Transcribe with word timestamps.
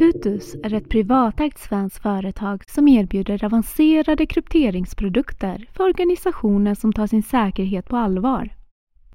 Tutus 0.00 0.54
är 0.54 0.74
ett 0.74 0.88
privatägt 0.88 1.58
svenskt 1.58 2.02
företag 2.02 2.64
som 2.70 2.88
erbjuder 2.88 3.44
avancerade 3.44 4.26
krypteringsprodukter 4.26 5.68
för 5.72 5.84
organisationer 5.84 6.74
som 6.74 6.92
tar 6.92 7.06
sin 7.06 7.22
säkerhet 7.22 7.88
på 7.88 7.96
allvar. 7.96 8.56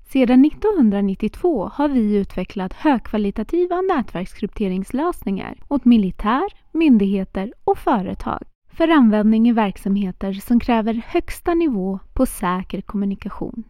Sedan 0.08 0.46
1992 0.46 1.70
har 1.74 1.90
vi 1.90 2.16
utvecklat 2.16 2.74
högkvalitativa 2.74 3.82
nätverkskrypteringslösningar 3.82 5.58
åt 5.68 5.86
militär, 5.86 6.46
myndigheter 6.72 7.54
och 7.64 7.78
företag 7.78 8.44
för 8.72 8.88
användning 8.88 9.50
i 9.50 9.52
verksamheter 9.52 10.34
som 10.34 10.60
kräver 10.60 11.02
högsta 11.08 11.54
nivå 11.54 12.00
på 12.14 12.26
säker 12.26 12.82
kommunikation. 12.82 13.64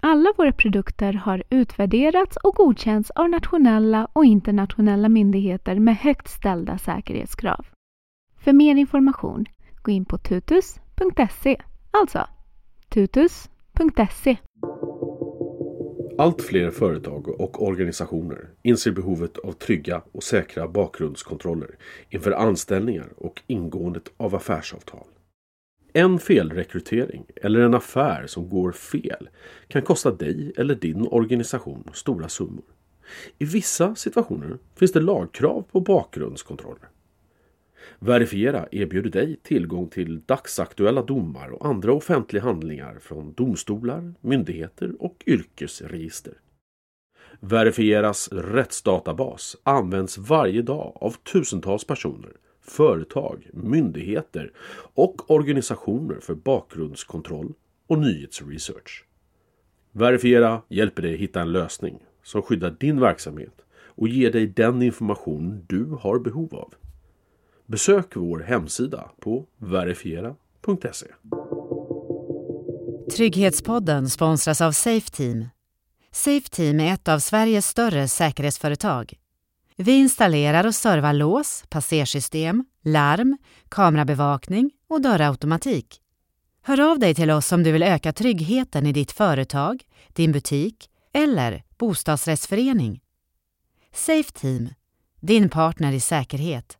Alla 0.00 0.32
våra 0.36 0.52
produkter 0.52 1.12
har 1.12 1.42
utvärderats 1.50 2.36
och 2.36 2.54
godkänts 2.54 3.10
av 3.10 3.30
nationella 3.30 4.08
och 4.12 4.24
internationella 4.24 5.08
myndigheter 5.08 5.78
med 5.78 5.96
högt 5.96 6.28
ställda 6.28 6.78
säkerhetskrav. 6.78 7.66
För 8.36 8.52
mer 8.52 8.76
information, 8.76 9.46
gå 9.82 9.90
in 9.90 10.04
på 10.04 10.18
tutus.se, 10.18 11.56
alltså 11.90 12.26
tutus.se. 12.88 14.36
Allt 16.18 16.42
fler 16.42 16.70
företag 16.70 17.40
och 17.40 17.62
organisationer 17.62 18.48
inser 18.62 18.92
behovet 18.92 19.38
av 19.38 19.52
trygga 19.52 20.02
och 20.12 20.22
säkra 20.22 20.68
bakgrundskontroller 20.68 21.70
inför 22.10 22.32
anställningar 22.32 23.08
och 23.16 23.42
ingåendet 23.46 24.12
av 24.16 24.34
affärsavtal. 24.34 25.06
En 25.92 26.18
felrekrytering 26.18 27.26
eller 27.36 27.60
en 27.60 27.74
affär 27.74 28.26
som 28.26 28.48
går 28.48 28.72
fel 28.72 29.28
kan 29.68 29.82
kosta 29.82 30.10
dig 30.10 30.52
eller 30.56 30.74
din 30.74 31.06
organisation 31.06 31.90
stora 31.92 32.28
summor. 32.28 32.64
I 33.38 33.44
vissa 33.44 33.94
situationer 33.94 34.58
finns 34.76 34.92
det 34.92 35.00
lagkrav 35.00 35.64
på 35.72 35.80
bakgrundskontroller. 35.80 36.88
Verifiera 37.98 38.68
erbjuder 38.72 39.10
dig 39.10 39.36
tillgång 39.42 39.88
till 39.88 40.20
dagsaktuella 40.20 41.02
domar 41.02 41.48
och 41.48 41.66
andra 41.66 41.92
offentliga 41.92 42.42
handlingar 42.42 42.98
från 43.00 43.32
domstolar, 43.32 44.14
myndigheter 44.20 45.02
och 45.02 45.24
yrkesregister. 45.26 46.34
Verifieras 47.40 48.28
rättsdatabas 48.32 49.56
används 49.62 50.18
varje 50.18 50.62
dag 50.62 50.98
av 51.00 51.10
tusentals 51.10 51.84
personer, 51.84 52.32
företag, 52.70 53.48
myndigheter 53.52 54.52
och 54.94 55.30
organisationer 55.30 56.20
för 56.20 56.34
bakgrundskontroll 56.34 57.52
och 57.86 57.98
nyhetsresearch. 57.98 59.04
Verifiera 59.92 60.62
hjälper 60.68 61.02
dig 61.02 61.16
hitta 61.16 61.40
en 61.40 61.52
lösning 61.52 61.98
som 62.22 62.42
skyddar 62.42 62.76
din 62.80 63.00
verksamhet 63.00 63.54
och 63.70 64.08
ger 64.08 64.32
dig 64.32 64.46
den 64.46 64.82
information 64.82 65.64
du 65.66 65.84
har 65.84 66.18
behov 66.18 66.54
av. 66.54 66.74
Besök 67.66 68.16
vår 68.16 68.38
hemsida 68.38 69.10
på 69.20 69.46
verifiera.se. 69.56 71.06
Trygghetspodden 73.16 74.10
sponsras 74.10 74.60
av 74.60 74.72
Safeteam. 74.72 75.44
Safeteam 76.10 76.80
är 76.80 76.94
ett 76.94 77.08
av 77.08 77.18
Sveriges 77.18 77.66
större 77.66 78.08
säkerhetsföretag. 78.08 79.18
Vi 79.80 79.92
installerar 79.92 80.66
och 80.66 80.74
servar 80.74 81.12
lås, 81.12 81.64
passersystem, 81.68 82.64
larm, 82.84 83.38
kamerabevakning 83.68 84.70
och 84.88 85.00
dörrautomatik. 85.00 86.00
Hör 86.62 86.90
av 86.90 86.98
dig 86.98 87.14
till 87.14 87.30
oss 87.30 87.52
om 87.52 87.62
du 87.62 87.72
vill 87.72 87.82
öka 87.82 88.12
tryggheten 88.12 88.86
i 88.86 88.92
ditt 88.92 89.12
företag, 89.12 89.82
din 90.12 90.32
butik 90.32 90.90
eller 91.12 91.62
bostadsrättsförening. 91.78 93.00
Safe 93.92 94.32
Team, 94.32 94.68
din 95.20 95.48
partner 95.48 95.92
i 95.92 96.00
säkerhet. 96.00 96.78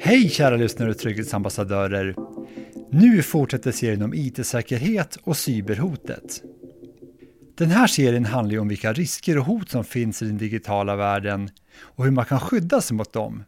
Hej 0.00 0.28
kära 0.28 0.56
lyssnare 0.56 0.90
och 0.90 0.98
trygghetsambassadörer! 0.98 2.16
Nu 2.92 3.22
fortsätter 3.22 3.72
serien 3.72 4.02
om 4.02 4.14
IT-säkerhet 4.14 5.18
och 5.24 5.36
cyberhotet. 5.36 6.42
Den 7.58 7.70
här 7.70 7.86
serien 7.86 8.24
handlar 8.24 8.52
ju 8.52 8.58
om 8.58 8.68
vilka 8.68 8.92
risker 8.92 9.38
och 9.38 9.44
hot 9.44 9.70
som 9.70 9.84
finns 9.84 10.22
i 10.22 10.24
den 10.24 10.38
digitala 10.38 10.96
världen 10.96 11.50
och 11.80 12.04
hur 12.04 12.10
man 12.10 12.24
kan 12.24 12.40
skydda 12.40 12.80
sig 12.80 12.96
mot 12.96 13.12
dem. 13.12 13.44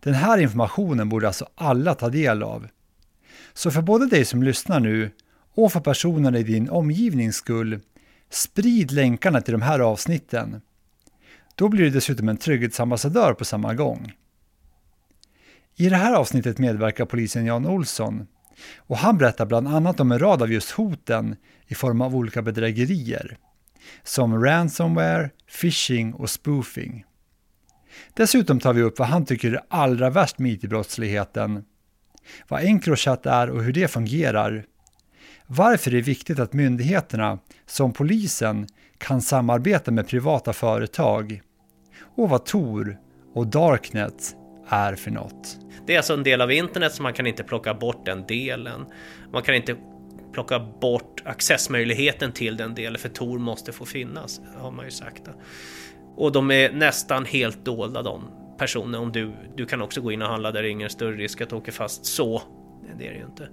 Den 0.00 0.14
här 0.14 0.38
informationen 0.38 1.08
borde 1.08 1.26
alltså 1.26 1.48
alla 1.54 1.94
ta 1.94 2.08
del 2.08 2.42
av. 2.42 2.68
Så 3.52 3.70
för 3.70 3.82
både 3.82 4.06
dig 4.06 4.24
som 4.24 4.42
lyssnar 4.42 4.80
nu 4.80 5.10
och 5.54 5.72
för 5.72 5.80
personerna 5.80 6.38
i 6.38 6.42
din 6.42 6.68
omgivnings 6.68 7.36
skull, 7.36 7.80
sprid 8.30 8.92
länkarna 8.92 9.40
till 9.40 9.52
de 9.52 9.62
här 9.62 9.80
avsnitten. 9.80 10.60
Då 11.54 11.68
blir 11.68 11.84
du 11.84 11.90
dessutom 11.90 12.28
en 12.28 12.36
trygghetsambassadör 12.36 13.34
på 13.34 13.44
samma 13.44 13.74
gång. 13.74 14.12
I 15.76 15.88
det 15.88 15.96
här 15.96 16.14
avsnittet 16.14 16.58
medverkar 16.58 17.04
polisen 17.04 17.46
Jan 17.46 17.66
Olsson 17.66 18.26
och 18.76 18.96
han 18.96 19.18
berättar 19.18 19.46
bland 19.46 19.68
annat 19.68 20.00
om 20.00 20.12
en 20.12 20.18
rad 20.18 20.42
av 20.42 20.52
just 20.52 20.70
hoten 20.70 21.36
i 21.66 21.74
form 21.74 22.00
av 22.00 22.16
olika 22.16 22.42
bedrägerier 22.42 23.38
som 24.02 24.44
ransomware, 24.44 25.30
phishing 25.60 26.14
och 26.14 26.30
spoofing. 26.30 27.04
Dessutom 28.14 28.60
tar 28.60 28.72
vi 28.72 28.82
upp 28.82 28.98
vad 28.98 29.08
han 29.08 29.24
tycker 29.24 29.52
är 29.52 29.60
allra 29.68 30.10
värst 30.10 30.38
med 30.38 30.52
IT-brottsligheten, 30.52 31.64
vad 32.48 32.62
Encrochat 32.62 33.26
är 33.26 33.50
och 33.50 33.62
hur 33.62 33.72
det 33.72 33.88
fungerar, 33.88 34.64
varför 35.46 35.90
det 35.90 35.98
är 35.98 36.02
viktigt 36.02 36.38
att 36.38 36.52
myndigheterna, 36.52 37.38
som 37.66 37.92
polisen, 37.92 38.66
kan 38.98 39.22
samarbeta 39.22 39.90
med 39.90 40.08
privata 40.08 40.52
företag 40.52 41.40
och 42.16 42.28
vad 42.28 42.44
Tor 42.44 42.98
och 43.34 43.46
Darknet 43.46 44.36
är 44.70 44.94
för 44.94 45.10
något. 45.10 45.58
Det 45.86 45.92
är 45.94 45.96
alltså 45.96 46.14
en 46.14 46.22
del 46.22 46.40
av 46.40 46.52
internet 46.52 46.92
så 46.92 47.02
man 47.02 47.12
kan 47.12 47.26
inte 47.26 47.42
plocka 47.42 47.74
bort 47.74 48.06
den 48.06 48.26
delen. 48.26 48.86
Man 49.32 49.42
kan 49.42 49.54
inte 49.54 49.76
plocka 50.32 50.58
bort 50.58 51.22
accessmöjligheten 51.24 52.32
till 52.32 52.56
den 52.56 52.74
delen 52.74 52.98
för 52.98 53.08
Tor 53.08 53.38
måste 53.38 53.72
få 53.72 53.84
finnas, 53.84 54.40
har 54.56 54.70
man 54.70 54.84
ju 54.84 54.90
sagt. 54.90 55.22
Och 56.16 56.32
de 56.32 56.50
är 56.50 56.72
nästan 56.72 57.24
helt 57.24 57.64
dolda 57.64 58.02
de 58.02 58.24
personerna. 58.58 58.98
Om 58.98 59.12
du, 59.12 59.32
du 59.56 59.66
kan 59.66 59.82
också 59.82 60.00
gå 60.00 60.12
in 60.12 60.22
och 60.22 60.28
handla 60.28 60.52
där 60.52 60.62
det 60.62 60.68
är 60.68 60.70
ingen 60.70 60.90
större 60.90 61.16
risk 61.16 61.40
att 61.40 61.48
du 61.48 61.56
åker 61.56 61.72
fast 61.72 62.04
så. 62.04 62.42
Det 62.98 63.06
är 63.06 63.10
det 63.10 63.16
ju 63.16 63.24
inte. 63.24 63.48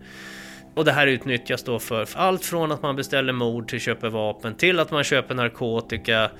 Och 0.76 0.86
det 0.86 0.92
här 0.92 1.08
utnyttjas 1.08 1.64
då 1.64 1.80
för 1.80 2.08
allt 2.16 2.46
från 2.46 2.72
att 2.72 2.82
man 2.82 2.96
beställer 2.96 3.34
mord 3.34 3.68
till 3.68 3.80
köper 3.80 4.10
vapen 4.10 4.56
till 4.56 4.80
att 4.80 4.92
man 4.92 5.04
köper 5.04 5.36
narkotika 5.36 6.32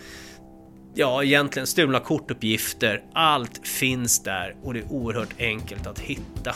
ja, 0.98 1.24
egentligen 1.24 1.68
stulna 1.68 2.00
kortuppgifter. 2.00 3.04
Allt 3.14 3.68
finns 3.68 4.24
där 4.24 4.56
och 4.64 4.74
det 4.74 4.80
är 4.80 4.92
oerhört 4.92 5.36
enkelt 5.40 5.88
att 5.88 6.00
hitta. 6.00 6.56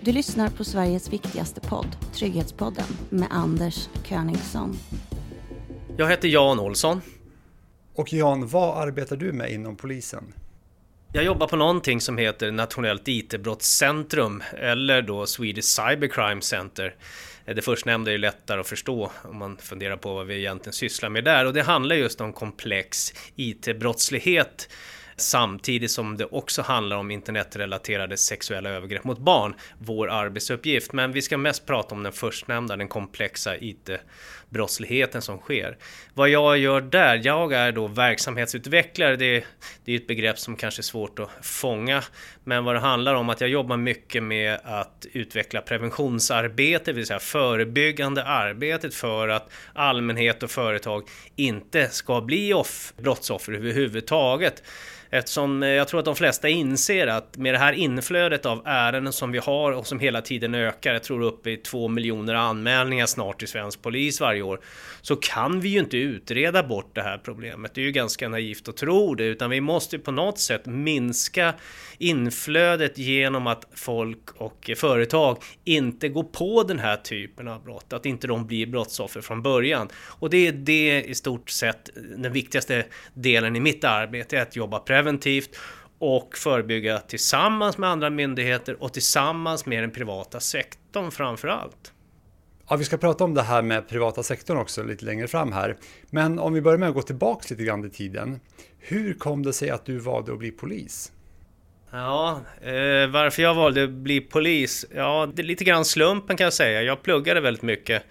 Du 0.00 0.12
lyssnar 0.12 0.48
på 0.48 0.64
Sveriges 0.64 1.12
viktigaste 1.12 1.60
podd, 1.60 1.96
Trygghetspodden, 2.14 2.84
med 3.10 3.28
Anders 3.30 3.88
Königsson. 4.04 4.78
Jag 5.96 6.10
heter 6.10 6.28
Jan 6.28 6.60
Olsson. 6.60 7.00
Och 7.94 8.12
Jan, 8.12 8.46
vad 8.46 8.88
arbetar 8.88 9.16
du 9.16 9.32
med 9.32 9.52
inom 9.52 9.76
polisen? 9.76 10.34
Jag 11.12 11.24
jobbar 11.24 11.46
på 11.46 11.56
någonting 11.56 12.00
som 12.00 12.18
heter 12.18 12.50
Nationellt 12.52 13.08
IT-brottscentrum 13.08 14.42
eller 14.58 15.02
då 15.02 15.26
Swedish 15.26 15.64
Cybercrime 15.64 16.42
Center. 16.42 16.94
Eh, 17.46 17.54
det 17.54 17.62
förstnämnda 17.62 18.10
är 18.10 18.12
ju 18.12 18.18
lättare 18.18 18.60
att 18.60 18.68
förstå 18.68 19.12
om 19.22 19.38
man 19.38 19.56
funderar 19.56 19.96
på 19.96 20.14
vad 20.14 20.26
vi 20.26 20.38
egentligen 20.38 20.72
sysslar 20.72 21.08
med 21.08 21.24
där 21.24 21.44
och 21.44 21.52
det 21.52 21.62
handlar 21.62 21.96
just 21.96 22.20
om 22.20 22.32
komplex 22.32 23.12
IT-brottslighet 23.36 24.68
samtidigt 25.16 25.90
som 25.90 26.16
det 26.16 26.24
också 26.24 26.62
handlar 26.62 26.96
om 26.96 27.10
internetrelaterade 27.10 28.16
sexuella 28.16 28.70
övergrepp 28.70 29.04
mot 29.04 29.18
barn, 29.18 29.54
vår 29.78 30.10
arbetsuppgift. 30.10 30.92
Men 30.92 31.12
vi 31.12 31.22
ska 31.22 31.36
mest 31.36 31.66
prata 31.66 31.94
om 31.94 32.02
den 32.02 32.12
förstnämnda, 32.12 32.76
den 32.76 32.88
komplexa 32.88 33.56
IT-brottsligheten 33.56 35.22
som 35.22 35.38
sker. 35.38 35.76
Vad 36.14 36.28
jag 36.28 36.58
gör 36.58 36.80
där? 36.80 37.20
Jag 37.24 37.52
är 37.52 37.72
då 37.72 37.86
verksamhetsutvecklare. 37.86 39.16
Det, 39.16 39.44
det 39.84 39.92
är 39.92 39.96
ett 39.96 40.06
begrepp 40.06 40.38
som 40.38 40.56
kanske 40.56 40.80
är 40.80 40.82
svårt 40.82 41.18
att 41.18 41.30
fånga. 41.42 42.02
Men 42.44 42.64
vad 42.64 42.74
det 42.74 42.80
handlar 42.80 43.14
om 43.14 43.30
att 43.30 43.40
jag 43.40 43.50
jobbar 43.50 43.76
mycket 43.76 44.22
med 44.22 44.58
att 44.64 45.06
utveckla 45.12 45.60
preventionsarbete, 45.60 46.84
det 46.84 46.92
vill 46.92 47.06
säga 47.06 47.18
förebyggande 47.18 48.24
arbetet 48.24 48.94
för 48.94 49.28
att 49.28 49.52
allmänhet 49.72 50.42
och 50.42 50.50
företag 50.50 51.08
inte 51.36 51.88
ska 51.88 52.20
bli 52.20 52.54
off 52.54 52.92
brottsoffer 52.96 53.52
överhuvudtaget. 53.52 54.62
Eftersom 55.14 55.62
eh, 55.62 55.68
jag 55.68 55.88
tror 55.88 56.00
att 56.00 56.04
de 56.04 56.16
flesta 56.16 56.48
inser 56.48 57.06
att 57.06 57.36
med 57.36 57.54
det 57.54 57.58
här 57.58 57.72
inflödet 57.72 58.46
av 58.46 58.62
ärenden 58.64 59.12
som 59.12 59.32
vi 59.32 59.38
har 59.38 59.72
och 59.72 59.86
som 59.86 60.00
hela 60.00 60.22
tiden 60.22 60.54
ökar, 60.54 60.92
jag 60.92 61.02
tror 61.02 61.22
upp 61.22 61.46
i 61.46 61.56
två 61.56 61.88
miljoner 61.88 62.34
anmälningar 62.34 63.06
snart 63.06 63.38
till 63.38 63.48
svensk 63.48 63.82
polis 63.82 64.20
varje 64.20 64.42
år, 64.42 64.60
så 65.02 65.16
kan 65.16 65.60
vi 65.60 65.68
ju 65.68 65.78
inte 65.78 65.96
utreda 65.96 66.62
bort 66.62 66.94
det 66.94 67.02
här 67.02 67.18
problemet. 67.18 67.74
Det 67.74 67.80
är 67.80 67.84
ju 67.84 67.92
ganska 67.92 68.28
naivt 68.28 68.68
att 68.68 68.76
tro 68.76 69.14
det, 69.14 69.24
utan 69.24 69.50
vi 69.50 69.60
måste 69.60 69.98
på 69.98 70.10
något 70.10 70.38
sätt 70.38 70.66
minska 70.66 71.54
inflödet 71.98 72.31
inflödet 72.32 72.98
genom 72.98 73.46
att 73.46 73.66
folk 73.74 74.30
och 74.36 74.70
företag 74.76 75.36
inte 75.64 76.08
går 76.08 76.24
på 76.24 76.62
den 76.62 76.78
här 76.78 76.96
typen 76.96 77.48
av 77.48 77.64
brott, 77.64 77.92
att 77.92 78.06
inte 78.06 78.26
de 78.26 78.46
blir 78.46 78.66
brottsoffer 78.66 79.20
från 79.20 79.42
början. 79.42 79.88
Och 79.94 80.30
det 80.30 80.46
är 80.46 80.52
det 80.52 81.02
i 81.02 81.14
stort 81.14 81.50
sett 81.50 81.90
den 82.16 82.32
viktigaste 82.32 82.84
delen 83.14 83.56
i 83.56 83.60
mitt 83.60 83.84
arbete, 83.84 84.42
att 84.42 84.56
jobba 84.56 84.78
preventivt 84.78 85.58
och 85.98 86.36
förebygga 86.36 86.98
tillsammans 86.98 87.78
med 87.78 87.90
andra 87.90 88.10
myndigheter 88.10 88.82
och 88.82 88.92
tillsammans 88.92 89.66
med 89.66 89.82
den 89.82 89.90
privata 89.90 90.40
sektorn 90.40 91.10
framför 91.10 91.48
allt. 91.48 91.92
Ja, 92.68 92.76
vi 92.76 92.84
ska 92.84 92.96
prata 92.96 93.24
om 93.24 93.34
det 93.34 93.42
här 93.42 93.62
med 93.62 93.88
privata 93.88 94.22
sektorn 94.22 94.56
också 94.56 94.82
lite 94.82 95.04
längre 95.04 95.28
fram 95.28 95.52
här. 95.52 95.76
Men 96.10 96.38
om 96.38 96.52
vi 96.52 96.60
börjar 96.60 96.78
med 96.78 96.88
att 96.88 96.94
gå 96.94 97.02
tillbaka 97.02 97.46
lite 97.50 97.64
grann 97.64 97.84
i 97.84 97.90
tiden. 97.90 98.40
Hur 98.78 99.14
kom 99.14 99.42
det 99.42 99.52
sig 99.52 99.70
att 99.70 99.86
du 99.86 99.98
valde 99.98 100.32
att 100.32 100.38
bli 100.38 100.50
polis? 100.50 101.12
Ja, 101.94 102.40
eh, 102.60 103.06
varför 103.06 103.42
jag 103.42 103.54
valde 103.54 103.84
att 103.84 103.90
bli 103.90 104.20
polis? 104.20 104.86
Ja, 104.94 105.28
det 105.34 105.42
är 105.42 105.44
lite 105.44 105.64
grann 105.64 105.84
slumpen 105.84 106.36
kan 106.36 106.44
jag 106.44 106.52
säga. 106.52 106.82
Jag 106.82 107.02
pluggade 107.02 107.40
väldigt 107.40 107.62
mycket 107.62 108.02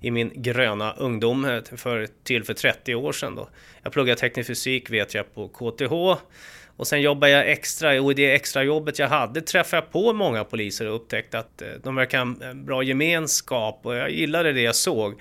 i 0.00 0.10
min 0.10 0.32
gröna 0.34 0.92
ungdom 0.92 1.44
eh, 1.44 1.62
för, 1.76 2.06
till 2.24 2.44
för 2.44 2.54
30 2.54 2.94
år 2.94 3.12
sedan. 3.12 3.34
Då. 3.34 3.48
Jag 3.82 3.92
pluggade 3.92 4.20
teknisk 4.20 4.46
fysik 4.46 4.90
vet 4.90 5.14
jag 5.14 5.34
på 5.34 5.48
KTH 5.48 6.22
och 6.76 6.86
sen 6.86 7.00
jobbade 7.00 7.32
jag 7.32 7.50
extra 7.50 8.02
och 8.02 8.10
i 8.10 8.14
det 8.14 8.34
extrajobbet 8.34 8.98
jag 8.98 9.08
hade 9.08 9.40
träffade 9.40 9.82
jag 9.82 9.92
på 9.92 10.12
många 10.12 10.44
poliser 10.44 10.88
och 10.88 10.96
upptäckte 10.96 11.38
att 11.38 11.62
eh, 11.62 11.68
de 11.82 11.94
verkar 11.94 12.18
ha 12.18 12.34
en 12.50 12.64
bra 12.64 12.82
gemenskap 12.82 13.80
och 13.82 13.94
jag 13.94 14.10
gillade 14.10 14.52
det 14.52 14.62
jag 14.62 14.76
såg. 14.76 15.20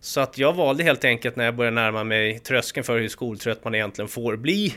Så 0.00 0.20
att 0.20 0.38
jag 0.38 0.52
valde 0.52 0.84
helt 0.84 1.04
enkelt 1.04 1.36
när 1.36 1.44
jag 1.44 1.56
började 1.56 1.74
närma 1.74 2.04
mig 2.04 2.38
tröskeln 2.38 2.84
för 2.84 2.98
hur 2.98 3.08
skoltrött 3.08 3.64
man 3.64 3.74
egentligen 3.74 4.08
får 4.08 4.36
bli 4.36 4.74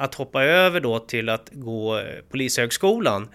att 0.00 0.14
hoppa 0.14 0.44
över 0.44 0.80
då 0.80 0.98
till 0.98 1.28
att 1.28 1.50
gå 1.52 1.98
eh, 1.98 2.04
Polishögskolan. 2.30 3.28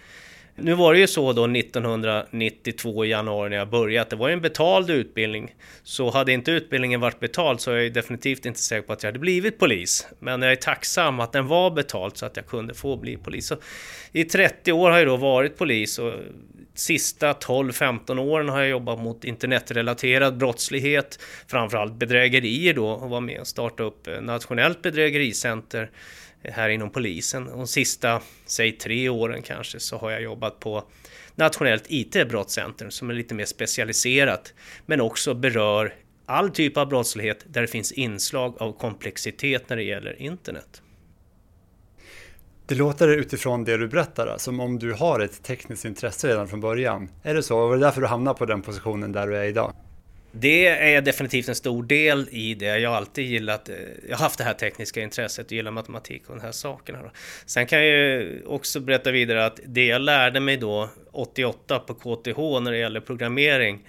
Nu 0.56 0.74
var 0.74 0.94
det 0.94 1.00
ju 1.00 1.08
så 1.08 1.34
då 1.34 1.46
1992 1.46 3.06
i 3.06 3.10
januari 3.10 3.50
när 3.50 3.58
jag 3.58 3.70
började 3.70 4.02
att 4.02 4.10
det 4.10 4.16
var 4.16 4.30
en 4.30 4.42
betald 4.42 4.90
utbildning. 4.90 5.56
Så 5.84 6.10
hade 6.10 6.32
inte 6.32 6.52
utbildningen 6.52 7.00
varit 7.00 7.20
betald 7.20 7.62
så 7.62 7.72
är 7.72 7.78
jag 7.78 7.94
definitivt 7.94 8.46
inte 8.46 8.60
säker 8.60 8.88
på 8.88 8.94
att 8.94 9.04
jag 9.04 9.08
hade 9.08 9.20
blivit 9.20 9.60
polis. 9.60 10.08
Men 10.20 10.42
jag 10.42 10.52
är 10.52 10.56
tacksam 10.56 11.20
att 11.20 11.32
den 11.32 11.48
var 11.48 11.72
betald 11.72 12.18
så 12.18 12.26
att 12.26 12.38
jag 12.38 12.48
kunde 12.48 12.74
få 12.74 12.98
bli 12.98 13.18
polis. 13.18 13.48
Så 13.48 13.56
I 14.12 14.24
30 14.24 14.72
år 14.72 14.92
har 14.92 14.98
jag 14.98 15.08
då 15.08 15.18
varit 15.18 15.58
polis 15.58 16.00
och 16.00 16.14
sista 16.74 17.34
12-15 17.34 18.20
åren 18.20 18.50
har 18.50 18.60
jag 18.60 18.70
jobbat 18.70 19.00
mot 19.00 19.24
internetrelaterad 19.24 20.38
brottslighet, 20.38 21.20
framförallt 21.48 21.94
bedrägerier 21.94 22.74
då 22.74 22.88
och 22.88 23.10
var 23.10 23.22
med 23.22 23.40
och 23.40 23.48
startade 23.48 23.90
upp 23.90 24.08
eh, 24.08 24.22
Nationellt 24.22 24.82
bedrägericenter 24.82 25.92
här 26.52 26.70
inom 26.70 26.90
polisen. 26.90 27.46
De 27.46 27.68
sista, 27.68 28.22
säg 28.46 28.72
tre 28.72 29.10
åren 29.10 29.42
kanske, 29.42 29.80
så 29.80 29.98
har 29.98 30.12
jag 30.12 30.22
jobbat 30.22 30.60
på 30.60 30.84
Nationellt 31.36 31.84
IT-brottscentrum 31.88 32.92
som 32.92 33.10
är 33.10 33.14
lite 33.14 33.36
mer 33.36 33.46
specialiserat, 33.46 34.54
men 34.86 35.02
också 35.02 35.34
berör 35.34 35.94
all 36.26 36.50
typ 36.50 36.78
av 36.78 36.88
brottslighet 36.88 37.46
där 37.48 37.62
det 37.62 37.68
finns 37.68 37.92
inslag 37.92 38.56
av 38.60 38.78
komplexitet 38.78 39.70
när 39.70 39.78
det 39.78 39.84
gäller 39.84 40.22
internet. 40.22 40.82
Det 42.68 42.76
låter 42.76 43.08
utifrån 43.08 43.64
det 43.64 43.78
du 43.78 43.88
berättar 43.88 44.28
alltså, 44.28 44.46
som 44.46 44.60
om 44.60 44.80
du 44.80 44.94
har 44.94 45.20
ett 45.20 45.44
tekniskt 45.44 45.86
intresse 45.86 46.28
redan 46.28 46.48
från 46.48 46.60
början. 46.60 47.10
Är 47.24 47.34
det 47.34 47.44
så? 47.44 47.60
Och 47.60 47.70
var 47.70 47.76
det 47.76 47.82
därför 47.82 48.02
du 48.02 48.08
hamnade 48.08 48.38
på 48.38 48.46
den 48.46 48.62
positionen 48.62 49.12
där 49.12 49.28
du 49.28 49.38
är 49.38 49.44
idag? 49.44 49.74
Det 50.40 50.68
är 50.68 51.02
definitivt 51.02 51.50
en 51.50 51.56
stor 51.56 51.84
del 51.84 52.28
i 52.32 52.54
det. 52.54 52.80
Jag 52.80 52.90
har 52.90 52.98
alltid 52.98 53.26
gillat, 53.26 53.70
eh, 53.70 53.76
jag 54.10 54.18
har 54.18 54.24
haft 54.24 54.38
det 54.38 54.44
här 54.44 54.54
tekniska 54.54 55.02
intresset 55.02 55.46
och 55.46 55.52
gillar 55.52 55.72
matematik 55.72 56.30
och 56.30 56.36
de 56.36 56.42
här 56.42 56.52
sakerna. 56.52 57.02
Då. 57.02 57.12
Sen 57.46 57.66
kan 57.66 57.80
jag 57.80 57.88
ju 57.88 58.44
också 58.46 58.80
berätta 58.80 59.12
vidare 59.12 59.46
att 59.46 59.60
det 59.66 59.86
jag 59.86 60.02
lärde 60.02 60.40
mig 60.40 60.58
då 60.58 60.90
88 61.12 61.80
på 61.80 61.94
KTH 61.94 62.40
när 62.62 62.72
det 62.72 62.78
gäller 62.78 63.00
programmering 63.00 63.80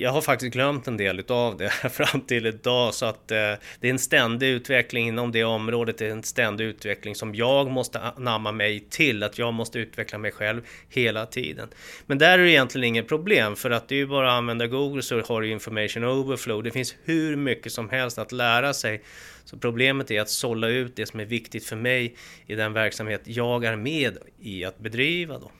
jag 0.00 0.10
har 0.10 0.20
faktiskt 0.20 0.52
glömt 0.52 0.86
en 0.86 0.96
del 0.96 1.20
utav 1.20 1.56
det 1.56 1.70
fram 1.90 2.20
till 2.20 2.46
idag 2.46 2.94
så 2.94 3.06
att 3.06 3.30
eh, 3.30 3.36
det 3.80 3.88
är 3.88 3.90
en 3.90 3.98
ständig 3.98 4.48
utveckling 4.48 5.08
inom 5.08 5.32
det 5.32 5.44
området. 5.44 5.98
Det 5.98 6.06
är 6.06 6.10
en 6.10 6.22
ständig 6.22 6.64
utveckling 6.64 7.14
som 7.14 7.34
jag 7.34 7.70
måste 7.70 8.00
anamma 8.00 8.52
mig 8.52 8.80
till. 8.80 9.22
Att 9.22 9.38
jag 9.38 9.54
måste 9.54 9.78
utveckla 9.78 10.18
mig 10.18 10.32
själv 10.32 10.62
hela 10.88 11.26
tiden. 11.26 11.68
Men 12.06 12.18
där 12.18 12.38
är 12.38 12.42
det 12.42 12.50
egentligen 12.50 12.84
inget 12.84 13.08
problem 13.08 13.56
för 13.56 13.70
att 13.70 13.88
det 13.88 13.94
är 13.94 13.96
ju 13.96 14.06
bara 14.06 14.28
att 14.32 14.38
använda 14.38 14.66
Google 14.66 15.02
så 15.02 15.20
har 15.20 15.40
du 15.40 15.50
information 15.50 16.04
overflow. 16.04 16.62
Det 16.62 16.70
finns 16.70 16.94
hur 17.04 17.36
mycket 17.36 17.72
som 17.72 17.88
helst 17.88 18.18
att 18.18 18.32
lära 18.32 18.74
sig. 18.74 19.02
Så 19.44 19.58
problemet 19.58 20.10
är 20.10 20.20
att 20.20 20.30
sålla 20.30 20.68
ut 20.68 20.96
det 20.96 21.06
som 21.06 21.20
är 21.20 21.24
viktigt 21.24 21.64
för 21.64 21.76
mig 21.76 22.16
i 22.46 22.54
den 22.54 22.72
verksamhet 22.72 23.22
jag 23.24 23.64
är 23.64 23.76
med 23.76 24.18
i 24.40 24.64
att 24.64 24.78
bedriva. 24.78 25.38
Då. 25.38 25.50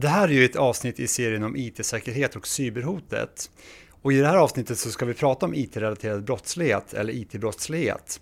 Det 0.00 0.08
här 0.08 0.28
är 0.28 0.32
ju 0.32 0.44
ett 0.44 0.56
avsnitt 0.56 1.00
i 1.00 1.08
serien 1.08 1.42
om 1.42 1.56
IT-säkerhet 1.56 2.36
och 2.36 2.46
cyberhotet. 2.46 3.50
Och 4.02 4.12
i 4.12 4.20
det 4.20 4.26
här 4.26 4.36
avsnittet 4.36 4.78
så 4.78 4.90
ska 4.90 5.04
vi 5.04 5.14
prata 5.14 5.46
om 5.46 5.54
IT-relaterad 5.54 6.24
brottslighet 6.24 6.94
eller 6.94 7.12
IT-brottslighet. 7.12 8.20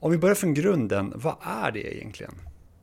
Om 0.00 0.10
vi 0.10 0.18
börjar 0.18 0.34
från 0.34 0.54
grunden, 0.54 1.12
vad 1.16 1.36
är 1.42 1.72
det 1.72 1.96
egentligen? 1.96 2.34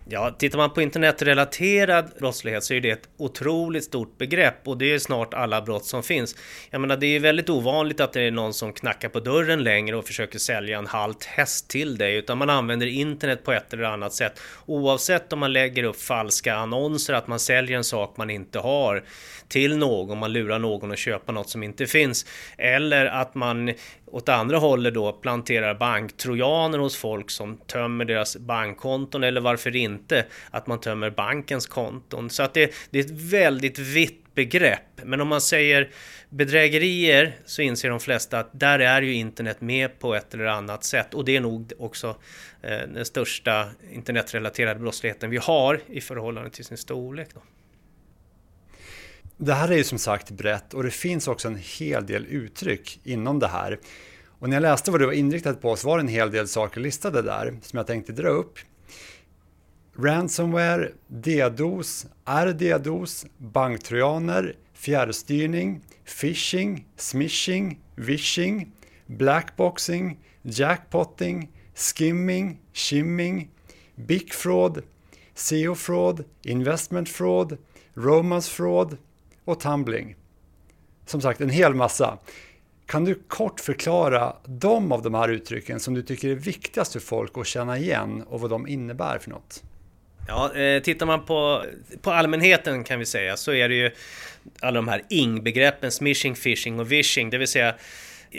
Ja, 0.09 0.31
tittar 0.31 0.57
man 0.57 0.73
på 0.73 0.81
internetrelaterad 0.81 2.11
brottslighet 2.19 2.63
så 2.63 2.73
är 2.73 2.81
det 2.81 2.89
ett 2.89 3.09
otroligt 3.17 3.83
stort 3.83 4.17
begrepp 4.17 4.67
och 4.67 4.77
det 4.77 4.93
är 4.93 4.99
snart 4.99 5.33
alla 5.33 5.61
brott 5.61 5.85
som 5.85 6.03
finns. 6.03 6.35
Jag 6.69 6.81
menar, 6.81 6.97
det 6.97 7.07
är 7.07 7.19
väldigt 7.19 7.49
ovanligt 7.49 7.99
att 7.99 8.13
det 8.13 8.21
är 8.21 8.31
någon 8.31 8.53
som 8.53 8.73
knackar 8.73 9.09
på 9.09 9.19
dörren 9.19 9.63
längre 9.63 9.95
och 9.95 10.07
försöker 10.07 10.39
sälja 10.39 10.77
en 10.77 10.87
halt 10.87 11.25
häst 11.25 11.69
till 11.69 11.97
dig, 11.97 12.15
utan 12.15 12.37
man 12.37 12.49
använder 12.49 12.87
internet 12.87 13.43
på 13.43 13.51
ett 13.51 13.73
eller 13.73 13.83
annat 13.83 14.13
sätt. 14.13 14.39
Oavsett 14.65 15.33
om 15.33 15.39
man 15.39 15.53
lägger 15.53 15.83
upp 15.83 16.01
falska 16.01 16.55
annonser, 16.55 17.13
att 17.13 17.27
man 17.27 17.39
säljer 17.39 17.77
en 17.77 17.83
sak 17.83 18.17
man 18.17 18.29
inte 18.29 18.59
har 18.59 19.03
till 19.47 19.77
någon, 19.77 20.17
man 20.17 20.33
lurar 20.33 20.59
någon 20.59 20.91
att 20.91 20.97
köpa 20.97 21.31
något 21.31 21.49
som 21.49 21.63
inte 21.63 21.85
finns, 21.85 22.25
eller 22.57 23.05
att 23.05 23.35
man 23.35 23.73
åt 24.13 24.29
andra 24.29 24.57
hållet 24.57 24.93
då 24.93 25.11
planterar 25.11 25.75
banktrojaner 25.75 26.77
hos 26.77 26.97
folk 26.97 27.29
som 27.29 27.57
tömmer 27.57 28.05
deras 28.05 28.37
bankkonton 28.37 29.23
eller 29.23 29.41
varför 29.41 29.75
inte 29.75 30.02
att 30.51 30.67
man 30.67 30.79
tömmer 30.79 31.09
bankens 31.09 31.67
konton. 31.67 32.29
Så 32.29 32.43
att 32.43 32.53
det, 32.53 32.73
det 32.89 32.99
är 32.99 33.03
ett 33.03 33.11
väldigt 33.11 33.79
vitt 33.79 34.23
begrepp. 34.35 35.01
Men 35.03 35.21
om 35.21 35.27
man 35.27 35.41
säger 35.41 35.89
bedrägerier 36.29 37.35
så 37.45 37.61
inser 37.61 37.89
de 37.89 37.99
flesta 37.99 38.39
att 38.39 38.59
där 38.59 38.79
är 38.79 39.01
ju 39.01 39.13
internet 39.13 39.61
med 39.61 39.99
på 39.99 40.15
ett 40.15 40.33
eller 40.33 40.45
annat 40.45 40.83
sätt 40.83 41.13
och 41.13 41.25
det 41.25 41.35
är 41.35 41.41
nog 41.41 41.73
också 41.79 42.17
eh, 42.61 42.77
den 42.93 43.05
största 43.05 43.69
internetrelaterade 43.91 44.79
brottsligheten 44.79 45.29
vi 45.29 45.37
har 45.37 45.81
i 45.87 46.01
förhållande 46.01 46.49
till 46.49 46.65
sin 46.65 46.77
storlek. 46.77 47.27
Då. 47.33 47.41
Det 49.37 49.53
här 49.53 49.71
är 49.71 49.77
ju 49.77 49.83
som 49.83 49.97
sagt 49.97 50.31
brett 50.31 50.73
och 50.73 50.83
det 50.83 50.91
finns 50.91 51.27
också 51.27 51.47
en 51.47 51.59
hel 51.79 52.05
del 52.05 52.25
uttryck 52.25 52.99
inom 53.03 53.39
det 53.39 53.47
här. 53.47 53.79
Och 54.39 54.49
när 54.49 54.55
jag 54.55 54.61
läste 54.61 54.91
vad 54.91 55.01
du 55.01 55.05
var 55.05 55.13
inriktad 55.13 55.53
på 55.53 55.75
så 55.75 55.87
var 55.87 55.97
det 55.97 56.01
en 56.01 56.07
hel 56.07 56.31
del 56.31 56.47
saker 56.47 56.81
listade 56.81 57.21
där 57.21 57.53
som 57.61 57.77
jag 57.77 57.87
tänkte 57.87 58.11
dra 58.11 58.27
upp. 58.27 58.59
Ransomware, 59.95 60.91
DDoS, 61.07 62.07
RDDoS, 62.25 63.25
banktrojaner, 63.37 64.55
fjärrstyrning, 64.73 65.81
phishing, 66.05 66.85
smishing, 66.97 67.79
vishing, 67.95 68.71
blackboxing, 69.05 70.17
jackpotting, 70.41 71.49
skimming, 71.75 72.59
shimming, 72.71 73.49
big 73.95 74.33
fraud, 74.33 74.83
SEO-fraud, 75.35 76.23
investment 76.43 77.09
fraud, 77.09 77.57
romance 77.93 78.49
fraud, 78.49 78.97
och 79.45 79.59
tumbling. 79.59 80.15
Som 81.05 81.21
sagt, 81.21 81.41
en 81.41 81.49
hel 81.49 81.73
massa. 81.73 82.17
Kan 82.85 83.05
du 83.05 83.15
kort 83.27 83.59
förklara 83.59 84.35
de 84.45 84.91
av 84.91 85.01
de 85.01 85.13
här 85.13 85.29
uttrycken 85.29 85.79
som 85.79 85.93
du 85.93 86.01
tycker 86.01 86.29
är 86.29 86.35
viktigast 86.35 86.93
för 86.93 86.99
folk 86.99 87.37
att 87.37 87.47
känna 87.47 87.77
igen 87.77 88.23
och 88.29 88.41
vad 88.41 88.49
de 88.49 88.67
innebär 88.67 89.19
för 89.19 89.29
något? 89.29 89.63
Ja, 90.27 90.55
eh, 90.55 90.81
tittar 90.81 91.05
man 91.05 91.25
på, 91.25 91.65
på 92.01 92.11
allmänheten 92.11 92.83
kan 92.83 92.99
vi 92.99 93.05
säga 93.05 93.37
så 93.37 93.53
är 93.53 93.69
det 93.69 93.75
ju 93.75 93.91
alla 94.59 94.75
de 94.75 94.87
här 94.87 95.01
ing-begreppen, 95.09 95.91
smishing, 95.91 96.35
phishing 96.35 96.79
och 96.79 96.91
vishing, 96.91 97.29
det 97.29 97.37
vill 97.37 97.47
säga 97.47 97.75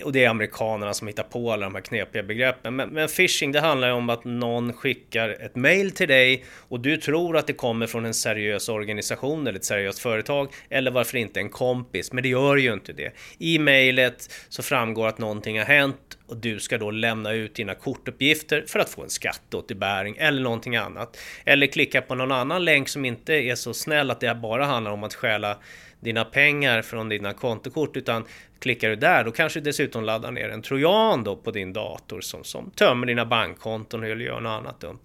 och 0.02 0.12
det 0.12 0.24
är 0.24 0.28
amerikanerna 0.28 0.94
som 0.94 1.08
hittar 1.08 1.22
på 1.22 1.52
alla 1.52 1.64
de 1.64 1.74
här 1.74 1.82
knepiga 1.82 2.22
begreppen. 2.22 2.76
Men, 2.76 2.88
men 2.88 3.08
phishing 3.08 3.52
det 3.52 3.60
handlar 3.60 3.88
ju 3.88 3.94
om 3.94 4.10
att 4.10 4.24
någon 4.24 4.72
skickar 4.72 5.28
ett 5.28 5.56
mail 5.56 5.90
till 5.90 6.08
dig 6.08 6.44
och 6.68 6.80
du 6.80 6.96
tror 6.96 7.36
att 7.36 7.46
det 7.46 7.52
kommer 7.52 7.86
från 7.86 8.04
en 8.04 8.14
seriös 8.14 8.68
organisation 8.68 9.46
eller 9.46 9.58
ett 9.58 9.64
seriöst 9.64 9.98
företag 9.98 10.48
eller 10.68 10.90
varför 10.90 11.18
inte 11.18 11.40
en 11.40 11.48
kompis. 11.48 12.12
Men 12.12 12.22
det 12.22 12.28
gör 12.28 12.56
ju 12.56 12.72
inte 12.72 12.92
det. 12.92 13.12
I 13.38 13.58
mejlet 13.58 14.30
så 14.48 14.62
framgår 14.62 15.08
att 15.08 15.18
någonting 15.18 15.58
har 15.58 15.66
hänt 15.66 16.18
och 16.26 16.36
du 16.36 16.60
ska 16.60 16.78
då 16.78 16.90
lämna 16.90 17.32
ut 17.32 17.54
dina 17.54 17.74
kortuppgifter 17.74 18.64
för 18.68 18.78
att 18.78 18.90
få 18.90 19.02
en 19.02 19.10
skatteåterbäring 19.10 20.16
eller 20.18 20.42
någonting 20.42 20.76
annat. 20.76 21.18
Eller 21.44 21.66
klicka 21.66 22.00
på 22.00 22.14
någon 22.14 22.32
annan 22.32 22.64
länk 22.64 22.88
som 22.88 23.04
inte 23.04 23.34
är 23.34 23.54
så 23.54 23.74
snäll 23.74 24.10
att 24.10 24.20
det 24.20 24.34
bara 24.34 24.64
handlar 24.64 24.90
om 24.90 25.04
att 25.04 25.14
stjäla 25.14 25.58
dina 26.04 26.25
pengar 26.25 26.82
från 26.82 27.08
dina 27.08 27.32
kontokort 27.32 27.96
utan 27.96 28.25
klickar 28.58 28.88
du 28.88 28.96
där 28.96 29.25
då 29.25 29.30
kanske 29.30 29.61
du 29.61 29.64
dessutom 29.64 30.04
laddar 30.04 30.30
ner 30.30 30.49
en 30.49 30.62
trojan 30.62 31.25
då 31.25 31.37
på 31.37 31.50
din 31.50 31.73
dator 31.73 32.20
som, 32.20 32.44
som 32.44 32.70
tömmer 32.70 33.06
dina 33.06 33.26
bankkonton 33.26 34.04
eller 34.04 34.25
gör 34.25 34.40
något 34.40 34.61
annat 34.61 34.80
dumt. 34.80 34.99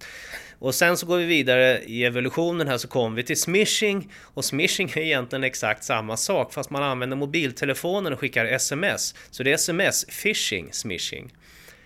Och 0.58 0.74
sen 0.74 0.96
så 0.96 1.06
går 1.06 1.18
vi 1.18 1.24
vidare 1.24 1.80
i 1.86 2.04
evolutionen 2.04 2.68
här 2.68 2.78
så 2.78 2.88
kommer 2.88 3.16
vi 3.16 3.22
till 3.22 3.40
smishing 3.40 4.12
och 4.34 4.44
smishing 4.44 4.88
är 4.88 4.98
egentligen 4.98 5.44
exakt 5.44 5.84
samma 5.84 6.16
sak 6.16 6.52
fast 6.52 6.70
man 6.70 6.82
använder 6.82 7.16
mobiltelefonen 7.16 8.12
och 8.12 8.20
skickar 8.20 8.44
sms. 8.44 9.14
Så 9.30 9.42
det 9.42 9.50
är 9.50 9.54
sms, 9.54 10.04
phishing, 10.22 10.68
smishing. 10.72 11.32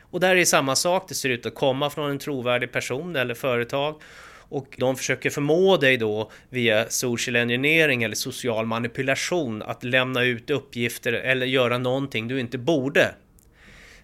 Och 0.01 0.21
där 0.21 0.31
är 0.31 0.35
det 0.35 0.47
samma 0.47 0.77
sak, 0.77 1.05
det 1.09 1.15
ser 1.15 1.29
ut 1.29 1.47
att 1.47 1.55
komma 1.55 1.91
från 1.91 2.11
en 2.11 2.19
trovärdig 2.19 2.73
person 2.73 3.17
eller 3.17 3.35
företag 3.35 4.01
och 4.49 4.75
de 4.79 4.97
försöker 4.97 5.31
förmå 5.31 5.77
dig 5.77 5.97
då 5.97 6.31
via 6.51 6.89
social 6.89 7.37
engineering 7.37 8.03
eller 8.03 8.15
social 8.15 8.67
manipulation 8.67 9.63
att 9.63 9.85
lämna 9.85 10.23
ut 10.23 10.51
uppgifter 10.51 11.13
eller 11.13 11.47
göra 11.47 11.79
någonting 11.79 12.29
du 12.29 12.41
inte 12.41 12.59
borde. 12.59 13.15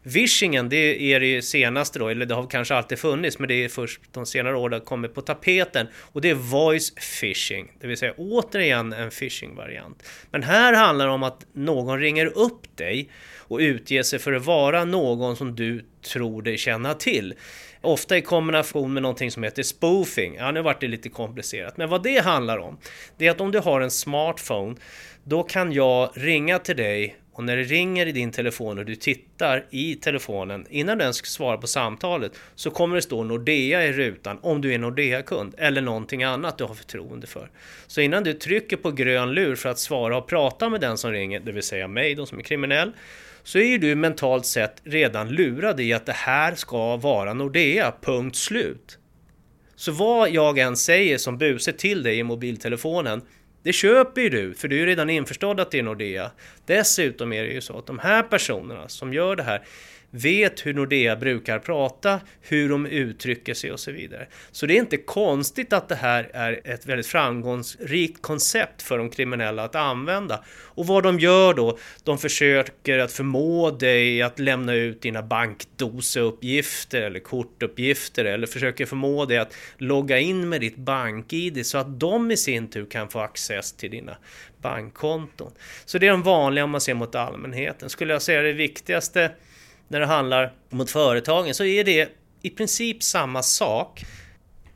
Vishingen, 0.02 0.68
det 0.68 1.02
är 1.12 1.20
det 1.20 1.42
senaste 1.42 1.98
då, 1.98 2.08
eller 2.08 2.26
det 2.26 2.34
har 2.34 2.46
kanske 2.46 2.74
alltid 2.74 2.98
funnits, 2.98 3.38
men 3.38 3.48
det 3.48 3.64
är 3.64 3.68
först 3.68 4.00
de 4.12 4.26
senare 4.26 4.56
åren 4.56 4.80
det 4.80 4.86
kommit 4.86 5.14
på 5.14 5.20
tapeten. 5.20 5.86
Och 5.94 6.20
det 6.20 6.30
är 6.30 6.34
voice 6.34 6.94
phishing, 7.20 7.72
det 7.80 7.86
vill 7.86 7.96
säga 7.96 8.14
återigen 8.16 8.92
en 8.92 9.10
phishing-variant. 9.10 10.02
Men 10.30 10.42
här 10.42 10.72
handlar 10.72 11.06
det 11.06 11.12
om 11.12 11.22
att 11.22 11.46
någon 11.52 12.00
ringer 12.00 12.26
upp 12.26 12.76
dig 12.76 13.10
och 13.38 13.58
utger 13.58 14.02
sig 14.02 14.18
för 14.18 14.32
att 14.32 14.44
vara 14.44 14.84
någon 14.84 15.36
som 15.36 15.56
du 15.56 15.84
tror 16.12 16.42
dig 16.42 16.58
känna 16.58 16.94
till. 16.94 17.34
Ofta 17.80 18.16
i 18.16 18.22
kombination 18.22 18.92
med 18.92 19.02
någonting 19.02 19.30
som 19.30 19.42
heter 19.42 19.62
spoofing. 19.62 20.34
Ja, 20.34 20.50
nu 20.50 20.62
vart 20.62 20.80
det 20.80 20.88
lite 20.88 21.08
komplicerat. 21.08 21.76
Men 21.76 21.88
vad 21.88 22.02
det 22.02 22.24
handlar 22.24 22.58
om, 22.58 22.78
det 23.16 23.26
är 23.26 23.30
att 23.30 23.40
om 23.40 23.52
du 23.52 23.58
har 23.58 23.80
en 23.80 23.90
smartphone, 23.90 24.76
då 25.24 25.42
kan 25.42 25.72
jag 25.72 26.10
ringa 26.14 26.58
till 26.58 26.76
dig 26.76 27.16
och 27.32 27.44
när 27.44 27.56
det 27.56 27.62
ringer 27.62 28.06
i 28.06 28.12
din 28.12 28.32
telefon 28.32 28.78
och 28.78 28.84
du 28.84 28.94
tittar 28.94 29.66
i 29.70 29.94
telefonen 29.94 30.66
innan 30.70 30.98
du 30.98 31.02
ens 31.02 31.26
svarar 31.26 31.56
på 31.56 31.66
samtalet 31.66 32.32
så 32.54 32.70
kommer 32.70 32.96
det 32.96 33.02
stå 33.02 33.24
Nordea 33.24 33.86
i 33.86 33.92
rutan 33.92 34.38
om 34.42 34.60
du 34.60 34.74
är 34.74 34.78
Nordea-kund 34.78 35.54
eller 35.58 35.80
någonting 35.80 36.22
annat 36.22 36.58
du 36.58 36.64
har 36.64 36.74
förtroende 36.74 37.26
för. 37.26 37.50
Så 37.86 38.00
innan 38.00 38.24
du 38.24 38.32
trycker 38.32 38.76
på 38.76 38.90
grön 38.90 39.32
lur 39.32 39.56
för 39.56 39.68
att 39.68 39.78
svara 39.78 40.16
och 40.16 40.26
prata 40.26 40.68
med 40.68 40.80
den 40.80 40.98
som 40.98 41.12
ringer, 41.12 41.40
det 41.40 41.52
vill 41.52 41.62
säga 41.62 41.88
mig 41.88 42.14
då 42.14 42.26
som 42.26 42.38
är 42.38 42.42
kriminell, 42.42 42.92
så 43.42 43.58
är 43.58 43.64
ju 43.64 43.78
du 43.78 43.94
mentalt 43.94 44.46
sett 44.46 44.82
redan 44.84 45.28
lurad 45.28 45.80
i 45.80 45.92
att 45.92 46.06
det 46.06 46.12
här 46.12 46.54
ska 46.54 46.96
vara 46.96 47.34
Nordea, 47.34 47.92
punkt 48.00 48.36
slut. 48.36 48.98
Så 49.76 49.92
vad 49.92 50.30
jag 50.30 50.58
än 50.58 50.76
säger 50.76 51.18
som 51.18 51.38
buse 51.38 51.72
till 51.72 52.02
dig 52.02 52.18
i 52.18 52.22
mobiltelefonen, 52.22 53.22
det 53.62 53.72
köper 53.72 54.20
ju 54.20 54.28
du, 54.28 54.54
för 54.54 54.68
du 54.68 54.82
är 54.82 54.86
redan 54.86 55.10
införstådd 55.10 55.60
att 55.60 55.70
det 55.70 55.78
är 55.78 55.82
Nordea. 55.82 56.30
Dessutom 56.66 57.32
är 57.32 57.42
det 57.42 57.52
ju 57.52 57.60
så 57.60 57.78
att 57.78 57.86
de 57.86 57.98
här 57.98 58.22
personerna 58.22 58.88
som 58.88 59.12
gör 59.12 59.36
det 59.36 59.42
här, 59.42 59.62
vet 60.10 60.66
hur 60.66 60.74
Nordea 60.74 61.16
brukar 61.16 61.58
prata, 61.58 62.20
hur 62.40 62.68
de 62.68 62.86
uttrycker 62.86 63.54
sig 63.54 63.72
och 63.72 63.80
så 63.80 63.92
vidare. 63.92 64.26
Så 64.50 64.66
det 64.66 64.74
är 64.74 64.78
inte 64.78 64.96
konstigt 64.96 65.72
att 65.72 65.88
det 65.88 65.94
här 65.94 66.30
är 66.34 66.60
ett 66.64 66.86
väldigt 66.86 67.06
framgångsrikt 67.06 68.22
koncept 68.22 68.82
för 68.82 68.98
de 68.98 69.10
kriminella 69.10 69.64
att 69.64 69.74
använda. 69.74 70.44
Och 70.48 70.86
vad 70.86 71.02
de 71.02 71.18
gör 71.18 71.54
då, 71.54 71.78
de 72.04 72.18
försöker 72.18 72.98
att 72.98 73.12
förmå 73.12 73.70
dig 73.70 74.22
att 74.22 74.38
lämna 74.38 74.74
ut 74.74 75.02
dina 75.02 75.22
bankdoseuppgifter 75.22 77.02
eller 77.02 77.20
kortuppgifter 77.20 78.24
eller 78.24 78.46
försöker 78.46 78.86
förmå 78.86 79.24
dig 79.24 79.38
att 79.38 79.56
logga 79.78 80.18
in 80.18 80.48
med 80.48 80.60
ditt 80.60 80.76
bank-id 80.76 81.66
så 81.66 81.78
att 81.78 82.00
de 82.00 82.30
i 82.30 82.36
sin 82.36 82.68
tur 82.68 82.86
kan 82.86 83.08
få 83.08 83.20
access 83.20 83.72
till 83.72 83.90
dina 83.90 84.16
bankkonton. 84.62 85.52
Så 85.84 85.98
det 85.98 86.06
är 86.06 86.10
de 86.10 86.22
vanliga 86.22 86.64
om 86.64 86.70
man 86.70 86.80
ser 86.80 86.94
mot 86.94 87.14
allmänheten. 87.14 87.90
Skulle 87.90 88.12
jag 88.12 88.22
säga 88.22 88.42
det 88.42 88.52
viktigaste 88.52 89.30
när 89.90 90.00
det 90.00 90.06
handlar 90.06 90.52
mot 90.68 90.90
företagen 90.90 91.54
så 91.54 91.64
är 91.64 91.84
det 91.84 92.08
i 92.42 92.50
princip 92.50 93.02
samma 93.02 93.42
sak. 93.42 94.04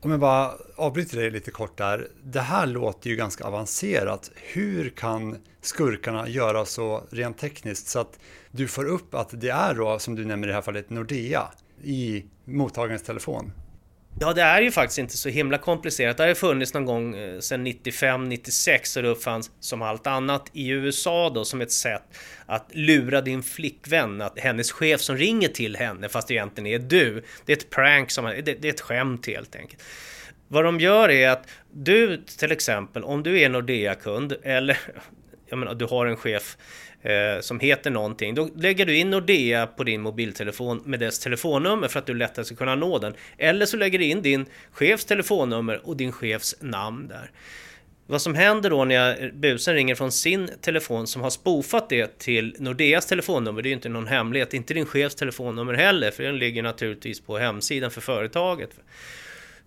Om 0.00 0.10
jag 0.10 0.20
bara 0.20 0.52
avbryter 0.76 1.16
dig 1.16 1.30
lite 1.30 1.50
kort 1.50 1.78
där. 1.78 2.08
Det 2.22 2.40
här 2.40 2.66
låter 2.66 3.10
ju 3.10 3.16
ganska 3.16 3.44
avancerat. 3.44 4.30
Hur 4.34 4.90
kan 4.90 5.36
skurkarna 5.62 6.28
göra 6.28 6.64
så 6.64 7.04
rent 7.10 7.38
tekniskt 7.38 7.88
så 7.88 7.98
att 7.98 8.18
du 8.50 8.68
får 8.68 8.84
upp 8.84 9.14
att 9.14 9.40
det 9.40 9.48
är 9.48 9.74
då, 9.74 9.98
som 9.98 10.14
du 10.14 10.24
nämner 10.24 10.48
i 10.48 10.50
det 10.50 10.54
här 10.54 10.62
fallet, 10.62 10.90
Nordea 10.90 11.42
i 11.82 12.24
mottagarens 12.44 13.02
telefon? 13.02 13.52
Ja, 14.20 14.32
det 14.32 14.42
är 14.42 14.62
ju 14.62 14.70
faktiskt 14.70 14.98
inte 14.98 15.16
så 15.16 15.28
himla 15.28 15.58
komplicerat. 15.58 16.16
Det 16.16 16.22
har 16.22 16.28
ju 16.28 16.34
funnits 16.34 16.74
någon 16.74 16.84
gång 16.84 17.14
eh, 17.16 17.38
sedan 17.38 17.66
95-96 17.66 18.96
och 18.96 19.02
det 19.02 19.08
uppfanns 19.08 19.50
som 19.60 19.82
allt 19.82 20.06
annat 20.06 20.50
i 20.52 20.68
USA 20.68 21.30
då 21.30 21.44
som 21.44 21.60
ett 21.60 21.72
sätt 21.72 22.02
att 22.46 22.70
lura 22.72 23.20
din 23.20 23.42
flickvän, 23.42 24.20
att 24.20 24.38
hennes 24.38 24.72
chef 24.72 25.00
som 25.00 25.16
ringer 25.16 25.48
till 25.48 25.76
henne 25.76 26.08
fast 26.08 26.28
det 26.28 26.34
egentligen 26.34 26.66
är 26.66 26.78
du. 26.78 27.24
Det 27.44 27.52
är 27.52 27.56
ett 27.56 27.70
prank, 27.70 28.10
som, 28.10 28.24
det, 28.24 28.42
det 28.42 28.68
är 28.68 28.72
ett 28.72 28.80
skämt 28.80 29.26
helt 29.26 29.56
enkelt. 29.56 29.82
Vad 30.48 30.64
de 30.64 30.80
gör 30.80 31.10
är 31.10 31.28
att 31.28 31.48
du 31.72 32.24
till 32.38 32.52
exempel, 32.52 33.04
om 33.04 33.22
du 33.22 33.40
är 33.40 33.48
Nordea-kund 33.48 34.36
eller 34.42 34.78
jag 35.48 35.58
menar, 35.58 35.74
du 35.74 35.84
har 35.84 36.06
en 36.06 36.16
chef 36.16 36.56
eh, 37.04 37.40
som 37.40 37.60
heter 37.60 37.90
någonting. 37.90 38.34
Då 38.34 38.48
lägger 38.56 38.86
du 38.86 38.96
in 38.96 39.10
Nordea 39.10 39.66
på 39.66 39.84
din 39.84 40.00
mobiltelefon 40.00 40.82
med 40.84 41.00
dess 41.00 41.18
telefonnummer 41.18 41.88
för 41.88 41.98
att 41.98 42.06
du 42.06 42.14
lättare 42.14 42.44
ska 42.44 42.54
kunna 42.54 42.74
nå 42.74 42.98
den. 42.98 43.14
Eller 43.38 43.66
så 43.66 43.76
lägger 43.76 43.98
du 43.98 44.04
in 44.04 44.22
din 44.22 44.46
chefs 44.72 45.04
telefonnummer 45.04 45.80
och 45.84 45.96
din 45.96 46.12
chefs 46.12 46.56
namn 46.60 47.08
där. 47.08 47.30
Vad 48.06 48.22
som 48.22 48.34
händer 48.34 48.70
då 48.70 48.84
när 48.84 49.24
eh, 49.24 49.30
busen 49.32 49.74
ringer 49.74 49.94
från 49.94 50.12
sin 50.12 50.50
telefon 50.60 51.06
som 51.06 51.22
har 51.22 51.30
spoofat 51.30 51.88
det 51.88 52.18
till 52.18 52.56
Nordeas 52.58 53.06
telefonnummer, 53.06 53.62
det 53.62 53.66
är 53.66 53.70
ju 53.70 53.74
inte 53.74 53.88
någon 53.88 54.06
hemlighet, 54.06 54.54
inte 54.54 54.74
din 54.74 54.86
chefs 54.86 55.14
telefonnummer 55.14 55.74
heller, 55.74 56.10
för 56.10 56.22
den 56.22 56.38
ligger 56.38 56.62
naturligtvis 56.62 57.20
på 57.20 57.38
hemsidan 57.38 57.90
för 57.90 58.00
företaget. 58.00 58.70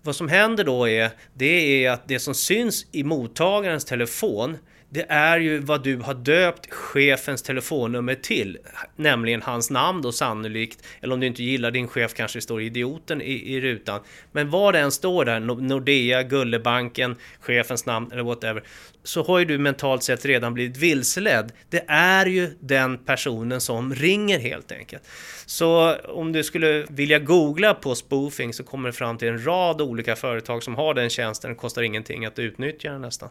Vad 0.02 0.16
som 0.16 0.30
händer 0.30 0.64
då 0.64 0.90
är, 0.90 1.10
det 1.34 1.86
är 1.86 1.92
att 1.92 2.08
det 2.08 2.20
som 2.20 2.36
syns 2.36 2.86
i 2.92 3.04
mottagarens 3.04 3.86
telefon 3.86 4.58
det 4.90 5.06
är 5.10 5.40
ju 5.40 5.60
vad 5.60 5.84
du 5.84 5.98
har 5.98 6.14
döpt 6.14 6.74
chefens 6.74 7.42
telefonnummer 7.42 8.16
till, 8.16 8.58
nämligen 8.96 9.42
hans 9.42 9.70
namn 9.70 10.02
då 10.02 10.12
sannolikt, 10.12 10.84
eller 11.02 11.14
om 11.14 11.20
du 11.20 11.28
inte 11.28 11.44
gillar 11.44 11.72
din 11.72 11.88
chef 11.88 12.14
kanske 12.14 12.38
det 12.38 12.42
står 12.42 12.62
idioten 12.62 13.22
i, 13.22 13.54
i 13.56 13.62
rutan. 13.62 14.02
Men 14.32 14.50
vad 14.50 14.74
det 14.74 14.80
än 14.80 14.92
står 14.92 15.26
där, 15.26 15.40
Nordea, 15.40 16.24
Gullebanken, 16.24 17.16
chefens 17.40 17.86
namn 17.86 18.12
eller 18.12 18.24
whatever, 18.24 18.64
så 19.04 19.24
har 19.24 19.40
ju 19.40 19.46
du 19.46 19.58
mentalt 19.58 20.04
sett 20.04 20.26
redan 20.26 20.54
blivit 20.54 20.78
vilseledd. 20.78 21.52
Det 21.70 21.84
är 21.88 22.26
ju 22.26 22.50
den 22.60 22.98
personen 22.98 23.62
som 23.62 23.96
ringer 23.96 24.40
helt 24.40 24.72
enkelt. 24.72 25.04
Så 25.46 25.96
om 25.96 26.32
du 26.32 26.44
skulle 26.44 26.86
vilja 26.90 27.20
googla 27.20 27.74
på 27.74 27.96
spoofing 27.96 28.54
så 28.54 28.64
kommer 28.64 28.90
det 28.90 28.94
fram 28.94 29.18
till 29.18 29.28
en 29.28 29.46
rad 29.46 29.82
olika 29.82 30.16
företag 30.16 30.64
som 30.64 30.76
har 30.76 30.94
den 30.94 31.10
tjänsten. 31.10 31.52
Det 31.52 31.56
kostar 31.56 31.82
ingenting 31.82 32.26
att 32.26 32.40
utnyttja 32.40 32.92
den 32.92 33.02
nästan. 33.02 33.30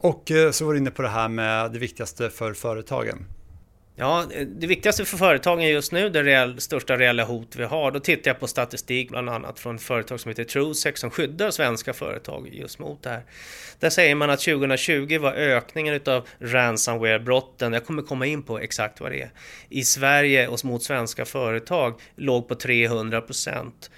Och 0.00 0.30
eh, 0.30 0.50
så 0.50 0.64
var 0.64 0.72
du 0.72 0.78
inne 0.78 0.90
på 0.90 1.02
det 1.02 1.08
här 1.08 1.28
med 1.28 1.72
det 1.72 1.78
viktigaste 1.78 2.30
för 2.30 2.54
företagen. 2.54 3.24
Ja, 3.96 4.26
eh, 4.32 4.46
det 4.46 4.66
viktigaste 4.66 5.04
för 5.04 5.16
företagen 5.16 5.68
just 5.68 5.92
nu, 5.92 6.08
det 6.08 6.22
reell, 6.22 6.60
största 6.60 6.96
reella 6.96 7.24
hot 7.24 7.56
vi 7.56 7.64
har, 7.64 7.90
då 7.90 8.00
tittar 8.00 8.30
jag 8.30 8.40
på 8.40 8.46
statistik 8.46 9.08
bland 9.08 9.30
annat 9.30 9.58
från 9.58 9.76
ett 9.76 9.82
företag 9.82 10.20
som 10.20 10.28
heter 10.28 10.44
Trusex 10.44 11.00
som 11.00 11.10
skyddar 11.10 11.50
svenska 11.50 11.92
företag 11.92 12.48
just 12.52 12.78
mot 12.78 13.02
det 13.02 13.10
här. 13.10 13.22
Där 13.78 13.90
säger 13.90 14.14
man 14.14 14.30
att 14.30 14.40
2020 14.40 15.18
var 15.18 15.32
ökningen 15.32 15.94
utav 15.94 16.26
ransomware-brotten, 16.38 17.72
jag 17.72 17.86
kommer 17.86 18.02
komma 18.02 18.26
in 18.26 18.42
på 18.42 18.58
exakt 18.58 19.00
vad 19.00 19.10
det 19.10 19.22
är, 19.22 19.30
i 19.68 19.84
Sverige 19.84 20.48
och 20.48 20.64
mot 20.64 20.82
svenska 20.82 21.24
företag 21.24 22.00
låg 22.16 22.48
på 22.48 22.54
300 22.54 23.20
procent. 23.20 23.90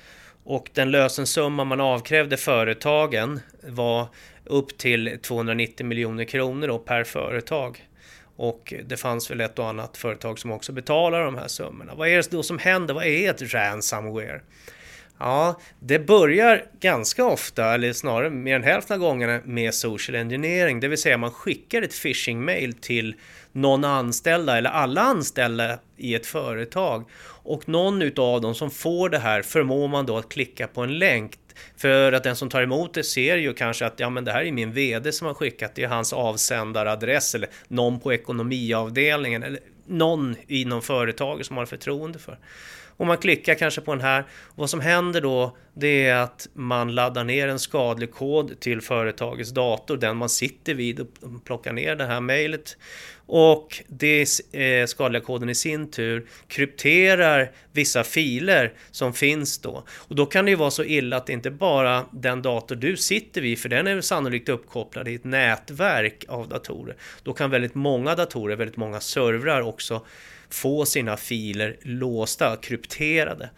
Och 0.45 0.71
den 0.75 0.91
lösensumma 0.91 1.65
man 1.65 1.81
avkrävde 1.81 2.37
företagen 2.37 3.41
var 3.63 4.09
upp 4.45 4.79
till 4.79 5.19
290 5.23 5.87
miljoner 5.87 6.25
kronor 6.25 6.69
då 6.69 6.79
per 6.79 7.05
företag. 7.05 7.89
Och 8.37 8.75
det 8.85 8.97
fanns 8.97 9.31
väl 9.31 9.41
ett 9.41 9.59
och 9.59 9.69
annat 9.69 9.97
företag 9.97 10.39
som 10.39 10.53
också 10.53 10.73
betalar 10.73 11.25
de 11.25 11.37
här 11.37 11.49
summorna. 11.49 11.95
Vad 11.95 12.09
är 12.09 12.17
det 12.17 12.31
då 12.31 12.43
som 12.43 12.59
händer? 12.59 12.95
Vad 12.95 13.05
är 13.05 13.31
ett 13.31 13.55
ransomware? 13.55 14.41
Ja, 15.19 15.61
det 15.81 15.99
börjar 15.99 16.65
ganska 16.81 17.25
ofta, 17.25 17.75
eller 17.75 17.93
snarare 17.93 18.31
mer 18.31 18.57
än 18.57 18.63
hälften 18.63 18.95
av 18.95 19.01
gångerna, 19.01 19.41
med 19.45 19.75
social 19.75 20.15
engineering. 20.15 20.81
Det 20.81 20.89
vill 20.89 20.99
säga 20.99 21.19
man 21.19 21.31
skickar 21.31 21.83
ett 21.83 22.03
phishing-mail 22.03 22.73
till 22.73 23.15
någon 23.53 23.85
anställda 23.85 24.59
eller 24.59 24.71
alla 24.71 25.01
anställda 25.01 25.79
i 25.97 26.15
ett 26.15 26.27
företag. 26.27 27.05
Och 27.25 27.69
någon 27.69 28.03
utav 28.03 28.41
dem 28.41 28.55
som 28.55 28.71
får 28.71 29.09
det 29.09 29.19
här 29.19 29.43
förmår 29.43 29.89
man 29.89 30.07
då 30.07 30.19
att 30.19 30.29
klicka 30.29 30.67
på 30.67 30.81
en 30.81 30.99
länk. 30.99 31.39
För 31.77 32.13
att 32.13 32.25
den 32.25 32.37
som 32.37 32.49
tar 32.49 32.63
emot 32.63 32.95
det 32.95 33.05
ser 33.05 33.37
ju 33.37 33.55
kanske 33.55 33.87
att 33.87 34.01
ja, 34.01 34.11
men 34.11 34.25
det 34.25 34.33
här 34.33 34.45
är 34.45 34.53
min 34.53 34.73
VD 34.73 35.13
som 35.13 35.27
har 35.27 35.35
skickat, 35.35 35.75
det 35.75 35.83
är 35.83 35.89
hans 35.89 36.13
avsändaradress 36.13 37.35
eller 37.35 37.49
någon 37.69 38.01
på 38.01 38.13
ekonomiavdelningen 38.13 39.43
eller 39.43 39.61
någon 39.87 40.37
inom 40.47 40.83
företaget 40.83 41.47
som 41.47 41.57
har 41.57 41.67
förtroende 41.67 42.19
för. 42.19 42.39
Och 42.97 43.07
man 43.07 43.19
klickar 43.19 43.55
kanske 43.55 43.81
på 43.81 43.95
den 43.95 44.05
här. 44.05 44.25
Vad 44.55 44.71
som 44.71 44.81
händer 44.81 45.21
då 45.21 45.57
det 45.75 46.07
är 46.07 46.17
att 46.17 46.49
man 46.53 46.95
laddar 46.95 47.25
ner 47.25 47.49
en 47.49 47.59
skadlig 47.59 48.13
kod 48.13 48.61
till 48.61 48.81
företagets 48.81 49.51
dator, 49.51 49.97
den 49.97 50.17
man 50.17 50.29
sitter 50.29 50.75
vid 50.75 51.01
och 51.01 51.09
plockar 51.45 51.73
ner 51.73 51.97
det 51.97 52.05
här 52.05 52.21
mejlet. 52.21 52.77
Och 53.35 53.83
det 53.87 54.27
eh, 54.53 54.87
skadliga 54.87 55.23
koden 55.23 55.49
i 55.49 55.55
sin 55.55 55.91
tur 55.91 56.27
krypterar 56.49 57.51
vissa 57.73 58.05
filer 58.05 58.73
som 58.91 59.13
finns 59.13 59.59
då. 59.59 59.85
Och 59.91 60.17
då 60.17 60.27
kan 60.27 60.45
det 60.45 60.51
ju 60.51 60.57
vara 60.57 60.71
så 60.71 60.85
illa 60.85 61.17
att 61.17 61.27
det 61.27 61.33
inte 61.33 61.51
bara 61.51 62.05
den 62.11 62.43
dator 62.43 62.77
du 62.77 62.97
sitter 62.97 63.41
vid, 63.41 63.59
för 63.59 63.69
den 63.69 63.87
är 63.87 64.01
sannolikt 64.01 64.49
uppkopplad 64.49 65.09
i 65.09 65.15
ett 65.15 65.25
nätverk 65.25 66.25
av 66.29 66.49
datorer. 66.49 66.97
Då 67.23 67.33
kan 67.33 67.51
väldigt 67.51 67.75
många 67.75 68.15
datorer, 68.15 68.57
väldigt 68.57 68.77
många 68.77 69.01
servrar 69.01 69.61
också 69.61 70.05
få 70.55 70.85
sina 70.85 71.17
filer 71.17 71.77
låsta, 71.83 72.57
krypterade. 72.57 73.51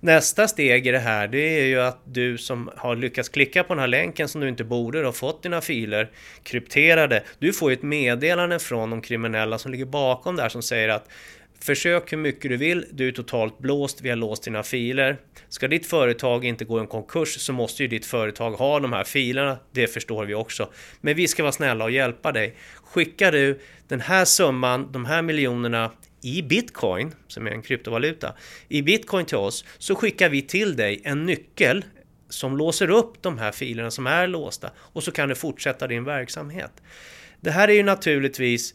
Nästa 0.00 0.48
steg 0.48 0.86
i 0.86 0.90
det 0.90 0.98
här 0.98 1.28
det 1.28 1.60
är 1.60 1.64
ju 1.64 1.80
att 1.80 2.00
du 2.04 2.38
som 2.38 2.70
har 2.76 2.96
lyckats 2.96 3.28
klicka 3.28 3.64
på 3.64 3.74
den 3.74 3.80
här 3.80 3.88
länken 3.88 4.28
som 4.28 4.40
du 4.40 4.48
inte 4.48 4.64
borde 4.64 5.06
och 5.06 5.16
fått 5.16 5.42
dina 5.42 5.60
filer 5.60 6.10
krypterade. 6.42 7.22
Du 7.38 7.52
får 7.52 7.70
ju 7.70 7.74
ett 7.74 7.82
meddelande 7.82 8.58
från 8.58 8.90
de 8.90 9.02
kriminella 9.02 9.58
som 9.58 9.72
ligger 9.72 9.84
bakom 9.84 10.36
det 10.36 10.42
här 10.42 10.48
som 10.48 10.62
säger 10.62 10.88
att 10.88 11.08
Försök 11.64 12.12
hur 12.12 12.18
mycket 12.18 12.50
du 12.50 12.56
vill, 12.56 12.86
du 12.90 13.08
är 13.08 13.12
totalt 13.12 13.58
blåst, 13.58 14.00
vi 14.02 14.08
har 14.08 14.16
låst 14.16 14.42
dina 14.42 14.62
filer. 14.62 15.16
Ska 15.48 15.68
ditt 15.68 15.86
företag 15.86 16.44
inte 16.44 16.64
gå 16.64 16.78
i 16.78 16.80
en 16.80 16.86
konkurs 16.86 17.40
så 17.40 17.52
måste 17.52 17.82
ju 17.82 17.88
ditt 17.88 18.06
företag 18.06 18.50
ha 18.52 18.80
de 18.80 18.92
här 18.92 19.04
filerna, 19.04 19.58
det 19.72 19.86
förstår 19.86 20.24
vi 20.24 20.34
också. 20.34 20.68
Men 21.00 21.16
vi 21.16 21.28
ska 21.28 21.42
vara 21.42 21.52
snälla 21.52 21.84
och 21.84 21.90
hjälpa 21.90 22.32
dig. 22.32 22.56
Skickar 22.84 23.32
du 23.32 23.60
den 23.88 24.00
här 24.00 24.24
summan, 24.24 24.92
de 24.92 25.04
här 25.04 25.22
miljonerna 25.22 25.90
i 26.22 26.42
bitcoin, 26.42 27.14
som 27.26 27.46
är 27.46 27.50
en 27.50 27.62
kryptovaluta, 27.62 28.34
i 28.68 28.82
bitcoin 28.82 29.26
till 29.26 29.36
oss 29.36 29.64
så 29.78 29.94
skickar 29.94 30.28
vi 30.28 30.42
till 30.42 30.76
dig 30.76 31.00
en 31.04 31.26
nyckel 31.26 31.84
som 32.28 32.56
låser 32.56 32.90
upp 32.90 33.22
de 33.22 33.38
här 33.38 33.52
filerna 33.52 33.90
som 33.90 34.06
är 34.06 34.26
låsta 34.26 34.70
och 34.76 35.02
så 35.02 35.12
kan 35.12 35.28
du 35.28 35.34
fortsätta 35.34 35.86
din 35.86 36.04
verksamhet. 36.04 36.82
Det 37.40 37.50
här 37.50 37.68
är 37.68 37.72
ju 37.72 37.82
naturligtvis, 37.82 38.74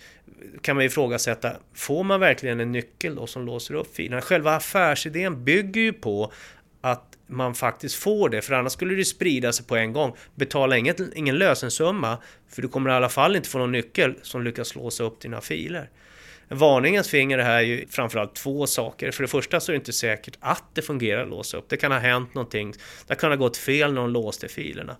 kan 0.61 0.75
man 0.75 0.85
ifrågasätta, 0.85 1.57
får 1.73 2.03
man 2.03 2.19
verkligen 2.19 2.59
en 2.59 2.71
nyckel 2.71 3.15
då 3.15 3.27
som 3.27 3.45
låser 3.45 3.73
upp 3.73 3.95
filerna? 3.95 4.21
Själva 4.21 4.55
affärsidén 4.55 5.43
bygger 5.43 5.81
ju 5.81 5.93
på 5.93 6.31
att 6.81 7.17
man 7.27 7.55
faktiskt 7.55 7.95
får 7.95 8.29
det, 8.29 8.41
för 8.41 8.53
annars 8.53 8.71
skulle 8.71 8.95
det 8.95 9.05
sprida 9.05 9.53
sig 9.53 9.65
på 9.65 9.75
en 9.75 9.93
gång. 9.93 10.15
Betala 10.35 10.77
inget, 10.77 10.99
ingen 11.15 11.35
lösensumma, 11.35 12.17
för 12.49 12.61
du 12.61 12.67
kommer 12.67 12.89
i 12.89 12.93
alla 12.93 13.09
fall 13.09 13.35
inte 13.35 13.49
få 13.49 13.57
någon 13.57 13.71
nyckel 13.71 14.15
som 14.21 14.43
lyckas 14.43 14.75
låsa 14.75 15.03
upp 15.03 15.19
dina 15.19 15.41
filer. 15.41 15.89
Varningens 16.49 17.09
finger 17.09 17.37
här 17.37 17.57
är 17.57 17.61
ju 17.61 17.87
framförallt 17.87 18.35
två 18.35 18.67
saker. 18.67 19.11
För 19.11 19.23
det 19.23 19.27
första 19.27 19.59
så 19.59 19.71
är 19.71 19.73
det 19.73 19.77
inte 19.77 19.93
säkert 19.93 20.37
att 20.39 20.63
det 20.73 20.81
fungerar 20.81 21.23
att 21.23 21.29
låsa 21.29 21.57
upp. 21.57 21.69
Det 21.69 21.77
kan 21.77 21.91
ha 21.91 21.99
hänt 21.99 22.33
någonting. 22.33 22.73
Det 23.07 23.15
kan 23.15 23.31
ha 23.31 23.35
gått 23.35 23.57
fel 23.57 23.93
när 23.93 24.01
de 24.01 24.09
låste 24.09 24.47
filerna. 24.47 24.97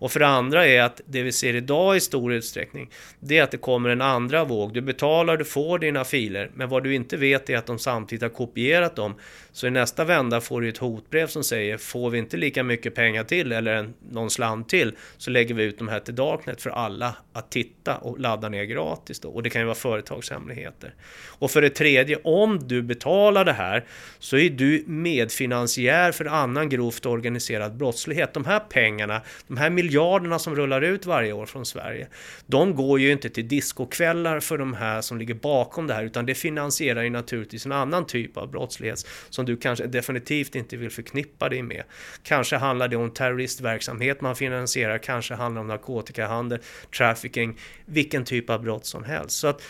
Och 0.00 0.12
för 0.12 0.20
det 0.20 0.26
andra 0.26 0.66
är 0.66 0.82
att 0.82 1.00
det 1.06 1.22
vi 1.22 1.32
ser 1.32 1.54
idag 1.56 1.96
i 1.96 2.00
stor 2.00 2.32
utsträckning, 2.32 2.90
det 3.20 3.38
är 3.38 3.42
att 3.42 3.50
det 3.50 3.56
kommer 3.56 3.88
en 3.88 4.00
andra 4.00 4.44
våg. 4.44 4.74
Du 4.74 4.80
betalar, 4.80 5.36
du 5.36 5.44
får 5.44 5.78
dina 5.78 6.04
filer, 6.04 6.50
men 6.54 6.68
vad 6.68 6.84
du 6.84 6.94
inte 6.94 7.16
vet 7.16 7.50
är 7.50 7.56
att 7.56 7.66
de 7.66 7.78
samtidigt 7.78 8.22
har 8.22 8.28
kopierat 8.28 8.96
dem. 8.96 9.14
Så 9.52 9.66
i 9.66 9.70
nästa 9.70 10.04
vända 10.04 10.40
får 10.40 10.60
du 10.60 10.68
ett 10.68 10.78
hotbrev 10.78 11.26
som 11.26 11.44
säger, 11.44 11.76
får 11.76 12.10
vi 12.10 12.18
inte 12.18 12.36
lika 12.36 12.62
mycket 12.62 12.94
pengar 12.94 13.24
till 13.24 13.52
eller 13.52 13.74
en, 13.74 13.94
någon 14.10 14.30
slant 14.30 14.68
till, 14.68 14.92
så 15.16 15.30
lägger 15.30 15.54
vi 15.54 15.64
ut 15.64 15.78
de 15.78 15.88
här 15.88 16.00
till 16.00 16.14
Darknet 16.14 16.62
för 16.62 16.70
alla 16.70 17.16
att 17.32 17.50
titta 17.50 17.96
och 17.96 18.20
ladda 18.20 18.48
ner 18.48 18.64
gratis. 18.64 19.20
Då. 19.20 19.28
Och 19.28 19.42
det 19.42 19.50
kan 19.50 19.60
ju 19.60 19.66
vara 19.66 19.74
företagshemligheter. 19.74 20.94
Och 21.38 21.50
för 21.50 21.62
det 21.62 21.70
tredje, 21.70 22.18
om 22.24 22.68
du 22.68 22.82
betalar 22.82 23.44
det 23.44 23.52
här 23.52 23.84
så 24.18 24.36
är 24.36 24.50
du 24.50 24.84
medfinansiär 24.86 26.12
för 26.12 26.24
annan 26.24 26.68
grovt 26.68 27.06
organiserad 27.06 27.76
brottslighet. 27.76 28.34
De 28.34 28.44
här 28.44 28.60
pengarna, 28.60 29.20
de 29.46 29.56
här 29.56 29.70
miljonerna 29.70 29.89
miljarderna 29.90 30.38
som 30.38 30.56
rullar 30.56 30.82
ut 30.82 31.06
varje 31.06 31.32
år 31.32 31.46
från 31.46 31.66
Sverige, 31.66 32.08
de 32.46 32.74
går 32.74 33.00
ju 33.00 33.12
inte 33.12 33.30
till 33.30 33.48
diskokvällar 33.48 34.40
för 34.40 34.58
de 34.58 34.74
här 34.74 35.00
som 35.00 35.18
ligger 35.18 35.34
bakom 35.34 35.86
det 35.86 35.94
här, 35.94 36.04
utan 36.04 36.26
det 36.26 36.34
finansierar 36.34 37.02
ju 37.02 37.10
naturligtvis 37.10 37.66
en 37.66 37.72
annan 37.72 38.06
typ 38.06 38.36
av 38.36 38.50
brottslighet 38.50 39.06
som 39.30 39.46
du 39.46 39.56
kanske 39.56 39.86
definitivt 39.86 40.54
inte 40.54 40.76
vill 40.76 40.90
förknippa 40.90 41.48
dig 41.48 41.62
med. 41.62 41.82
Kanske 42.22 42.56
handlar 42.56 42.88
det 42.88 42.96
om 42.96 43.10
terroristverksamhet 43.10 44.20
man 44.20 44.36
finansierar, 44.36 44.98
kanske 44.98 45.34
handlar 45.34 45.60
det 45.60 45.60
om 45.60 45.68
narkotikahandel, 45.68 46.58
trafficking, 46.96 47.58
vilken 47.86 48.24
typ 48.24 48.50
av 48.50 48.62
brott 48.62 48.86
som 48.86 49.04
helst. 49.04 49.38
Så 49.38 49.46
att 49.46 49.62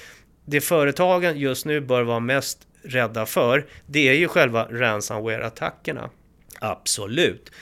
det 0.45 0.61
företagen 0.61 1.39
just 1.39 1.67
nu 1.67 1.81
bör 1.81 2.03
vara 2.03 2.21
mest 2.21 2.59
rädda 2.83 3.27
för, 3.27 3.67
det 3.87 4.09
är 4.09 4.15
ju 4.15 4.29
själva 4.29 4.69
ransomware-attackerna. 4.71 6.11
Absolut. 6.61 7.53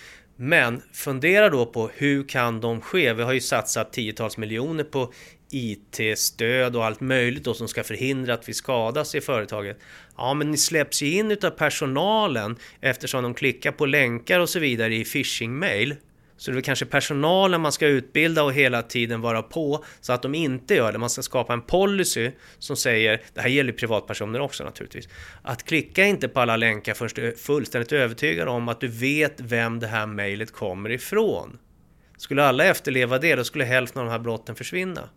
Men 0.40 0.82
fundera 0.92 1.50
då 1.50 1.66
på 1.66 1.90
hur 1.94 2.28
kan 2.28 2.60
de 2.60 2.80
ske? 2.80 3.12
Vi 3.12 3.22
har 3.22 3.32
ju 3.32 3.40
satsat 3.40 3.92
tiotals 3.92 4.36
miljoner 4.36 4.84
på 4.84 5.12
IT-stöd 5.50 6.76
och 6.76 6.84
allt 6.84 7.00
möjligt 7.00 7.44
då 7.44 7.54
som 7.54 7.68
ska 7.68 7.84
förhindra 7.84 8.34
att 8.34 8.48
vi 8.48 8.54
skadas 8.54 9.14
i 9.14 9.20
företaget. 9.20 9.78
Ja, 10.16 10.34
men 10.34 10.50
ni 10.50 10.56
släpps 10.56 11.02
ju 11.02 11.12
in 11.12 11.30
utav 11.30 11.50
personalen 11.50 12.56
eftersom 12.80 13.22
de 13.22 13.34
klickar 13.34 13.72
på 13.72 13.86
länkar 13.86 14.40
och 14.40 14.48
så 14.48 14.58
vidare 14.58 14.94
i 14.94 15.04
phishing-mail. 15.04 15.96
Så 16.38 16.50
det 16.50 16.58
är 16.58 16.62
kanske 16.62 16.86
personalen 16.86 17.60
man 17.60 17.72
ska 17.72 17.86
utbilda 17.86 18.42
och 18.42 18.52
hela 18.52 18.82
tiden 18.82 19.20
vara 19.20 19.42
på 19.42 19.84
så 20.00 20.12
att 20.12 20.22
de 20.22 20.34
inte 20.34 20.74
gör 20.74 20.92
det. 20.92 20.98
Man 20.98 21.10
ska 21.10 21.22
skapa 21.22 21.52
en 21.52 21.62
policy 21.62 22.30
som 22.58 22.76
säger, 22.76 23.22
det 23.34 23.40
här 23.40 23.48
gäller 23.48 23.72
privatpersoner 23.72 24.40
också 24.40 24.64
naturligtvis, 24.64 25.08
att 25.42 25.64
klicka 25.64 26.04
inte 26.04 26.28
på 26.28 26.40
alla 26.40 26.56
länkar 26.56 26.94
förrän 26.94 27.10
du 27.14 27.28
är 27.28 27.32
fullständigt 27.32 27.92
övertygad 27.92 28.48
om 28.48 28.68
att 28.68 28.80
du 28.80 28.88
vet 28.88 29.40
vem 29.40 29.80
det 29.80 29.86
här 29.86 30.06
mejlet 30.06 30.52
kommer 30.52 30.90
ifrån. 30.90 31.58
Skulle 32.16 32.44
alla 32.44 32.64
efterleva 32.64 33.18
det, 33.18 33.34
då 33.34 33.44
skulle 33.44 33.64
hälften 33.64 34.00
av 34.00 34.06
de 34.06 34.12
här 34.12 34.18
brotten 34.18 34.56
försvinna. 34.56 35.08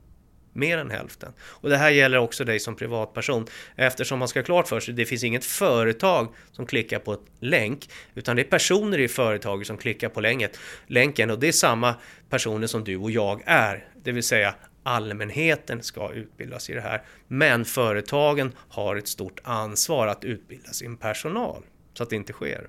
Mer 0.53 0.77
än 0.77 0.91
hälften. 0.91 1.33
Och 1.41 1.69
det 1.69 1.77
här 1.77 1.89
gäller 1.89 2.17
också 2.17 2.43
dig 2.43 2.59
som 2.59 2.75
privatperson. 2.75 3.47
Eftersom 3.75 4.19
man 4.19 4.27
ska 4.27 4.39
ha 4.39 4.45
klart 4.45 4.67
för 4.67 4.79
sig, 4.79 4.93
det 4.93 5.05
finns 5.05 5.23
inget 5.23 5.45
företag 5.45 6.35
som 6.51 6.65
klickar 6.65 6.99
på 6.99 7.13
ett 7.13 7.25
länk, 7.39 7.89
utan 8.15 8.35
det 8.35 8.41
är 8.41 8.49
personer 8.49 8.99
i 8.99 9.07
företaget 9.07 9.67
som 9.67 9.77
klickar 9.77 10.09
på 10.09 10.21
länket, 10.21 10.59
länken 10.87 11.31
och 11.31 11.39
det 11.39 11.47
är 11.47 11.51
samma 11.51 11.95
personer 12.29 12.67
som 12.67 12.83
du 12.83 12.97
och 12.97 13.11
jag 13.11 13.41
är. 13.45 13.85
Det 14.03 14.11
vill 14.11 14.23
säga 14.23 14.55
allmänheten 14.83 15.83
ska 15.83 16.11
utbildas 16.13 16.69
i 16.69 16.73
det 16.73 16.81
här. 16.81 17.03
Men 17.27 17.65
företagen 17.65 18.51
har 18.69 18.95
ett 18.95 19.07
stort 19.07 19.39
ansvar 19.43 20.07
att 20.07 20.23
utbilda 20.23 20.69
sin 20.69 20.97
personal 20.97 21.63
så 21.93 22.03
att 22.03 22.09
det 22.09 22.15
inte 22.15 22.33
sker. 22.33 22.67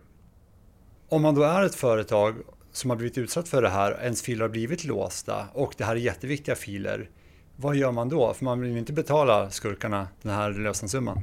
Om 1.08 1.22
man 1.22 1.34
då 1.34 1.42
är 1.42 1.62
ett 1.62 1.74
företag 1.74 2.34
som 2.72 2.90
har 2.90 2.96
blivit 2.96 3.18
utsatt 3.18 3.48
för 3.48 3.62
det 3.62 3.68
här, 3.68 4.02
ens 4.02 4.22
filer 4.22 4.42
har 4.42 4.48
blivit 4.48 4.84
låsta 4.84 5.46
och 5.52 5.74
det 5.78 5.84
här 5.84 5.96
är 5.96 6.00
jätteviktiga 6.00 6.54
filer 6.54 7.10
vad 7.56 7.76
gör 7.76 7.92
man 7.92 8.08
då? 8.08 8.34
För 8.34 8.44
man 8.44 8.60
vill 8.60 8.70
ju 8.70 8.78
inte 8.78 8.92
betala 8.92 9.50
skurkarna 9.50 10.08
den 10.22 10.32
här 10.32 10.50
lösensumman. 10.50 11.20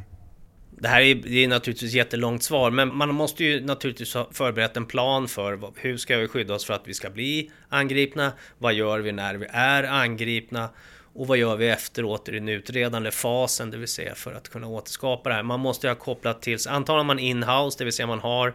Det 0.82 0.88
här 0.88 1.02
är, 1.02 1.16
det 1.16 1.44
är 1.44 1.48
naturligtvis 1.48 1.92
ett 1.92 1.96
jättelångt 1.96 2.44
svar, 2.44 2.72
men 2.72 2.96
man 2.96 3.16
måste 3.16 3.44
ju 3.44 3.66
naturligtvis 3.66 4.14
ha 4.14 4.28
förberett 4.32 4.78
en 4.78 4.86
plan 4.86 5.28
för 5.28 5.72
hur 5.76 5.98
ska 5.98 6.18
vi 6.18 6.28
skydda 6.28 6.54
oss 6.54 6.66
för 6.66 6.74
att 6.74 6.88
vi 6.88 6.94
ska 6.94 7.10
bli 7.10 7.52
angripna? 7.70 8.32
Vad 8.58 8.74
gör 8.74 9.00
vi 9.00 9.12
när 9.12 9.36
vi 9.36 9.46
är 9.50 9.84
angripna? 9.84 10.70
Och 11.14 11.28
vad 11.28 11.38
gör 11.38 11.56
vi 11.56 11.70
efteråt 11.70 12.30
i 12.30 12.32
den 12.32 12.50
utredande 12.50 13.12
fasen, 13.12 13.72
det 13.72 13.78
vill 13.78 13.88
säga 13.88 14.16
för 14.16 14.34
att 14.34 14.50
kunna 14.50 14.68
återskapa 14.68 15.30
det 15.30 15.36
här? 15.36 15.44
Man 15.44 15.60
måste 15.60 15.88
ha 15.88 15.96
kopplat 15.96 16.42
till 16.42 16.58
antagligen 16.70 17.08
man 17.08 17.20
in-house, 17.20 17.78
det 17.78 17.84
vill 17.84 17.94
säga 17.94 18.08
man 18.08 18.20
har 18.20 18.54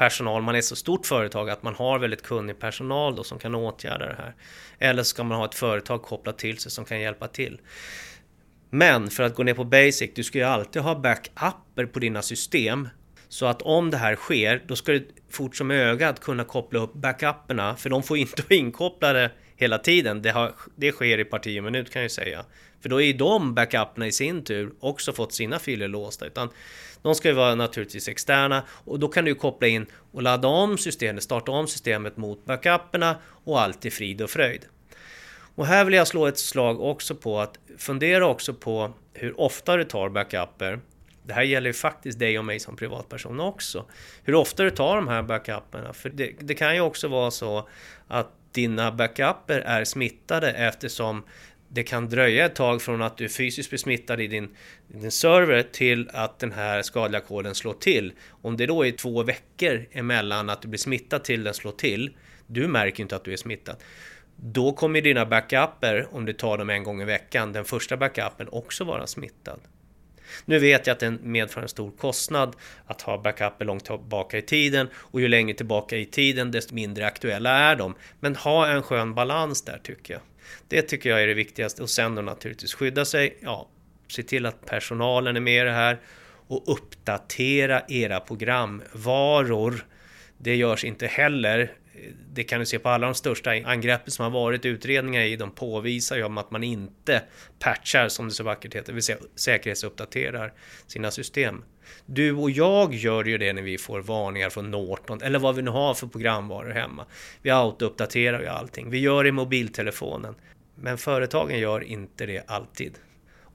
personal, 0.00 0.42
man 0.42 0.54
är 0.54 0.58
ett 0.58 0.64
så 0.64 0.76
stort 0.76 1.06
företag 1.06 1.50
att 1.50 1.62
man 1.62 1.74
har 1.74 1.98
väldigt 1.98 2.22
kunnig 2.22 2.58
personal 2.58 3.16
då 3.16 3.24
som 3.24 3.38
kan 3.38 3.54
åtgärda 3.54 4.06
det 4.06 4.14
här. 4.18 4.34
Eller 4.78 5.02
ska 5.02 5.24
man 5.24 5.38
ha 5.38 5.44
ett 5.44 5.54
företag 5.54 6.02
kopplat 6.02 6.38
till 6.38 6.58
sig 6.58 6.70
som 6.70 6.84
kan 6.84 7.00
hjälpa 7.00 7.28
till. 7.28 7.60
Men 8.70 9.10
för 9.10 9.22
att 9.22 9.34
gå 9.34 9.42
ner 9.42 9.54
på 9.54 9.64
basic, 9.64 10.10
du 10.14 10.22
ska 10.22 10.38
ju 10.38 10.44
alltid 10.44 10.82
ha 10.82 10.94
backuper 10.94 11.86
på 11.86 11.98
dina 11.98 12.22
system. 12.22 12.88
Så 13.28 13.46
att 13.46 13.62
om 13.62 13.90
det 13.90 13.96
här 13.96 14.16
sker, 14.16 14.62
då 14.66 14.76
ska 14.76 14.92
du 14.92 15.08
fort 15.30 15.56
som 15.56 15.70
ögat 15.70 16.20
kunna 16.20 16.44
koppla 16.44 16.80
upp 16.80 16.92
backuperna, 16.92 17.76
för 17.76 17.90
de 17.90 18.02
får 18.02 18.16
inte 18.16 18.42
vara 18.42 18.54
inkopplade 18.58 19.30
hela 19.56 19.78
tiden. 19.78 20.22
Det, 20.22 20.30
har, 20.30 20.52
det 20.76 20.92
sker 20.92 21.18
i 21.18 21.24
parti 21.24 21.60
och 21.60 21.64
minut 21.64 21.92
kan 21.92 22.02
jag 22.02 22.04
ju 22.04 22.14
säga. 22.14 22.44
För 22.82 22.88
då 22.88 23.02
är 23.02 23.06
ju 23.06 23.12
de 23.12 23.54
backuperna 23.54 24.06
i 24.06 24.12
sin 24.12 24.44
tur 24.44 24.72
också 24.80 25.12
fått 25.12 25.32
sina 25.32 25.58
filer 25.58 25.88
låsta. 25.88 26.26
Utan 26.26 26.48
de 27.02 27.14
ska 27.14 27.28
ju 27.28 27.34
vara 27.34 27.54
naturligtvis 27.54 28.08
externa 28.08 28.62
och 28.84 28.98
då 28.98 29.08
kan 29.08 29.24
du 29.24 29.34
koppla 29.34 29.68
in 29.68 29.86
och 30.12 30.22
ladda 30.22 30.48
om 30.48 30.78
systemet, 30.78 31.22
starta 31.22 31.52
om 31.52 31.66
systemet 31.66 32.16
mot 32.16 32.44
backuperna 32.44 33.16
och 33.44 33.60
allt 33.60 33.84
är 33.84 33.90
frid 33.90 34.22
och 34.22 34.30
fröjd. 34.30 34.64
Och 35.54 35.66
här 35.66 35.84
vill 35.84 35.94
jag 35.94 36.06
slå 36.06 36.26
ett 36.26 36.38
slag 36.38 36.80
också 36.80 37.14
på 37.14 37.40
att 37.40 37.58
fundera 37.78 38.26
också 38.26 38.54
på 38.54 38.92
hur 39.12 39.40
ofta 39.40 39.76
du 39.76 39.84
tar 39.84 40.08
backuper. 40.08 40.80
Det 41.22 41.32
här 41.32 41.42
gäller 41.42 41.66
ju 41.66 41.74
faktiskt 41.74 42.18
dig 42.18 42.38
och 42.38 42.44
mig 42.44 42.60
som 42.60 42.76
privatperson 42.76 43.40
också. 43.40 43.84
Hur 44.24 44.34
ofta 44.34 44.62
du 44.62 44.70
tar 44.70 44.96
de 44.96 45.08
här 45.08 45.22
backuperna. 45.22 45.92
För 45.92 46.08
det, 46.08 46.32
det 46.40 46.54
kan 46.54 46.74
ju 46.74 46.80
också 46.80 47.08
vara 47.08 47.30
så 47.30 47.68
att 48.08 48.28
dina 48.52 48.92
backuper 48.92 49.60
är 49.60 49.84
smittade 49.84 50.52
eftersom 50.52 51.22
det 51.72 51.82
kan 51.82 52.08
dröja 52.08 52.44
ett 52.46 52.54
tag 52.54 52.82
från 52.82 53.02
att 53.02 53.16
du 53.16 53.28
fysiskt 53.28 53.70
blir 53.70 53.78
smittad 53.78 54.20
i 54.20 54.26
din, 54.26 54.48
din 54.88 55.10
server 55.10 55.62
till 55.62 56.10
att 56.12 56.38
den 56.38 56.52
här 56.52 56.82
skadliga 56.82 57.20
koden 57.20 57.54
slår 57.54 57.74
till. 57.74 58.12
Om 58.28 58.56
det 58.56 58.66
då 58.66 58.86
är 58.86 58.90
två 58.90 59.22
veckor 59.22 59.86
emellan 59.92 60.50
att 60.50 60.62
du 60.62 60.68
blir 60.68 60.78
smittad 60.78 61.24
till 61.24 61.44
den 61.44 61.54
slår 61.54 61.72
till, 61.72 62.10
du 62.46 62.68
märker 62.68 63.02
inte 63.02 63.16
att 63.16 63.24
du 63.24 63.32
är 63.32 63.36
smittad. 63.36 63.76
Då 64.36 64.72
kommer 64.72 65.00
dina 65.00 65.26
backuper, 65.26 66.08
om 66.10 66.24
du 66.24 66.32
tar 66.32 66.58
dem 66.58 66.70
en 66.70 66.84
gång 66.84 67.02
i 67.02 67.04
veckan, 67.04 67.52
den 67.52 67.64
första 67.64 67.96
backupen 67.96 68.48
också 68.48 68.84
vara 68.84 69.06
smittad. 69.06 69.60
Nu 70.44 70.58
vet 70.58 70.86
jag 70.86 70.94
att 70.94 71.00
det 71.00 71.10
medför 71.10 71.62
en 71.62 71.68
stor 71.68 71.90
kostnad 71.90 72.56
att 72.86 73.02
ha 73.02 73.18
backuper 73.18 73.64
långt 73.64 73.84
tillbaka 73.84 74.38
i 74.38 74.42
tiden 74.42 74.88
och 74.94 75.20
ju 75.20 75.28
längre 75.28 75.54
tillbaka 75.54 75.96
i 75.96 76.04
tiden 76.04 76.50
desto 76.50 76.74
mindre 76.74 77.06
aktuella 77.06 77.50
är 77.50 77.76
de. 77.76 77.94
Men 78.20 78.36
ha 78.36 78.66
en 78.66 78.82
skön 78.82 79.14
balans 79.14 79.62
där 79.62 79.80
tycker 79.82 80.14
jag. 80.14 80.22
Det 80.68 80.82
tycker 80.82 81.10
jag 81.10 81.22
är 81.22 81.26
det 81.26 81.34
viktigaste 81.34 81.82
och 81.82 81.90
sen 81.90 82.14
då 82.14 82.22
naturligtvis 82.22 82.74
skydda 82.74 83.04
sig. 83.04 83.36
Ja, 83.40 83.68
se 84.08 84.22
till 84.22 84.46
att 84.46 84.66
personalen 84.66 85.36
är 85.36 85.40
med 85.40 85.62
i 85.62 85.64
det 85.64 85.72
här 85.72 86.00
och 86.46 86.72
uppdatera 86.72 87.82
era 87.88 88.20
programvaror. 88.20 89.86
Det 90.38 90.56
görs 90.56 90.84
inte 90.84 91.06
heller 91.06 91.72
det 92.32 92.44
kan 92.44 92.60
du 92.60 92.66
se 92.66 92.78
på 92.78 92.88
alla 92.88 93.06
de 93.06 93.14
största 93.14 93.50
angreppen 93.50 94.10
som 94.10 94.22
har 94.22 94.30
varit 94.30 94.64
utredningar 94.64 95.22
i, 95.22 95.36
de 95.36 95.50
påvisar 95.50 96.16
ju 96.16 96.24
om 96.24 96.38
att 96.38 96.50
man 96.50 96.64
inte 96.64 97.22
patchar, 97.58 98.08
som 98.08 98.28
det 98.28 98.34
så 98.34 98.44
vackert 98.44 98.74
heter, 98.74 98.86
det 98.86 98.92
vill 98.92 99.02
säga 99.02 99.18
säkerhetsuppdaterar 99.34 100.52
sina 100.86 101.10
system. 101.10 101.64
Du 102.06 102.32
och 102.32 102.50
jag 102.50 102.94
gör 102.94 103.24
ju 103.24 103.38
det 103.38 103.52
när 103.52 103.62
vi 103.62 103.78
får 103.78 104.00
varningar 104.00 104.50
från 104.50 104.70
Norton, 104.70 105.22
eller 105.22 105.38
vad 105.38 105.56
vi 105.56 105.62
nu 105.62 105.70
har 105.70 105.94
för 105.94 106.06
programvaror 106.06 106.70
hemma. 106.70 107.06
Vi 107.42 107.50
autouppdaterar 107.50 108.40
ju 108.40 108.46
allting, 108.46 108.90
vi 108.90 108.98
gör 108.98 109.22
det 109.22 109.28
i 109.28 109.32
mobiltelefonen. 109.32 110.34
Men 110.74 110.98
företagen 110.98 111.58
gör 111.58 111.80
inte 111.80 112.26
det 112.26 112.42
alltid. 112.46 112.98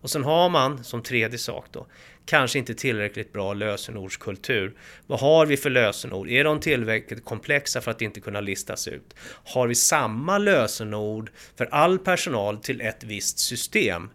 Och 0.05 0.11
sen 0.11 0.23
har 0.23 0.49
man 0.49 0.83
som 0.83 1.03
tredje 1.03 1.37
sak 1.37 1.65
då 1.71 1.87
kanske 2.25 2.59
inte 2.59 2.73
tillräckligt 2.73 3.33
bra 3.33 3.53
lösenordskultur. 3.53 4.73
Vad 5.07 5.19
har 5.19 5.45
vi 5.45 5.57
för 5.57 5.69
lösenord? 5.69 6.29
Är 6.29 6.43
de 6.43 6.59
tillräckligt 6.59 7.25
komplexa 7.25 7.81
för 7.81 7.91
att 7.91 8.01
inte 8.01 8.19
kunna 8.19 8.41
listas 8.41 8.87
ut? 8.87 9.15
Har 9.45 9.67
vi 9.67 9.75
samma 9.75 10.37
lösenord 10.37 11.31
för 11.55 11.65
all 11.65 11.99
personal 11.99 12.57
till 12.57 12.81
ett 12.81 13.03
visst 13.03 13.39
system? 13.39 14.09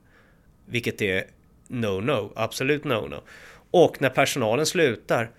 Vilket 0.66 1.02
är 1.02 1.24
no-no, 1.68 2.32
absolut 2.36 2.84
no-no. 2.84 3.20
Och 3.70 4.02
när 4.02 4.10
personalen 4.10 4.66
slutar, 4.66 5.30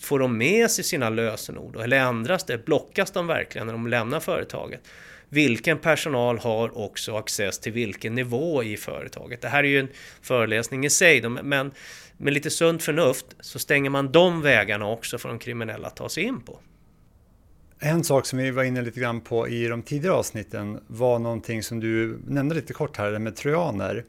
får 0.00 0.18
de 0.18 0.38
med 0.38 0.70
sig 0.70 0.84
sina 0.84 1.10
lösenord? 1.10 1.76
Eller 1.76 1.98
ändras 1.98 2.44
det? 2.44 2.64
Blockas 2.64 3.10
de 3.10 3.26
verkligen 3.26 3.66
när 3.66 3.74
de 3.74 3.86
lämnar 3.86 4.20
företaget? 4.20 4.80
Vilken 5.28 5.78
personal 5.78 6.38
har 6.38 6.78
också 6.78 7.16
access 7.16 7.58
till 7.58 7.72
vilken 7.72 8.14
nivå 8.14 8.62
i 8.62 8.76
företaget. 8.76 9.42
Det 9.42 9.48
här 9.48 9.64
är 9.64 9.68
ju 9.68 9.80
en 9.80 9.88
föreläsning 10.22 10.84
i 10.84 10.90
sig, 10.90 11.28
men 11.28 11.70
med 12.16 12.32
lite 12.32 12.50
sunt 12.50 12.82
förnuft 12.82 13.26
så 13.40 13.58
stänger 13.58 13.90
man 13.90 14.12
de 14.12 14.42
vägarna 14.42 14.86
också 14.86 15.18
för 15.18 15.28
de 15.28 15.38
kriminella 15.38 15.86
att 15.86 15.96
ta 15.96 16.08
sig 16.08 16.22
in 16.22 16.40
på. 16.40 16.58
En 17.80 18.04
sak 18.04 18.26
som 18.26 18.38
vi 18.38 18.50
var 18.50 18.64
inne 18.64 18.82
lite 18.82 19.00
grann 19.00 19.20
på 19.20 19.48
i 19.48 19.68
de 19.68 19.82
tidigare 19.82 20.14
avsnitten 20.14 20.80
var 20.86 21.18
någonting 21.18 21.62
som 21.62 21.80
du 21.80 22.18
nämnde 22.26 22.54
lite 22.54 22.72
kort 22.72 22.96
här, 22.96 23.10
det 23.12 23.18
med 23.18 23.36
trojaner. 23.36 24.04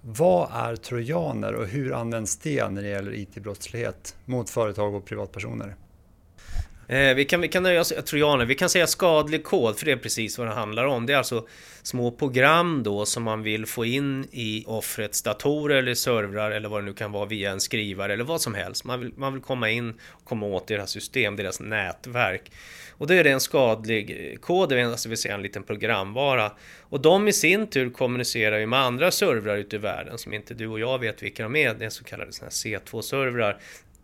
Vad 0.00 0.50
är 0.52 0.76
trojaner 0.76 1.54
och 1.54 1.66
hur 1.66 1.92
används 1.92 2.36
det 2.36 2.68
när 2.68 2.82
det 2.82 2.88
gäller 2.88 3.14
IT-brottslighet 3.14 4.16
mot 4.24 4.50
företag 4.50 4.94
och 4.94 5.04
privatpersoner? 5.04 5.76
Eh, 6.90 7.14
vi 7.14 7.24
kan, 7.24 7.40
vi 7.40 7.48
kan 7.48 7.62
nöja 7.62 7.80
oss 7.80 7.92
trojaner, 8.06 8.44
vi 8.44 8.54
kan 8.54 8.68
säga 8.68 8.86
skadlig 8.86 9.44
kod, 9.44 9.78
för 9.78 9.86
det 9.86 9.92
är 9.92 9.96
precis 9.96 10.38
vad 10.38 10.46
det 10.46 10.54
handlar 10.54 10.84
om. 10.84 11.06
Det 11.06 11.12
är 11.12 11.16
alltså 11.16 11.46
små 11.82 12.10
program 12.10 12.82
då 12.82 13.06
som 13.06 13.22
man 13.22 13.42
vill 13.42 13.66
få 13.66 13.84
in 13.84 14.28
i 14.32 14.64
offrets 14.66 15.22
datorer 15.22 15.76
eller 15.76 15.94
servrar 15.94 16.50
eller 16.50 16.68
vad 16.68 16.82
det 16.82 16.84
nu 16.84 16.92
kan 16.92 17.12
vara 17.12 17.26
via 17.26 17.50
en 17.50 17.60
skrivare 17.60 18.12
eller 18.12 18.24
vad 18.24 18.40
som 18.40 18.54
helst. 18.54 18.84
Man 18.84 19.00
vill, 19.00 19.12
man 19.16 19.32
vill 19.32 19.42
komma 19.42 19.70
in 19.70 19.90
och 20.08 20.24
komma 20.24 20.46
åt 20.46 20.66
deras 20.66 20.90
system, 20.90 21.36
deras 21.36 21.60
nätverk. 21.60 22.52
Och 22.90 23.06
då 23.06 23.14
är 23.14 23.24
det 23.24 23.30
en 23.30 23.40
skadlig 23.40 24.30
eh, 24.32 24.38
kod, 24.38 24.72
alltså 24.72 25.08
vill 25.08 25.18
säga 25.18 25.34
alltså 25.34 25.38
en 25.38 25.42
liten 25.42 25.62
programvara. 25.62 26.52
Och 26.80 27.00
de 27.00 27.28
i 27.28 27.32
sin 27.32 27.66
tur 27.66 27.90
kommunicerar 27.90 28.58
ju 28.58 28.66
med 28.66 28.78
andra 28.78 29.10
servrar 29.10 29.56
ute 29.56 29.76
i 29.76 29.78
världen 29.78 30.18
som 30.18 30.34
inte 30.34 30.54
du 30.54 30.66
och 30.66 30.80
jag 30.80 30.98
vet 30.98 31.22
vilka 31.22 31.42
de 31.42 31.56
är. 31.56 31.74
Det 31.74 31.84
är 31.84 31.90
så 31.90 32.04
kallade 32.04 32.30
C2-servrar 32.30 33.60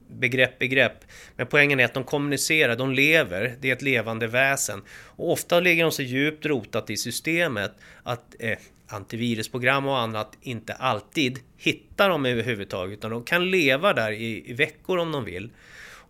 begrepp, 0.09 0.59
begrepp. 0.59 1.05
Men 1.37 1.47
poängen 1.47 1.81
är 1.81 1.85
att 1.85 1.95
de 1.95 2.05
kommunicerar, 2.05 2.77
de 2.77 2.93
lever, 2.93 3.57
det 3.61 3.71
är 3.71 3.73
ett 3.73 3.83
levande 3.83 4.27
väsen. 4.27 4.83
Och 4.89 5.33
ofta 5.33 5.61
ligger 5.61 5.83
de 5.83 5.93
så 5.93 6.03
djupt 6.03 6.47
rotat 6.47 6.91
i 6.91 6.97
systemet 6.97 7.73
att 8.03 8.35
eh, 8.39 8.59
antivirusprogram 8.89 9.87
och 9.87 9.99
annat 9.99 10.39
inte 10.41 10.73
alltid 10.73 11.39
hittar 11.57 12.09
dem 12.09 12.27
överhuvudtaget, 12.27 12.99
utan 12.99 13.11
de 13.11 13.25
kan 13.25 13.51
leva 13.51 13.93
där 13.93 14.13
i, 14.13 14.51
i 14.51 14.53
veckor 14.53 14.99
om 14.99 15.13
de 15.13 15.25
vill. 15.25 15.51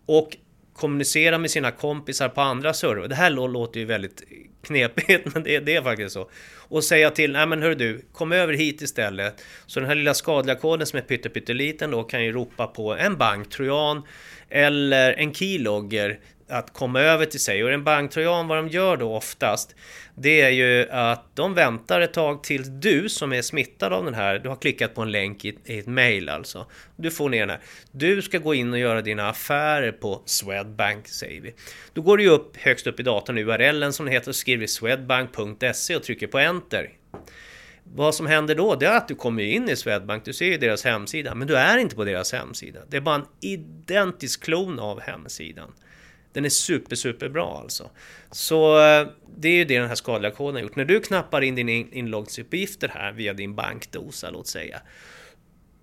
Och 0.05 0.37
kommunicera 0.77 1.37
med 1.37 1.51
sina 1.51 1.71
kompisar 1.71 2.29
på 2.29 2.41
andra 2.41 2.73
server. 2.73 3.07
Det 3.07 3.15
här 3.15 3.29
låter 3.29 3.79
ju 3.79 3.85
väldigt 3.85 4.23
knepigt, 4.61 5.25
men 5.33 5.43
det, 5.43 5.59
det, 5.59 5.75
är 5.75 5.81
faktiskt 5.81 6.13
så. 6.13 6.29
Och 6.55 6.83
säga 6.83 7.09
till, 7.09 7.31
nej 7.31 7.47
men 7.47 7.61
hör 7.61 7.75
du, 7.75 8.01
kom 8.11 8.31
över 8.31 8.53
hit 8.53 8.81
istället. 8.81 9.43
Så 9.65 9.79
den 9.79 9.89
här 9.89 9.95
lilla 9.95 10.13
skadliga 10.13 10.55
koden 10.55 10.87
som 10.87 10.97
är 10.97 11.03
pytteliten 11.03 11.91
då 11.91 12.03
kan 12.03 12.25
ju 12.25 12.31
ropa 12.31 12.67
på 12.67 12.95
en 12.95 13.17
banktrojan 13.17 14.03
eller 14.49 15.13
en 15.13 15.33
keylogger 15.33 16.19
att 16.49 16.73
komma 16.73 17.01
över 17.01 17.25
till 17.25 17.39
sig. 17.39 17.63
Och 17.63 17.71
en 17.71 17.83
banktrojan, 17.83 18.47
vad 18.47 18.57
de 18.57 18.67
gör 18.67 18.97
då 18.97 19.15
oftast, 19.15 19.75
det 20.15 20.41
är 20.41 20.49
ju 20.49 20.89
att 20.89 21.35
de 21.35 21.53
väntar 21.53 22.01
ett 22.01 22.13
tag 22.13 22.43
till 22.43 22.79
du 22.79 23.09
som 23.09 23.33
är 23.33 23.41
smittad 23.41 23.93
av 23.93 24.05
den 24.05 24.13
här, 24.13 24.39
du 24.39 24.49
har 24.49 24.55
klickat 24.55 24.95
på 24.95 25.01
en 25.01 25.11
länk 25.11 25.45
i, 25.45 25.57
i 25.65 25.79
ett 25.79 25.87
mail 25.87 26.29
alltså. 26.29 26.65
Du 26.95 27.11
får 27.11 27.29
ner 27.29 27.39
den 27.39 27.49
här. 27.49 27.59
Du 27.91 28.21
ska 28.21 28.37
gå 28.37 28.53
in 28.53 28.73
och 28.73 28.79
göra 28.79 29.01
dina 29.01 29.29
affärer 29.29 29.91
på 29.91 30.21
Swedbank, 30.25 31.07
säger 31.07 31.41
vi. 31.41 31.53
Då 31.93 32.01
går 32.01 32.17
du 32.17 32.29
upp 32.29 32.57
högst 32.57 32.87
upp 32.87 32.99
i 32.99 33.03
datorn, 33.03 33.37
URLen 33.37 33.93
som 33.93 34.05
det 34.05 34.11
heter, 34.11 34.29
och 34.29 34.35
skriver 34.35 34.67
swedbank.se 34.67 35.95
och 35.95 36.03
trycker 36.03 36.27
på 36.27 36.39
enter. 36.39 36.89
Vad 37.95 38.15
som 38.15 38.27
händer 38.27 38.55
då, 38.55 38.75
det 38.75 38.85
är 38.85 38.97
att 38.97 39.07
du 39.07 39.15
kommer 39.15 39.43
in 39.43 39.69
i 39.69 39.75
Swedbank, 39.75 40.25
du 40.25 40.33
ser 40.33 40.45
ju 40.45 40.57
deras 40.57 40.83
hemsida, 40.83 41.35
men 41.35 41.47
du 41.47 41.55
är 41.57 41.77
inte 41.77 41.95
på 41.95 42.03
deras 42.03 42.33
hemsida. 42.33 42.79
Det 42.89 42.97
är 42.97 43.01
bara 43.01 43.15
en 43.15 43.25
identisk 43.41 44.43
klon 44.43 44.79
av 44.79 45.01
hemsidan. 45.01 45.71
Den 46.37 46.45
är 46.45 46.49
super, 46.49 46.95
super 46.95 47.29
bra 47.29 47.59
alltså. 47.63 47.89
Så 48.31 48.79
eh, 48.79 49.07
det 49.37 49.49
är 49.49 49.53
ju 49.53 49.65
det 49.65 49.79
den 49.79 49.87
här 49.87 49.95
skadliga 49.95 50.31
koden 50.31 50.55
har 50.55 50.61
gjort. 50.61 50.75
När 50.75 50.85
du 50.85 50.99
knappar 50.99 51.41
in 51.41 51.55
dina 51.55 51.71
inloggningsuppgifter 51.71 52.87
här 52.87 53.11
via 53.11 53.33
din 53.33 53.55
bankdosa, 53.55 54.29
låt 54.29 54.47
säga. 54.47 54.81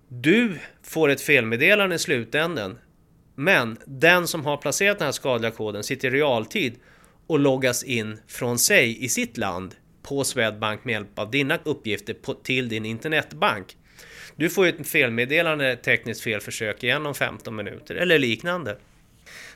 Du 0.07 0.59
får 0.83 1.09
ett 1.09 1.21
felmeddelande 1.21 1.95
i 1.95 1.99
slutänden. 1.99 2.77
Men 3.35 3.77
den 3.85 4.27
som 4.27 4.45
har 4.45 4.57
placerat 4.57 4.99
den 4.99 5.05
här 5.05 5.11
skadliga 5.11 5.51
koden 5.51 5.83
sitter 5.83 6.07
i 6.07 6.11
realtid 6.11 6.75
och 7.27 7.39
loggas 7.39 7.83
in 7.83 8.17
från 8.27 8.59
sig 8.59 9.03
i 9.03 9.09
sitt 9.09 9.37
land 9.37 9.75
på 10.03 10.23
Swedbank 10.23 10.85
med 10.85 10.93
hjälp 10.93 11.19
av 11.19 11.31
dina 11.31 11.59
uppgifter 11.63 12.13
på, 12.13 12.33
till 12.33 12.69
din 12.69 12.85
internetbank. 12.85 13.77
Du 14.35 14.49
får 14.49 14.65
ju 14.65 14.71
ett 14.71 14.87
felmeddelande, 14.87 15.75
tekniskt 15.75 16.21
felförsök 16.21 16.83
igen 16.83 17.05
om 17.05 17.15
15 17.15 17.55
minuter 17.55 17.95
eller 17.95 18.19
liknande. 18.19 18.77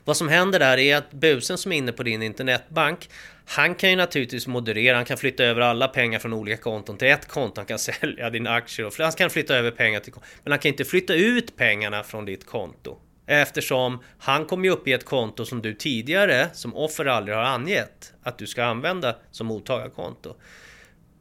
Vad 0.04 0.18
som 0.18 0.30
händer 0.30 0.60
där 0.60 0.78
är 0.78 0.96
att 0.96 1.12
busen 1.12 1.58
som 1.58 1.72
är 1.72 1.78
inne 1.78 1.92
på 1.92 2.04
din 2.04 2.22
internetbank, 2.22 3.10
han 3.46 3.76
kan 3.76 3.90
ju 3.90 3.96
naturligtvis 3.96 4.48
moderera, 4.48 4.96
han 4.96 5.06
kan 5.06 5.18
flytta 5.18 5.44
över 5.44 5.62
alla 5.62 5.88
pengar 5.88 6.20
från 6.20 6.34
olika 6.34 6.58
konton 6.58 6.98
till 6.98 7.08
ett 7.08 7.28
konto, 7.28 7.60
han 7.60 7.66
kan 7.66 7.80
sälja 8.00 8.30
dina 8.30 8.50
aktier 8.50 8.88
och 8.88 8.94
han 8.98 9.12
kan 9.12 9.30
flytta 9.30 9.56
över 9.56 9.72
pengar 9.72 10.00
till 10.00 10.14
men 10.44 10.52
han 10.52 10.60
kan 10.60 10.70
inte 10.70 10.86
flytta 10.86 11.14
ut 11.14 11.58
pengarna 11.58 12.04
från 12.04 12.26
ditt 12.26 12.46
konto. 12.46 12.98
Eftersom 13.28 14.00
han 14.20 14.46
kommer 14.46 14.66
ju 14.66 14.72
upp 14.72 14.88
i 14.88 14.94
ett 14.94 15.06
konto 15.06 15.46
som 15.46 15.62
du 15.62 15.74
tidigare 15.74 16.50
som 16.54 16.76
offer 16.76 17.06
aldrig 17.06 17.38
har 17.38 17.44
angett 17.44 18.14
att 18.24 18.38
du 18.38 18.48
ska 18.48 18.64
använda 18.64 19.16
som 19.32 19.48
mottagarkonto. 19.48 20.36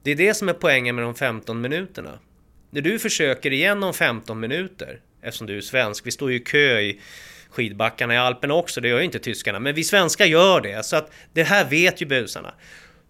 Det 0.02 0.10
är 0.10 0.16
det 0.16 0.34
som 0.34 0.48
är 0.48 0.52
poängen 0.52 0.94
med 0.94 1.04
de 1.04 1.14
15 1.14 1.60
minuterna. 1.60 2.18
När 2.70 2.80
du 2.80 2.98
försöker 2.98 3.52
igen 3.52 3.82
om 3.82 3.94
15 3.94 4.40
minuter, 4.40 5.00
eftersom 5.22 5.46
du 5.46 5.56
är 5.56 5.60
svensk, 5.60 6.06
vi 6.06 6.10
står 6.10 6.30
ju 6.30 6.36
i 6.36 6.40
kö 6.40 6.80
i 6.80 7.00
skidbackarna 7.50 8.14
i 8.14 8.16
Alperna 8.16 8.54
också, 8.54 8.80
det 8.80 8.88
gör 8.88 8.98
ju 8.98 9.04
inte 9.04 9.18
tyskarna. 9.18 9.58
Men 9.58 9.74
vi 9.74 9.84
svenskar 9.84 10.24
gör 10.26 10.60
det, 10.60 10.84
så 10.84 10.96
att 10.96 11.12
det 11.32 11.42
här 11.42 11.64
vet 11.64 12.02
ju 12.02 12.06
busarna. 12.06 12.54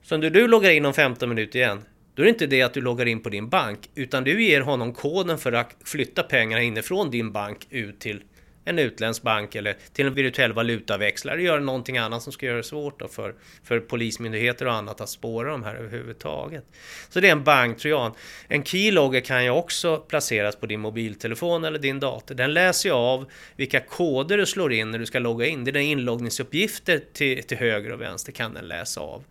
Så 0.03 0.16
när 0.16 0.31
du 0.31 0.48
loggar 0.48 0.70
in 0.70 0.87
om 0.87 0.94
15 0.94 1.29
minuter 1.29 1.59
igen, 1.59 1.83
då 2.14 2.22
är 2.22 2.24
det 2.24 2.31
inte 2.31 2.46
det 2.46 2.62
att 2.62 2.74
du 2.74 2.81
loggar 2.81 3.07
in 3.07 3.22
på 3.22 3.29
din 3.29 3.48
bank, 3.48 3.79
utan 3.94 4.24
du 4.24 4.44
ger 4.44 4.61
honom 4.61 4.92
koden 4.92 5.38
för 5.38 5.53
att 5.53 5.77
flytta 5.85 6.22
pengarna 6.22 6.62
inifrån 6.62 7.11
din 7.11 7.33
bank 7.33 7.66
ut 7.70 8.01
till 8.01 8.22
en 8.68 8.78
utländsk 8.78 9.22
bank 9.22 9.54
eller 9.54 9.76
till 9.92 10.07
en 10.07 10.14
virtuell 10.14 10.52
valutaväxlare 10.52 11.42
göra 11.42 11.61
någonting 11.61 11.98
annat 11.98 12.22
som 12.22 12.33
ska 12.33 12.46
göra 12.46 12.57
det 12.57 12.62
svårt 12.62 13.02
för, 13.11 13.35
för 13.64 13.81
polismyndigheter 13.81 14.66
och 14.66 14.72
annat 14.72 15.00
att 15.00 15.09
spåra 15.09 15.50
de 15.50 15.62
här 15.62 15.74
överhuvudtaget. 15.74 16.64
Så 17.09 17.20
det 17.20 17.28
är 17.28 17.33
en 17.33 17.44
banktrojan. 17.44 18.12
En 18.48 18.64
keylogger 18.64 19.20
kan 19.20 19.44
ju 19.44 19.50
också 19.50 19.96
placeras 19.96 20.57
på 20.57 20.66
din 20.66 20.81
mobiltelefon 20.81 21.64
eller 21.64 21.78
din 21.78 22.00
dator. 22.00 22.35
Den 22.35 22.54
läser 22.54 22.88
ju 22.88 22.94
av 22.94 23.31
vilka 23.57 23.81
koder 23.81 24.38
du 24.38 24.46
slår 24.46 24.72
in 24.72 24.90
när 24.90 24.98
du 24.98 25.07
ska 25.07 25.18
logga 25.18 25.46
in. 25.46 25.64
Det 25.64 25.70
är 25.70 25.72
dina 25.72 25.83
inloggningsuppgifter 25.83 27.00
till, 27.12 27.42
till 27.42 27.59
höger 27.59 27.92
och 27.92 28.00
vänster 28.00 28.33
kan 28.33 28.54
den 28.54 28.68
läsa 28.68 29.00
av 29.00 29.24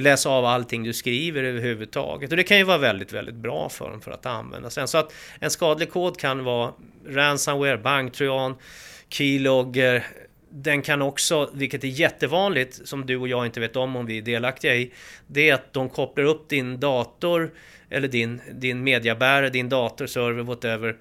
läsa 0.00 0.30
av 0.30 0.44
allting 0.44 0.82
du 0.82 0.92
skriver 0.92 1.42
överhuvudtaget. 1.42 2.30
Och 2.30 2.36
det 2.36 2.42
kan 2.42 2.58
ju 2.58 2.64
vara 2.64 2.78
väldigt, 2.78 3.12
väldigt 3.12 3.34
bra 3.34 3.68
för 3.68 3.90
dem 3.90 4.00
för 4.00 4.10
att 4.10 4.26
använda 4.26 4.70
sen. 4.70 4.88
Så 4.88 4.98
att 4.98 5.12
en 5.40 5.50
skadlig 5.50 5.90
kod 5.90 6.18
kan 6.18 6.44
vara 6.44 6.72
ransomware, 7.06 7.78
banktrojan, 7.78 8.54
keylogger. 9.08 10.06
Den 10.50 10.82
kan 10.82 11.02
också, 11.02 11.50
vilket 11.54 11.84
är 11.84 11.88
jättevanligt, 11.88 12.88
som 12.88 13.06
du 13.06 13.16
och 13.16 13.28
jag 13.28 13.46
inte 13.46 13.60
vet 13.60 13.76
om 13.76 13.96
om 13.96 14.06
vi 14.06 14.18
är 14.18 14.22
delaktiga 14.22 14.74
i, 14.74 14.92
det 15.26 15.50
är 15.50 15.54
att 15.54 15.72
de 15.72 15.88
kopplar 15.88 16.24
upp 16.24 16.48
din 16.48 16.80
dator 16.80 17.50
eller 17.90 18.08
din, 18.08 18.40
din 18.52 18.84
mediabärare, 18.84 19.50
din 19.50 19.68
datorserver, 19.68 20.42
whatever, 20.42 20.96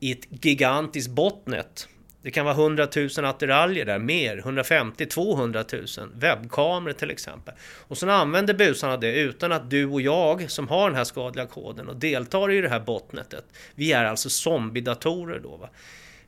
i 0.00 0.12
ett 0.12 0.44
gigantiskt 0.44 1.10
botnet 1.10 1.88
det 2.22 2.30
kan 2.30 2.44
vara 2.44 2.54
100 2.54 2.88
000 2.96 3.24
attiraljer 3.24 3.84
där, 3.84 3.98
mer, 3.98 4.38
150 4.38 5.06
200 5.06 5.64
000 5.72 5.86
webbkameror 6.14 6.92
till 6.92 7.10
exempel. 7.10 7.54
Och 7.88 7.98
sen 7.98 8.08
använder 8.08 8.54
busarna 8.54 8.96
det 8.96 9.14
utan 9.20 9.52
att 9.52 9.70
du 9.70 9.86
och 9.86 10.00
jag 10.00 10.50
som 10.50 10.68
har 10.68 10.88
den 10.88 10.96
här 10.96 11.04
skadliga 11.04 11.46
koden 11.46 11.88
och 11.88 11.96
deltar 11.96 12.50
i 12.50 12.60
det 12.60 12.68
här 12.68 12.80
botnetet. 12.80 13.44
Vi 13.74 13.92
är 13.92 14.04
alltså 14.04 14.28
zombiedatorer 14.28 15.40
då. 15.42 15.56
Va? 15.56 15.68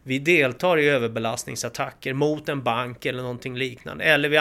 Vi 0.02 0.18
deltar 0.18 0.78
i 0.78 0.88
överbelastningsattacker 0.88 2.12
mot 2.12 2.48
en 2.48 2.62
bank 2.62 3.07
eller 3.07 3.22
någonting 3.22 3.57
liknande. 3.57 4.04
Eller 4.04 4.28
vi 4.28 4.37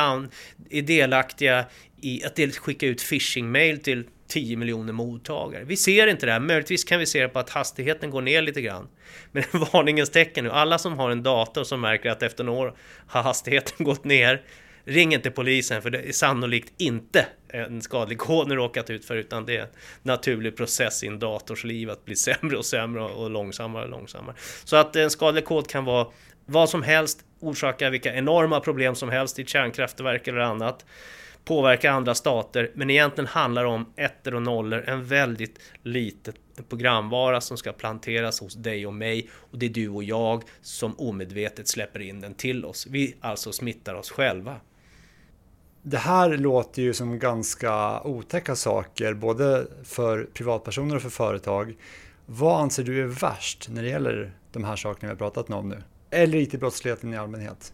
är 0.79 0.81
delaktiga 0.81 1.65
i 2.01 2.23
att 2.23 2.55
skicka 2.55 2.85
ut 2.85 3.01
phishing-mail 3.01 3.83
till 3.83 4.03
10 4.27 4.55
miljoner 4.55 4.93
mottagare. 4.93 5.63
Vi 5.63 5.77
ser 5.77 6.07
inte 6.07 6.25
det 6.25 6.31
här. 6.31 6.39
Möjligtvis 6.39 6.83
kan 6.83 6.99
vi 6.99 7.05
se 7.05 7.21
det 7.21 7.29
på 7.29 7.39
att 7.39 7.49
hastigheten 7.49 8.09
går 8.09 8.21
ner 8.21 8.41
lite 8.41 8.62
grann. 8.62 8.88
Men 9.31 9.43
varningens 9.73 10.09
tecken 10.09 10.43
nu. 10.43 10.51
Alla 10.51 10.77
som 10.77 10.99
har 10.99 11.09
en 11.09 11.23
dator 11.23 11.63
som 11.63 11.81
märker 11.81 12.09
att 12.09 12.23
efter 12.23 12.43
några 12.43 12.59
år 12.59 12.75
har 13.07 13.23
hastigheten 13.23 13.75
gått 13.86 14.03
ner. 14.03 14.41
Ring 14.86 15.13
inte 15.13 15.31
polisen 15.31 15.81
för 15.81 15.89
det 15.89 15.99
är 15.99 16.12
sannolikt 16.12 16.73
inte 16.77 17.25
en 17.47 17.81
skadlig 17.81 18.17
kod 18.19 18.47
ni 18.47 18.55
råkat 18.55 18.89
ut 18.89 19.05
för 19.05 19.15
utan 19.15 19.45
det 19.45 19.57
är 19.57 19.62
en 19.62 19.67
naturlig 20.01 20.57
process 20.57 21.03
i 21.03 21.07
en 21.07 21.19
dators 21.19 21.63
liv 21.63 21.89
att 21.89 22.05
bli 22.05 22.15
sämre 22.15 22.57
och 22.57 22.65
sämre 22.65 23.03
och 23.03 23.29
långsammare 23.29 23.83
och 23.83 23.89
långsammare. 23.89 24.36
Så 24.63 24.75
att 24.75 24.95
en 24.95 25.09
skadlig 25.09 25.45
kod 25.45 25.67
kan 25.67 25.86
vara 25.86 26.07
vad 26.45 26.69
som 26.69 26.83
helst, 26.83 27.25
orsaka 27.39 27.89
vilka 27.89 28.13
enorma 28.13 28.59
problem 28.59 28.95
som 28.95 29.09
helst 29.09 29.39
i 29.39 29.41
ett 29.41 29.49
kärnkraftverk 29.49 30.27
eller 30.27 30.39
annat 30.39 30.86
påverka 31.45 31.91
andra 31.91 32.15
stater, 32.15 32.71
men 32.73 32.89
egentligen 32.89 33.27
handlar 33.27 33.63
det 33.63 33.69
om 33.69 33.93
ettor 33.95 34.36
och 34.36 34.41
nollor, 34.41 34.84
en 34.88 35.06
väldigt 35.06 35.60
litet 35.84 36.36
programvara 36.69 37.41
som 37.41 37.58
ska 37.58 37.71
planteras 37.71 38.39
hos 38.39 38.56
dig 38.56 38.88
och 38.88 38.93
mig 38.93 39.29
och 39.34 39.58
det 39.58 39.65
är 39.65 39.69
du 39.69 39.89
och 39.89 40.03
jag 40.03 40.43
som 40.62 40.99
omedvetet 40.99 41.67
släpper 41.67 41.99
in 41.99 42.21
den 42.21 42.34
till 42.34 42.65
oss. 42.65 42.88
Vi 42.89 43.15
alltså 43.21 43.51
smittar 43.51 43.95
oss 43.95 44.12
själva. 44.12 44.56
Det 45.82 45.97
här 45.97 46.38
låter 46.38 46.82
ju 46.82 46.93
som 46.93 47.19
ganska 47.19 48.01
otäcka 48.01 48.56
saker, 48.56 49.13
både 49.13 49.67
för 49.84 50.23
privatpersoner 50.34 50.95
och 50.95 51.01
för 51.01 51.10
företag. 51.10 51.75
Vad 52.25 52.62
anser 52.62 52.84
du 52.84 53.01
är 53.01 53.08
värst 53.08 53.69
när 53.69 53.84
det 53.84 53.89
gäller 53.89 54.34
de 54.51 54.63
här 54.63 54.75
sakerna 54.75 55.08
vi 55.08 55.10
har 55.10 55.32
pratat 55.32 55.49
om 55.49 55.69
nu? 55.69 55.84
Eller 56.10 56.38
IT-brottsligheten 56.38 57.13
i 57.13 57.17
allmänhet? 57.17 57.73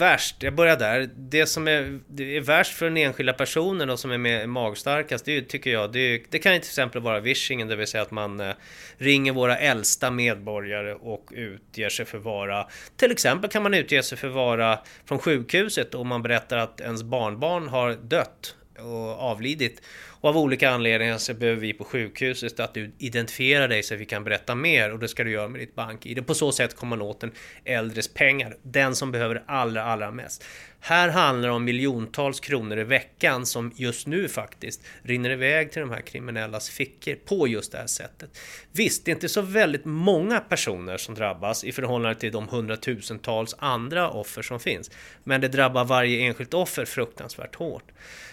Värst, 0.00 0.42
jag 0.42 0.54
börjar 0.54 0.76
där. 0.76 1.10
Det 1.16 1.46
som 1.46 1.68
är, 1.68 2.00
det 2.08 2.36
är 2.36 2.40
värst 2.40 2.72
för 2.72 2.86
den 2.86 2.96
enskilda 2.96 3.32
personen 3.32 3.90
och 3.90 3.98
som 3.98 4.10
är 4.10 4.18
med 4.18 4.48
magstarkast, 4.48 5.24
det 5.24 5.42
tycker 5.42 5.70
jag, 5.70 5.92
det, 5.92 6.22
det 6.30 6.38
kan 6.38 6.52
till 6.52 6.58
exempel 6.58 7.02
vara 7.02 7.20
vishingen, 7.20 7.68
det 7.68 7.76
vill 7.76 7.86
säga 7.86 8.02
att 8.02 8.10
man 8.10 8.40
eh, 8.40 8.52
ringer 8.98 9.32
våra 9.32 9.58
äldsta 9.58 10.10
medborgare 10.10 10.94
och 10.94 11.28
utger 11.30 11.88
sig 11.88 12.04
för 12.04 12.18
vara, 12.18 12.66
till 12.96 13.12
exempel 13.12 13.50
kan 13.50 13.62
man 13.62 13.74
utge 13.74 14.02
sig 14.02 14.18
för 14.18 14.28
vara 14.28 14.78
från 15.04 15.18
sjukhuset 15.18 15.94
och 15.94 16.06
man 16.06 16.22
berättar 16.22 16.56
att 16.56 16.80
ens 16.80 17.02
barnbarn 17.02 17.68
har 17.68 17.92
dött 17.92 18.54
och 18.78 19.20
avlidit. 19.20 19.82
Och 20.20 20.28
av 20.28 20.36
olika 20.36 20.70
anledningar 20.70 21.18
så 21.18 21.34
behöver 21.34 21.60
vi 21.60 21.72
på 21.72 21.84
sjukhuset 21.84 22.60
att 22.60 22.74
du 22.74 22.92
identifierar 22.98 23.68
dig 23.68 23.82
så 23.82 23.94
att 23.94 24.00
vi 24.00 24.06
kan 24.06 24.24
berätta 24.24 24.54
mer 24.54 24.92
och 24.92 24.98
det 24.98 25.08
ska 25.08 25.24
du 25.24 25.30
göra 25.30 25.48
med 25.48 25.60
ditt 25.60 25.74
bank-id. 25.74 26.26
På 26.26 26.34
så 26.34 26.52
sätt 26.52 26.76
kommer 26.76 26.96
man 26.96 27.08
åt 27.08 27.20
den 27.20 27.32
äldres 27.64 28.08
pengar, 28.08 28.56
den 28.62 28.94
som 28.96 29.12
behöver 29.12 29.34
det 29.34 29.42
allra, 29.46 29.84
allra 29.84 30.10
mest. 30.10 30.44
Här 30.82 31.08
handlar 31.08 31.48
det 31.48 31.54
om 31.54 31.64
miljontals 31.64 32.40
kronor 32.40 32.78
i 32.78 32.84
veckan 32.84 33.46
som 33.46 33.72
just 33.76 34.06
nu 34.06 34.28
faktiskt 34.28 34.82
rinner 35.02 35.30
iväg 35.30 35.72
till 35.72 35.80
de 35.80 35.90
här 35.90 36.00
kriminellas 36.00 36.70
fickor 36.70 37.14
på 37.14 37.48
just 37.48 37.72
det 37.72 37.78
här 37.78 37.86
sättet. 37.86 38.38
Visst, 38.72 39.04
det 39.04 39.10
är 39.10 39.14
inte 39.14 39.28
så 39.28 39.42
väldigt 39.42 39.84
många 39.84 40.40
personer 40.40 40.96
som 40.96 41.14
drabbas 41.14 41.64
i 41.64 41.72
förhållande 41.72 42.20
till 42.20 42.32
de 42.32 42.48
hundratusentals 42.48 43.54
andra 43.58 44.10
offer 44.10 44.42
som 44.42 44.60
finns. 44.60 44.90
Men 45.24 45.40
det 45.40 45.48
drabbar 45.48 45.84
varje 45.84 46.20
enskilt 46.20 46.54
offer 46.54 46.84
fruktansvärt 46.84 47.54
hårt. 47.54 47.84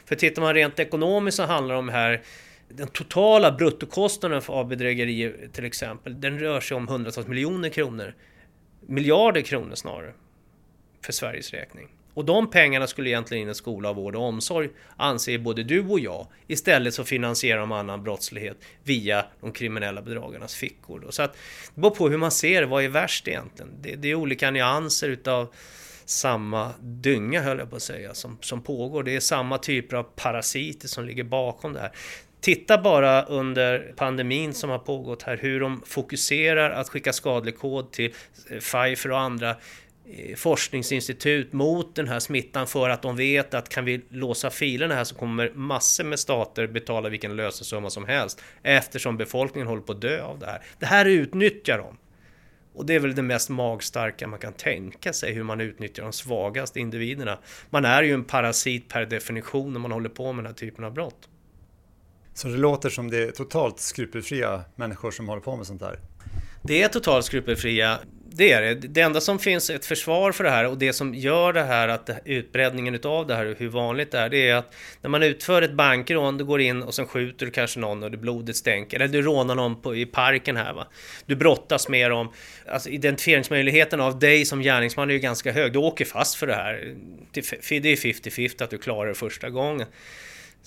För 0.07 0.15
tittar 0.15 0.41
man 0.41 0.53
rent 0.53 0.79
ekonomiskt 0.79 1.37
så 1.37 1.43
handlar 1.43 1.75
det 1.75 1.79
om 1.79 1.89
här 1.89 2.21
den 2.69 2.87
totala 2.87 3.51
bruttokostnaden 3.51 4.41
för 4.41 4.63
bedrägerier 4.63 5.49
till 5.53 5.65
exempel, 5.65 6.21
den 6.21 6.39
rör 6.39 6.59
sig 6.59 6.77
om 6.77 6.87
hundratals 6.87 7.27
miljoner 7.27 7.69
kronor. 7.69 8.15
Miljarder 8.81 9.41
kronor 9.41 9.75
snarare. 9.75 10.13
För 11.05 11.13
Sveriges 11.13 11.53
räkning. 11.53 11.87
Och 12.13 12.25
de 12.25 12.49
pengarna 12.49 12.87
skulle 12.87 13.09
egentligen 13.09 13.43
in 13.43 13.49
i 13.49 13.55
skola, 13.55 13.93
vård 13.93 14.15
och 14.15 14.23
omsorg, 14.23 14.69
anser 14.95 15.37
både 15.37 15.63
du 15.63 15.87
och 15.87 15.99
jag. 15.99 16.27
Istället 16.47 16.93
så 16.93 17.03
finansierar 17.03 17.59
de 17.59 17.71
annan 17.71 18.03
brottslighet 18.03 18.57
via 18.83 19.25
de 19.41 19.51
kriminella 19.51 20.01
bedragarnas 20.01 20.55
fickor. 20.55 21.07
Så 21.09 21.21
att 21.21 21.33
det 21.75 21.81
beror 21.81 21.95
på 21.95 22.09
hur 22.09 22.17
man 22.17 22.31
ser 22.31 22.61
det, 22.61 22.67
vad 22.67 22.83
är 22.83 22.89
värst 22.89 23.27
egentligen? 23.27 23.71
Det, 23.81 23.95
det 23.95 24.07
är 24.07 24.15
olika 24.15 24.51
nyanser 24.51 25.09
utav 25.09 25.53
samma 26.09 26.73
dynga 26.81 27.41
höll 27.41 27.59
jag 27.59 27.69
på 27.69 27.75
att 27.75 27.81
säga 27.81 28.13
som, 28.13 28.37
som 28.41 28.61
pågår. 28.61 29.03
Det 29.03 29.15
är 29.15 29.19
samma 29.19 29.57
typer 29.57 29.97
av 29.97 30.03
parasiter 30.03 30.87
som 30.87 31.05
ligger 31.05 31.23
bakom 31.23 31.73
det 31.73 31.79
här. 31.79 31.91
Titta 32.41 32.77
bara 32.77 33.23
under 33.23 33.93
pandemin 33.95 34.53
som 34.53 34.69
har 34.69 34.79
pågått 34.79 35.23
här 35.23 35.37
hur 35.37 35.59
de 35.59 35.81
fokuserar 35.85 36.69
att 36.71 36.89
skicka 36.89 37.13
skadlig 37.13 37.57
kod 37.57 37.91
till 37.91 38.13
eh, 38.49 38.57
Pfizer 38.57 39.11
och 39.11 39.19
andra 39.19 39.49
eh, 39.49 40.35
forskningsinstitut 40.35 41.53
mot 41.53 41.95
den 41.95 42.07
här 42.07 42.19
smittan 42.19 42.67
för 42.67 42.89
att 42.89 43.01
de 43.01 43.15
vet 43.15 43.53
att 43.53 43.69
kan 43.69 43.85
vi 43.85 44.01
låsa 44.09 44.49
filerna 44.49 44.95
här 44.95 45.03
så 45.03 45.15
kommer 45.15 45.51
massor 45.55 46.03
med 46.03 46.19
stater 46.19 46.67
betala 46.67 47.09
vilken 47.09 47.35
lösensumma 47.35 47.89
som 47.89 48.05
helst 48.05 48.41
eftersom 48.63 49.17
befolkningen 49.17 49.67
håller 49.67 49.81
på 49.81 49.91
att 49.91 50.01
dö 50.01 50.21
av 50.23 50.39
det 50.39 50.45
här. 50.45 50.61
Det 50.79 50.85
här 50.85 51.05
utnyttjar 51.05 51.77
de. 51.77 51.97
Och 52.77 52.85
det 52.85 52.95
är 52.95 52.99
väl 52.99 53.15
det 53.15 53.21
mest 53.21 53.49
magstarka 53.49 54.27
man 54.27 54.39
kan 54.39 54.53
tänka 54.53 55.13
sig, 55.13 55.33
hur 55.33 55.43
man 55.43 55.61
utnyttjar 55.61 56.03
de 56.03 56.13
svagaste 56.13 56.79
individerna. 56.79 57.39
Man 57.69 57.85
är 57.85 58.03
ju 58.03 58.13
en 58.13 58.23
parasit 58.23 58.87
per 58.89 59.05
definition 59.05 59.73
när 59.73 59.79
man 59.79 59.91
håller 59.91 60.09
på 60.09 60.33
med 60.33 60.43
den 60.43 60.51
här 60.51 60.57
typen 60.57 60.85
av 60.85 60.93
brott. 60.93 61.29
Så 62.33 62.47
det 62.47 62.57
låter 62.57 62.89
som 62.89 63.09
det 63.09 63.23
är 63.23 63.31
totalt 63.31 63.79
skrupelfria 63.79 64.63
människor 64.75 65.11
som 65.11 65.27
håller 65.27 65.41
på 65.41 65.55
med 65.55 65.67
sånt 65.67 65.81
här? 65.81 65.99
Det 66.63 66.83
är 66.83 66.87
totalt 66.87 67.25
skrupelfria 67.25 67.99
det 68.37 68.51
är 68.51 68.61
det. 68.61 68.73
Det 68.75 69.01
enda 69.01 69.21
som 69.21 69.39
finns 69.39 69.69
ett 69.69 69.85
försvar 69.85 70.31
för 70.31 70.43
det 70.43 70.49
här 70.49 70.65
och 70.67 70.77
det 70.77 70.93
som 70.93 71.15
gör 71.15 71.53
det 71.53 71.63
här 71.63 71.87
att 71.87 72.09
utbredningen 72.25 72.95
utav 72.95 73.27
det 73.27 73.35
här 73.35 73.45
och 73.45 73.57
hur 73.57 73.69
vanligt 73.69 74.11
det 74.11 74.19
är, 74.19 74.29
det 74.29 74.49
är 74.49 74.55
att 74.55 74.73
när 75.01 75.09
man 75.09 75.23
utför 75.23 75.61
ett 75.61 75.73
bankrån, 75.73 76.37
du 76.37 76.45
går 76.45 76.61
in 76.61 76.83
och 76.83 76.93
sen 76.93 77.07
skjuter 77.07 77.45
du 77.45 77.51
kanske 77.51 77.79
någon 77.79 78.03
och 78.03 78.11
det 78.11 78.17
blodet 78.17 78.55
stänker. 78.55 78.99
Eller 78.99 79.07
du 79.07 79.21
rånar 79.21 79.55
någon 79.55 79.81
på, 79.81 79.95
i 79.95 80.05
parken 80.05 80.57
här 80.57 80.73
va. 80.73 80.87
Du 81.25 81.35
brottas 81.35 81.89
med 81.89 82.11
dem. 82.11 82.33
Alltså 82.67 82.89
identifieringsmöjligheten 82.89 84.01
av 84.01 84.19
dig 84.19 84.45
som 84.45 84.61
gärningsman 84.61 85.09
är 85.09 85.13
ju 85.13 85.19
ganska 85.19 85.51
hög. 85.51 85.73
Du 85.73 85.79
åker 85.79 86.05
fast 86.05 86.35
för 86.35 86.47
det 86.47 86.55
här. 86.55 86.95
Det 87.31 87.39
är 87.39 87.43
50-50 87.43 88.63
att 88.63 88.69
du 88.69 88.77
klarar 88.77 89.07
det 89.07 89.15
första 89.15 89.49
gången. 89.49 89.87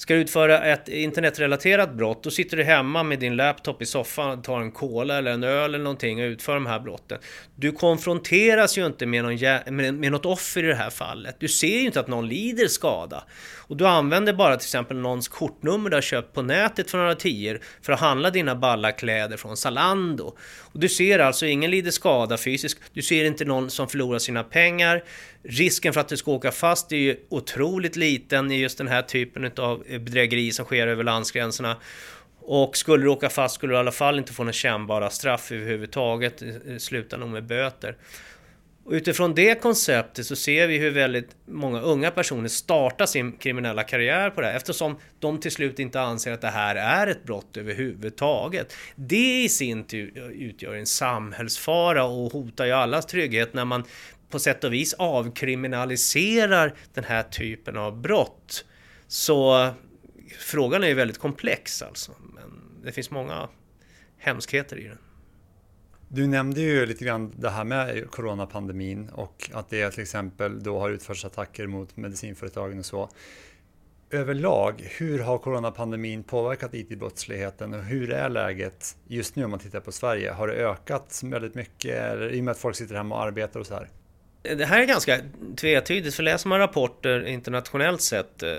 Ska 0.00 0.14
du 0.14 0.20
utföra 0.20 0.64
ett 0.64 0.88
internetrelaterat 0.88 1.94
brott, 1.94 2.22
då 2.22 2.30
sitter 2.30 2.56
du 2.56 2.64
hemma 2.64 3.02
med 3.02 3.18
din 3.18 3.36
laptop 3.36 3.82
i 3.82 3.86
soffan, 3.86 4.42
tar 4.42 4.60
en 4.60 4.72
cola 4.72 5.18
eller 5.18 5.30
en 5.30 5.44
öl 5.44 5.74
eller 5.74 5.84
någonting 5.84 6.20
och 6.22 6.26
utför 6.26 6.54
de 6.54 6.66
här 6.66 6.80
brotten. 6.80 7.18
Du 7.54 7.72
konfronteras 7.72 8.78
ju 8.78 8.86
inte 8.86 9.06
med, 9.06 9.24
någon, 9.24 9.76
med, 9.76 9.94
med 9.94 10.12
något 10.12 10.26
offer 10.26 10.64
i 10.64 10.66
det 10.66 10.74
här 10.74 10.90
fallet. 10.90 11.36
Du 11.38 11.48
ser 11.48 11.78
ju 11.78 11.86
inte 11.86 12.00
att 12.00 12.08
någon 12.08 12.28
lider 12.28 12.66
skada. 12.66 13.24
Och 13.70 13.76
du 13.76 13.86
använder 13.86 14.32
bara 14.32 14.56
till 14.56 14.66
exempel 14.66 14.96
någons 14.96 15.28
kortnummer 15.28 15.90
du 15.90 15.96
har 15.96 16.02
köpt 16.02 16.34
på 16.34 16.42
nätet 16.42 16.90
för 16.90 16.98
några 16.98 17.14
tior 17.14 17.60
för 17.82 17.92
att 17.92 18.00
handla 18.00 18.30
dina 18.30 18.54
balla 18.54 18.92
kläder 18.92 19.36
från 19.36 19.56
Zalando. 19.56 20.36
Och 20.60 20.80
du 20.80 20.88
ser 20.88 21.18
alltså 21.18 21.46
ingen 21.46 21.70
lider 21.70 21.90
skada 21.90 22.36
fysiskt, 22.36 22.80
du 22.92 23.02
ser 23.02 23.24
inte 23.24 23.44
någon 23.44 23.70
som 23.70 23.88
förlorar 23.88 24.18
sina 24.18 24.44
pengar. 24.44 25.04
Risken 25.42 25.92
för 25.92 26.00
att 26.00 26.08
du 26.08 26.16
ska 26.16 26.30
åka 26.30 26.52
fast 26.52 26.92
är 26.92 26.96
ju 26.96 27.16
otroligt 27.28 27.96
liten 27.96 28.50
i 28.50 28.60
just 28.60 28.78
den 28.78 28.88
här 28.88 29.02
typen 29.02 29.50
av 29.56 29.84
eh, 29.88 29.98
bedrägeri 30.00 30.52
som 30.52 30.64
sker 30.64 30.86
över 30.86 31.04
landsgränserna. 31.04 31.76
Och 32.40 32.76
skulle 32.76 33.04
du 33.04 33.08
åka 33.08 33.28
fast 33.28 33.54
skulle 33.54 33.72
du 33.72 33.76
i 33.76 33.80
alla 33.80 33.92
fall 33.92 34.18
inte 34.18 34.32
få 34.32 34.42
några 34.42 34.52
kännbara 34.52 35.10
straff 35.10 35.52
överhuvudtaget. 35.52 36.42
Eh, 36.42 36.48
eh, 36.48 36.54
Det 36.64 36.80
slutar 36.80 37.18
nog 37.18 37.28
med 37.28 37.44
böter. 37.44 37.96
Och 38.84 38.92
utifrån 38.92 39.34
det 39.34 39.62
konceptet 39.62 40.26
så 40.26 40.36
ser 40.36 40.66
vi 40.66 40.78
hur 40.78 40.90
väldigt 40.90 41.36
många 41.46 41.80
unga 41.80 42.10
personer 42.10 42.48
startar 42.48 43.06
sin 43.06 43.32
kriminella 43.32 43.82
karriär 43.82 44.30
på 44.30 44.40
det 44.40 44.46
här 44.46 44.56
eftersom 44.56 44.98
de 45.18 45.40
till 45.40 45.50
slut 45.50 45.78
inte 45.78 46.00
anser 46.00 46.32
att 46.32 46.40
det 46.40 46.48
här 46.48 46.76
är 46.76 47.06
ett 47.06 47.24
brott 47.24 47.56
överhuvudtaget. 47.56 48.74
Det 48.94 49.42
i 49.42 49.48
sin 49.48 49.84
tur 49.84 50.30
utgör 50.30 50.74
en 50.74 50.86
samhällsfara 50.86 52.04
och 52.04 52.32
hotar 52.32 52.64
ju 52.64 52.72
allas 52.72 53.06
trygghet 53.06 53.54
när 53.54 53.64
man 53.64 53.84
på 54.30 54.38
sätt 54.38 54.64
och 54.64 54.72
vis 54.72 54.94
avkriminaliserar 54.94 56.74
den 56.94 57.04
här 57.04 57.22
typen 57.22 57.76
av 57.76 58.00
brott. 58.00 58.64
Så 59.08 59.68
frågan 60.38 60.84
är 60.84 60.88
ju 60.88 60.94
väldigt 60.94 61.18
komplex 61.18 61.82
alltså. 61.82 62.12
Men 62.34 62.62
det 62.84 62.92
finns 62.92 63.10
många 63.10 63.48
hemskheter 64.18 64.76
i 64.76 64.84
den. 64.84 64.98
Du 66.12 66.26
nämnde 66.26 66.60
ju 66.60 66.86
lite 66.86 67.04
grann 67.04 67.32
det 67.36 67.50
här 67.50 67.64
med 67.64 68.10
coronapandemin 68.10 69.08
och 69.08 69.50
att 69.52 69.68
det 69.68 69.90
till 69.90 70.02
exempel 70.02 70.62
då 70.62 70.78
har 70.78 70.90
utförts 70.90 71.24
attacker 71.24 71.66
mot 71.66 71.96
medicinföretagen 71.96 72.78
och 72.78 72.86
så. 72.86 73.08
Överlag, 74.10 74.88
hur 74.98 75.18
har 75.18 75.38
coronapandemin 75.38 76.22
påverkat 76.22 76.74
IT-brottsligheten 76.74 77.74
och 77.74 77.82
hur 77.82 78.12
är 78.12 78.28
läget 78.28 78.96
just 79.06 79.36
nu 79.36 79.44
om 79.44 79.50
man 79.50 79.60
tittar 79.60 79.80
på 79.80 79.92
Sverige? 79.92 80.32
Har 80.32 80.48
det 80.48 80.54
ökat 80.54 81.20
väldigt 81.24 81.54
mycket 81.54 81.94
eller, 81.96 82.32
i 82.32 82.40
och 82.40 82.44
med 82.44 82.52
att 82.52 82.58
folk 82.58 82.76
sitter 82.76 82.94
hemma 82.94 83.14
och 83.14 83.22
arbetar 83.22 83.60
och 83.60 83.66
så 83.66 83.74
här? 83.74 83.88
Det 84.42 84.64
här 84.64 84.80
är 84.80 84.84
ganska 84.84 85.18
tvetydigt, 85.56 86.16
för 86.16 86.22
läser 86.22 86.48
man 86.48 86.58
rapporter 86.58 87.26
internationellt 87.26 88.02
sett 88.02 88.42
eh, 88.42 88.50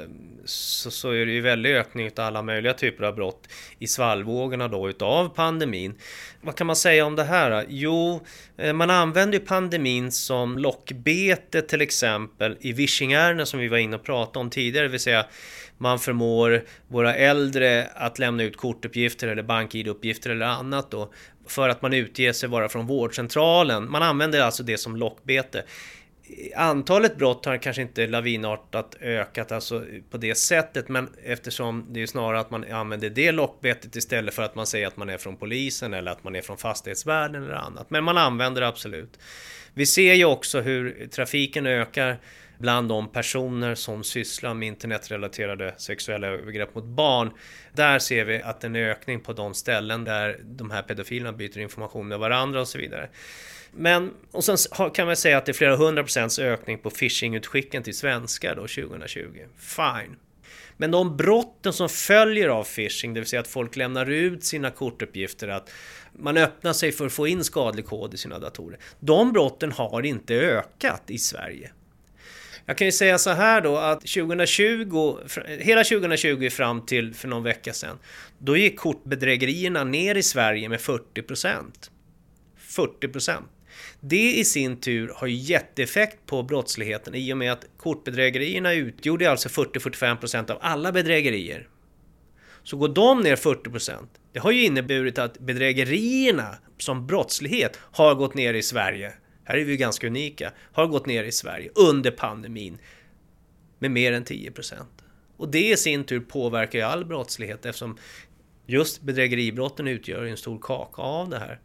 så, 0.45 0.91
så 0.91 1.11
är 1.11 1.25
det 1.25 1.31
ju 1.31 1.41
väldig 1.41 1.75
ökning 1.75 2.07
av 2.17 2.25
alla 2.25 2.41
möjliga 2.41 2.73
typer 2.73 3.03
av 3.03 3.15
brott 3.15 3.47
i 3.79 3.87
svallvågorna 3.87 4.67
då 4.67 4.89
utav 4.89 5.29
pandemin. 5.29 5.95
Vad 6.41 6.55
kan 6.55 6.67
man 6.67 6.75
säga 6.75 7.05
om 7.05 7.15
det 7.15 7.23
här? 7.23 7.65
Jo, 7.69 8.25
eh, 8.57 8.73
man 8.73 8.89
använder 8.89 9.39
ju 9.39 9.45
pandemin 9.45 10.11
som 10.11 10.57
lockbete 10.57 11.61
till 11.61 11.81
exempel 11.81 12.57
i 12.59 12.73
vishingärenden 12.73 13.45
som 13.45 13.59
vi 13.59 13.67
var 13.67 13.77
inne 13.77 13.95
och 13.95 14.03
pratade 14.03 14.39
om 14.39 14.49
tidigare, 14.49 14.85
det 14.85 14.91
vill 14.91 14.99
säga 14.99 15.25
man 15.81 15.99
förmår 15.99 16.63
våra 16.87 17.15
äldre 17.15 17.87
att 17.95 18.19
lämna 18.19 18.43
ut 18.43 18.57
kortuppgifter 18.57 19.27
eller 19.27 19.43
bank-id-uppgifter 19.43 20.29
eller 20.29 20.45
annat 20.45 20.91
då 20.91 21.13
för 21.47 21.69
att 21.69 21.81
man 21.81 21.93
utger 21.93 22.33
sig 22.33 22.49
vara 22.49 22.69
från 22.69 22.87
vårdcentralen. 22.87 23.91
Man 23.91 24.03
använder 24.03 24.41
alltså 24.41 24.63
det 24.63 24.77
som 24.77 24.95
lockbete. 24.95 25.63
Antalet 26.55 27.17
brott 27.17 27.45
har 27.45 27.57
kanske 27.57 27.81
inte 27.81 28.07
lavinartat 28.07 28.95
ökat 29.01 29.51
alltså 29.51 29.83
på 30.09 30.17
det 30.17 30.35
sättet, 30.35 30.89
men 30.89 31.09
eftersom 31.23 31.85
det 31.89 32.01
är 32.01 32.07
snarare 32.07 32.39
att 32.39 32.51
man 32.51 32.71
använder 32.71 33.09
det 33.09 33.31
lockbetet 33.31 33.95
istället 33.95 34.33
för 34.33 34.43
att 34.43 34.55
man 34.55 34.67
säger 34.67 34.87
att 34.87 34.97
man 34.97 35.09
är 35.09 35.17
från 35.17 35.37
polisen 35.37 35.93
eller 35.93 36.11
att 36.11 36.23
man 36.23 36.35
är 36.35 36.41
från 36.41 36.57
fastighetsvärden 36.57 37.43
eller 37.43 37.55
annat. 37.55 37.89
Men 37.89 38.03
man 38.03 38.17
använder 38.17 38.61
det 38.61 38.67
absolut. 38.67 39.19
Vi 39.73 39.85
ser 39.85 40.13
ju 40.13 40.25
också 40.25 40.61
hur 40.61 41.07
trafiken 41.07 41.65
ökar 41.65 42.17
bland 42.61 42.89
de 42.89 43.07
personer 43.07 43.75
som 43.75 44.03
sysslar 44.03 44.53
med 44.53 44.67
internetrelaterade 44.67 45.73
sexuella 45.77 46.27
övergrepp 46.27 46.75
mot 46.75 46.83
barn. 46.83 47.31
Där 47.73 47.99
ser 47.99 48.25
vi 48.25 48.41
att 48.41 48.63
en 48.63 48.75
ökning 48.75 49.19
på 49.19 49.33
de 49.33 49.53
ställen 49.53 50.03
där 50.03 50.39
de 50.43 50.71
här 50.71 50.81
pedofilerna 50.81 51.31
byter 51.31 51.59
information 51.59 52.07
med 52.07 52.19
varandra 52.19 52.61
och 52.61 52.67
så 52.67 52.77
vidare. 52.77 53.09
Men, 53.71 54.13
och 54.31 54.43
sen 54.43 54.57
kan 54.93 55.07
man 55.07 55.15
säga 55.15 55.37
att 55.37 55.45
det 55.45 55.51
är 55.51 55.53
flera 55.53 55.75
hundra 55.75 56.03
procents 56.03 56.39
ökning 56.39 56.77
på 56.77 56.89
phishing-utskicken 56.89 57.83
till 57.83 57.97
svenskar 57.97 58.55
då 58.55 58.61
2020. 58.61 59.19
Fine. 59.57 60.15
Men 60.77 60.91
de 60.91 61.17
brotten 61.17 61.73
som 61.73 61.89
följer 61.89 62.49
av 62.49 62.63
phishing, 62.63 63.13
det 63.13 63.19
vill 63.19 63.27
säga 63.29 63.39
att 63.39 63.47
folk 63.47 63.75
lämnar 63.75 64.09
ut 64.09 64.43
sina 64.43 64.71
kortuppgifter, 64.71 65.47
att 65.47 65.69
man 66.13 66.37
öppnar 66.37 66.73
sig 66.73 66.91
för 66.91 67.05
att 67.05 67.13
få 67.13 67.27
in 67.27 67.43
skadlig 67.43 67.85
kod 67.85 68.13
i 68.13 68.17
sina 68.17 68.39
datorer. 68.39 68.79
De 68.99 69.33
brotten 69.33 69.71
har 69.71 70.05
inte 70.05 70.35
ökat 70.35 71.03
i 71.07 71.17
Sverige. 71.17 71.71
Jag 72.65 72.77
kan 72.77 72.87
ju 72.87 72.91
säga 72.91 73.17
så 73.17 73.29
här 73.29 73.61
då 73.61 73.77
att 73.77 73.99
2020, 73.99 75.17
hela 75.59 75.83
2020 75.83 76.49
fram 76.49 76.85
till 76.85 77.13
för 77.13 77.27
någon 77.27 77.43
vecka 77.43 77.73
sedan, 77.73 77.97
då 78.37 78.57
gick 78.57 78.79
kortbedrägerierna 78.79 79.83
ner 79.83 80.15
i 80.15 80.23
Sverige 80.23 80.69
med 80.69 80.81
40 80.81 81.21
procent. 81.21 81.91
40 82.57 83.07
procent. 83.07 83.45
Det 83.99 84.31
i 84.31 84.45
sin 84.45 84.79
tur 84.79 85.13
har 85.15 85.27
jätteeffekt 85.27 86.25
på 86.25 86.43
brottsligheten 86.43 87.15
i 87.15 87.33
och 87.33 87.37
med 87.37 87.51
att 87.51 87.65
kortbedrägerierna 87.77 88.73
utgjorde 88.73 89.31
alltså 89.31 89.49
40-45% 89.49 90.15
procent 90.15 90.49
av 90.49 90.57
alla 90.61 90.91
bedrägerier. 90.91 91.67
Så 92.63 92.77
går 92.77 92.87
de 92.87 93.21
ner 93.21 93.35
40%, 93.35 93.71
procent, 93.71 94.09
det 94.33 94.39
har 94.39 94.51
ju 94.51 94.63
inneburit 94.63 95.17
att 95.17 95.39
bedrägerierna 95.39 96.55
som 96.77 97.07
brottslighet 97.07 97.79
har 97.81 98.15
gått 98.15 98.33
ner 98.33 98.53
i 98.53 98.63
Sverige 98.63 99.13
här 99.51 99.57
är 99.57 99.65
vi 99.65 99.77
ganska 99.77 100.07
unika, 100.07 100.51
har 100.71 100.87
gått 100.87 101.05
ner 101.05 101.23
i 101.23 101.31
Sverige 101.31 101.69
under 101.75 102.11
pandemin 102.11 102.77
med 103.79 103.91
mer 103.91 104.13
än 104.13 104.25
10% 104.25 104.75
Och 105.37 105.51
det 105.51 105.71
i 105.71 105.77
sin 105.77 106.03
tur 106.03 106.19
påverkar 106.19 106.79
ju 106.79 106.85
all 106.85 107.05
brottslighet 107.05 107.65
eftersom 107.65 107.97
just 108.65 109.01
bedrägeribrotten 109.01 109.87
utgör 109.87 110.23
en 110.23 110.37
stor 110.37 110.59
kaka 110.61 111.01
av 111.01 111.29
det 111.29 111.39
här. 111.39 111.59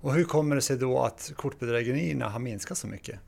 Och 0.00 0.14
hur 0.14 0.24
kommer 0.24 0.56
det 0.56 0.62
sig 0.62 0.78
då 0.78 0.98
att 0.98 1.32
kortbedrägerierna 1.36 2.28
har 2.28 2.40
minskat 2.40 2.78
så 2.78 2.86
mycket? 2.86 3.18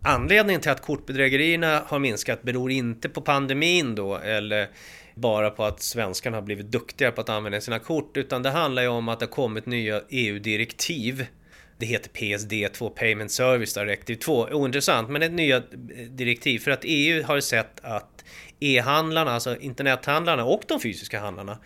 Anledningen 0.00 0.60
till 0.60 0.70
att 0.70 0.82
kortbedrägerierna 0.82 1.82
har 1.86 1.98
minskat 1.98 2.42
beror 2.42 2.70
inte 2.70 3.08
på 3.08 3.20
pandemin 3.20 3.94
då 3.94 4.16
eller 4.16 4.70
bara 5.14 5.50
på 5.50 5.64
att 5.64 5.82
svenskarna 5.82 6.36
har 6.36 6.42
blivit 6.42 6.72
duktigare 6.72 7.12
på 7.12 7.20
att 7.20 7.28
använda 7.28 7.60
sina 7.60 7.78
kort 7.78 8.16
utan 8.16 8.42
det 8.42 8.50
handlar 8.50 8.82
ju 8.82 8.88
om 8.88 9.08
att 9.08 9.20
det 9.20 9.26
har 9.26 9.30
kommit 9.30 9.66
nya 9.66 10.02
EU-direktiv 10.08 11.26
det 11.78 11.86
heter 11.86 12.10
PSD2 12.10 12.90
Payment 12.90 13.32
Service 13.32 13.74
Directive 13.74 14.20
2. 14.20 14.48
Ointressant, 14.52 15.08
men 15.08 15.22
ett 15.22 15.32
nya 15.32 15.56
eh, 15.56 15.62
direktiv 16.08 16.58
för 16.58 16.70
att 16.70 16.80
EU 16.82 17.22
har 17.22 17.40
sett 17.40 17.80
att 17.82 18.24
e-handlarna, 18.60 19.30
alltså 19.30 19.56
internethandlarna 19.56 20.44
och 20.44 20.62
de 20.68 20.80
fysiska 20.80 21.20
handlarna, 21.20 21.58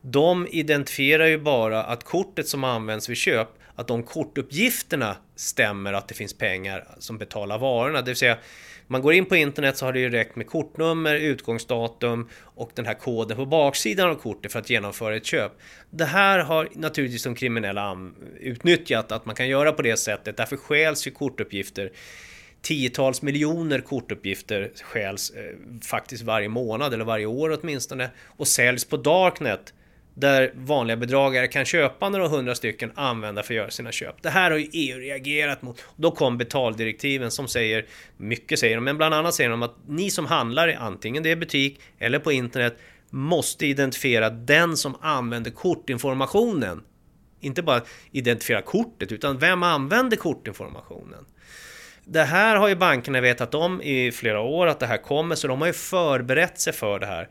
de 0.00 0.48
identifierar 0.50 1.26
ju 1.26 1.38
bara 1.38 1.84
att 1.84 2.04
kortet 2.04 2.48
som 2.48 2.64
används 2.64 3.08
vid 3.08 3.16
köp, 3.16 3.48
att 3.76 3.88
de 3.88 4.02
kortuppgifterna 4.02 5.16
stämmer 5.36 5.92
att 5.92 6.08
det 6.08 6.14
finns 6.14 6.34
pengar 6.34 6.88
som 6.98 7.18
betalar 7.18 7.58
varorna. 7.58 8.00
Det 8.00 8.10
vill 8.10 8.16
säga, 8.16 8.38
man 8.86 9.02
går 9.02 9.12
in 9.12 9.26
på 9.26 9.36
internet 9.36 9.76
så 9.76 9.84
har 9.86 9.92
det 9.92 10.00
ju 10.00 10.10
räckt 10.10 10.36
med 10.36 10.46
kortnummer, 10.46 11.14
utgångsdatum 11.14 12.28
och 12.40 12.70
den 12.74 12.86
här 12.86 12.94
koden 12.94 13.36
på 13.36 13.46
baksidan 13.46 14.10
av 14.10 14.14
kortet 14.14 14.52
för 14.52 14.58
att 14.58 14.70
genomföra 14.70 15.16
ett 15.16 15.26
köp. 15.26 15.52
Det 15.90 16.04
här 16.04 16.38
har 16.38 16.68
naturligtvis 16.74 17.24
de 17.24 17.34
kriminella 17.34 17.98
utnyttjat, 18.40 19.12
att 19.12 19.26
man 19.26 19.34
kan 19.34 19.48
göra 19.48 19.72
på 19.72 19.82
det 19.82 19.96
sättet. 19.96 20.36
Därför 20.36 20.56
stjäls 20.56 21.06
ju 21.06 21.10
kortuppgifter 21.10 21.92
tiotals 22.64 23.22
miljoner 23.22 23.80
kortuppgifter 23.80 24.70
stjäls 24.82 25.30
eh, 25.30 25.42
faktiskt 25.82 26.22
varje 26.22 26.48
månad 26.48 26.94
eller 26.94 27.04
varje 27.04 27.26
år 27.26 27.58
åtminstone 27.60 28.10
och 28.26 28.48
säljs 28.48 28.84
på 28.84 28.96
Darknet 28.96 29.74
där 30.14 30.52
vanliga 30.54 30.96
bedragare 30.96 31.46
kan 31.46 31.64
köpa 31.64 32.08
några 32.08 32.28
hundra 32.28 32.54
stycken 32.54 32.92
använda 32.94 33.42
för 33.42 33.54
att 33.54 33.56
göra 33.56 33.70
sina 33.70 33.92
köp. 33.92 34.22
Det 34.22 34.30
här 34.30 34.50
har 34.50 34.58
ju 34.58 34.68
EU 34.72 34.98
reagerat 34.98 35.62
mot. 35.62 35.84
Då 35.96 36.10
kom 36.10 36.38
betaldirektiven 36.38 37.30
som 37.30 37.48
säger, 37.48 37.86
mycket 38.16 38.58
säger 38.58 38.74
de, 38.74 38.84
men 38.84 38.96
bland 38.96 39.14
annat 39.14 39.34
säger 39.34 39.50
de 39.50 39.62
att 39.62 39.76
ni 39.86 40.10
som 40.10 40.26
handlar, 40.26 40.68
antingen 40.68 41.22
det 41.22 41.30
är 41.30 41.36
butik 41.36 41.80
eller 41.98 42.18
på 42.18 42.32
internet, 42.32 42.78
måste 43.10 43.66
identifiera 43.66 44.30
den 44.30 44.76
som 44.76 44.96
använder 45.00 45.50
kortinformationen. 45.50 46.82
Inte 47.40 47.62
bara 47.62 47.80
identifiera 48.10 48.62
kortet, 48.62 49.12
utan 49.12 49.38
vem 49.38 49.62
använder 49.62 50.16
kortinformationen? 50.16 51.24
Det 52.04 52.22
här 52.22 52.56
har 52.56 52.68
ju 52.68 52.76
bankerna 52.76 53.20
vetat 53.20 53.54
om 53.54 53.82
i 53.82 54.12
flera 54.12 54.40
år 54.40 54.66
att 54.66 54.80
det 54.80 54.86
här 54.86 54.96
kommer, 54.96 55.34
så 55.34 55.48
de 55.48 55.60
har 55.60 55.66
ju 55.66 55.72
förberett 55.72 56.60
sig 56.60 56.72
för 56.72 56.98
det 56.98 57.06
här. 57.06 57.28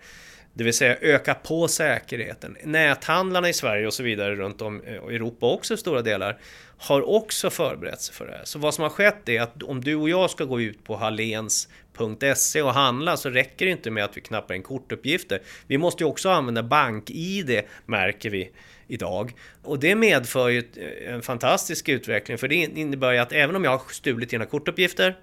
Det 0.54 0.64
vill 0.64 0.74
säga 0.74 0.98
öka 1.02 1.34
på 1.34 1.68
säkerheten. 1.68 2.58
Näthandlarna 2.64 3.50
i 3.50 3.54
Sverige 3.54 3.88
och 3.88 3.94
så 3.94 4.04
vidare 4.04 4.36
runt 4.36 4.62
om 4.62 4.84
i 4.84 5.16
Europa 5.16 5.46
också 5.46 5.74
i 5.74 5.78
stora 5.78 6.02
delar 6.02 6.40
har 6.78 7.10
också 7.10 7.50
förberett 7.50 8.02
sig 8.02 8.16
för 8.16 8.26
det 8.26 8.32
här. 8.32 8.42
Så 8.44 8.60
vad 8.60 8.74
som 8.74 8.82
har 8.82 8.90
skett 8.90 9.30
är 9.30 9.42
att 9.42 9.64
om 9.64 9.82
du 9.82 9.96
och 9.96 10.10
jag 10.10 10.30
ska 10.30 10.46
gå 10.46 10.62
ut 10.62 10.84
på 10.84 10.96
Hallens.se 10.96 12.62
och 12.62 12.74
handla 12.74 13.18
så 13.18 13.30
räcker 13.30 13.66
det 13.66 13.72
inte 13.72 13.92
med 13.92 14.04
att 14.04 14.18
vi 14.18 14.22
knappar 14.22 14.56
in 14.56 14.64
kortuppgifter. 14.64 15.42
Vi 15.68 15.78
måste 15.78 16.04
ju 16.04 16.10
också 16.10 16.30
använda 16.30 16.64
bank-id, 16.64 17.62
märker 17.86 18.30
vi 18.30 18.52
idag. 18.88 19.34
Och 19.64 19.80
det 19.80 19.96
medför 19.96 20.50
ju 20.50 20.60
eh, 20.60 21.14
en 21.14 21.22
fantastisk 21.22 21.90
utveckling 21.90 22.38
för 22.38 22.48
det 22.48 22.56
innebär 22.56 23.12
ju 23.12 23.18
att 23.18 23.32
även 23.32 23.56
om 23.56 23.64
jag 23.64 23.72
har 23.72 23.94
stulit 23.94 24.30
dina 24.30 24.46
kortuppgifter 24.46 25.18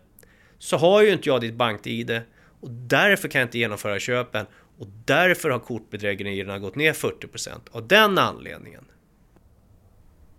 så 0.59 0.77
har 0.77 1.03
ju 1.03 1.13
inte 1.13 1.29
jag 1.29 1.41
ditt 1.41 1.55
bank-id 1.55 2.21
och 2.61 2.71
därför 2.71 3.29
kan 3.29 3.39
jag 3.39 3.47
inte 3.47 3.59
genomföra 3.59 3.99
köpen 3.99 4.47
och 4.81 4.87
därför 5.05 5.51
har 5.51 5.59
kortbedrägerierna 5.59 6.59
gått 6.59 6.75
ner 6.75 6.93
40% 6.93 7.51
av 7.71 7.89
den 7.89 8.19
anledningen. 8.19 8.85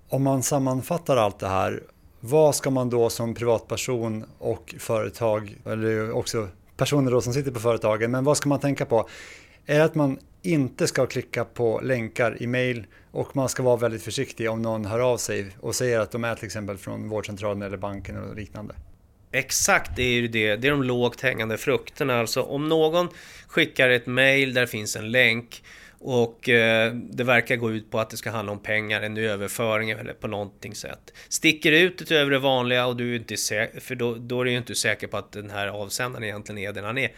Om 0.09 0.23
man 0.23 0.43
sammanfattar 0.43 1.17
allt 1.17 1.39
det 1.39 1.47
här, 1.47 1.83
vad 2.19 2.55
ska 2.55 2.69
man 2.69 2.89
då 2.89 3.09
som 3.09 3.33
privatperson 3.33 4.25
och 4.37 4.75
företag, 4.79 5.57
eller 5.65 6.11
också 6.11 6.47
personer 6.77 7.11
då 7.11 7.21
som 7.21 7.33
sitter 7.33 7.51
på 7.51 7.59
företagen, 7.59 8.11
men 8.11 8.23
vad 8.23 8.37
ska 8.37 8.49
man 8.49 8.59
tänka 8.59 8.85
på? 8.85 9.09
är 9.65 9.79
att 9.79 9.95
man 9.95 10.19
inte 10.41 10.87
ska 10.87 11.05
klicka 11.05 11.45
på 11.45 11.79
länkar 11.83 12.43
i 12.43 12.47
mail 12.47 12.85
och 13.11 13.35
man 13.35 13.49
ska 13.49 13.63
vara 13.63 13.77
väldigt 13.77 14.03
försiktig 14.03 14.49
om 14.49 14.61
någon 14.61 14.85
hör 14.85 14.99
av 14.99 15.17
sig 15.17 15.55
och 15.59 15.75
säger 15.75 15.99
att 15.99 16.11
de 16.11 16.23
är 16.23 16.35
till 16.35 16.45
exempel 16.45 16.77
från 16.77 17.09
vårdcentralen 17.09 17.61
eller 17.61 17.77
banken 17.77 18.17
och 18.17 18.35
liknande. 18.35 18.75
Exakt, 19.31 19.95
det 19.95 20.03
är 20.03 20.13
ju 20.13 20.27
det. 20.27 20.55
Det 20.55 20.67
är 20.67 20.71
de 20.71 20.83
lågt 20.83 21.21
hängande 21.21 21.57
frukterna. 21.57 22.19
Alltså 22.19 22.41
om 22.41 22.69
någon 22.69 23.09
skickar 23.47 23.89
ett 23.89 24.07
mail 24.07 24.53
där 24.53 24.61
det 24.61 24.67
finns 24.67 24.95
en 24.95 25.11
länk 25.11 25.63
och 25.99 26.49
eh, 26.49 26.93
det 26.93 27.23
verkar 27.23 27.55
gå 27.55 27.71
ut 27.71 27.91
på 27.91 27.99
att 27.99 28.09
det 28.09 28.17
ska 28.17 28.31
handla 28.31 28.51
om 28.51 28.59
pengar, 28.59 29.01
en 29.01 29.17
överföring 29.17 29.89
eller 29.89 30.13
på 30.13 30.27
någonting 30.27 30.75
sätt. 30.75 31.13
Sticker 31.29 31.71
ut 31.71 32.01
utöver 32.01 32.31
det 32.31 32.39
vanliga 32.39 32.85
och 32.85 32.97
du 32.97 33.11
är 33.11 33.19
inte 33.19 33.37
säker, 33.37 33.79
för 33.79 33.95
då, 33.95 34.15
då 34.15 34.41
är 34.41 34.45
du 34.45 34.51
ju 34.51 34.57
inte 34.57 34.75
säker 34.75 35.07
på 35.07 35.17
att 35.17 35.31
den 35.31 35.49
här 35.49 35.67
avsändaren 35.67 36.23
egentligen 36.23 36.57
är 36.57 36.73
den 36.73 36.83
han 36.83 36.97
är. 36.97 37.11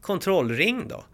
Kontrollring 0.00 0.88
då. 0.88 1.04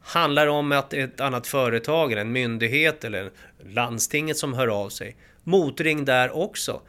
Handlar 0.00 0.46
det 0.46 0.52
om 0.52 0.72
att 0.72 0.92
ett 0.92 1.20
annat 1.20 1.46
företag 1.46 2.12
eller 2.12 2.22
en 2.22 2.32
myndighet 2.32 3.04
eller 3.04 3.30
landstinget 3.70 4.36
som 4.36 4.54
hör 4.54 4.68
av 4.68 4.88
sig. 4.88 5.16
Motring 5.44 6.04
där 6.04 6.36
också. 6.36 6.80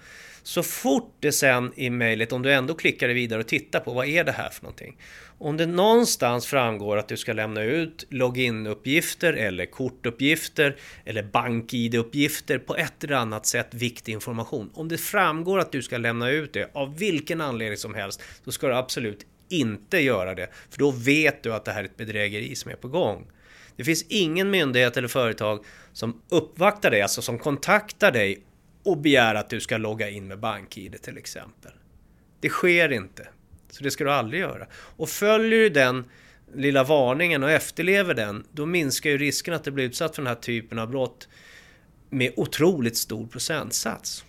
Så 0.44 0.64
fort 0.64 1.16
det 1.20 1.32
sen 1.32 1.72
i 1.76 1.90
mejlet, 1.90 2.32
om 2.32 2.42
du 2.42 2.54
ändå 2.54 2.74
klickar 2.74 3.10
vidare 3.10 3.40
och 3.40 3.48
tittar 3.48 3.80
på 3.80 3.94
vad 3.94 4.08
är 4.08 4.24
det 4.24 4.32
här 4.32 4.50
för 4.50 4.64
någonting. 4.64 4.98
Om 5.38 5.58
det 5.58 5.66
någonstans 5.66 6.46
framgår 6.46 6.98
att 6.98 7.08
du 7.08 7.18
ska 7.18 7.34
lämna 7.34 7.64
ut 7.64 8.06
loginuppgifter 8.10 9.34
eller 9.34 9.66
kortuppgifter 9.66 10.76
eller 11.06 11.24
bank-id-uppgifter 11.24 12.58
på 12.58 12.76
ett 12.76 13.04
eller 13.04 13.16
annat 13.16 13.46
sätt 13.46 13.74
viktig 13.74 14.14
information. 14.14 14.70
Om 14.74 14.88
det 14.88 14.98
framgår 14.98 15.60
att 15.60 15.72
du 15.72 15.82
ska 15.82 15.98
lämna 15.98 16.30
ut 16.30 16.54
det 16.54 16.70
av 16.74 16.98
vilken 16.98 17.42
anledning 17.42 17.78
som 17.78 17.94
helst, 17.94 18.22
så 18.46 18.52
ska 18.52 18.68
du 18.68 18.76
absolut 18.76 19.26
inte 19.50 19.98
göra 19.98 20.36
det. 20.36 20.50
För 20.70 20.80
då 20.80 20.92
vet 20.92 21.44
du 21.44 21.54
att 21.54 21.66
det 21.66 21.72
här 21.72 21.80
är 21.80 21.86
ett 21.86 21.98
bedrägeri 21.98 22.56
som 22.56 22.72
är 22.72 22.76
på 22.76 22.88
gång. 22.88 23.28
Det 23.76 23.84
finns 23.84 24.06
ingen 24.10 24.50
myndighet 24.52 24.98
eller 24.98 25.08
företag 25.08 25.66
som 25.94 26.22
uppvaktar 26.30 26.92
dig, 26.92 27.02
alltså 27.02 27.22
som 27.22 27.40
kontaktar 27.40 28.12
dig 28.12 28.44
och 28.84 28.98
begär 28.98 29.36
att 29.36 29.50
du 29.50 29.62
ska 29.62 29.78
logga 29.78 30.10
in 30.10 30.28
med 30.28 30.40
BankID 30.40 31.02
till 31.02 31.18
exempel. 31.18 31.72
Det 32.40 32.50
sker 32.50 32.92
inte. 32.92 33.28
Så 33.70 33.84
det 33.84 33.92
ska 33.92 34.04
du 34.04 34.12
aldrig 34.12 34.42
göra. 34.42 34.68
Och 34.74 35.10
följer 35.10 35.60
du 35.60 35.70
den 35.70 36.06
lilla 36.56 36.84
varningen 36.84 37.44
och 37.44 37.52
efterlever 37.52 38.14
den, 38.14 38.44
då 38.52 38.66
minskar 38.66 39.10
ju 39.10 39.18
risken 39.18 39.54
att 39.54 39.64
du 39.64 39.72
blir 39.72 39.86
utsatt 39.86 40.16
för 40.16 40.22
den 40.22 40.28
här 40.28 40.36
typen 40.42 40.80
av 40.80 40.90
brott 40.90 41.28
med 42.10 42.34
otroligt 42.36 42.98
stor 42.98 43.28
procentsats. 43.28 44.26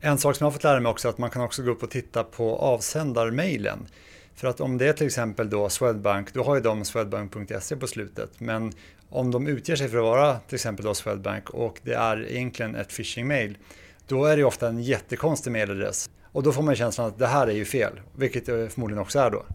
En 0.00 0.18
sak 0.18 0.36
som 0.36 0.44
jag 0.44 0.50
har 0.50 0.52
fått 0.52 0.64
lära 0.64 0.80
mig 0.80 0.90
också 0.90 1.08
är 1.08 1.12
att 1.12 1.18
man 1.18 1.30
kan 1.30 1.42
också 1.42 1.62
gå 1.62 1.70
upp 1.70 1.82
och 1.82 1.90
titta 1.90 2.24
på 2.24 2.56
avsändarmailen. 2.56 3.86
För 4.34 4.48
att 4.48 4.60
om 4.60 4.78
det 4.78 4.88
är 4.88 4.92
till 4.92 5.06
exempel 5.06 5.50
då 5.50 5.68
Swedbank, 5.68 6.34
då 6.34 6.44
har 6.44 6.54
ju 6.54 6.60
de 6.60 6.84
swedbank.se 6.84 7.76
på 7.76 7.86
slutet. 7.86 8.40
Men 8.40 8.72
om 9.08 9.30
de 9.30 9.46
utger 9.46 9.76
sig 9.76 9.88
för 9.88 9.98
att 9.98 10.04
vara 10.04 10.38
till 10.38 10.54
exempel 10.54 10.84
då 10.84 10.94
Swedbank 10.94 11.50
och 11.50 11.80
det 11.82 11.94
är 11.94 12.30
egentligen 12.30 12.74
ett 12.74 12.88
phishing-mail, 12.96 13.58
då 14.06 14.24
är 14.24 14.36
det 14.36 14.44
ofta 14.44 14.68
en 14.68 14.82
jättekonstig 14.82 15.52
mailadress. 15.52 16.10
Och 16.32 16.42
då 16.42 16.52
får 16.52 16.62
man 16.62 16.76
känslan 16.76 17.06
att 17.06 17.18
det 17.18 17.26
här 17.26 17.46
är 17.46 17.54
ju 17.54 17.64
fel, 17.64 18.00
vilket 18.16 18.46
det 18.46 18.72
förmodligen 18.72 19.02
också 19.02 19.18
är 19.18 19.30
då. 19.30 19.46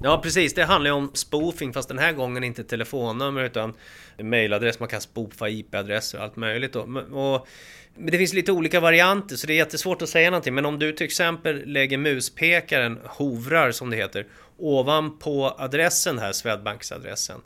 Ja 0.00 0.20
precis, 0.22 0.54
det 0.54 0.64
handlar 0.64 0.90
ju 0.90 0.94
om 0.96 1.10
spoofing 1.14 1.72
fast 1.72 1.88
den 1.88 1.98
här 1.98 2.12
gången 2.12 2.44
inte 2.44 2.64
telefonnummer 2.64 3.44
utan 3.44 3.74
mailadress, 4.22 4.80
man 4.80 4.88
kan 4.88 5.00
spoofa 5.00 5.48
IP-adresser 5.48 6.18
och 6.18 6.24
allt 6.24 6.36
möjligt 6.36 6.72
då. 6.72 6.80
Och, 6.80 7.46
men 7.94 8.10
det 8.10 8.18
finns 8.18 8.32
lite 8.32 8.52
olika 8.52 8.80
varianter 8.80 9.36
så 9.36 9.46
det 9.46 9.52
är 9.52 9.56
jättesvårt 9.56 10.02
att 10.02 10.08
säga 10.08 10.30
någonting. 10.30 10.54
Men 10.54 10.66
om 10.66 10.78
du 10.78 10.92
till 10.92 11.06
exempel 11.06 11.62
lägger 11.66 11.98
muspekaren, 11.98 12.98
hovrar 13.04 13.72
som 13.72 13.90
det 13.90 13.96
heter, 13.96 14.26
ovanpå 14.56 15.54
adressen 15.58 16.18
här, 16.18 16.32
Swedbanksadressen. 16.32 17.40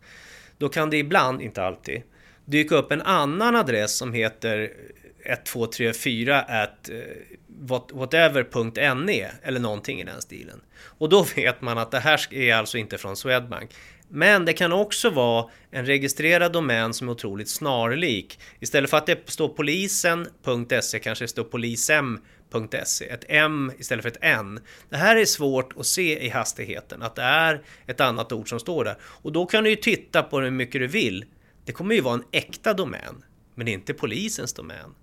Då 0.63 0.69
kan 0.69 0.91
det 0.91 0.97
ibland, 0.97 1.43
inte 1.43 1.63
alltid, 1.63 2.03
dyka 2.45 2.75
upp 2.75 2.93
en 2.93 3.03
annan 3.03 3.57
adress 3.57 3.97
som 3.97 4.13
heter 4.13 4.59
1234 5.25 6.41
at 6.41 6.89
eh, 6.89 6.97
whatever.ne 7.93 9.27
eller 9.43 9.61
någonting 9.61 10.01
i 10.01 10.05
den 10.05 10.23
stilen. 10.23 10.61
Och 10.99 11.09
då 11.09 11.27
vet 11.37 11.61
man 11.61 11.79
att 11.79 11.91
det 11.91 11.99
här 11.99 12.35
är 12.35 12.55
alltså 12.55 12.79
inte 12.79 12.99
från 12.99 13.17
Swedbank. 13.17 13.71
Men 14.09 14.45
det 14.45 14.53
kan 14.53 14.73
också 14.73 15.11
vara 15.11 15.51
en 15.71 15.87
registrerad 15.87 16.53
domän 16.53 16.95
som 16.95 17.09
är 17.09 17.13
otroligt 17.13 17.49
snarlik. 17.49 18.39
Istället 18.61 18.91
för 18.91 18.97
att 18.97 19.07
det 19.07 19.31
står 19.31 19.49
polisen.se 19.49 20.99
kanske 20.99 21.25
det 21.25 21.29
står 21.29 21.45
polisem.se. 22.53 23.09
Ett 23.09 23.25
M 23.29 23.73
istället 23.79 24.03
för 24.03 24.11
ett 24.11 24.19
N. 24.21 24.61
Det 24.89 24.97
här 24.97 25.17
är 25.17 25.25
svårt 25.25 25.73
att 25.77 25.87
se 25.87 26.27
i 26.27 26.29
hastigheten, 26.29 27.03
att 27.03 27.17
det 27.17 27.23
är 27.23 27.63
ett 27.87 28.01
annat 28.01 28.33
ord 28.33 28.49
som 28.49 28.61
står 28.61 28.85
där. 28.85 28.97
Och 29.03 29.33
då 29.33 29.47
kan 29.47 29.65
du 29.65 29.71
ju 29.71 29.77
titta 29.77 30.23
på 30.23 30.41
hur 30.41 30.51
mycket 30.51 30.81
du 30.81 30.87
vill. 30.87 31.25
Det 31.65 31.73
kommer 31.73 31.95
ju 31.95 32.01
vara 32.01 32.15
en 32.15 32.25
äkta 32.33 32.75
domän, 32.75 33.25
men 33.55 33.69
inte 33.69 33.95
polisens 33.95 34.53
domän. 34.53 34.95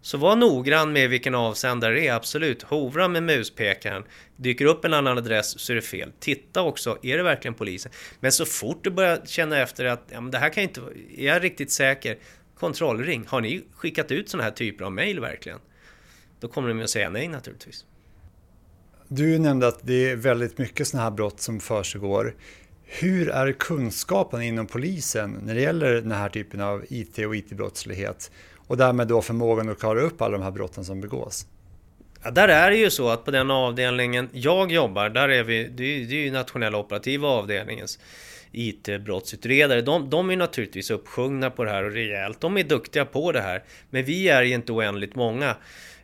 Så 0.00 0.18
var 0.18 0.36
noggrann 0.36 0.92
med 0.92 1.10
vilken 1.10 1.34
avsändare 1.34 1.94
det 1.94 2.06
är, 2.06 2.14
absolut. 2.14 2.62
Hovra 2.62 3.08
med 3.08 3.22
muspekaren. 3.22 4.04
Dyker 4.36 4.64
upp 4.64 4.84
en 4.84 4.94
annan 4.94 5.18
adress 5.18 5.60
så 5.60 5.72
är 5.72 5.74
det 5.74 5.82
fel. 5.82 6.12
Titta 6.20 6.62
också, 6.62 6.98
är 7.02 7.16
det 7.16 7.22
verkligen 7.22 7.54
polisen? 7.54 7.92
Men 8.20 8.32
så 8.32 8.44
fort 8.44 8.84
du 8.84 8.90
börjar 8.90 9.20
känna 9.26 9.58
efter 9.58 9.84
att 9.84 10.08
ja, 10.10 10.20
men 10.20 10.30
det 10.30 10.38
här 10.38 10.50
kan 10.50 10.62
inte 10.62 10.80
är 11.16 11.26
jag 11.26 11.44
riktigt 11.44 11.72
säker? 11.72 12.18
Kontrollring. 12.58 13.24
Har 13.28 13.40
ni 13.40 13.64
skickat 13.74 14.10
ut 14.10 14.28
sådana 14.28 14.44
här 14.44 14.50
typer 14.50 14.84
av 14.84 14.92
mejl 14.92 15.20
verkligen? 15.20 15.58
Då 16.40 16.48
kommer 16.48 16.68
de 16.68 16.82
att 16.82 16.90
säga 16.90 17.10
nej 17.10 17.28
naturligtvis. 17.28 17.84
Du 19.08 19.38
nämnde 19.38 19.68
att 19.68 19.78
det 19.82 20.10
är 20.10 20.16
väldigt 20.16 20.58
mycket 20.58 20.88
sådana 20.88 21.04
här 21.04 21.10
brott 21.10 21.40
som 21.40 21.60
försiggår. 21.60 22.34
Hur 22.84 23.28
är 23.28 23.52
kunskapen 23.52 24.42
inom 24.42 24.66
polisen 24.66 25.40
när 25.42 25.54
det 25.54 25.60
gäller 25.60 25.94
den 25.94 26.12
här 26.12 26.28
typen 26.28 26.60
av 26.60 26.84
IT 26.88 27.18
och 27.18 27.36
IT-brottslighet? 27.36 28.30
och 28.68 28.76
därmed 28.76 29.08
då 29.08 29.22
förmågan 29.22 29.68
att 29.68 29.78
klara 29.78 30.00
upp 30.00 30.22
alla 30.22 30.32
de 30.32 30.42
här 30.42 30.50
brotten 30.50 30.84
som 30.84 31.00
begås. 31.00 31.46
Ja, 32.22 32.30
där 32.30 32.48
är 32.48 32.70
det 32.70 32.76
ju 32.76 32.90
så 32.90 33.08
att 33.08 33.24
på 33.24 33.30
den 33.30 33.50
avdelningen 33.50 34.28
jag 34.32 34.72
jobbar, 34.72 35.08
där 35.08 35.28
är 35.28 35.44
vi, 35.44 35.64
det 35.64 35.84
är, 35.84 36.06
det 36.06 36.14
är 36.14 36.24
ju 36.24 36.30
nationella 36.30 36.78
operativa 36.78 37.28
avdelningens 37.28 37.98
IT-brottsutredare. 38.52 39.82
De, 39.82 40.10
de 40.10 40.30
är 40.30 40.36
naturligtvis 40.36 40.90
uppsjungna 40.90 41.50
på 41.50 41.64
det 41.64 41.70
här 41.70 41.84
och 41.84 41.92
rejält. 41.92 42.40
De 42.40 42.56
är 42.56 42.64
duktiga 42.64 43.04
på 43.04 43.32
det 43.32 43.40
här. 43.40 43.64
Men 43.90 44.04
vi 44.04 44.28
är 44.28 44.42
ju 44.42 44.54
inte 44.54 44.72
oändligt 44.72 45.14
många. 45.14 45.56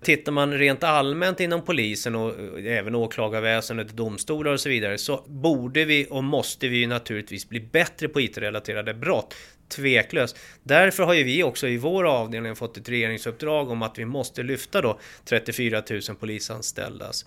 Tittar 0.04 0.32
man 0.32 0.52
rent 0.58 0.82
allmänt 0.82 1.40
inom 1.40 1.64
polisen 1.64 2.14
och 2.14 2.58
eh, 2.58 2.78
även 2.78 2.94
åklagarväsendet, 2.94 3.88
domstolar 3.88 4.52
och 4.52 4.60
så 4.60 4.68
vidare 4.68 4.98
så 4.98 5.24
borde 5.26 5.84
vi 5.84 6.06
och 6.10 6.24
måste 6.24 6.68
vi 6.68 6.86
naturligtvis 6.86 7.48
bli 7.48 7.60
bättre 7.60 8.08
på 8.08 8.20
IT-relaterade 8.20 8.94
brott. 8.94 9.34
Tveklöst. 9.68 10.38
Därför 10.62 11.02
har 11.02 11.14
ju 11.14 11.24
vi 11.24 11.42
också 11.42 11.68
i 11.68 11.76
vår 11.76 12.04
avdelning 12.06 12.56
fått 12.56 12.76
ett 12.76 12.88
regeringsuppdrag 12.88 13.70
om 13.70 13.82
att 13.82 13.98
vi 13.98 14.04
måste 14.04 14.42
lyfta 14.42 14.80
då 14.80 14.98
34 15.24 15.82
000 15.90 16.00
polisanställdas 16.20 17.24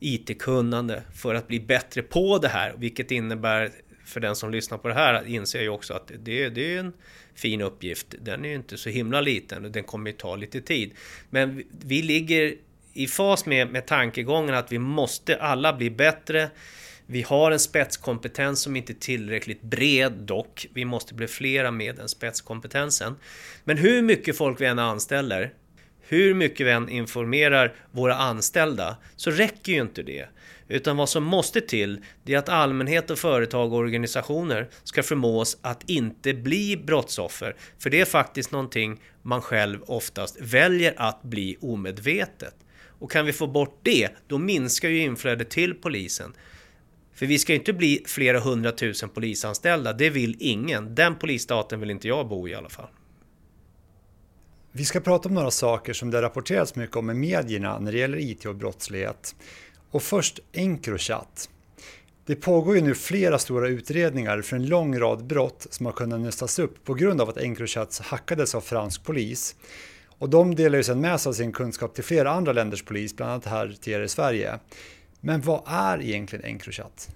IT-kunnande 0.00 1.02
för 1.14 1.34
att 1.34 1.48
bli 1.48 1.60
bättre 1.60 2.02
på 2.02 2.38
det 2.38 2.48
här, 2.48 2.74
vilket 2.78 3.10
innebär 3.10 3.70
för 4.10 4.20
den 4.20 4.36
som 4.36 4.50
lyssnar 4.50 4.78
på 4.78 4.88
det 4.88 4.94
här 4.94 5.26
inser 5.26 5.62
ju 5.62 5.68
också 5.68 5.94
att 5.94 6.12
det, 6.18 6.48
det 6.48 6.74
är 6.74 6.78
en 6.78 6.92
fin 7.34 7.60
uppgift. 7.60 8.06
Den 8.20 8.44
är 8.44 8.48
ju 8.48 8.54
inte 8.54 8.78
så 8.78 8.88
himla 8.88 9.20
liten 9.20 9.64
och 9.64 9.70
den 9.70 9.84
kommer 9.84 10.10
ju 10.10 10.16
ta 10.16 10.36
lite 10.36 10.60
tid. 10.60 10.92
Men 11.30 11.62
vi 11.84 12.02
ligger 12.02 12.54
i 12.92 13.06
fas 13.06 13.46
med, 13.46 13.70
med 13.70 13.86
tankegången 13.86 14.54
att 14.54 14.72
vi 14.72 14.78
måste 14.78 15.36
alla 15.36 15.72
bli 15.72 15.90
bättre. 15.90 16.50
Vi 17.06 17.22
har 17.22 17.50
en 17.50 17.58
spetskompetens 17.58 18.62
som 18.62 18.76
inte 18.76 18.92
är 18.92 18.94
tillräckligt 18.94 19.62
bred 19.62 20.12
dock. 20.12 20.66
Vi 20.74 20.84
måste 20.84 21.14
bli 21.14 21.26
flera 21.26 21.70
med 21.70 21.96
den 21.96 22.08
spetskompetensen. 22.08 23.16
Men 23.64 23.76
hur 23.76 24.02
mycket 24.02 24.36
folk 24.36 24.60
vi 24.60 24.66
än 24.66 24.78
anställer, 24.78 25.52
hur 26.00 26.34
mycket 26.34 26.66
vi 26.66 26.70
än 26.70 26.88
informerar 26.88 27.74
våra 27.90 28.14
anställda, 28.14 28.96
så 29.16 29.30
räcker 29.30 29.72
ju 29.72 29.80
inte 29.80 30.02
det. 30.02 30.28
Utan 30.70 30.96
vad 30.96 31.08
som 31.08 31.24
måste 31.24 31.60
till, 31.60 32.04
det 32.22 32.34
är 32.34 32.38
att 32.38 32.48
allmänhet 32.48 33.10
och 33.10 33.18
företag 33.18 33.72
och 33.72 33.78
organisationer 33.78 34.68
ska 34.84 35.02
förmås 35.02 35.58
att 35.62 35.90
inte 35.90 36.34
bli 36.34 36.76
brottsoffer. 36.76 37.56
För 37.78 37.90
det 37.90 38.00
är 38.00 38.04
faktiskt 38.04 38.52
någonting 38.52 39.00
man 39.22 39.42
själv 39.42 39.82
oftast 39.82 40.36
väljer 40.40 40.94
att 40.96 41.22
bli 41.22 41.56
omedvetet. 41.60 42.54
Och 42.86 43.10
kan 43.10 43.26
vi 43.26 43.32
få 43.32 43.46
bort 43.46 43.80
det, 43.82 44.08
då 44.26 44.38
minskar 44.38 44.88
ju 44.88 45.02
inflödet 45.02 45.50
till 45.50 45.74
polisen. 45.74 46.32
För 47.14 47.26
vi 47.26 47.38
ska 47.38 47.52
ju 47.52 47.58
inte 47.58 47.72
bli 47.72 48.02
flera 48.06 48.40
hundratusen 48.40 49.08
polisanställda, 49.08 49.92
det 49.92 50.10
vill 50.10 50.36
ingen. 50.38 50.94
Den 50.94 51.16
polisstaten 51.16 51.80
vill 51.80 51.90
inte 51.90 52.08
jag 52.08 52.28
bo 52.28 52.48
i 52.48 52.50
i 52.50 52.54
alla 52.54 52.68
fall. 52.68 52.88
Vi 54.72 54.84
ska 54.84 55.00
prata 55.00 55.28
om 55.28 55.34
några 55.34 55.50
saker 55.50 55.92
som 55.92 56.10
det 56.10 56.22
rapporterats 56.22 56.76
mycket 56.76 56.96
om 56.96 57.10
i 57.10 57.14
medierna 57.14 57.78
när 57.78 57.92
det 57.92 57.98
gäller 57.98 58.18
IT 58.18 58.46
och 58.46 58.56
brottslighet. 58.56 59.34
Och 59.90 60.02
först 60.02 60.40
Encrochat. 60.52 61.48
Det 62.26 62.36
pågår 62.36 62.76
ju 62.76 62.82
nu 62.82 62.94
flera 62.94 63.38
stora 63.38 63.68
utredningar 63.68 64.42
för 64.42 64.56
en 64.56 64.66
lång 64.66 64.98
rad 64.98 65.24
brott 65.24 65.66
som 65.70 65.86
har 65.86 65.92
kunnat 65.92 66.20
nystas 66.20 66.58
upp 66.58 66.84
på 66.84 66.94
grund 66.94 67.20
av 67.20 67.28
att 67.28 67.36
Encrochat 67.36 67.98
hackades 67.98 68.54
av 68.54 68.60
fransk 68.60 69.04
polis. 69.04 69.56
Och 70.18 70.30
de 70.30 70.54
delar 70.54 70.76
ju 70.76 70.84
sedan 70.84 71.00
med 71.00 71.20
sig 71.20 71.30
av 71.30 71.34
sin 71.34 71.52
kunskap 71.52 71.94
till 71.94 72.04
flera 72.04 72.30
andra 72.30 72.52
länders 72.52 72.82
polis, 72.82 73.16
bland 73.16 73.32
annat 73.32 73.46
här 73.46 73.76
till 73.80 73.92
er 73.92 74.00
i 74.00 74.08
Sverige. 74.08 74.58
Men 75.20 75.40
vad 75.40 75.62
är 75.66 76.02
egentligen 76.02 76.44
Encrochat? 76.44 77.08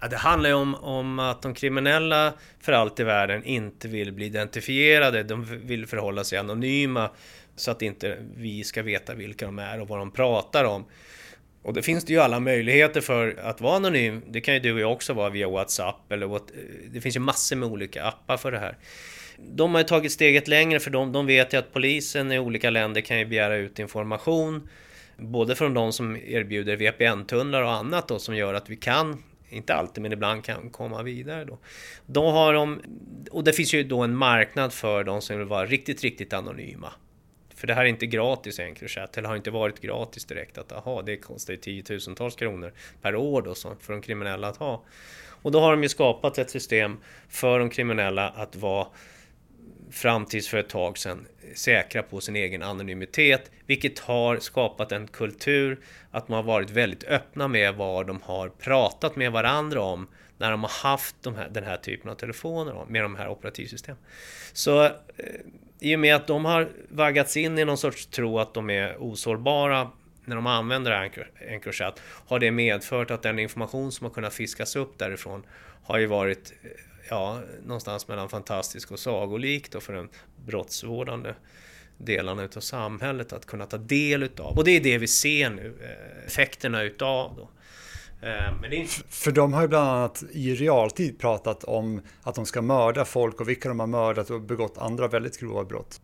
Ja, 0.00 0.08
det 0.08 0.16
handlar 0.16 0.50
ju 0.50 0.56
om, 0.56 0.74
om 0.74 1.18
att 1.18 1.42
de 1.42 1.54
kriminella 1.54 2.32
för 2.60 2.72
allt 2.72 3.00
i 3.00 3.04
världen 3.04 3.44
inte 3.44 3.88
vill 3.88 4.12
bli 4.12 4.26
identifierade. 4.26 5.22
De 5.22 5.44
vill 5.44 5.86
förhålla 5.86 6.24
sig 6.24 6.38
anonyma 6.38 7.10
så 7.56 7.70
att 7.70 7.82
inte 7.82 8.18
vi 8.36 8.64
ska 8.64 8.82
veta 8.82 9.14
vilka 9.14 9.46
de 9.46 9.58
är 9.58 9.80
och 9.80 9.88
vad 9.88 9.98
de 9.98 10.10
pratar 10.10 10.64
om. 10.64 10.84
Och 11.62 11.72
det 11.72 11.82
finns 11.82 12.04
det 12.04 12.12
ju 12.12 12.20
alla 12.20 12.40
möjligheter 12.40 13.00
för 13.00 13.38
att 13.42 13.60
vara 13.60 13.76
anonym. 13.76 14.22
Det 14.28 14.40
kan 14.40 14.54
ju 14.54 14.60
du 14.60 14.72
och 14.72 14.80
jag 14.80 14.92
också 14.92 15.12
vara 15.12 15.30
via 15.30 15.48
WhatsApp 15.48 16.12
eller 16.12 16.26
what, 16.26 16.50
eh, 16.50 16.90
det 16.90 17.00
finns 17.00 17.16
ju 17.16 17.20
massor 17.20 17.56
med 17.56 17.68
olika 17.68 18.04
appar 18.04 18.36
för 18.36 18.52
det 18.52 18.58
här. 18.58 18.76
De 19.38 19.74
har 19.74 19.80
ju 19.80 19.86
tagit 19.86 20.12
steget 20.12 20.48
längre 20.48 20.80
för 20.80 20.90
de, 20.90 21.12
de 21.12 21.26
vet 21.26 21.54
ju 21.54 21.58
att 21.58 21.72
polisen 21.72 22.32
i 22.32 22.38
olika 22.38 22.70
länder 22.70 23.00
kan 23.00 23.18
ju 23.18 23.24
begära 23.24 23.56
ut 23.56 23.78
information. 23.78 24.68
Både 25.16 25.54
från 25.54 25.74
de 25.74 25.92
som 25.92 26.16
erbjuder 26.16 26.76
VPN-tunnlar 26.76 27.62
och 27.62 27.72
annat 27.72 28.08
då 28.08 28.18
som 28.18 28.36
gör 28.36 28.54
att 28.54 28.70
vi 28.70 28.76
kan 28.76 29.22
inte 29.50 29.74
alltid, 29.74 30.02
men 30.02 30.12
ibland 30.12 30.44
kan 30.44 30.70
komma 30.70 31.02
vidare 31.02 31.44
då. 31.44 31.58
Då 32.06 32.30
har 32.30 32.54
de, 32.54 32.80
och 33.30 33.44
det 33.44 33.52
finns 33.52 33.74
ju 33.74 33.82
då 33.82 34.00
en 34.00 34.16
marknad 34.16 34.72
för 34.72 35.04
de 35.04 35.22
som 35.22 35.38
vill 35.38 35.46
vara 35.46 35.66
riktigt, 35.66 36.02
riktigt 36.02 36.32
anonyma. 36.32 36.92
För 37.60 37.66
det 37.66 37.74
här 37.74 37.82
är 37.82 37.86
inte 37.86 38.06
gratis 38.06 38.58
Encrochat, 38.58 39.18
eller 39.18 39.28
har 39.28 39.36
inte 39.36 39.50
varit 39.50 39.80
gratis 39.80 40.24
direkt. 40.24 40.58
Att 40.58 40.72
aha, 40.72 41.02
det 41.02 41.16
kostar 41.16 41.52
ju 41.52 41.56
tiotusentals 41.56 42.36
kronor 42.36 42.72
per 43.02 43.16
år 43.16 43.42
då 43.42 43.54
för 43.54 43.92
de 43.92 44.02
kriminella 44.02 44.48
att 44.48 44.56
ha. 44.56 44.84
Och 45.42 45.52
då 45.52 45.60
har 45.60 45.70
de 45.70 45.82
ju 45.82 45.88
skapat 45.88 46.38
ett 46.38 46.50
system 46.50 46.96
för 47.28 47.58
de 47.58 47.70
kriminella 47.70 48.28
att 48.28 48.56
vara 48.56 48.86
fram 49.90 50.26
tills 50.26 50.48
för 50.48 50.58
ett 50.58 50.68
tag 50.68 50.98
sedan 50.98 51.26
säkra 51.54 52.02
på 52.02 52.20
sin 52.20 52.36
egen 52.36 52.62
anonymitet, 52.62 53.50
vilket 53.66 53.98
har 53.98 54.36
skapat 54.36 54.92
en 54.92 55.06
kultur 55.06 55.80
att 56.10 56.28
man 56.28 56.36
har 56.36 56.42
varit 56.42 56.70
väldigt 56.70 57.04
öppna 57.04 57.48
med 57.48 57.74
vad 57.74 58.06
de 58.06 58.20
har 58.22 58.48
pratat 58.48 59.16
med 59.16 59.32
varandra 59.32 59.80
om 59.80 60.08
när 60.38 60.50
de 60.50 60.62
har 60.62 60.90
haft 60.90 61.16
de 61.22 61.34
här, 61.34 61.48
den 61.48 61.64
här 61.64 61.76
typen 61.76 62.10
av 62.10 62.14
telefoner 62.14 62.84
med 62.88 63.02
de 63.02 63.16
här 63.16 63.28
operativsystemen. 63.28 64.02
Så 64.52 64.84
eh, 64.84 64.90
i 65.80 65.96
och 65.96 66.00
med 66.00 66.16
att 66.16 66.26
de 66.26 66.44
har 66.44 66.68
vaggats 66.88 67.36
in 67.36 67.58
i 67.58 67.64
någon 67.64 67.78
sorts 67.78 68.06
tro 68.06 68.38
att 68.38 68.54
de 68.54 68.70
är 68.70 68.96
osårbara 68.98 69.90
när 70.24 70.36
de 70.36 70.46
använder 70.46 71.10
Encrochat 71.48 72.00
har 72.26 72.38
det 72.38 72.50
medfört 72.50 73.10
att 73.10 73.22
den 73.22 73.38
information 73.38 73.92
som 73.92 74.04
har 74.04 74.14
kunnat 74.14 74.34
fiskas 74.34 74.76
upp 74.76 74.98
därifrån 74.98 75.42
har 75.82 75.98
ju 75.98 76.06
varit 76.06 76.52
ja, 77.10 77.40
någonstans 77.66 78.08
mellan 78.08 78.28
fantastisk 78.28 78.92
och 78.92 78.98
sagolik 78.98 79.70
då 79.70 79.80
för 79.80 79.92
den 79.92 80.08
brottsvårdande 80.46 81.34
delarna 81.98 82.42
utav 82.42 82.60
samhället 82.60 83.32
att 83.32 83.46
kunna 83.46 83.66
ta 83.66 83.76
del 83.76 84.22
utav. 84.22 84.58
Och 84.58 84.64
det 84.64 84.70
är 84.70 84.80
det 84.80 84.98
vi 84.98 85.08
ser 85.08 85.50
nu, 85.50 85.74
eh, 85.82 86.26
effekterna 86.26 86.82
utav 86.82 87.36
då. 87.36 87.48
Eh, 88.22 88.70
det 88.70 88.86
För 89.08 89.32
de 89.32 89.52
har 89.52 89.62
ju 89.62 89.68
bland 89.68 89.88
annat 89.88 90.24
i 90.32 90.54
realtid 90.54 91.18
pratat 91.18 91.64
om 91.64 92.00
att 92.22 92.34
de 92.34 92.46
ska 92.46 92.62
mörda 92.62 93.04
folk 93.04 93.40
och 93.40 93.48
vilka 93.48 93.68
de 93.68 93.80
har 93.80 93.86
mördat 93.86 94.30
och 94.30 94.40
begått 94.40 94.78
andra 94.78 95.08
väldigt 95.08 95.40
grova 95.40 95.64
brott. 95.64 96.00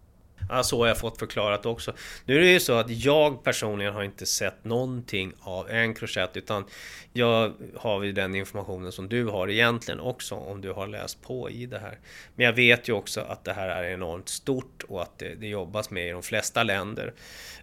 Ja, 0.48 0.62
så 0.62 0.78
har 0.80 0.86
jag 0.86 0.98
fått 0.98 1.18
förklarat 1.18 1.66
också. 1.66 1.92
Nu 2.24 2.36
är 2.36 2.40
det 2.40 2.52
ju 2.52 2.60
så 2.60 2.72
att 2.72 2.90
jag 2.90 3.44
personligen 3.44 3.94
har 3.94 4.02
inte 4.02 4.26
sett 4.26 4.64
någonting 4.64 5.32
av 5.40 5.70
Encrochat 5.70 6.36
utan 6.36 6.64
jag 7.12 7.52
har 7.76 8.02
ju 8.02 8.12
den 8.12 8.34
informationen 8.34 8.92
som 8.92 9.08
du 9.08 9.24
har 9.24 9.50
egentligen 9.50 10.00
också 10.00 10.34
om 10.34 10.60
du 10.60 10.72
har 10.72 10.86
läst 10.86 11.22
på 11.22 11.50
i 11.50 11.66
det 11.66 11.78
här. 11.78 11.98
Men 12.34 12.46
jag 12.46 12.52
vet 12.52 12.88
ju 12.88 12.92
också 12.92 13.20
att 13.20 13.44
det 13.44 13.52
här 13.52 13.68
är 13.68 13.90
enormt 13.94 14.28
stort 14.28 14.84
och 14.88 15.02
att 15.02 15.18
det, 15.18 15.34
det 15.34 15.46
jobbas 15.46 15.90
med 15.90 16.08
i 16.08 16.10
de 16.10 16.22
flesta 16.22 16.62
länder. 16.62 17.12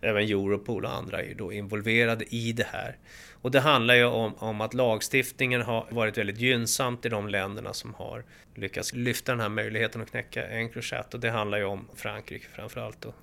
Även 0.02 0.24
Europol 0.24 0.86
och 0.86 0.94
andra 0.94 1.22
är 1.22 1.26
ju 1.26 1.34
då 1.34 1.54
involverade 1.54 2.36
i 2.36 2.54
det 2.54 2.68
här. 2.72 2.98
Och 3.44 3.52
det 3.52 3.60
handlar 3.60 3.96
ju 3.96 4.06
om, 4.06 4.36
om, 4.36 4.62
att 4.62 4.74
lagstiftningen 4.74 5.62
har 5.62 5.88
varit 5.90 6.18
väldigt 6.18 6.40
gynnsamt 6.40 7.06
i 7.06 7.10
de 7.10 7.30
länderna 7.30 7.74
som 7.74 7.94
har 7.94 8.24
lyckats 8.56 8.94
lyfta 8.94 9.32
den 9.32 9.42
här 9.42 9.50
möjligheten 9.50 10.02
att 10.02 10.12
knäcka 10.12 10.48
Encrochat 10.48 11.14
och 11.14 11.20
det 11.20 11.30
handlar 11.30 11.58
ju 11.58 11.64
om 11.64 11.88
Frankrike 11.96 12.48
framförallt 12.56 13.06
och 13.06 13.16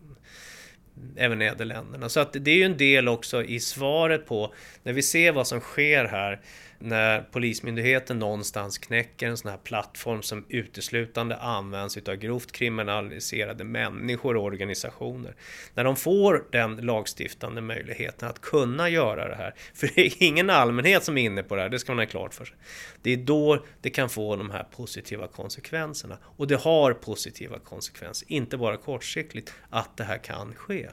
även 1.17 1.39
Nederländerna. 1.39 2.09
Så 2.09 2.21
att 2.21 2.33
det 2.33 2.51
är 2.51 2.57
ju 2.57 2.65
en 2.65 2.77
del 2.77 3.09
också 3.09 3.45
i 3.45 3.61
svaret 3.61 4.27
på 4.27 4.55
när 4.83 4.93
vi 4.93 5.03
ser 5.03 5.33
vad 5.33 5.47
som 5.47 5.61
sker 5.61 6.05
här 6.05 6.41
när 6.83 7.21
Polismyndigheten 7.21 8.19
någonstans 8.19 8.79
knäcker 8.79 9.29
en 9.29 9.37
sån 9.37 9.51
här 9.51 9.59
plattform 9.59 10.23
som 10.23 10.45
uteslutande 10.49 11.37
används 11.37 11.97
utav 11.97 12.15
grovt 12.15 12.53
kriminaliserade 12.53 13.65
människor 13.65 14.37
och 14.37 14.45
organisationer. 14.45 15.35
När 15.75 15.85
de 15.85 15.97
får 15.97 16.45
den 16.53 16.77
lagstiftande 16.77 17.61
möjligheten 17.61 18.29
att 18.29 18.41
kunna 18.41 18.89
göra 18.89 19.29
det 19.29 19.35
här, 19.35 19.55
för 19.75 19.91
det 19.95 20.01
är 20.01 20.23
ingen 20.23 20.51
allmänhet 20.51 21.05
som 21.05 21.19
är 21.19 21.23
inne 21.23 21.43
på 21.43 21.57
det 21.57 21.63
här, 21.63 21.69
det 21.69 21.79
ska 21.79 21.93
man 21.93 21.99
ha 21.99 22.11
klart 22.11 22.35
för 22.35 22.45
sig. 22.45 22.57
Det 23.03 23.13
är 23.13 23.17
då 23.17 23.65
det 23.81 23.91
kan 23.91 24.09
få 24.09 24.37
de 24.37 24.51
här 24.51 24.67
positiva 24.77 25.29
konsekvenserna. 25.29 26.19
Och 26.25 26.47
det 26.47 26.61
har 26.61 26.93
positiva 26.93 27.59
konsekvenser, 27.59 28.33
inte 28.33 28.57
bara 28.57 28.77
kortsiktigt, 28.77 29.53
att 29.71 29.97
det 29.97 30.05
här 30.05 30.19
kan 30.19 30.55
ske. 30.55 30.89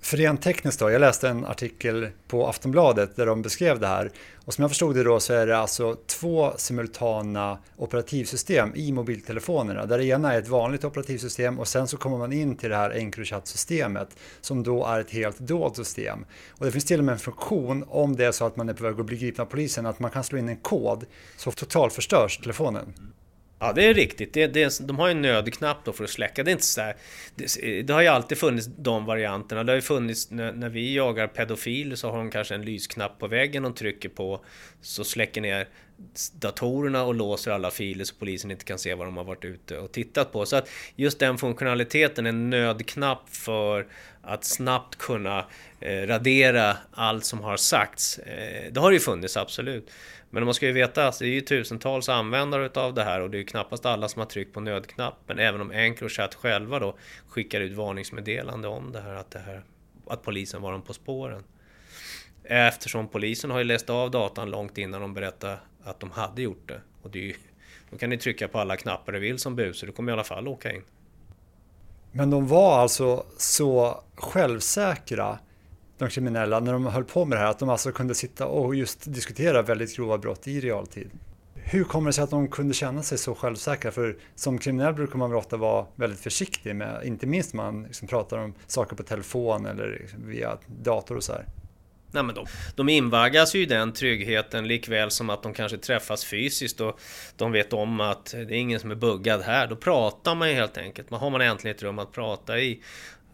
För 0.00 0.16
rent 0.16 0.42
tekniskt 0.42 0.80
då, 0.80 0.90
jag 0.90 1.00
läste 1.00 1.28
en 1.28 1.44
artikel 1.44 2.08
på 2.28 2.46
Aftonbladet 2.46 3.16
där 3.16 3.26
de 3.26 3.42
beskrev 3.42 3.80
det 3.80 3.86
här. 3.86 4.10
Och 4.44 4.54
som 4.54 4.62
jag 4.62 4.70
förstod 4.70 4.94
det 4.94 5.02
då 5.02 5.20
så 5.20 5.32
är 5.32 5.46
det 5.46 5.58
alltså 5.58 5.96
två 6.06 6.52
simultana 6.56 7.58
operativsystem 7.76 8.72
i 8.74 8.92
mobiltelefonerna. 8.92 9.86
Där 9.86 9.98
det 9.98 10.04
ena 10.04 10.34
är 10.34 10.38
ett 10.38 10.48
vanligt 10.48 10.84
operativsystem 10.84 11.58
och 11.58 11.68
sen 11.68 11.88
så 11.88 11.96
kommer 11.96 12.18
man 12.18 12.32
in 12.32 12.56
till 12.56 12.70
det 12.70 12.76
här 12.76 12.90
Encrochat-systemet 12.90 14.08
som 14.40 14.62
då 14.62 14.86
är 14.86 15.00
ett 15.00 15.10
helt 15.10 15.38
dolt 15.38 15.76
system. 15.76 16.24
Och 16.50 16.66
det 16.66 16.72
finns 16.72 16.84
till 16.84 16.98
och 16.98 17.04
med 17.04 17.12
en 17.12 17.18
funktion 17.18 17.84
om 17.88 18.16
det 18.16 18.24
är 18.24 18.32
så 18.32 18.46
att 18.46 18.56
man 18.56 18.68
är 18.68 18.74
på 18.74 18.84
väg 18.84 19.00
att 19.00 19.06
bli 19.06 19.16
gripen 19.16 19.42
av 19.42 19.46
polisen 19.46 19.86
att 19.86 20.00
man 20.00 20.10
kan 20.10 20.24
slå 20.24 20.38
in 20.38 20.48
en 20.48 20.56
kod 20.56 21.04
så 21.36 21.50
totalförstörs 21.50 22.38
telefonen. 22.38 22.94
Ja, 23.60 23.72
det 23.72 23.84
är 23.84 23.94
riktigt. 23.94 24.32
Det, 24.32 24.46
det, 24.46 24.80
de 24.80 24.98
har 24.98 25.06
ju 25.06 25.10
en 25.10 25.22
nödknapp 25.22 25.84
då 25.84 25.92
för 25.92 26.04
att 26.04 26.10
släcka. 26.10 26.42
Det 26.42 26.50
är 26.50 26.52
inte 26.52 26.64
så 26.64 26.80
här, 26.80 26.96
det, 27.34 27.82
det, 27.82 27.92
har 27.92 28.02
ju 28.02 28.08
alltid 28.08 28.38
funnits 28.38 28.68
de 28.78 29.04
varianterna. 29.04 29.64
Det 29.64 29.72
har 29.72 29.76
ju 29.76 29.82
funnits 29.82 30.30
när, 30.30 30.52
när 30.52 30.68
vi 30.68 30.94
jagar 30.94 31.26
pedofil 31.26 31.96
så 31.96 32.10
har 32.10 32.18
de 32.18 32.30
kanske 32.30 32.54
en 32.54 32.62
lysknapp 32.62 33.18
på 33.18 33.26
väggen 33.26 33.62
de 33.62 33.74
trycker 33.74 34.08
på. 34.08 34.40
Så 34.80 35.04
släcker 35.04 35.40
ner 35.40 35.68
datorerna 36.32 37.04
och 37.04 37.14
låser 37.14 37.50
alla 37.50 37.70
filer 37.70 38.04
så 38.04 38.14
polisen 38.14 38.50
inte 38.50 38.64
kan 38.64 38.78
se 38.78 38.94
vad 38.94 39.06
de 39.06 39.16
har 39.16 39.24
varit 39.24 39.44
ute 39.44 39.78
och 39.78 39.92
tittat 39.92 40.32
på. 40.32 40.46
Så 40.46 40.56
att 40.56 40.68
just 40.96 41.18
den 41.18 41.38
funktionaliteten, 41.38 42.26
en 42.26 42.50
nödknapp 42.50 43.28
för 43.30 43.86
att 44.22 44.44
snabbt 44.44 44.98
kunna 44.98 45.44
eh, 45.80 46.06
radera 46.06 46.76
allt 46.92 47.24
som 47.24 47.40
har 47.40 47.56
sagts. 47.56 48.18
Eh, 48.18 48.72
det 48.72 48.80
har 48.80 48.90
ju 48.90 49.00
funnits, 49.00 49.36
absolut. 49.36 49.90
Men 50.30 50.44
man 50.44 50.54
ska 50.54 50.66
ju 50.66 50.72
veta 50.72 51.08
att 51.08 51.18
det 51.18 51.26
är 51.26 51.30
ju 51.30 51.40
tusentals 51.40 52.08
användare 52.08 52.66
utav 52.66 52.94
det 52.94 53.04
här 53.04 53.20
och 53.20 53.30
det 53.30 53.36
är 53.36 53.38
ju 53.38 53.44
knappast 53.44 53.86
alla 53.86 54.08
som 54.08 54.20
har 54.20 54.26
tryckt 54.26 54.54
på 54.54 54.60
nödknappen. 54.60 55.38
Även 55.38 55.60
om 55.60 55.70
Encrochat 55.70 56.34
själva 56.34 56.78
då 56.78 56.96
skickar 57.28 57.60
ut 57.60 57.72
varningsmeddelande 57.72 58.68
om 58.68 58.92
det 58.92 59.00
här 59.00 59.14
att, 59.14 59.30
det 59.30 59.38
här, 59.38 59.62
att 60.06 60.22
polisen 60.22 60.62
var 60.62 60.72
dem 60.72 60.82
på 60.82 60.94
spåren. 60.94 61.44
Eftersom 62.44 63.08
polisen 63.08 63.50
har 63.50 63.58
ju 63.58 63.64
läst 63.64 63.90
av 63.90 64.10
datan 64.10 64.50
långt 64.50 64.78
innan 64.78 65.00
de 65.00 65.14
berättade 65.14 65.58
att 65.82 66.00
de 66.00 66.10
hade 66.10 66.42
gjort 66.42 66.68
det. 66.68 66.80
Och 67.02 67.10
det 67.10 67.18
är 67.18 67.22
ju, 67.22 67.34
då 67.90 67.98
kan 67.98 68.10
ni 68.10 68.18
trycka 68.18 68.48
på 68.48 68.58
alla 68.58 68.76
knappar 68.76 69.12
du 69.12 69.18
vill 69.18 69.38
som 69.38 69.56
buser, 69.56 69.86
du 69.86 69.92
kommer 69.92 70.12
i 70.12 70.14
alla 70.14 70.24
fall 70.24 70.48
åka 70.48 70.72
in. 70.72 70.82
Men 72.12 72.30
de 72.30 72.46
var 72.46 72.78
alltså 72.78 73.26
så 73.36 74.04
självsäkra 74.14 75.38
de 75.98 76.08
kriminella 76.08 76.60
när 76.60 76.72
de 76.72 76.86
höll 76.86 77.04
på 77.04 77.24
med 77.24 77.38
det 77.38 77.42
här, 77.42 77.50
att 77.50 77.58
de 77.58 77.68
alltså 77.68 77.92
kunde 77.92 78.14
sitta 78.14 78.46
och 78.46 78.74
just 78.74 79.12
diskutera 79.12 79.62
väldigt 79.62 79.96
grova 79.96 80.18
brott 80.18 80.48
i 80.48 80.60
realtid. 80.60 81.10
Hur 81.54 81.84
kommer 81.84 82.08
det 82.08 82.12
sig 82.12 82.24
att 82.24 82.30
de 82.30 82.48
kunde 82.48 82.74
känna 82.74 83.02
sig 83.02 83.18
så 83.18 83.34
självsäkra? 83.34 83.90
För 83.90 84.16
som 84.34 84.58
kriminell 84.58 84.94
brukar 84.94 85.18
man 85.18 85.34
ofta 85.34 85.56
vara 85.56 85.86
väldigt 85.94 86.20
försiktig 86.20 86.76
med, 86.76 87.02
inte 87.04 87.26
minst 87.26 87.54
när 87.54 87.64
man 87.64 87.82
liksom 87.82 88.08
pratar 88.08 88.38
om 88.38 88.54
saker 88.66 88.96
på 88.96 89.02
telefon 89.02 89.66
eller 89.66 89.98
liksom 90.00 90.28
via 90.28 90.58
dator 90.66 91.16
och 91.16 91.24
så 91.24 91.32
här. 91.32 91.44
Nej, 92.10 92.22
men 92.22 92.34
de, 92.34 92.46
de 92.74 92.88
invaggas 92.88 93.54
ju 93.54 93.62
i 93.62 93.66
den 93.66 93.92
tryggheten 93.92 94.68
likväl 94.68 95.10
som 95.10 95.30
att 95.30 95.42
de 95.42 95.54
kanske 95.54 95.78
träffas 95.78 96.24
fysiskt 96.24 96.80
och 96.80 97.00
de 97.36 97.52
vet 97.52 97.72
om 97.72 98.00
att 98.00 98.26
det 98.26 98.38
är 98.38 98.52
ingen 98.52 98.80
som 98.80 98.90
är 98.90 98.94
buggad 98.94 99.42
här. 99.42 99.66
Då 99.66 99.76
pratar 99.76 100.34
man 100.34 100.48
ju 100.48 100.54
helt 100.54 100.78
enkelt. 100.78 101.10
Man 101.10 101.20
har 101.20 101.30
man 101.30 101.40
äntligen 101.40 101.76
ett 101.76 101.82
rum 101.82 101.98
att 101.98 102.12
prata 102.12 102.58
i. 102.58 102.82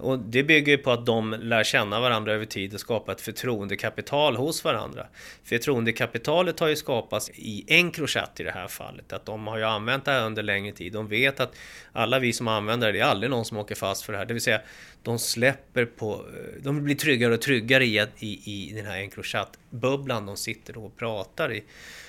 Och 0.05 0.18
det 0.18 0.42
bygger 0.42 0.72
ju 0.72 0.78
på 0.78 0.90
att 0.90 1.07
de 1.07 1.36
lär 1.40 1.64
känna 1.64 2.00
varandra 2.00 2.32
över 2.32 2.44
tid 2.44 2.74
och 2.74 2.80
skapar 2.80 3.12
ett 3.12 3.20
förtroendekapital 3.20 4.36
hos 4.36 4.64
varandra. 4.64 5.07
Förtroendekapitalet 5.44 6.61
har 6.61 6.68
ju 6.68 6.76
skapats 6.76 7.30
i 7.34 7.64
Encrochat 7.68 8.40
i 8.40 8.42
det 8.42 8.50
här 8.50 8.68
fallet. 8.68 9.12
Att 9.12 9.26
de 9.26 9.46
har 9.46 9.59
ju 9.59 9.64
använt 9.64 10.05
det 10.05 10.11
här 10.11 10.26
under 10.26 10.42
längre 10.42 10.72
tid. 10.72 10.92
De 10.92 11.09
vet 11.09 11.40
att 11.40 11.57
alla 11.92 12.18
vi 12.18 12.32
som 12.32 12.48
använder 12.48 12.86
det, 12.86 12.92
det 12.92 13.00
är 13.00 13.05
aldrig 13.05 13.30
någon 13.30 13.44
som 13.44 13.59
åker 13.59 13.74
fast 13.74 14.02
för 14.02 14.12
det 14.12 14.18
här. 14.18 14.26
Det 14.26 14.34
vill 14.34 14.42
säga, 14.42 14.61
de 15.02 15.18
släpper 15.18 15.84
på... 15.84 16.24
De 16.62 16.84
blir 16.84 16.94
tryggare 16.94 17.34
och 17.34 17.40
tryggare 17.40 17.84
i, 17.84 18.09
i, 18.18 18.40
i 18.44 18.72
den 18.74 18.86
här 18.86 18.98
Encrochat-bubblan 18.98 20.26
de 20.26 20.36
sitter 20.36 20.78
och 20.78 20.96
pratar 20.96 21.52
i. 21.52 21.64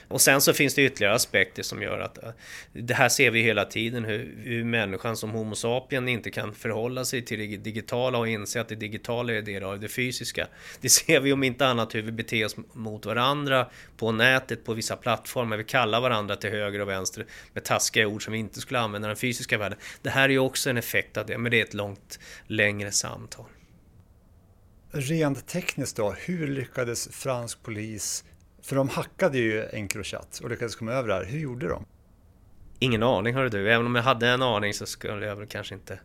Och 0.07 0.21
sen 0.21 0.41
så 0.41 0.53
finns 0.53 0.73
det 0.73 0.81
ytterligare 0.81 1.15
aspekter 1.15 1.63
som 1.63 1.81
gör 1.81 1.99
att 1.99 2.23
eh, 2.23 2.29
det 2.73 2.93
här 2.93 3.09
ser 3.09 3.31
vi 3.31 3.41
hela 3.41 3.65
tiden 3.65 4.05
hur, 4.05 4.35
hur 4.43 4.63
människan 4.63 5.17
som 5.17 5.29
Homo 5.29 5.55
sapien 5.55 6.07
inte 6.07 6.31
kan 6.31 6.53
förhålla 6.53 7.05
sig 7.05 7.21
till 7.21 7.39
det 7.39 7.57
digitala 7.57 8.17
och 8.17 8.27
inse 8.27 8.61
att 8.61 8.67
det 8.67 8.75
digitala 8.75 9.33
är 9.33 9.41
det 9.41 9.63
av 9.63 9.79
det 9.79 9.87
fysiska. 9.87 10.47
Det 10.81 10.89
ser 10.89 11.19
vi 11.19 11.33
om 11.33 11.43
inte 11.43 11.67
annat 11.67 11.95
hur 11.95 12.01
vi 12.01 12.11
beter 12.11 12.45
oss 12.45 12.55
mot 12.73 13.05
varandra 13.05 13.69
på 13.97 14.11
nätet, 14.11 14.65
på 14.65 14.73
vissa 14.73 14.95
plattformar. 14.95 15.57
Vi 15.57 15.63
kallar 15.63 16.01
varandra 16.01 16.35
till 16.35 16.49
höger 16.49 16.81
och 16.81 16.89
vänster 16.89 17.25
med 17.53 17.63
taskiga 17.63 18.07
ord 18.07 18.23
som 18.23 18.33
vi 18.33 18.39
inte 18.39 18.59
skulle 18.59 18.79
använda 18.79 19.07
i 19.07 19.09
den 19.09 19.17
fysiska 19.17 19.57
världen. 19.57 19.79
Det 20.01 20.09
här 20.09 20.23
är 20.23 20.33
ju 20.33 20.39
också 20.39 20.69
en 20.69 20.77
effekt 20.77 21.17
av 21.17 21.25
det, 21.25 21.37
men 21.37 21.51
det 21.51 21.59
är 21.59 21.63
ett 21.63 21.73
långt 21.73 22.19
längre 22.47 22.91
samtal. 22.91 23.45
Rent 24.91 25.47
tekniskt 25.47 25.97
då, 25.97 26.11
hur 26.11 26.47
lyckades 26.47 27.07
fransk 27.11 27.63
polis, 27.63 28.23
för 28.65 28.75
de 28.75 28.89
hackade 28.89 29.37
ju 29.37 29.65
Encrochat 29.73 30.39
och 30.43 30.49
lyckades 30.49 30.75
komma 30.75 30.91
över 30.91 31.07
det 31.07 31.15
här, 31.15 31.25
hur 31.25 31.39
gjorde 31.39 31.67
de? 31.67 31.85
Ingen 32.79 33.03
aning 33.03 33.35
hörru 33.35 33.49
du, 33.49 33.73
även 33.73 33.85
om 33.85 33.95
jag 33.95 34.03
hade 34.03 34.27
en 34.27 34.41
aning 34.41 34.73
så 34.73 34.85
skulle 34.85 35.25
jag 35.25 35.35
väl 35.35 35.47
kanske 35.47 35.75
inte 35.75 35.99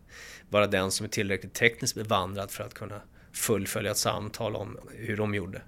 vara 0.49 0.67
den 0.67 0.91
som 0.91 1.05
är 1.05 1.11
tillräckligt 1.11 1.55
tekniskt 1.55 1.95
bevandrad 1.95 2.51
för 2.51 2.65
att 2.65 2.75
kunna 2.75 3.01
fullfölja 3.33 3.91
ett 3.91 3.97
samtal 3.97 4.57
om 4.57 4.79
hur 4.97 5.17
de 5.17 5.35
gjorde. 5.35 5.63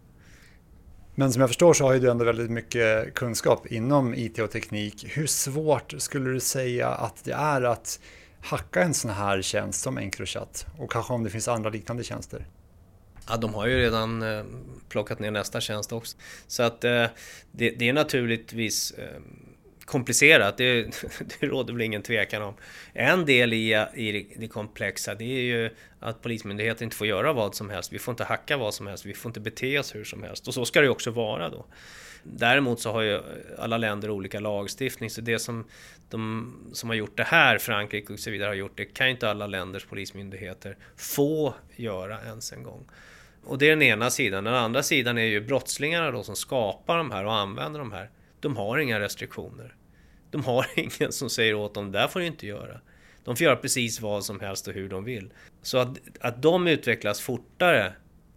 Men 1.14 1.32
som 1.32 1.40
jag 1.40 1.51
förstår 1.51 1.74
så 1.74 1.84
har 1.84 1.93
ju 1.93 2.01
du 2.01 2.11
ändå 2.11 2.24
väldigt 2.24 2.51
mycket 2.51 3.14
kunskap 3.14 3.66
inom 3.66 4.14
IT 4.14 4.38
och 4.38 4.51
teknik. 4.51 5.05
Hur 5.09 5.26
svårt 5.26 5.95
skulle 5.99 6.30
du 6.30 6.40
säga 6.40 6.88
att 6.88 7.24
det 7.24 7.32
är 7.32 7.62
att 7.62 8.01
hacka 8.40 8.82
en 8.82 8.95
sån 8.95 9.11
här 9.11 9.43
tjänst 9.43 9.80
som 9.80 9.99
Encrochat? 9.99 10.66
Och 10.78 10.93
kanske 10.93 11.12
om 11.12 11.24
det 11.24 11.30
finns 11.30 11.49
andra 11.49 11.70
liknande 11.70 12.05
tjänster? 12.05 12.47
Ja, 13.28 13.36
de 13.36 13.54
har 13.54 13.66
ju 13.66 13.78
redan 13.78 14.22
eh, 14.22 14.44
plockat 14.88 15.18
ner 15.18 15.30
nästa 15.30 15.60
tjänst 15.60 15.92
också. 15.92 16.16
Så 16.46 16.62
att 16.62 16.84
eh, 16.84 17.06
det, 17.52 17.70
det, 17.70 17.88
är 17.88 17.92
naturligtvis 17.92 18.90
eh, 18.90 19.20
komplicerat, 19.84 20.56
det, 20.56 20.82
det 21.40 21.46
råder 21.46 21.72
väl 21.72 21.82
ingen 21.82 22.02
tvekan 22.02 22.42
om. 22.42 22.54
En 22.92 23.26
del 23.26 23.52
i, 23.52 23.86
i 23.94 24.36
det 24.36 24.48
komplexa 24.48 25.14
det 25.14 25.24
är 25.24 25.42
ju 25.42 25.70
att 26.00 26.22
Polismyndigheten 26.22 26.84
inte 26.84 26.96
får 26.96 27.06
göra 27.06 27.32
vad 27.32 27.54
som 27.54 27.70
helst. 27.70 27.92
Vi 27.92 27.98
får 27.98 28.12
inte 28.12 28.24
hacka 28.24 28.56
vad 28.56 28.74
som 28.74 28.86
helst, 28.86 29.06
vi 29.06 29.14
får 29.14 29.28
inte 29.28 29.40
bete 29.40 29.78
oss 29.78 29.94
hur 29.94 30.04
som 30.04 30.22
helst. 30.22 30.48
Och 30.48 30.54
så 30.54 30.64
ska 30.64 30.80
det 30.80 30.86
ju 30.86 30.90
också 30.90 31.10
vara 31.10 31.48
då. 31.48 31.66
Däremot 32.22 32.80
så 32.80 32.92
har 32.92 33.02
ju 33.02 33.20
alla 33.58 33.78
länder 33.78 34.10
olika 34.10 34.40
lagstiftning, 34.40 35.10
så 35.10 35.20
det 35.20 35.38
som 35.38 35.64
de 36.12 36.52
som 36.72 36.88
har 36.88 36.96
gjort 36.96 37.16
det 37.16 37.22
här, 37.22 37.58
Frankrike 37.58 38.12
och 38.12 38.18
så 38.18 38.30
vidare, 38.30 38.48
har 38.48 38.54
gjort, 38.54 38.76
det 38.76 38.84
kan 38.84 39.06
ju 39.06 39.12
inte 39.12 39.30
alla 39.30 39.46
länders 39.46 39.84
polismyndigheter 39.84 40.76
få 40.96 41.54
göra 41.76 42.20
ens 42.26 42.52
en 42.52 42.62
gång. 42.62 42.86
Och 43.44 43.58
det 43.58 43.66
är 43.66 43.70
den 43.70 43.82
ena 43.82 44.10
sidan. 44.10 44.44
Den 44.44 44.54
andra 44.54 44.82
sidan 44.82 45.18
är 45.18 45.22
ju 45.22 45.40
brottslingarna 45.40 46.10
då 46.10 46.22
som 46.22 46.36
skapar 46.36 46.98
de 46.98 47.10
här 47.10 47.24
och 47.24 47.34
använder 47.34 47.78
de 47.78 47.92
här. 47.92 48.10
De 48.40 48.56
har 48.56 48.78
inga 48.78 49.00
restriktioner. 49.00 49.74
De 50.30 50.44
har 50.44 50.66
ingen 50.76 51.12
som 51.12 51.30
säger 51.30 51.54
åt 51.54 51.74
dem, 51.74 51.92
det 51.92 51.98
där 51.98 52.08
får 52.08 52.20
du 52.20 52.26
inte 52.26 52.46
göra. 52.46 52.80
De 53.24 53.36
får 53.36 53.44
göra 53.44 53.56
precis 53.56 54.00
vad 54.00 54.24
som 54.24 54.40
helst 54.40 54.68
och 54.68 54.74
hur 54.74 54.88
de 54.88 55.04
vill. 55.04 55.32
Så 55.62 55.78
att, 55.78 55.98
att 56.20 56.42
de 56.42 56.66
utvecklas 56.66 57.20
fortare 57.20 57.92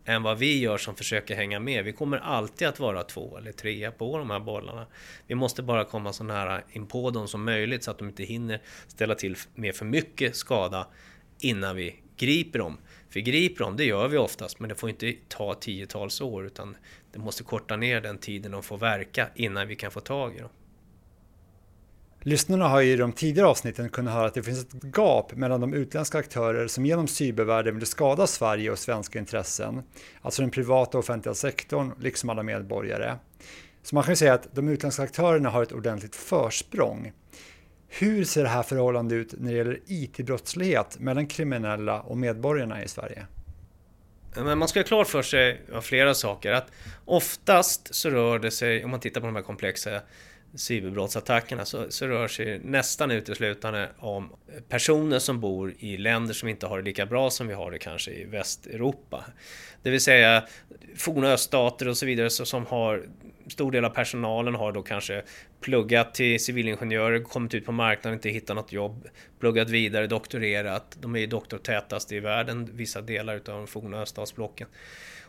än 0.06 0.24
vad 0.24 0.38
vi 0.38 0.60
gör 0.60 0.78
som 0.78 0.95
försöker 0.95 1.36
hänga 1.36 1.60
med. 1.60 1.84
Vi 1.84 1.93
kommer 1.93 2.18
alltid 2.18 2.68
att 2.68 2.80
vara 2.80 3.03
två 3.03 3.38
eller 3.38 3.51
tre 3.51 3.91
på 3.91 4.18
de 4.18 4.30
här 4.30 4.39
bollarna. 4.39 4.88
Vi 5.28 5.36
måste 5.36 5.64
bara 5.64 5.86
komma 5.86 6.14
så 6.14 6.24
nära 6.24 6.62
in 6.72 6.88
på 6.88 7.10
dem 7.10 7.28
som 7.28 7.45
möjligt 7.45 7.84
så 7.84 7.91
att 7.91 7.97
de 7.97 8.08
inte 8.08 8.24
hinner 8.24 8.62
ställa 8.88 9.16
till 9.16 9.36
med 9.56 9.76
för 9.76 9.86
mycket 9.86 10.36
skada 10.36 10.88
innan 11.39 11.76
vi 11.76 11.95
griper 12.18 12.60
dem. 12.60 12.78
För 13.10 13.20
griper 13.20 13.64
dem, 13.64 13.78
det 13.78 13.86
gör 13.86 14.08
vi 14.08 14.18
oftast, 14.18 14.60
men 14.60 14.70
det 14.70 14.76
får 14.76 14.89
inte 14.89 15.14
ta 15.28 15.53
tiotals 15.53 16.22
år 16.22 16.45
utan 16.45 16.78
det 17.12 17.20
måste 17.20 17.43
korta 17.43 17.76
ner 17.76 18.01
den 18.01 18.18
tiden 18.18 18.51
de 18.51 18.64
får 18.64 18.78
verka 18.78 19.30
innan 19.36 19.68
vi 19.68 19.76
kan 19.76 19.91
få 19.91 19.99
tag 19.99 20.36
i 20.36 20.39
dem. 20.39 20.49
Lyssnarna 22.28 22.67
har 22.67 22.82
i 22.82 22.95
de 22.95 23.11
tidigare 23.11 23.47
avsnitten 23.47 23.89
kunnat 23.89 24.13
höra 24.13 24.26
att 24.26 24.34
det 24.34 24.43
finns 24.43 24.63
ett 24.63 24.84
gap 24.97 25.36
mellan 25.36 25.61
de 25.61 25.73
utländska 25.73 26.17
aktörer 26.17 26.67
som 26.67 26.86
genom 26.86 27.07
cybervärlden 27.07 27.76
vill 27.76 27.86
skada 27.86 28.28
Sverige 28.28 28.71
och 28.71 28.80
svenska 28.80 29.19
intressen, 29.19 29.84
alltså 30.21 30.41
den 30.41 30.51
privata 30.51 30.97
och 30.97 31.03
offentliga 31.03 31.36
sektorn, 31.36 31.93
liksom 31.99 32.30
alla 32.30 32.43
medborgare. 32.43 33.15
Så 33.84 33.95
man 33.95 34.03
kan 34.03 34.11
ju 34.11 34.15
säga 34.15 34.34
att 34.34 34.55
de 34.55 34.69
utländska 34.69 35.03
aktörerna 35.03 35.49
har 35.49 35.63
ett 35.63 35.71
ordentligt 35.71 36.15
försprång. 36.15 37.11
Hur 37.88 38.23
ser 38.23 38.43
det 38.43 38.49
här 38.49 38.63
förhållandet 38.63 39.15
ut 39.15 39.34
när 39.38 39.51
det 39.51 39.57
gäller 39.57 39.80
IT-brottslighet 39.86 40.99
mellan 40.99 41.28
kriminella 41.28 42.01
och 42.01 42.17
medborgarna 42.17 42.84
i 42.84 42.88
Sverige? 42.88 43.26
Men 44.36 44.57
man 44.57 44.67
ska 44.67 44.80
ha 44.80 44.86
klart 44.86 45.07
för 45.07 45.21
sig 45.21 45.61
av 45.73 45.82
flera 45.82 46.13
saker. 46.13 46.51
Att 46.51 46.71
oftast 47.05 47.95
så 47.95 48.09
rör 48.09 48.39
det 48.39 48.51
sig, 48.51 48.84
om 48.84 48.91
man 48.91 48.99
tittar 48.99 49.21
på 49.21 49.28
de 49.28 49.36
här 49.36 49.43
komplexa 49.43 50.01
cyberbrottsattackerna 50.56 51.66
så, 51.66 51.91
så 51.91 52.08
rör 52.08 52.28
sig 52.28 52.60
nästan 52.60 53.12
uteslutande 53.12 53.89
om 53.99 54.30
personer 54.70 55.20
som 55.20 55.39
bor 55.39 55.74
i 55.80 55.97
länder 55.97 56.34
som 56.34 56.49
inte 56.49 56.68
har 56.68 56.78
det 56.78 56.84
lika 56.84 57.06
bra 57.06 57.30
som 57.30 57.47
vi 57.47 57.53
har 57.53 57.72
det 57.72 57.80
kanske 57.80 58.12
i 58.12 58.24
Västeuropa. 58.24 59.26
Det 59.84 59.89
vill 59.89 60.01
säga 60.01 60.43
forna 60.95 61.32
öststater 61.32 61.88
och 61.88 61.97
så 61.97 62.06
vidare 62.06 62.30
så, 62.30 62.45
som 62.45 62.66
har 62.66 63.03
stor 63.47 63.72
del 63.72 63.86
av 63.86 63.89
personalen 63.89 64.56
har 64.56 64.72
då 64.72 64.82
kanske 64.82 65.24
pluggat 65.62 66.14
till 66.14 66.39
civilingenjörer, 66.39 67.24
kommit 67.24 67.53
ut 67.53 67.66
på 67.66 67.72
marknaden, 67.72 68.18
inte 68.18 68.30
hittat 68.30 68.56
något 68.56 68.72
jobb, 68.72 69.08
pluggat 69.39 69.70
vidare, 69.70 70.08
doktorerat. 70.08 70.97
De 71.01 71.16
är 71.16 71.20
ju 71.20 71.28
doktortätast 71.28 72.12
i 72.12 72.20
världen, 72.20 72.70
vissa 72.74 73.01
delar 73.01 73.36
av 73.36 73.41
de 73.43 73.68
forna 73.68 74.01
öststatsblocken. 74.01 74.68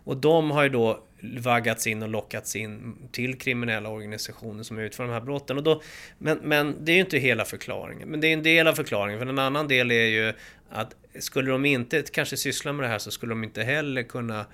Och 0.06 0.16
de 0.16 0.50
har 0.50 0.62
ju 0.62 0.68
då 0.68 1.00
vaggats 1.38 1.86
in 1.86 2.02
och 2.02 2.08
lockats 2.08 2.56
in 2.56 2.96
till 3.12 3.38
kriminella 3.38 3.88
organisationer 3.88 4.62
som 4.62 4.78
utför 4.78 5.04
de 5.04 5.12
här 5.12 5.20
brotten. 5.20 5.56
Och 5.56 5.62
då, 5.62 5.82
men, 6.18 6.38
men 6.38 6.84
det 6.84 6.92
är 6.92 6.94
ju 6.94 7.00
inte 7.00 7.18
hela 7.18 7.44
förklaringen. 7.44 8.08
Men 8.08 8.20
det 8.20 8.28
är 8.28 8.32
en 8.32 8.42
del 8.42 8.66
av 8.66 8.74
förklaringen. 8.74 9.18
För 9.18 9.26
en 9.26 9.38
annan 9.38 9.68
del 9.68 9.90
är 9.90 10.06
ju 10.06 10.32
att 10.70 10.96
skulle 11.18 11.50
de 11.50 11.64
inte 11.64 12.02
kanske 12.02 12.36
syssla 12.36 12.72
med 12.72 12.84
det 12.84 12.88
här 12.88 12.98
så 12.98 13.10
skulle 13.10 13.32
de 13.32 13.44
inte 13.44 13.62
heller 13.62 14.02
kunna 14.02 14.46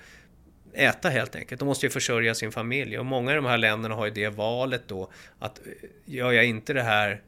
äta 0.73 1.09
helt 1.09 1.35
enkelt. 1.35 1.59
De 1.59 1.65
måste 1.65 1.85
ju 1.85 1.89
försörja 1.89 2.35
sin 2.35 2.51
familj. 2.51 2.99
Och 2.99 3.05
många 3.05 3.31
i 3.31 3.35
de 3.35 3.45
här 3.45 3.57
länderna 3.57 3.95
har 3.95 4.05
ju 4.05 4.11
det 4.11 4.29
valet 4.29 4.81
då 4.87 5.11
att 5.39 5.61
gör 6.05 6.31
jag 6.31 6.45
inte 6.45 6.73
det 6.73 6.83
här 6.83 7.21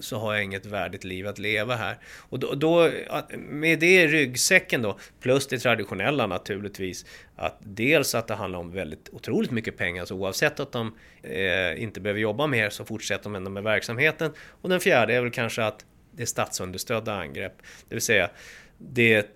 så 0.00 0.18
har 0.18 0.34
jag 0.34 0.44
inget 0.44 0.66
värdigt 0.66 1.04
liv 1.04 1.26
att 1.26 1.38
leva 1.38 1.76
här. 1.76 1.98
Och 2.28 2.38
då, 2.38 2.54
då, 2.54 2.90
med 3.38 3.78
det 3.78 4.02
i 4.02 4.06
ryggsäcken 4.06 4.82
då, 4.82 4.98
plus 5.20 5.46
det 5.46 5.58
traditionella 5.58 6.26
naturligtvis, 6.26 7.06
att 7.36 7.58
dels 7.60 8.14
att 8.14 8.28
det 8.28 8.34
handlar 8.34 8.58
om 8.58 8.70
väldigt 8.70 9.08
otroligt 9.12 9.50
mycket 9.50 9.76
pengar, 9.76 10.04
så 10.04 10.14
oavsett 10.14 10.60
att 10.60 10.72
de 10.72 10.94
eh, 11.22 11.82
inte 11.82 12.00
behöver 12.00 12.20
jobba 12.20 12.46
mer 12.46 12.70
så 12.70 12.84
fortsätter 12.84 13.24
de 13.24 13.34
ändå 13.34 13.50
med 13.50 13.62
verksamheten. 13.62 14.32
Och 14.62 14.68
den 14.68 14.80
fjärde 14.80 15.14
är 15.14 15.20
väl 15.20 15.30
kanske 15.30 15.64
att 15.64 15.84
det 16.10 16.22
är 16.22 16.26
statsunderstödda 16.26 17.14
angrepp, 17.14 17.62
det 17.88 17.94
vill 17.94 18.02
säga 18.02 18.30
det 18.78 19.14
är 19.14 19.18
ett 19.18 19.34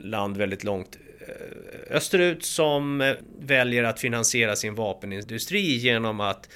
land 0.00 0.36
väldigt 0.36 0.64
långt 0.64 0.98
eh, 1.20 1.96
österut 1.96 2.44
som 2.44 3.00
eh, 3.00 3.14
väljer 3.40 3.84
att 3.84 4.00
finansiera 4.00 4.56
sin 4.56 4.74
vapenindustri 4.74 5.76
genom 5.76 6.20
att 6.20 6.48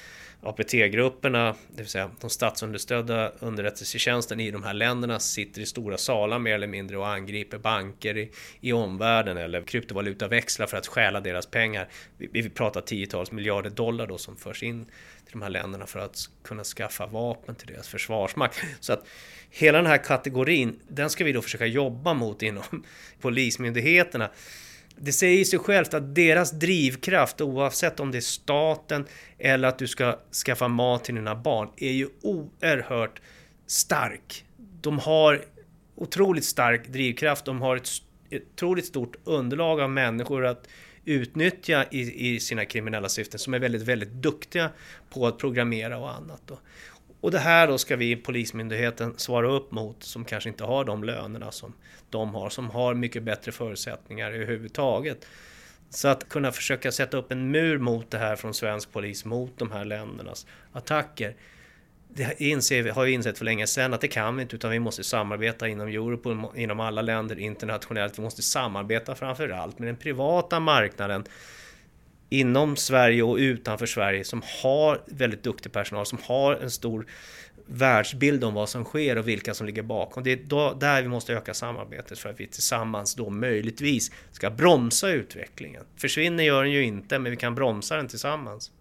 APT-grupperna, 0.43 1.55
det 1.69 1.81
vill 1.81 1.87
säga 1.87 2.11
de 2.21 2.29
statsunderstödda 2.29 3.31
underrättelsetjänsten 3.39 4.39
i 4.39 4.51
de 4.51 4.63
här 4.63 4.73
länderna 4.73 5.19
sitter 5.19 5.61
i 5.61 5.65
stora 5.65 5.97
salar 5.97 6.39
mer 6.39 6.55
eller 6.55 6.67
mindre 6.67 6.97
och 6.97 7.07
angriper 7.07 7.57
banker 7.57 8.17
i, 8.17 8.31
i 8.61 8.73
omvärlden 8.73 9.37
eller 9.37 9.61
kryptovalutaväxlar 9.61 10.67
för 10.67 10.77
att 10.77 10.87
stjäla 10.87 11.19
deras 11.19 11.45
pengar. 11.45 11.89
Vi, 12.17 12.29
vi 12.31 12.49
pratar 12.49 12.81
tiotals 12.81 13.31
miljarder 13.31 13.69
dollar 13.69 14.07
då 14.07 14.17
som 14.17 14.37
förs 14.37 14.63
in 14.63 14.85
till 14.85 15.31
de 15.31 15.41
här 15.41 15.49
länderna 15.49 15.85
för 15.85 15.99
att 15.99 16.29
kunna 16.43 16.63
skaffa 16.63 17.05
vapen 17.05 17.55
till 17.55 17.67
deras 17.67 17.87
försvarsmakt. 17.87 18.61
Så 18.79 18.93
att 18.93 19.07
hela 19.49 19.77
den 19.77 19.87
här 19.87 20.03
kategorin, 20.03 20.79
den 20.87 21.09
ska 21.09 21.23
vi 21.23 21.31
då 21.31 21.41
försöka 21.41 21.65
jobba 21.65 22.13
mot 22.13 22.43
inom 22.43 22.63
polismyndigheterna 23.21 24.29
det 24.97 25.11
säger 25.11 25.45
sig 25.45 25.59
självt 25.59 25.93
att 25.93 26.15
deras 26.15 26.51
drivkraft, 26.51 27.41
oavsett 27.41 27.99
om 27.99 28.11
det 28.11 28.17
är 28.17 28.21
staten 28.21 29.05
eller 29.37 29.67
att 29.67 29.79
du 29.79 29.87
ska 29.87 30.19
skaffa 30.45 30.67
mat 30.67 31.03
till 31.03 31.15
dina 31.15 31.35
barn, 31.35 31.69
är 31.77 31.91
ju 31.91 32.07
oerhört 32.21 33.21
stark. 33.67 34.45
De 34.81 34.99
har 34.99 35.45
otroligt 35.95 36.45
stark 36.45 36.87
drivkraft, 36.87 37.45
de 37.45 37.61
har 37.61 37.75
ett 37.75 37.89
otroligt 38.53 38.85
stort 38.85 39.15
underlag 39.23 39.79
av 39.79 39.89
människor 39.89 40.45
att 40.45 40.67
utnyttja 41.05 41.85
i, 41.91 42.33
i 42.35 42.39
sina 42.39 42.65
kriminella 42.65 43.09
syften 43.09 43.39
som 43.39 43.53
är 43.53 43.59
väldigt, 43.59 43.81
väldigt 43.81 44.11
duktiga 44.11 44.69
på 45.09 45.27
att 45.27 45.37
programmera 45.37 45.97
och 45.97 46.15
annat. 46.15 46.41
Då. 46.45 46.59
Och 47.21 47.31
det 47.31 47.39
här 47.39 47.67
då 47.67 47.77
ska 47.77 47.95
vi, 47.95 48.15
Polismyndigheten, 48.15 49.13
svara 49.17 49.51
upp 49.51 49.71
mot 49.71 50.03
som 50.03 50.25
kanske 50.25 50.49
inte 50.49 50.63
har 50.63 50.85
de 50.85 51.03
lönerna 51.03 51.51
som 51.51 51.73
de 52.09 52.35
har, 52.35 52.49
som 52.49 52.69
har 52.69 52.93
mycket 52.93 53.23
bättre 53.23 53.51
förutsättningar 53.51 54.31
överhuvudtaget. 54.31 55.27
Så 55.89 56.07
att 56.07 56.29
kunna 56.29 56.51
försöka 56.51 56.91
sätta 56.91 57.17
upp 57.17 57.31
en 57.31 57.51
mur 57.51 57.77
mot 57.77 58.11
det 58.11 58.17
här 58.17 58.35
från 58.35 58.53
svensk 58.53 58.91
polis 58.91 59.25
mot 59.25 59.57
de 59.57 59.71
här 59.71 59.85
ländernas 59.85 60.47
attacker. 60.71 61.35
Det 62.07 62.41
inser, 62.41 62.89
har 62.89 63.05
vi 63.05 63.11
insett 63.11 63.37
för 63.37 63.45
länge 63.45 63.67
sedan 63.67 63.93
att 63.93 64.01
det 64.01 64.07
kan 64.07 64.35
vi 64.35 64.41
inte 64.41 64.55
utan 64.55 64.71
vi 64.71 64.79
måste 64.79 65.03
samarbeta 65.03 65.67
inom 65.67 65.87
Europol, 65.87 66.45
inom 66.55 66.79
alla 66.79 67.01
länder 67.01 67.39
internationellt. 67.39 68.19
Vi 68.19 68.23
måste 68.23 68.41
samarbeta 68.41 69.15
framförallt 69.15 69.79
med 69.79 69.87
den 69.87 69.95
privata 69.95 70.59
marknaden 70.59 71.25
inom 72.31 72.75
Sverige 72.75 73.23
och 73.23 73.35
utanför 73.35 73.85
Sverige 73.85 74.23
som 74.23 74.41
har 74.63 75.01
väldigt 75.07 75.43
duktig 75.43 75.71
personal, 75.71 76.05
som 76.05 76.19
har 76.23 76.55
en 76.55 76.71
stor 76.71 77.05
världsbild 77.65 78.43
om 78.43 78.53
vad 78.53 78.69
som 78.69 78.83
sker 78.83 79.17
och 79.17 79.27
vilka 79.27 79.53
som 79.53 79.67
ligger 79.67 79.83
bakom. 79.83 80.23
Det 80.23 80.31
är 80.31 80.39
då, 80.45 80.73
där 80.73 81.01
vi 81.01 81.07
måste 81.07 81.33
öka 81.33 81.53
samarbetet 81.53 82.19
för 82.19 82.29
att 82.29 82.39
vi 82.39 82.47
tillsammans 82.47 83.15
då 83.15 83.29
möjligtvis 83.29 84.11
ska 84.31 84.49
bromsa 84.49 85.09
utvecklingen. 85.09 85.83
Försvinner 85.95 86.43
gör 86.43 86.63
den 86.63 86.71
ju 86.71 86.83
inte, 86.83 87.19
men 87.19 87.31
vi 87.31 87.37
kan 87.37 87.55
bromsa 87.55 87.95
den 87.95 88.07
tillsammans. 88.07 88.71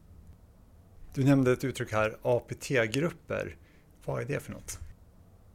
Du 1.14 1.24
nämnde 1.24 1.52
ett 1.52 1.64
uttryck 1.64 1.92
här, 1.92 2.16
APT-grupper. 2.22 3.56
Vad 4.04 4.22
är 4.22 4.26
det 4.26 4.40
för 4.40 4.52
något? 4.52 4.78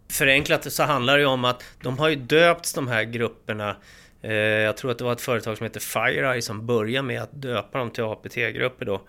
Förenklat 0.10 0.74
så 0.74 0.84
handlar 0.84 1.18
det 1.18 1.26
om 1.26 1.46
att 1.46 1.64
de 1.82 2.00
har 2.00 2.10
ju 2.10 2.16
döpts 2.16 2.74
de 2.74 2.88
här 2.88 3.04
grupperna 3.04 3.78
Eh, 4.26 4.34
jag 4.36 4.78
tror 4.78 4.92
att 4.92 4.98
det 4.98 5.04
var 5.04 5.14
ett 5.14 5.22
företag 5.22 5.58
som 5.58 5.64
heter 5.64 5.80
FireEye 5.80 6.42
som 6.42 6.66
började 6.66 7.08
med 7.08 7.22
att 7.22 7.42
döpa 7.42 7.78
dem 7.78 7.92
till 7.92 8.04
APT-grupper 8.04 8.86
då. 8.86 8.94
Eh, 8.94 9.02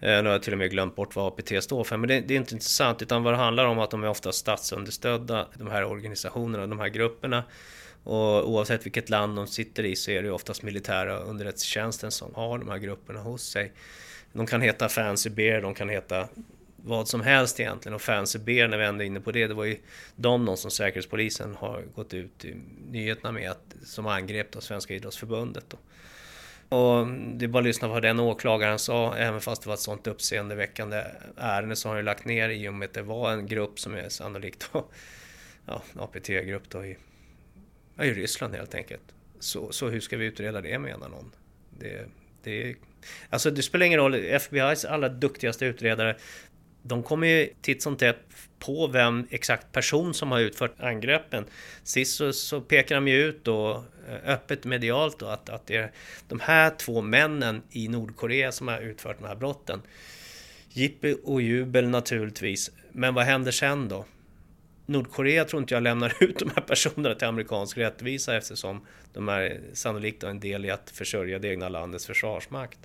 nu 0.00 0.22
har 0.22 0.30
jag 0.30 0.42
till 0.42 0.52
och 0.52 0.58
med 0.58 0.70
glömt 0.70 0.96
bort 0.96 1.16
vad 1.16 1.26
APT 1.26 1.62
står 1.64 1.84
för, 1.84 1.96
men 1.96 2.08
det, 2.08 2.20
det, 2.20 2.34
är 2.34 2.38
inte 2.38 2.54
intressant, 2.54 3.02
utan 3.02 3.22
vad 3.22 3.32
det 3.32 3.36
handlar 3.36 3.64
om 3.64 3.78
att 3.78 3.90
de 3.90 4.04
är 4.04 4.08
ofta 4.08 4.32
statsunderstödda, 4.32 5.46
de 5.54 5.70
här 5.70 5.84
organisationerna, 5.84 6.66
de 6.66 6.80
här 6.80 6.88
grupperna. 6.88 7.44
Och 8.04 8.50
oavsett 8.50 8.86
vilket 8.86 9.10
land 9.10 9.36
de 9.36 9.46
sitter 9.46 9.84
i 9.84 9.96
så 9.96 10.10
är 10.10 10.22
det 10.22 10.30
oftast 10.30 10.62
militära 10.62 11.18
underrättelsetjänsten 11.18 12.10
som 12.10 12.34
har 12.34 12.58
de 12.58 12.68
här 12.68 12.78
grupperna 12.78 13.20
hos 13.20 13.42
sig. 13.42 13.72
De 14.32 14.46
kan 14.46 14.62
heta 14.62 14.88
Fancy 14.88 15.30
Bear, 15.30 15.60
de 15.62 15.74
kan 15.74 15.88
heta 15.88 16.28
vad 16.86 17.08
som 17.08 17.20
helst 17.20 17.60
egentligen. 17.60 17.94
Och 17.94 18.02
Fancy 18.02 18.38
Bear, 18.38 18.68
när 18.68 18.78
vi 18.78 18.84
ändå 18.84 19.04
är 19.04 19.06
inne 19.06 19.20
på 19.20 19.32
det, 19.32 19.46
det 19.46 19.54
var 19.54 19.64
ju 19.64 19.78
de 20.16 20.56
som 20.56 20.70
Säkerhetspolisen 20.70 21.54
har 21.54 21.82
gått 21.94 22.14
ut 22.14 22.44
i 22.44 22.56
nyheterna 22.90 23.32
med 23.32 23.50
att, 23.50 23.74
som 23.84 24.06
angrep 24.06 24.52
då 24.52 24.60
Svenska 24.60 24.94
Idrottsförbundet. 24.94 25.64
Då. 25.68 25.78
Och 26.76 27.06
det 27.06 27.44
är 27.44 27.48
bara 27.48 27.58
att 27.58 27.64
lyssna 27.64 27.88
på 27.88 27.94
vad 27.94 28.02
den 28.02 28.20
åklagaren 28.20 28.78
sa, 28.78 29.16
även 29.16 29.40
fast 29.40 29.62
det 29.62 29.68
var 29.68 29.74
ett 29.74 29.80
sånt 29.80 30.06
uppseendeväckande 30.06 31.04
ärende 31.36 31.76
så 31.76 31.88
har 31.88 31.96
han 31.96 32.04
lagt 32.04 32.24
ner 32.24 32.48
i 32.48 32.68
och 32.68 32.74
med 32.74 32.86
att 32.86 32.94
det 32.94 33.02
var 33.02 33.32
en 33.32 33.46
grupp 33.46 33.80
som 33.80 33.94
är 33.94 34.08
sannolikt 34.08 34.70
då, 34.72 34.86
ja, 35.66 35.82
APT-grupp 35.96 36.70
då 36.70 36.84
i, 36.84 36.96
ja, 37.96 38.04
i 38.04 38.14
Ryssland 38.14 38.54
helt 38.54 38.74
enkelt. 38.74 39.14
Så, 39.38 39.72
så 39.72 39.88
hur 39.88 40.00
ska 40.00 40.16
vi 40.16 40.26
utreda 40.26 40.60
det 40.60 40.78
menar 40.78 41.08
någon? 41.08 41.32
Det, 41.78 42.06
det, 42.42 42.76
alltså 43.30 43.50
det 43.50 43.62
spelar 43.62 43.86
ingen 43.86 44.00
roll, 44.00 44.14
FBIs 44.14 44.84
alla 44.84 45.08
duktigaste 45.08 45.66
utredare 45.66 46.16
de 46.88 47.02
kommer 47.02 47.26
ju 47.26 47.48
titt 47.60 47.82
som 47.82 47.96
tätt 47.96 48.18
på 48.58 48.86
vem 48.86 49.26
exakt 49.30 49.72
person 49.72 50.14
som 50.14 50.30
har 50.30 50.40
utfört 50.40 50.80
angreppen. 50.80 51.44
Sist 51.82 52.16
så, 52.16 52.32
så 52.32 52.60
pekar 52.60 52.94
de 52.94 53.08
ju 53.08 53.24
ut 53.24 53.44
då 53.44 53.84
eh, 54.08 54.30
öppet 54.32 54.64
medialt 54.64 55.18
då 55.18 55.26
att, 55.26 55.48
att 55.48 55.66
det 55.66 55.76
är 55.76 55.92
de 56.28 56.40
här 56.40 56.70
två 56.70 57.00
männen 57.00 57.62
i 57.70 57.88
Nordkorea 57.88 58.52
som 58.52 58.68
har 58.68 58.80
utfört 58.80 59.18
de 59.18 59.26
här 59.26 59.34
brotten. 59.34 59.82
Jippi 60.68 61.16
och 61.24 61.42
jubel 61.42 61.88
naturligtvis. 61.88 62.70
Men 62.92 63.14
vad 63.14 63.24
händer 63.24 63.52
sen 63.52 63.88
då? 63.88 64.04
Nordkorea 64.86 65.44
tror 65.44 65.62
inte 65.62 65.74
jag 65.74 65.82
lämnar 65.82 66.14
ut 66.20 66.38
de 66.38 66.50
här 66.54 66.62
personerna 66.62 67.14
till 67.14 67.28
amerikansk 67.28 67.78
rättvisa 67.78 68.36
eftersom 68.36 68.86
de 69.12 69.28
är 69.28 69.60
sannolikt 69.72 70.22
en 70.22 70.40
del 70.40 70.64
i 70.64 70.70
att 70.70 70.90
försörja 70.90 71.38
det 71.38 71.48
egna 71.48 71.68
landets 71.68 72.06
försvarsmakt. 72.06 72.78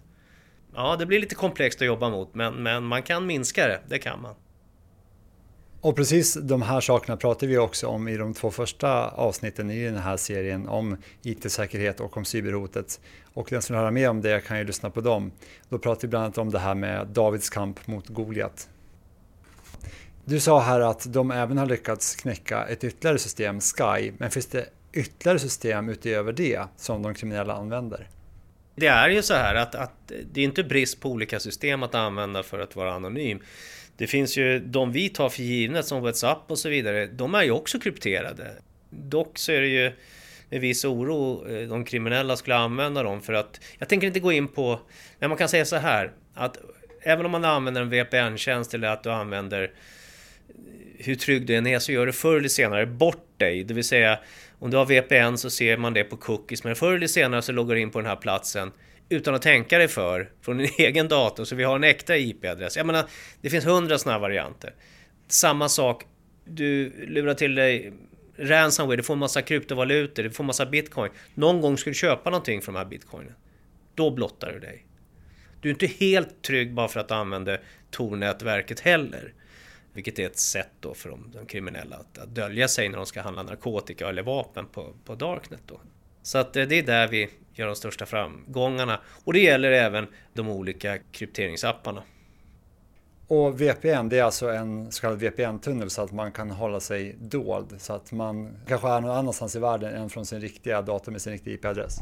Ja, 0.76 0.96
det 0.96 1.06
blir 1.06 1.20
lite 1.20 1.36
komplext 1.36 1.82
att 1.82 1.88
jobba 1.88 2.10
mot, 2.10 2.36
men, 2.36 2.64
men 2.64 2.84
man 2.84 3.04
kan 3.04 3.26
minska 3.26 3.68
det. 3.68 3.82
Det 3.88 4.00
kan 4.00 4.22
man. 4.22 4.36
Och 5.82 5.96
precis 5.96 6.34
de 6.34 6.62
här 6.62 6.82
sakerna 6.82 7.18
pratar 7.18 7.48
vi 7.48 7.58
också 7.58 7.88
om 7.88 8.08
i 8.08 8.18
de 8.18 8.34
två 8.34 8.52
första 8.52 9.10
avsnitten 9.10 9.72
i 9.72 9.86
den 9.86 9.98
här 9.98 10.18
serien 10.18 10.68
om 10.68 10.98
IT-säkerhet 11.24 12.00
och 12.00 12.18
om 12.18 12.26
cyberhotet. 12.26 13.00
Och 13.34 13.48
den 13.50 13.62
som 13.62 13.74
vill 13.74 13.80
höra 13.80 13.92
mer 13.92 14.10
om 14.10 14.22
det 14.22 14.46
kan 14.46 14.58
ju 14.58 14.64
lyssna 14.64 14.90
på 14.90 15.02
dem. 15.02 15.32
Då 15.70 15.78
pratar 15.78 16.02
vi 16.02 16.08
bland 16.08 16.26
annat 16.26 16.38
om 16.38 16.50
det 16.50 16.60
här 16.60 16.76
med 16.76 17.08
Davids 17.08 17.50
kamp 17.50 17.88
mot 17.88 18.08
Goliat. 18.08 18.70
Du 20.26 20.40
sa 20.40 20.60
här 20.60 20.80
att 20.80 21.14
de 21.14 21.32
även 21.32 21.58
har 21.58 21.66
lyckats 21.66 22.16
knäcka 22.16 22.66
ett 22.66 22.84
ytterligare 22.84 23.18
system, 23.18 23.60
Sky, 23.60 24.12
men 24.18 24.32
finns 24.32 24.46
det 24.46 24.66
ytterligare 24.94 25.40
system 25.40 25.90
utöver 25.90 26.34
det 26.34 26.64
som 26.78 27.02
de 27.02 27.14
kriminella 27.14 27.54
använder? 27.54 28.08
Det 28.82 28.88
är 28.88 29.10
ju 29.10 29.22
så 29.22 29.34
här 29.34 29.56
att, 29.56 29.76
att 29.76 30.12
det 30.32 30.42
är 30.42 30.46
inte 30.46 30.64
brist 30.64 31.00
på 31.02 31.10
olika 31.10 31.40
system 31.40 31.84
att 31.84 31.96
använda 31.96 32.44
för 32.44 32.60
att 32.60 32.76
vara 32.76 32.94
anonym. 32.94 33.40
Det 33.98 34.08
finns 34.08 34.38
ju 34.38 34.60
de 34.60 34.92
vi 34.92 35.10
tar 35.10 35.30
för 35.30 35.44
givna 35.44 35.84
som 35.84 36.02
WhatsApp 36.02 36.52
och 36.52 36.60
så 36.60 36.70
vidare. 36.70 37.08
De 37.08 37.36
är 37.36 37.44
ju 37.44 37.52
också 37.52 37.80
krypterade. 37.80 38.52
Dock 38.90 39.38
så 39.38 39.52
är 39.52 39.62
det 39.62 39.68
ju 39.68 39.92
med 40.50 40.62
viss 40.62 40.86
oro 40.86 41.48
eh, 41.48 41.68
de 41.68 41.86
kriminella 41.86 42.38
skulle 42.38 42.56
använda 42.56 43.04
dem 43.04 43.22
för 43.22 43.34
att 43.34 43.60
jag 43.78 43.90
tänker 43.90 44.08
inte 44.08 44.20
gå 44.20 44.32
in 44.32 44.48
på, 44.48 44.80
men 45.20 45.30
man 45.30 45.38
kan 45.38 45.50
säga 45.50 45.66
så 45.66 45.76
här 45.76 46.12
att 46.34 46.58
även 47.02 47.26
om 47.26 47.32
man 47.32 47.46
använder 47.46 47.82
en 47.82 47.90
VPN-tjänst 47.90 48.74
eller 48.74 48.88
att 48.88 49.04
du 49.04 49.12
använder 49.12 49.72
hur 50.98 51.16
trygg 51.16 51.46
du 51.46 51.56
än 51.56 51.68
är 51.68 51.80
så 51.80 51.92
gör 51.92 52.06
du 52.06 52.14
förr 52.14 52.38
eller 52.38 52.50
senare 52.50 52.86
bort 52.86 53.28
dig. 53.38 53.64
Det 53.64 53.74
vill 53.74 53.84
säga 53.84 54.20
om 54.62 54.72
du 54.72 54.78
har 54.78 54.86
VPN 54.86 55.38
så 55.38 55.50
ser 55.50 55.78
man 55.78 55.94
det 55.94 56.04
på 56.04 56.18
cookies 56.18 56.64
men 56.64 56.76
förr 56.76 56.94
eller 56.94 57.08
senare 57.08 57.42
så 57.42 57.52
loggar 57.52 57.76
du 57.76 57.82
in 57.82 57.92
på 57.92 58.00
den 58.00 58.08
här 58.08 58.16
platsen 58.16 58.72
utan 59.10 59.36
att 59.36 59.42
tänka 59.42 59.78
dig 59.78 59.88
för 59.88 60.32
från 60.42 60.58
din 60.58 60.70
egen 60.78 61.08
dator 61.08 61.44
så 61.44 61.56
vi 61.56 61.64
har 61.64 61.76
en 61.76 61.84
äkta 61.84 62.18
IP-adress. 62.18 62.78
Jag 62.78 62.86
menar, 62.86 63.06
det 63.42 63.50
finns 63.50 63.66
hundra 63.66 63.98
sådana 63.98 64.20
varianter. 64.20 64.74
Samma 65.28 65.70
sak, 65.70 66.06
du 66.46 66.90
lurar 67.08 67.34
till 67.34 67.56
dig 67.56 67.94
ransomware, 68.38 68.98
du 68.98 69.04
får 69.04 69.16
massa 69.16 69.42
kryptovalutor, 69.42 70.24
du 70.24 70.32
får 70.32 70.44
massa 70.44 70.66
bitcoin. 70.66 71.12
Någon 71.34 71.62
gång 71.62 71.78
ska 71.78 71.90
du 71.90 71.94
köpa 71.94 72.30
någonting 72.30 72.62
för 72.62 72.72
de 72.72 72.78
här 72.78 72.86
bitcoinen. 72.86 73.34
Då 73.96 74.12
blottar 74.12 74.52
du 74.52 74.60
dig. 74.60 74.86
Du 75.62 75.70
är 75.70 75.74
inte 75.74 75.88
helt 75.88 76.42
trygg 76.42 76.74
bara 76.74 76.88
för 76.88 77.00
att 77.00 77.08
du 77.08 77.14
använder 77.14 77.62
Tor-nätverket 77.92 78.80
heller. 78.80 79.34
Vilket 79.94 80.20
är 80.20 80.26
ett 80.26 80.40
sätt 80.40 80.72
då 80.80 80.94
för 80.94 81.10
de, 81.10 81.32
de 81.34 81.46
kriminella 81.46 81.96
att, 81.96 82.18
att, 82.18 82.36
dölja 82.36 82.68
sig 82.68 82.90
när 82.90 82.98
de 82.98 83.06
ska 83.06 83.22
handla 83.22 83.44
narkotika 83.44 84.10
eller 84.10 84.24
vapen 84.24 84.66
på, 84.66 84.94
på 85.06 85.16
Darknet. 85.16 85.62
Då. 85.66 85.82
Så 86.22 86.38
att 86.38 86.56
eh, 86.56 86.64
det 86.64 86.80
är 86.80 86.84
där 86.84 87.08
vi 87.08 87.30
gör 87.54 87.66
de 87.66 87.76
största 87.76 88.06
framgångarna. 88.06 89.00
Och 89.24 89.34
det 89.34 89.40
gäller 89.40 89.72
även 89.72 90.08
de 90.34 90.50
olika 90.50 90.98
krypteringsapparna. 90.98 92.04
Och 93.28 93.62
VPN, 93.62 94.10
det 94.10 94.20
är 94.20 94.24
alltså 94.24 94.50
en 94.50 94.92
så 94.92 95.02
kallad 95.02 95.20
VPN-tunnel 95.20 95.90
så 95.90 96.02
att 96.02 96.12
man 96.12 96.32
kan 96.32 96.52
hålla 96.52 96.80
sig 96.80 97.16
dold. 97.20 97.82
Så 97.82 97.94
att 97.94 98.12
man 98.12 98.58
kanske 98.68 98.88
är 98.88 99.02
någon 99.02 99.12
annanstans 99.12 99.56
i 99.56 99.60
världen 99.60 99.94
än 99.94 100.10
från 100.10 100.26
sin 100.26 100.42
riktiga 100.42 100.82
dator 100.82 101.12
med 101.12 101.22
sin 101.22 101.34
riktiga 101.34 101.54
IP-adress. 101.54 101.98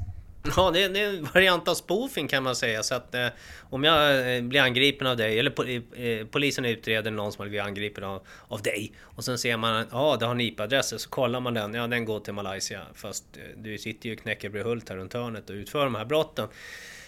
Ja, 0.56 0.72
det 0.72 0.84
är, 0.84 0.90
det 0.90 1.00
är 1.00 1.18
en 1.18 1.24
variant 1.34 1.68
av 1.68 1.74
spoofing 1.74 2.28
kan 2.28 2.44
man 2.44 2.56
säga. 2.56 2.84
Så 2.84 2.96
att 2.96 3.16
eh, 3.16 3.28
om 3.70 3.84
jag 3.84 4.36
eh, 4.36 4.42
blir 4.42 4.62
angripen 4.62 5.08
av 5.08 5.18
dig, 5.18 5.40
eller 5.40 5.52
po 5.52 5.64
eh, 5.64 6.28
polisen 6.28 6.66
utreder 6.66 7.12
någon 7.12 7.32
som 7.32 7.42
har 7.42 7.50
blivit 7.50 7.66
angripen 7.66 8.04
av, 8.04 8.22
av 8.48 8.62
dig. 8.62 8.92
Och 9.02 9.24
sen 9.24 9.38
ser 9.38 9.58
man 9.58 9.76
att 9.76 9.94
ah, 9.94 10.18
det 10.18 10.26
har 10.26 10.32
en 10.32 10.42
IP-adress. 10.42 11.02
Så 11.02 11.10
kollar 11.10 11.40
man 11.40 11.54
den, 11.54 11.74
ja 11.74 11.88
den 11.88 12.06
går 12.06 12.20
till 12.20 12.34
Malaysia. 12.34 12.82
Fast 12.94 13.26
eh, 13.38 13.58
du 13.58 13.78
sitter 13.78 14.10
ju 14.10 14.14
i 14.14 14.18
Knäckebrehult 14.18 14.90
här 14.90 14.98
runt 14.98 15.14
hörnet 15.14 15.50
och 15.50 15.54
utför 15.54 15.84
de 15.84 15.96
här 15.96 16.06
brotten. 16.06 16.48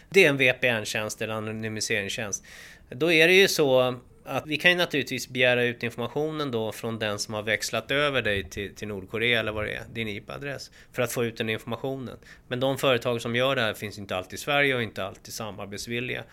Det 0.09 0.25
är 0.25 0.29
en 0.29 0.37
VPN-tjänst 0.37 1.21
eller 1.21 1.33
anonymiseringstjänst. 1.33 2.43
Då 2.89 3.11
är 3.11 3.27
det 3.27 3.33
ju 3.33 3.47
så 3.47 3.99
att 4.25 4.47
vi 4.47 4.57
kan 4.57 4.71
ju 4.71 4.77
naturligtvis 4.77 5.29
begära 5.29 5.63
ut 5.63 5.83
informationen 5.83 6.51
då 6.51 6.71
från 6.71 6.99
den 6.99 7.19
som 7.19 7.33
har 7.33 7.43
växlat 7.43 7.91
över 7.91 8.21
dig 8.21 8.49
till, 8.49 8.75
till 8.75 8.87
Nordkorea 8.87 9.39
eller 9.39 9.51
vad 9.51 9.65
det 9.65 9.73
är, 9.73 9.83
din 9.93 10.07
IP-adress, 10.07 10.71
för 10.91 11.01
att 11.01 11.11
få 11.11 11.25
ut 11.25 11.37
den 11.37 11.49
informationen. 11.49 12.17
Men 12.47 12.59
de 12.59 12.77
företag 12.77 13.21
som 13.21 13.35
gör 13.35 13.55
det 13.55 13.61
här 13.61 13.73
finns 13.73 13.97
inte 13.97 14.15
alltid 14.15 14.33
i 14.33 14.37
Sverige 14.37 14.75
och 14.75 14.83
inte 14.83 15.05
alltid 15.05 15.33
samarbetsvilliga. 15.33 16.23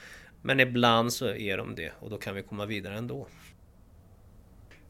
Men 0.43 0.61
ibland 0.61 1.13
så 1.13 1.29
är 1.29 1.57
de 1.57 1.75
det 1.75 1.93
och 2.01 2.11
då 2.11 2.17
kan 2.19 2.35
vi 2.35 2.43
komma 2.43 2.67
vidare 2.67 2.99
ändå. 2.99 3.27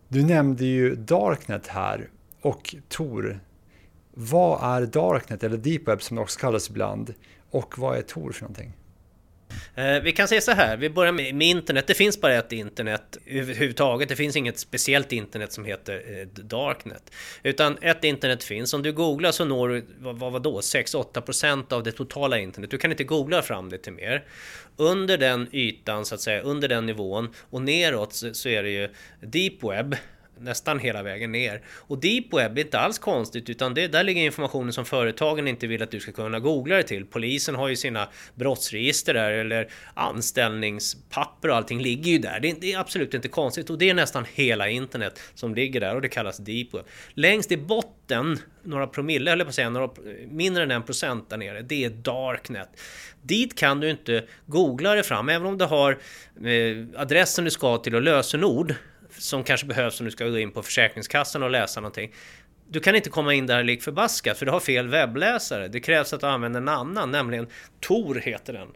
Du 0.08 0.24
nämnde 0.24 0.64
ju 0.64 0.94
Darknet 0.94 1.66
här 1.66 2.10
och 2.40 2.74
Tor. 2.88 3.40
Vad 4.14 4.76
är 4.76 4.86
Darknet 4.86 5.44
eller 5.44 5.56
Deep 5.56 5.88
Web 5.88 6.02
som 6.02 6.14
det 6.14 6.22
också 6.22 6.40
kallas 6.40 6.70
ibland 6.70 7.14
och 7.50 7.78
vad 7.78 7.98
är 7.98 8.02
Tor 8.02 8.32
för 8.32 8.42
någonting? 8.42 8.72
Eh, 9.74 10.00
vi 10.00 10.12
kan 10.12 10.28
säga 10.28 10.40
så 10.40 10.52
här, 10.52 10.76
vi 10.76 10.90
börjar 10.90 11.12
med, 11.12 11.34
med, 11.34 11.46
internet. 11.46 11.86
Det 11.86 11.94
finns 11.94 12.20
bara 12.20 12.34
ett 12.34 12.52
internet 12.52 13.18
överhuvudtaget. 13.26 14.08
Det 14.08 14.16
finns 14.16 14.36
inget 14.36 14.58
speciellt 14.58 15.12
internet 15.12 15.52
som 15.52 15.64
heter 15.64 16.20
eh, 16.20 16.26
Darknet. 16.42 17.12
Utan 17.42 17.78
ett 17.82 18.04
internet 18.04 18.44
finns. 18.44 18.74
Om 18.74 18.82
du 18.82 18.92
googlar 18.92 19.32
så 19.32 19.44
når 19.44 19.68
du, 19.68 19.84
vad, 19.98 20.32
vad 20.32 20.42
då, 20.42 20.60
6-8% 20.60 21.72
av 21.72 21.82
det 21.82 21.92
totala 21.92 22.38
internet. 22.38 22.70
Du 22.70 22.78
kan 22.78 22.90
inte 22.90 23.04
googla 23.04 23.42
fram 23.42 23.70
det 23.70 23.78
till 23.78 23.92
mer. 23.92 24.24
Under 24.76 25.18
den 25.18 25.48
ytan, 25.52 26.04
så 26.04 26.14
att 26.14 26.20
säga, 26.20 26.40
under 26.40 26.68
den 26.68 26.86
nivån 26.86 27.34
och 27.50 27.62
neråt 27.62 28.12
så, 28.12 28.34
så 28.34 28.48
är 28.48 28.62
det 28.62 28.70
ju 28.70 28.88
deep 29.20 29.62
web 29.62 29.96
nästan 30.40 30.78
hela 30.78 31.02
vägen 31.02 31.32
ner. 31.32 31.62
Och 31.68 31.98
deep 31.98 32.32
web 32.32 32.58
är 32.58 32.62
inte 32.62 32.78
alls 32.78 32.98
konstigt 32.98 33.50
utan 33.50 33.74
det, 33.74 33.86
där 33.86 34.04
ligger 34.04 34.22
informationen 34.22 34.72
som 34.72 34.84
företagen 34.84 35.48
inte 35.48 35.66
vill 35.66 35.82
att 35.82 35.90
du 35.90 36.00
ska 36.00 36.12
kunna 36.12 36.40
googla 36.40 36.74
dig 36.74 36.84
till. 36.84 37.06
Polisen 37.06 37.54
har 37.54 37.68
ju 37.68 37.76
sina 37.76 38.08
brottsregister 38.34 39.14
där 39.14 39.30
eller 39.30 39.68
anställningspapper 39.94 41.48
och 41.48 41.56
allting 41.56 41.82
ligger 41.82 42.12
ju 42.12 42.18
där. 42.18 42.40
Det, 42.40 42.60
det, 42.60 42.72
är 42.72 42.78
absolut 42.78 43.14
inte 43.14 43.28
konstigt 43.28 43.70
och 43.70 43.78
det 43.78 43.90
är 43.90 43.94
nästan 43.94 44.24
hela 44.34 44.68
internet 44.68 45.20
som 45.34 45.54
ligger 45.54 45.80
där 45.80 45.94
och 45.94 46.02
det 46.02 46.08
kallas 46.08 46.38
deep 46.38 46.74
web. 46.74 46.84
Längst 47.14 47.52
i 47.52 47.56
botten, 47.56 48.38
några 48.62 48.86
promille 48.86 49.32
eller 49.32 49.44
på 49.44 49.48
att 49.48 49.54
säga, 49.54 49.70
några, 49.70 49.90
mindre 50.30 50.62
än 50.62 50.70
en 50.70 50.82
procent 50.82 51.30
där 51.30 51.36
nere, 51.36 51.62
det 51.62 51.84
är 51.84 51.90
darknet. 51.90 52.68
Dit 53.22 53.58
kan 53.58 53.80
du 53.80 53.90
inte 53.90 54.24
googla 54.46 54.94
dig 54.94 55.02
fram, 55.02 55.28
även 55.28 55.46
om 55.46 55.58
du 55.58 55.64
har 55.64 55.92
eh, 56.44 57.00
adressen 57.00 57.44
du 57.44 57.50
ska 57.50 57.78
till 57.78 57.94
och 57.94 58.02
lösenord 58.02 58.74
som 59.18 59.44
kanske 59.44 59.66
behövs 59.66 60.00
om 60.00 60.06
du 60.06 60.12
ska 60.12 60.28
gå 60.28 60.38
in 60.38 60.50
på 60.50 60.62
Försäkringskassan 60.62 61.42
och 61.42 61.50
läsa 61.50 61.80
någonting. 61.80 62.14
Du 62.70 62.80
kan 62.80 62.96
inte 62.96 63.10
komma 63.10 63.34
in 63.34 63.46
där 63.46 63.64
lik 63.64 63.82
förbaskat 63.82 64.38
för 64.38 64.46
du 64.46 64.52
har 64.52 64.60
fel 64.60 64.88
webbläsare. 64.88 65.68
Det 65.68 65.80
krävs 65.80 66.12
att 66.12 66.20
du 66.20 66.26
använder 66.26 66.60
en 66.60 66.68
annan, 66.68 67.10
nämligen 67.10 67.46
Tor 67.80 68.14
heter 68.14 68.52
den. 68.52 68.68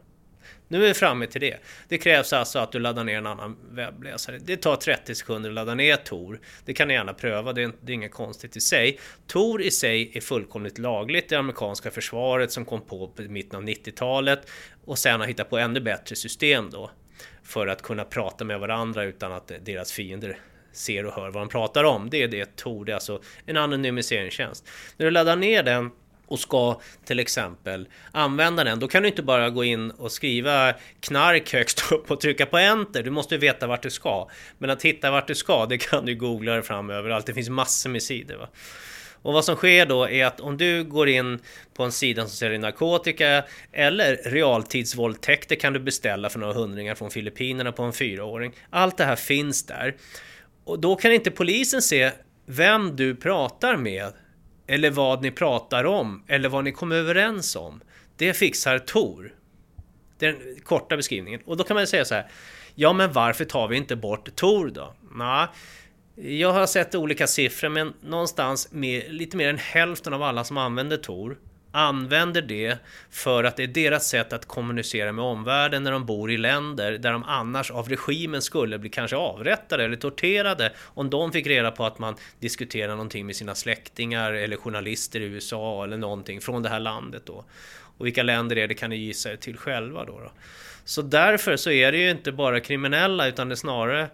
Nu 0.67 0.83
är 0.83 0.87
vi 0.87 0.93
framme 0.93 1.27
till 1.27 1.41
det. 1.41 1.57
Det 1.87 1.97
krävs 1.97 2.33
alltså 2.33 2.59
att 2.59 2.71
du 2.71 2.79
laddar 2.79 3.03
ner 3.03 3.17
en 3.17 3.27
annan 3.27 3.57
webbläsare. 3.71 4.39
Det 4.45 4.57
tar 4.57 4.75
30 4.75 5.15
sekunder 5.15 5.49
att 5.49 5.53
ladda 5.53 5.75
ner 5.75 5.95
Tor. 5.95 6.39
Det 6.65 6.73
kan 6.73 6.87
ni 6.87 6.93
gärna 6.93 7.13
pröva, 7.13 7.53
det 7.53 7.63
är, 7.63 7.71
det 7.81 7.91
är 7.91 7.93
inget 7.93 8.11
konstigt 8.11 8.55
i 8.55 8.61
sig. 8.61 8.99
Tor 9.27 9.61
i 9.61 9.71
sig 9.71 10.11
är 10.13 10.21
fullkomligt 10.21 10.77
lagligt. 10.77 11.29
Det 11.29 11.35
amerikanska 11.35 11.91
försvaret 11.91 12.51
som 12.51 12.65
kom 12.65 12.81
på 12.81 13.11
i 13.19 13.27
mitten 13.27 13.57
av 13.57 13.63
90-talet 13.63 14.49
och 14.85 14.97
sen 14.97 15.19
har 15.19 15.27
hittat 15.27 15.49
på 15.49 15.57
ännu 15.57 15.79
bättre 15.79 16.15
system 16.15 16.69
då 16.69 16.91
för 17.43 17.67
att 17.67 17.81
kunna 17.81 18.03
prata 18.03 18.45
med 18.45 18.59
varandra 18.59 19.03
utan 19.03 19.31
att 19.31 19.51
deras 19.61 19.91
fiender 19.91 20.37
ser 20.71 21.05
och 21.05 21.13
hör 21.13 21.29
vad 21.29 21.41
de 21.41 21.49
pratar 21.49 21.83
om. 21.83 22.09
Det 22.09 22.23
är 22.23 22.27
det 22.27 22.55
Tor, 22.55 22.85
det 22.85 22.91
är 22.91 22.93
alltså 22.93 23.21
en 23.45 23.57
anonymiseringstjänst. 23.57 24.69
När 24.97 25.05
du 25.05 25.11
laddar 25.11 25.35
ner 25.35 25.63
den 25.63 25.91
och 26.27 26.39
ska 26.39 26.81
till 27.05 27.19
exempel 27.19 27.87
använda 28.11 28.63
den, 28.63 28.79
då 28.79 28.87
kan 28.87 29.01
du 29.01 29.09
inte 29.09 29.23
bara 29.23 29.49
gå 29.49 29.63
in 29.63 29.91
och 29.91 30.11
skriva 30.11 30.73
knark 30.99 31.53
högst 31.53 31.91
upp 31.91 32.11
och 32.11 32.19
trycka 32.19 32.45
på 32.45 32.57
enter. 32.57 33.03
Du 33.03 33.09
måste 33.09 33.37
veta 33.37 33.67
vart 33.67 33.83
du 33.83 33.89
ska. 33.89 34.29
Men 34.57 34.69
att 34.69 34.81
hitta 34.81 35.11
vart 35.11 35.27
du 35.27 35.35
ska, 35.35 35.65
det 35.65 35.77
kan 35.77 36.05
du 36.05 36.15
googla 36.15 36.53
dig 36.53 36.61
fram 36.61 36.89
överallt. 36.89 37.25
Det 37.25 37.33
finns 37.33 37.49
massor 37.49 37.89
med 37.89 38.03
sidor. 38.03 38.35
Va? 38.35 38.47
Och 39.23 39.33
vad 39.33 39.45
som 39.45 39.55
sker 39.55 39.85
då 39.85 40.09
är 40.09 40.25
att 40.25 40.39
om 40.39 40.57
du 40.57 40.83
går 40.83 41.09
in 41.09 41.39
på 41.73 41.83
en 41.83 41.91
sida 41.91 42.21
som 42.21 42.29
säljer 42.29 42.59
narkotika 42.59 43.43
eller 43.71 44.15
realtidsvåldtäkter 44.25 45.55
kan 45.55 45.73
du 45.73 45.79
beställa 45.79 46.29
för 46.29 46.39
några 46.39 46.53
hundringar 46.53 46.95
från 46.95 47.11
Filippinerna 47.11 47.71
på 47.71 47.83
en 47.83 47.93
fyraåring. 47.93 48.53
Allt 48.69 48.97
det 48.97 49.05
här 49.05 49.15
finns 49.15 49.65
där. 49.65 49.95
Och 50.63 50.79
då 50.79 50.95
kan 50.95 51.11
inte 51.11 51.31
polisen 51.31 51.81
se 51.81 52.11
vem 52.45 52.95
du 52.95 53.15
pratar 53.15 53.77
med 53.77 54.13
eller 54.67 54.89
vad 54.89 55.21
ni 55.21 55.31
pratar 55.31 55.83
om 55.83 56.23
eller 56.27 56.49
vad 56.49 56.63
ni 56.63 56.71
kommer 56.71 56.95
överens 56.95 57.55
om. 57.55 57.81
Det 58.17 58.33
fixar 58.33 58.79
Tor. 58.79 59.33
Det 60.19 60.25
är 60.25 60.31
den 60.31 60.59
korta 60.63 60.97
beskrivningen. 60.97 61.41
Och 61.45 61.57
då 61.57 61.63
kan 61.63 61.75
man 61.75 61.87
säga 61.87 62.05
så 62.05 62.15
här. 62.15 62.27
Ja, 62.75 62.93
men 62.93 63.13
varför 63.13 63.45
tar 63.45 63.67
vi 63.67 63.77
inte 63.77 63.95
bort 63.95 64.35
Tor 64.35 64.69
då? 64.69 64.93
Nah, 65.15 65.47
jag 66.15 66.53
har 66.53 66.65
sett 66.65 66.95
olika 66.95 67.27
siffror, 67.27 67.69
men 67.69 67.93
någonstans 68.01 68.71
med 68.71 69.13
lite 69.13 69.37
mer 69.37 69.49
än 69.49 69.57
hälften 69.57 70.13
av 70.13 70.23
alla 70.23 70.43
som 70.43 70.57
använder 70.57 70.97
Tor 70.97 71.37
använder 71.75 72.41
det 72.41 72.77
för 73.09 73.43
att 73.43 73.57
det 73.57 73.63
är 73.63 73.67
deras 73.67 74.07
sätt 74.07 74.33
att 74.33 74.45
kommunicera 74.45 75.11
med 75.11 75.25
omvärlden 75.25 75.83
när 75.83 75.91
de 75.91 76.05
bor 76.05 76.31
i 76.31 76.37
länder 76.37 76.91
där 76.91 77.11
de 77.11 77.23
annars 77.23 77.71
av 77.71 77.89
regimen 77.89 78.41
skulle 78.41 78.79
bli 78.79 78.89
kanske 78.89 79.15
avrättade 79.15 79.83
eller 79.83 79.97
torterade 79.97 80.71
om 80.79 81.09
de 81.09 81.31
fick 81.31 81.47
reda 81.47 81.71
på 81.71 81.85
att 81.85 81.99
man 81.99 82.15
diskuterar 82.39 82.91
någonting 82.91 83.25
med 83.25 83.35
sina 83.35 83.55
släktingar 83.55 84.33
eller 84.33 84.57
journalister 84.57 85.19
i 85.19 85.23
USA 85.23 85.83
eller 85.83 85.97
någonting 85.97 86.41
från 86.41 86.63
det 86.63 86.69
här 86.69 86.79
landet 86.79 87.23
då. 87.25 87.45
Och 87.97 88.05
vilka 88.05 88.23
länder 88.23 88.57
är 88.57 88.67
det 88.67 88.73
kan 88.73 88.89
ni 88.89 88.95
gissa 88.95 89.31
er 89.31 89.35
till 89.35 89.57
själva 89.57 90.05
då, 90.05 90.19
då. 90.19 90.31
Så 90.85 91.01
därför 91.01 91.57
så 91.57 91.71
är 91.71 91.91
det 91.91 91.97
ju 91.97 92.09
inte 92.09 92.31
bara 92.31 92.59
kriminella 92.59 93.27
utan 93.27 93.49
det 93.49 93.53
är 93.53 93.55
snarare 93.55 94.09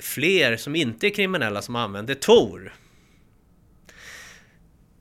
fler 0.00 0.56
som 0.56 0.76
inte 0.76 1.06
är 1.06 1.10
kriminella 1.10 1.62
som 1.62 1.76
använder 1.76 2.14
Tor. 2.14 2.74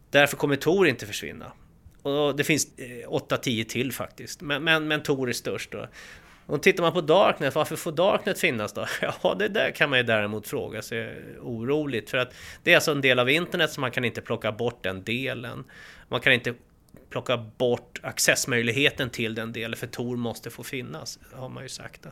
Därför 0.09 0.37
kommer 0.37 0.55
Tor 0.55 0.87
inte 0.87 1.05
försvinna. 1.05 1.51
Och 2.01 2.35
det 2.35 2.43
finns 2.43 2.67
eh, 2.77 3.09
8-10 3.09 3.63
till 3.63 3.91
faktiskt. 3.91 4.41
Men, 4.41 4.63
men, 4.63 4.87
men 4.87 5.03
Tor 5.03 5.29
är 5.29 5.33
störst 5.33 5.71
då. 5.71 5.87
Och 6.45 6.63
tittar 6.63 6.83
man 6.83 6.93
på 6.93 7.01
Darknet, 7.01 7.55
varför 7.55 7.75
får 7.75 7.91
Darknet 7.91 8.39
finnas 8.39 8.73
då? 8.73 8.85
Ja, 9.23 9.35
det 9.39 9.47
där 9.47 9.71
kan 9.71 9.89
man 9.89 9.99
ju 9.99 10.03
däremot 10.03 10.47
fråga 10.47 10.81
sig 10.81 11.21
oroligt. 11.41 12.09
För 12.09 12.17
att 12.17 12.33
det 12.63 12.71
är 12.71 12.75
alltså 12.75 12.91
en 12.91 13.01
del 13.01 13.19
av 13.19 13.29
internet 13.29 13.71
så 13.71 13.81
man 13.81 13.91
kan 13.91 14.05
inte 14.05 14.21
plocka 14.21 14.51
bort 14.51 14.83
den 14.83 15.03
delen. 15.03 15.63
Man 16.07 16.21
kan 16.21 16.33
inte 16.33 16.53
plocka 17.09 17.37
bort 17.37 17.99
accessmöjligheten 18.03 19.09
till 19.09 19.35
den 19.35 19.51
delen, 19.53 19.77
för 19.77 19.87
Tor 19.87 20.17
måste 20.17 20.49
få 20.49 20.63
finnas, 20.63 21.19
har 21.33 21.49
man 21.49 21.63
ju 21.63 21.69
sagt. 21.69 22.03
Då. 22.03 22.09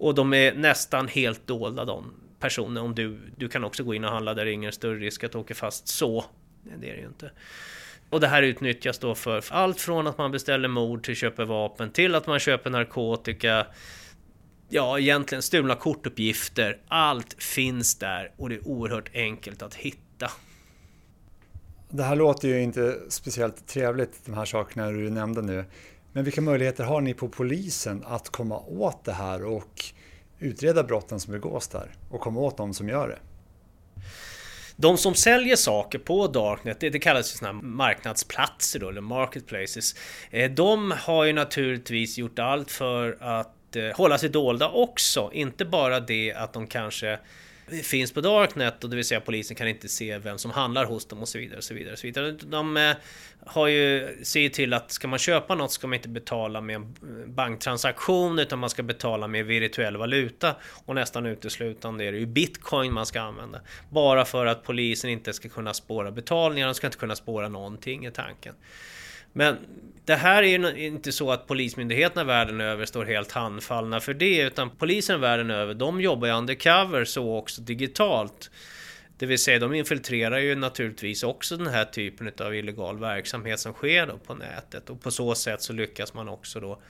Och 0.00 0.14
de 0.14 0.34
är 0.34 0.54
nästan 0.54 1.08
helt 1.08 1.46
dolda 1.46 1.84
de 1.84 2.14
personer. 2.38 2.82
Om 2.82 2.94
du, 2.94 3.18
du 3.36 3.48
kan 3.48 3.64
också 3.64 3.84
gå 3.84 3.94
in 3.94 4.04
och 4.04 4.10
handla 4.10 4.34
där 4.34 4.44
det 4.44 4.50
är 4.50 4.52
ingen 4.52 4.72
större 4.72 4.98
risk 4.98 5.24
att 5.24 5.34
åka 5.34 5.54
fast 5.54 5.88
så. 5.88 6.24
Det 6.62 6.90
är 6.90 6.94
det 6.94 7.00
ju 7.00 7.06
inte. 7.06 7.30
Och 8.10 8.20
det 8.20 8.26
här 8.26 8.42
utnyttjas 8.42 8.98
då 8.98 9.14
för 9.14 9.44
allt 9.50 9.80
från 9.80 10.06
att 10.06 10.18
man 10.18 10.30
beställer 10.30 10.68
mord 10.68 11.04
till 11.04 11.16
köper 11.16 11.44
vapen 11.44 11.90
till 11.90 12.14
att 12.14 12.26
man 12.26 12.38
köper 12.38 12.70
narkotika. 12.70 13.66
Ja, 14.68 14.98
egentligen 14.98 15.42
stulna 15.42 15.74
kortuppgifter. 15.74 16.78
Allt 16.88 17.42
finns 17.42 17.98
där 17.98 18.32
och 18.36 18.48
det 18.48 18.54
är 18.54 18.68
oerhört 18.68 19.10
enkelt 19.14 19.62
att 19.62 19.74
hitta. 19.74 20.30
Det 21.88 22.02
här 22.02 22.16
låter 22.16 22.48
ju 22.48 22.62
inte 22.62 22.98
speciellt 23.08 23.66
trevligt, 23.66 24.24
de 24.24 24.34
här 24.34 24.44
sakerna 24.44 24.90
du 24.90 25.10
nämnde 25.10 25.42
nu. 25.42 25.64
Men 26.12 26.24
vilka 26.24 26.40
möjligheter 26.40 26.84
har 26.84 27.00
ni 27.00 27.14
på 27.14 27.28
polisen 27.28 28.04
att 28.06 28.28
komma 28.28 28.58
åt 28.58 29.04
det 29.04 29.12
här 29.12 29.44
och 29.44 29.84
utreda 30.38 30.82
brotten 30.82 31.20
som 31.20 31.32
begås 31.32 31.68
där 31.68 31.94
och 32.10 32.20
komma 32.20 32.40
åt 32.40 32.56
de 32.56 32.74
som 32.74 32.88
gör 32.88 33.08
det? 33.08 33.18
De 34.76 34.98
som 34.98 35.14
säljer 35.14 35.56
saker 35.56 35.98
på 35.98 36.26
Darknet, 36.26 36.80
det, 36.80 36.90
det 36.90 36.98
kallas 36.98 37.34
ju 37.34 37.38
sådana 37.38 37.62
marknadsplatser 37.62 38.80
då, 38.80 38.88
eller 38.88 39.00
marketplaces. 39.00 39.94
Eh, 40.30 40.50
de 40.50 40.90
har 40.90 41.24
ju 41.24 41.32
naturligtvis 41.32 42.18
gjort 42.18 42.38
allt 42.38 42.70
för 42.70 43.18
att 43.20 43.76
eh, 43.76 43.96
hålla 43.96 44.18
sig 44.18 44.28
dolda 44.28 44.68
också. 44.68 45.30
Inte 45.32 45.64
bara 45.64 46.00
det 46.00 46.32
att 46.32 46.52
de 46.52 46.66
kanske 46.66 47.18
finns 47.82 48.12
på 48.12 48.20
Darknet 48.20 48.84
och 48.84 48.90
det 48.90 48.96
vill 48.96 49.04
säga 49.04 49.20
polisen 49.20 49.56
kan 49.56 49.68
inte 49.68 49.88
se 49.88 50.18
vem 50.18 50.38
som 50.38 50.50
handlar 50.50 50.84
hos 50.84 51.06
dem 51.06 51.22
och 51.22 51.28
så 51.28 51.38
vidare. 51.38 51.58
Och 51.58 51.64
så 51.64 51.74
vidare, 51.74 51.92
och 51.92 51.98
så 51.98 52.06
vidare. 52.06 52.30
De 52.30 52.76
eh, 52.76 52.96
har 53.46 53.66
ju, 53.66 54.18
ser 54.22 54.48
till 54.48 54.72
att 54.72 54.92
ska 54.92 55.08
man 55.08 55.18
köpa 55.18 55.54
något 55.54 55.72
ska 55.72 55.86
man 55.86 55.94
inte 55.94 56.08
betala 56.08 56.60
med 56.60 56.76
en 56.76 56.94
banktransaktion 57.26 58.38
utan 58.38 58.58
man 58.58 58.70
ska 58.70 58.82
betala 58.82 59.28
med 59.28 59.46
virtuell 59.46 59.96
valuta 59.96 60.56
och 60.84 60.94
nästan 60.94 61.26
uteslutande 61.26 62.04
är 62.04 62.12
det 62.12 62.18
ju 62.18 62.26
bitcoin 62.26 62.92
man 62.92 63.06
ska 63.06 63.20
använda. 63.20 63.60
Bara 63.90 64.24
för 64.24 64.46
att 64.46 64.62
polisen 64.62 65.10
inte 65.10 65.32
ska 65.32 65.48
kunna 65.48 65.74
spåra 65.74 66.10
betalningar, 66.10 66.66
de 66.66 66.74
ska 66.74 66.86
inte 66.86 66.98
kunna 66.98 67.16
spåra 67.16 67.48
någonting 67.48 68.06
i 68.06 68.10
tanken. 68.10 68.54
Men 69.32 69.56
det 70.04 70.14
här 70.14 70.42
är 70.42 70.46
ju 70.46 70.86
inte 70.86 71.12
så 71.12 71.30
att 71.30 71.46
polismyndigheterna 71.46 72.24
världen 72.24 72.60
över 72.60 72.84
står 72.84 73.04
helt 73.04 73.32
handfallna 73.32 74.00
för 74.00 74.14
det, 74.14 74.40
utan 74.40 74.70
polisen 74.70 75.20
världen 75.20 75.50
över, 75.50 75.74
de 75.74 76.00
jobbar 76.00 76.28
ju 76.28 76.34
undercover 76.34 77.04
så 77.04 77.36
också 77.36 77.62
digitalt. 77.62 78.50
Det 79.18 79.26
vill 79.26 79.38
säga, 79.38 79.58
de 79.58 79.74
infiltrerar 79.74 80.38
ju 80.38 80.54
naturligtvis 80.54 81.22
också 81.22 81.56
den 81.56 81.66
här 81.66 81.84
typen 81.84 82.32
av 82.40 82.54
illegal 82.54 82.98
verksamhet 82.98 83.60
som 83.60 83.72
sker 83.72 84.06
då 84.06 84.18
på 84.18 84.34
nätet 84.34 84.90
och 84.90 85.02
på 85.02 85.10
så 85.10 85.34
sätt 85.34 85.62
så 85.62 85.72
lyckas 85.72 86.14
man 86.14 86.28
också 86.28 86.60
då 86.60 86.82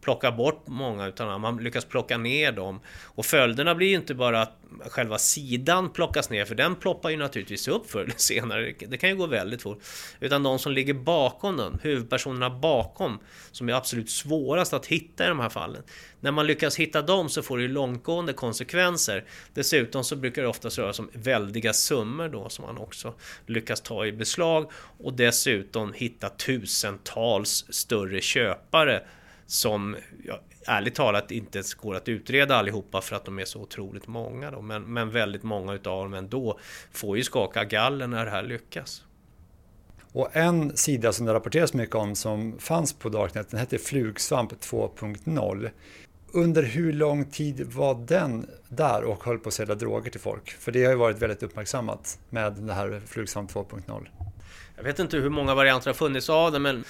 plocka 0.00 0.32
bort 0.32 0.62
många 0.66 1.06
utan 1.06 1.40
man 1.40 1.56
lyckas 1.56 1.84
plocka 1.84 2.18
ner 2.18 2.52
dem. 2.52 2.80
Och 3.04 3.26
följderna 3.26 3.74
blir 3.74 3.88
ju 3.88 3.94
inte 3.94 4.14
bara 4.14 4.42
att 4.42 4.52
själva 4.88 5.18
sidan 5.18 5.92
plockas 5.92 6.30
ner, 6.30 6.44
för 6.44 6.54
den 6.54 6.74
ploppar 6.74 7.10
ju 7.10 7.16
naturligtvis 7.16 7.68
upp 7.68 7.90
förr 7.90 8.00
eller 8.00 8.14
senare. 8.16 8.74
Det 8.88 8.96
kan 8.96 9.10
ju 9.10 9.16
gå 9.16 9.26
väldigt 9.26 9.62
fort. 9.62 9.82
Utan 10.20 10.42
de 10.42 10.58
som 10.58 10.72
ligger 10.72 10.94
bakom 10.94 11.56
den, 11.56 11.78
huvudpersonerna 11.82 12.50
bakom, 12.50 13.18
som 13.52 13.68
är 13.68 13.72
absolut 13.72 14.10
svårast 14.10 14.72
att 14.72 14.86
hitta 14.86 15.24
i 15.24 15.28
de 15.28 15.40
här 15.40 15.48
fallen. 15.48 15.82
När 16.20 16.30
man 16.30 16.46
lyckas 16.46 16.76
hitta 16.76 17.02
dem 17.02 17.28
så 17.28 17.42
får 17.42 17.56
det 17.56 17.62
ju 17.62 17.68
långtgående 17.68 18.32
konsekvenser. 18.32 19.24
Dessutom 19.54 20.04
så 20.04 20.16
brukar 20.16 20.42
det 20.42 20.48
oftast 20.48 20.78
röra 20.78 20.92
sig 20.92 21.02
om 21.02 21.10
väldiga 21.12 21.72
summor 21.72 22.28
då 22.28 22.48
som 22.48 22.64
man 22.64 22.78
också 22.78 23.14
lyckas 23.46 23.80
ta 23.80 24.06
i 24.06 24.12
beslag 24.12 24.70
och 24.98 25.12
dessutom 25.12 25.92
hitta 25.92 26.28
tusentals 26.28 27.64
större 27.68 28.20
köpare 28.20 29.02
som 29.48 29.96
ja, 30.24 30.40
ärligt 30.66 30.94
talat 30.94 31.30
inte 31.30 31.58
ens 31.58 31.74
går 31.74 31.94
att 31.94 32.08
utreda 32.08 32.56
allihopa 32.56 33.00
för 33.00 33.16
att 33.16 33.24
de 33.24 33.38
är 33.38 33.44
så 33.44 33.60
otroligt 33.60 34.06
många. 34.06 34.50
Då. 34.50 34.62
Men, 34.62 34.82
men 34.82 35.10
väldigt 35.10 35.42
många 35.42 35.72
utav 35.72 36.04
dem 36.04 36.14
ändå 36.14 36.58
får 36.92 37.16
ju 37.16 37.24
skaka 37.24 37.64
gallen 37.64 38.10
när 38.10 38.24
det 38.24 38.30
här 38.30 38.42
lyckas. 38.42 39.04
Och 40.12 40.36
en 40.36 40.76
sida 40.76 41.12
som 41.12 41.26
det 41.26 41.34
rapporteras 41.34 41.74
mycket 41.74 41.94
om 41.94 42.14
som 42.14 42.58
fanns 42.58 42.92
på 42.92 43.08
Darknet, 43.08 43.50
den 43.50 43.60
hette 43.60 43.78
Flugsvamp 43.78 44.52
2.0. 44.52 45.70
Under 46.32 46.62
hur 46.62 46.92
lång 46.92 47.24
tid 47.24 47.72
var 47.72 47.94
den 47.94 48.50
där 48.68 49.04
och 49.04 49.24
höll 49.24 49.38
på 49.38 49.48
att 49.48 49.54
sälja 49.54 49.74
droger 49.74 50.10
till 50.10 50.20
folk? 50.20 50.50
För 50.50 50.72
det 50.72 50.84
har 50.84 50.90
ju 50.90 50.98
varit 50.98 51.22
väldigt 51.22 51.42
uppmärksammat 51.42 52.18
med 52.30 52.52
det 52.52 52.72
här 52.72 53.02
Flugsvamp 53.06 53.52
2.0. 53.52 54.08
Jag 54.76 54.84
vet 54.84 54.98
inte 54.98 55.16
hur 55.16 55.30
många 55.30 55.54
varianter 55.54 55.86
har 55.90 55.94
funnits 55.94 56.30
av 56.30 56.52
det, 56.52 56.58
men 56.58 56.84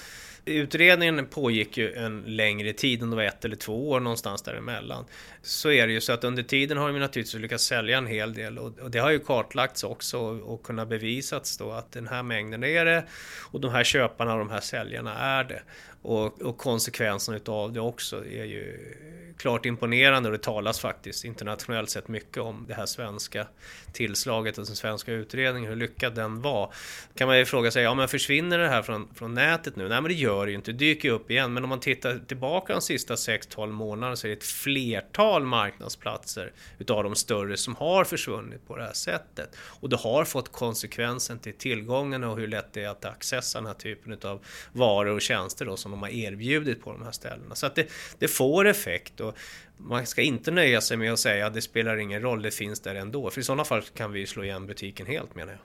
utredningen 0.45 1.25
pågick 1.25 1.77
ju 1.77 1.93
en 1.93 2.23
längre 2.27 2.73
tid, 2.73 3.03
om 3.03 3.09
det 3.09 3.15
var 3.15 3.23
ett 3.23 3.45
eller 3.45 3.55
två 3.55 3.89
år 3.89 3.99
någonstans 3.99 4.41
däremellan. 4.41 5.05
Så 5.41 5.71
är 5.71 5.87
det 5.87 5.93
ju 5.93 6.01
så 6.01 6.13
att 6.13 6.23
under 6.23 6.43
tiden 6.43 6.77
har 6.77 6.93
de 6.93 6.99
naturligtvis 6.99 7.41
lyckats 7.41 7.63
sälja 7.63 7.97
en 7.97 8.07
hel 8.07 8.33
del 8.33 8.57
och, 8.57 8.91
det 8.91 8.99
har 8.99 9.09
ju 9.09 9.19
kartlagts 9.19 9.83
också 9.83 10.17
och, 10.17 10.53
och 10.53 10.63
kunnat 10.63 10.87
bevisats 10.87 11.57
då 11.57 11.71
att 11.71 11.91
den 11.91 12.07
här 12.07 12.23
mängden 12.23 12.63
är 12.63 12.85
det 12.85 13.03
och 13.51 13.61
de 13.61 13.71
här 13.71 13.83
köparna 13.83 14.33
och 14.33 14.39
de 14.39 14.49
här 14.49 14.61
säljarna 14.61 15.17
är 15.17 15.43
det. 15.43 15.61
Och, 16.01 16.41
och 16.41 16.57
konsekvenserna 16.57 17.37
utav 17.37 17.73
det 17.73 17.79
också 17.79 18.25
är 18.25 18.45
ju 18.45 18.95
klart 19.39 19.65
imponerande 19.65 20.29
och 20.29 20.33
det 20.33 20.43
talas 20.43 20.79
faktiskt 20.79 21.25
internationellt 21.25 21.89
sett 21.89 22.07
mycket 22.07 22.37
om 22.37 22.65
det 22.67 22.73
här 22.73 22.85
svenska 22.85 23.47
tillslaget 23.93 24.57
och 24.57 24.65
den 24.65 24.75
svenska 24.75 25.11
utredningen, 25.11 25.69
hur 25.69 25.77
lyckad 25.77 26.15
den 26.15 26.41
var. 26.41 26.73
Kan 27.15 27.27
man 27.27 27.37
ju 27.37 27.45
fråga 27.45 27.71
sig, 27.71 27.83
ja 27.83 27.93
men 27.93 28.07
försvinner 28.07 28.57
det 28.57 28.69
här 28.69 28.81
från, 28.81 29.07
från 29.15 29.33
nätet 29.33 29.75
nu? 29.75 29.89
Nej 29.89 30.01
men 30.01 30.09
det 30.11 30.13
gör 30.13 30.45
det 30.45 30.51
ju 30.51 30.55
inte, 30.55 30.71
det 30.71 30.77
dyker 30.77 31.09
upp 31.09 31.31
igen. 31.31 31.53
Men 31.53 31.63
om 31.63 31.69
man 31.69 31.79
tittar 31.79 32.19
tillbaka 32.27 32.73
de 32.73 32.81
sista 32.81 33.15
6-12 33.15 33.71
månaderna 33.71 34.15
så 34.15 34.27
är 34.27 34.29
det 34.29 34.37
ett 34.37 34.43
flertal 34.43 35.45
marknadsplatser 35.45 36.51
utav 36.77 37.03
de 37.03 37.15
större 37.15 37.57
som 37.57 37.75
har 37.75 38.03
försvunnit 38.03 38.67
på 38.67 38.77
det 38.77 38.83
här 38.83 38.93
sättet. 38.93 39.55
Och 39.59 39.89
det 39.89 39.97
har 39.97 40.25
fått 40.25 40.51
konsekvensen 40.51 41.39
till 41.39 41.53
tillgången 41.53 42.23
och 42.23 42.37
hur 42.37 42.47
lätt 42.47 42.73
det 42.73 42.83
är 42.83 42.89
att 42.89 43.05
accessa 43.05 43.59
den 43.59 43.67
här 43.67 43.73
typen 43.73 44.13
utav 44.13 44.45
varor 44.71 45.15
och 45.15 45.21
tjänster 45.21 45.65
då, 45.65 45.77
som 45.77 45.88
som 45.89 45.99
de 45.99 46.01
har 46.01 46.09
erbjudit 46.09 46.81
på 46.83 46.91
de 46.91 47.03
här 47.03 47.11
ställena. 47.11 47.55
Så 47.55 47.65
att 47.65 47.75
det, 47.75 47.87
det 48.19 48.27
får 48.27 48.67
effekt. 48.67 49.19
Och 49.19 49.37
man 49.77 50.05
ska 50.05 50.21
inte 50.21 50.51
nöja 50.51 50.81
sig 50.81 50.97
med 50.97 51.13
att 51.13 51.19
säga 51.19 51.47
att 51.47 51.53
det 51.53 51.61
spelar 51.61 51.97
ingen 51.97 52.21
roll, 52.21 52.41
det 52.41 52.51
finns 52.51 52.79
där 52.79 52.95
ändå. 52.95 53.29
För 53.29 53.41
i 53.41 53.43
sådana 53.43 53.63
fall 53.65 53.81
kan 53.81 54.11
vi 54.11 54.27
slå 54.27 54.43
igen 54.43 54.65
butiken 54.67 55.05
helt 55.05 55.35
menar 55.35 55.51
jag. 55.51 55.59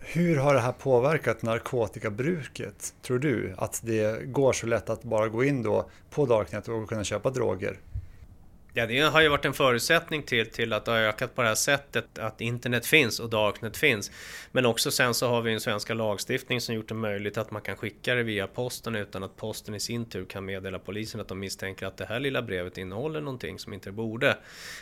Hur 0.00 0.36
har 0.36 0.54
det 0.54 0.60
här 0.60 0.72
påverkat 0.72 1.42
narkotikabruket, 1.42 2.94
tror 3.02 3.18
du? 3.18 3.54
Att 3.58 3.80
det 3.84 4.24
går 4.24 4.52
så 4.52 4.66
lätt 4.66 4.90
att 4.90 5.02
bara 5.02 5.28
gå 5.28 5.44
in 5.44 5.62
då 5.62 5.90
på 6.10 6.26
Darknet 6.26 6.68
och 6.68 6.88
kunna 6.88 7.04
köpa 7.04 7.30
droger? 7.30 7.78
Ja, 8.78 8.86
det 8.86 9.00
har 9.00 9.20
ju 9.20 9.28
varit 9.28 9.44
en 9.44 9.52
förutsättning 9.52 10.22
till, 10.22 10.50
till 10.50 10.72
att 10.72 10.84
det 10.84 10.90
har 10.90 10.98
ökat 10.98 11.34
på 11.34 11.42
det 11.42 11.48
här 11.48 11.54
sättet, 11.54 12.18
att 12.18 12.40
internet 12.40 12.86
finns 12.86 13.20
och 13.20 13.30
darknet 13.30 13.76
finns. 13.76 14.10
Men 14.52 14.66
också 14.66 14.90
sen 14.90 15.14
så 15.14 15.28
har 15.28 15.42
vi 15.42 15.52
en 15.52 15.60
svenska 15.60 15.94
lagstiftning 15.94 16.60
som 16.60 16.74
gjort 16.74 16.88
det 16.88 16.94
möjligt 16.94 17.38
att 17.38 17.50
man 17.50 17.62
kan 17.62 17.76
skicka 17.76 18.14
det 18.14 18.22
via 18.22 18.46
posten 18.46 18.94
utan 18.94 19.22
att 19.22 19.36
posten 19.36 19.74
i 19.74 19.80
sin 19.80 20.04
tur 20.04 20.24
kan 20.24 20.44
meddela 20.44 20.78
polisen 20.78 21.20
att 21.20 21.28
de 21.28 21.38
misstänker 21.38 21.86
att 21.86 21.96
det 21.96 22.06
här 22.06 22.20
lilla 22.20 22.42
brevet 22.42 22.78
innehåller 22.78 23.20
någonting 23.20 23.58
som 23.58 23.72
inte 23.72 23.92
borde. 23.92 24.36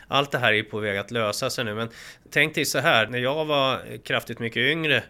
Allt 0.09 0.31
det 0.31 0.39
här 0.39 0.53
är 0.53 0.63
på 0.63 0.79
väg 0.79 0.99
att 0.99 1.11
lösa 1.11 1.51
sig 1.51 1.65
nu, 1.65 1.75
men 1.75 1.89
tänk 2.31 2.55
dig 2.55 2.65
så 2.65 2.79
här, 2.79 3.07
när 3.07 3.19
jag 3.19 3.45
var 3.45 3.99
kraftigt 4.05 4.39
mycket 4.39 4.61
yngre 4.61 5.03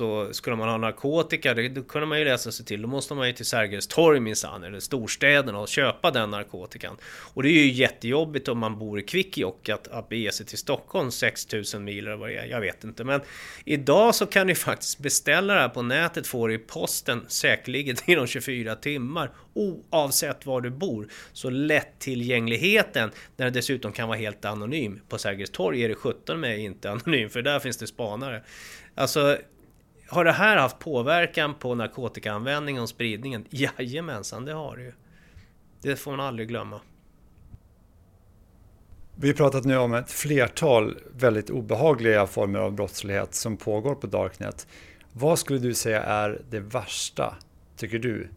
och 0.00 0.36
skulle 0.36 0.56
man 0.56 0.68
ha 0.68 0.76
narkotika, 0.76 1.54
det, 1.54 1.68
då 1.68 1.82
kunde 1.82 2.06
man 2.06 2.18
ju 2.18 2.24
läsa 2.24 2.52
sig 2.52 2.66
till. 2.66 2.82
Då 2.82 2.88
måste 2.88 3.14
man 3.14 3.26
ju 3.26 3.32
till 3.32 3.46
Sergels 3.46 3.86
torg 3.86 4.20
minsann, 4.20 4.64
eller 4.64 4.80
storstäderna 4.80 5.58
och 5.58 5.68
köpa 5.68 6.10
den 6.10 6.30
narkotikan. 6.30 6.96
Och 7.34 7.42
det 7.42 7.48
är 7.48 7.64
ju 7.64 7.72
jättejobbigt 7.72 8.48
om 8.48 8.58
man 8.58 8.78
bor 8.78 8.98
i 8.98 9.02
Kvikkjokk 9.02 9.68
att, 9.68 9.88
att 9.88 10.08
bege 10.08 10.32
sig 10.32 10.46
till 10.46 10.58
Stockholm 10.58 11.10
6000 11.10 11.84
mil 11.84 12.06
eller 12.06 12.16
vad 12.16 12.28
det 12.28 12.36
är, 12.36 12.46
jag 12.46 12.60
vet 12.60 12.84
inte. 12.84 13.04
Men 13.04 13.20
idag 13.64 14.14
så 14.14 14.26
kan 14.26 14.46
du 14.46 14.54
faktiskt 14.54 14.98
beställa 14.98 15.54
det 15.54 15.60
här 15.60 15.68
på 15.68 15.82
nätet, 15.82 16.26
få 16.26 16.46
det 16.46 16.54
i 16.54 16.58
posten 16.58 17.24
säkerligen 17.28 17.96
inom 18.06 18.26
24 18.26 18.74
timmar 18.76 19.30
oavsett 19.54 20.46
var 20.46 20.60
du 20.60 20.70
bor. 20.70 21.08
Så 21.32 21.50
lättillgängligheten, 21.50 23.10
när 23.36 23.44
det 23.46 23.50
dessutom 23.50 23.92
kan 23.92 24.08
vara 24.08 24.18
helt 24.18 24.44
anonym. 24.44 25.00
På 25.08 25.18
Sergels 25.18 25.50
torg 25.50 25.84
är 25.84 25.88
det 25.88 25.94
17 25.94 26.40
med 26.40 26.58
inte 26.58 26.90
anonym, 26.90 27.30
för 27.30 27.42
där 27.42 27.58
finns 27.58 27.76
det 27.76 27.86
spanare. 27.86 28.42
Alltså, 28.94 29.38
har 30.10 30.24
det 30.24 30.32
här 30.32 30.56
haft 30.56 30.78
påverkan 30.78 31.54
på 31.54 31.74
narkotikaanvändningen 31.74 32.82
och 32.82 32.88
spridningen? 32.88 33.44
Jajamensan, 33.50 34.44
det 34.44 34.52
har 34.52 34.76
det 34.76 34.82
ju. 34.82 34.92
Det 35.82 35.96
får 35.96 36.10
man 36.10 36.20
aldrig 36.20 36.48
glömma. 36.48 36.80
Vi 39.14 39.28
har 39.28 39.34
pratat 39.34 39.64
nu 39.64 39.76
om 39.76 39.94
ett 39.94 40.10
flertal 40.10 40.98
väldigt 41.12 41.50
obehagliga 41.50 42.26
former 42.26 42.58
av 42.58 42.72
brottslighet 42.72 43.34
som 43.34 43.56
pågår 43.56 43.94
på 43.94 44.06
Darknet. 44.06 44.66
Vad 45.12 45.38
skulle 45.38 45.58
du 45.58 45.74
säga 45.74 46.02
är 46.02 46.42
det 46.50 46.60
värsta, 46.60 47.34
tycker 47.76 47.98
du? 47.98 48.28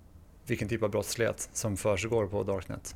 Vilken 0.46 0.70
typ 0.70 0.84
av 0.84 0.90
brottslighet 0.90 1.50
som 1.54 1.78
försiggår 1.78 2.28
på 2.28 2.44
Darknet? 2.44 2.94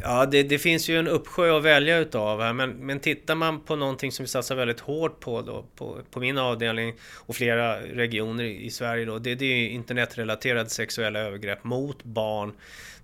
Ja, 0.00 0.26
det, 0.26 0.42
det, 0.42 0.58
finns 0.58 0.88
ju 0.88 0.98
en 0.98 1.08
uppsjö 1.08 1.56
att 1.56 1.62
välja 1.62 1.98
utav 1.98 2.40
här, 2.40 2.52
men, 2.52 2.70
men 2.70 3.00
tittar 3.00 3.34
man 3.34 3.60
på 3.60 3.76
någonting 3.76 4.12
som 4.12 4.22
vi 4.22 4.28
satsar 4.28 4.54
väldigt 4.54 4.80
hårt 4.80 5.20
på 5.20 5.42
då, 5.42 5.64
på, 5.76 5.98
på 6.10 6.20
min 6.20 6.38
avdelning 6.38 6.94
och 7.14 7.36
flera 7.36 7.80
regioner 7.80 8.44
i, 8.44 8.64
i 8.64 8.70
Sverige 8.70 9.04
då, 9.04 9.18
det, 9.18 9.34
det 9.34 9.44
är 9.44 9.68
internetrelaterade 9.68 10.70
sexuella 10.70 11.18
övergrepp 11.18 11.64
mot 11.64 12.04
barn. 12.04 12.52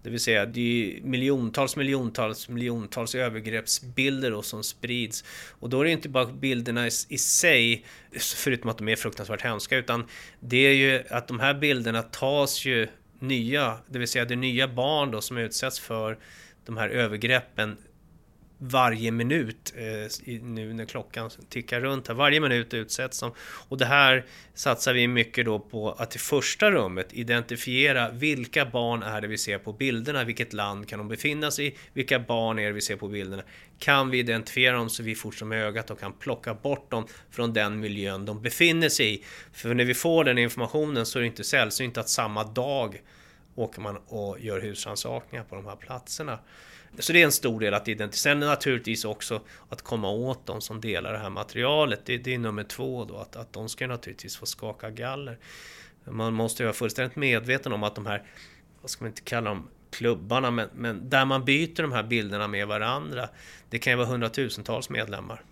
Det 0.02 0.10
vill 0.10 0.20
säga, 0.20 0.46
det 0.46 0.60
är 0.60 1.02
miljontals, 1.02 1.76
miljontals, 1.76 2.48
miljontals 2.48 3.14
övergreppsbilder 3.14 4.30
då 4.30 4.42
som 4.42 4.62
sprids. 4.62 5.24
Och 5.60 5.70
då 5.70 5.80
är 5.80 5.84
det 5.84 5.90
inte 5.90 6.08
bara 6.08 6.26
bilderna 6.26 6.86
i, 6.86 6.90
i 7.08 7.18
sig, 7.18 7.84
förutom 8.36 8.70
att 8.70 8.78
de 8.78 8.88
är 8.88 8.96
fruktansvärt 8.96 9.42
hemska, 9.42 9.76
utan 9.76 10.06
det 10.40 10.56
är 10.56 10.72
ju 10.72 11.02
att 11.10 11.28
de 11.28 11.40
här 11.40 11.54
bilderna 11.54 12.02
tas 12.02 12.64
ju 12.64 12.88
nya, 13.18 13.78
det 13.86 13.98
vill 13.98 14.08
säga 14.08 14.24
det 14.24 14.34
är 14.34 14.36
nya 14.36 14.68
barn 14.68 15.10
då 15.10 15.20
som 15.20 15.38
utsätts 15.38 15.80
för 15.80 16.18
de 16.64 16.76
här 16.76 16.88
övergreppen 16.88 17.76
varje 18.64 19.10
minut 19.10 19.72
eh, 19.76 20.34
nu 20.42 20.72
när 20.72 20.84
klockan 20.84 21.30
tickar 21.48 21.80
runt 21.80 22.08
här. 22.08 22.14
Varje 22.14 22.40
minut 22.40 22.74
utsätts 22.74 23.20
de. 23.20 23.32
Och 23.68 23.78
det 23.78 23.84
här 23.84 24.24
satsar 24.54 24.94
vi 24.94 25.08
mycket 25.08 25.44
då 25.44 25.58
på 25.58 25.92
att 25.92 26.16
i 26.16 26.18
första 26.18 26.70
rummet 26.70 27.08
identifiera 27.12 28.10
vilka 28.10 28.66
barn 28.66 29.02
är 29.02 29.20
det 29.20 29.28
vi 29.28 29.38
ser 29.38 29.58
på 29.58 29.72
bilderna, 29.72 30.24
vilket 30.24 30.52
land 30.52 30.88
kan 30.88 30.98
de 30.98 31.08
befinna 31.08 31.50
sig 31.50 31.66
i, 31.66 31.74
vilka 31.92 32.18
barn 32.18 32.58
är 32.58 32.66
det 32.66 32.72
vi 32.72 32.80
ser 32.80 32.96
på 32.96 33.08
bilderna. 33.08 33.42
Kan 33.78 34.10
vi 34.10 34.18
identifiera 34.18 34.76
dem 34.76 34.90
så 34.90 35.02
vi 35.02 35.14
fort 35.14 35.34
som 35.34 35.52
ögat 35.52 35.90
och 35.90 36.00
kan 36.00 36.12
plocka 36.12 36.54
bort 36.54 36.90
dem 36.90 37.06
från 37.30 37.52
den 37.52 37.80
miljön 37.80 38.24
de 38.24 38.42
befinner 38.42 38.88
sig 38.88 39.14
i. 39.14 39.24
För 39.52 39.74
när 39.74 39.84
vi 39.84 39.94
får 39.94 40.24
den 40.24 40.38
informationen 40.38 41.06
så 41.06 41.18
är 41.18 41.20
det 41.20 41.26
inte 41.26 41.44
sällsynt 41.44 41.98
att 41.98 42.08
samma 42.08 42.44
dag 42.44 43.00
åker 43.54 43.80
man 43.80 43.96
och 43.96 44.40
gör 44.40 44.60
husrannsakningar 44.60 45.44
på 45.44 45.54
de 45.54 45.66
här 45.66 45.76
platserna. 45.76 46.38
Så 46.98 47.12
det 47.12 47.20
är 47.20 47.24
en 47.24 47.32
stor 47.32 47.60
del 47.60 47.74
att 47.74 47.88
identifiera. 47.88 48.34
Sen 48.34 48.40
naturligtvis 48.40 49.04
också 49.04 49.40
att 49.68 49.82
komma 49.82 50.10
åt 50.10 50.46
de 50.46 50.60
som 50.60 50.80
delar 50.80 51.12
det 51.12 51.18
här 51.18 51.30
materialet. 51.30 52.00
Det, 52.06 52.18
det 52.18 52.34
är 52.34 52.38
nummer 52.38 52.64
två 52.64 53.04
då, 53.04 53.16
att, 53.16 53.36
att 53.36 53.52
de 53.52 53.68
ska 53.68 53.86
naturligtvis 53.86 54.36
få 54.36 54.46
skaka 54.46 54.90
galler. 54.90 55.38
Man 56.04 56.32
måste 56.32 56.62
ju 56.62 56.66
vara 56.66 56.74
fullständigt 56.74 57.16
medveten 57.16 57.72
om 57.72 57.82
att 57.82 57.94
de 57.94 58.06
här, 58.06 58.22
vad 58.80 58.90
ska 58.90 59.04
man 59.04 59.10
inte 59.10 59.22
kalla 59.22 59.50
dem, 59.50 59.68
klubbarna, 59.90 60.50
men, 60.50 60.68
men 60.74 61.10
där 61.10 61.24
man 61.24 61.44
byter 61.44 61.82
de 61.82 61.92
här 61.92 62.02
bilderna 62.02 62.48
med 62.48 62.66
varandra, 62.66 63.28
det 63.70 63.78
kan 63.78 63.92
ju 63.92 63.96
vara 63.96 64.06
hundratusentals 64.06 64.90
medlemmar. 64.90 65.42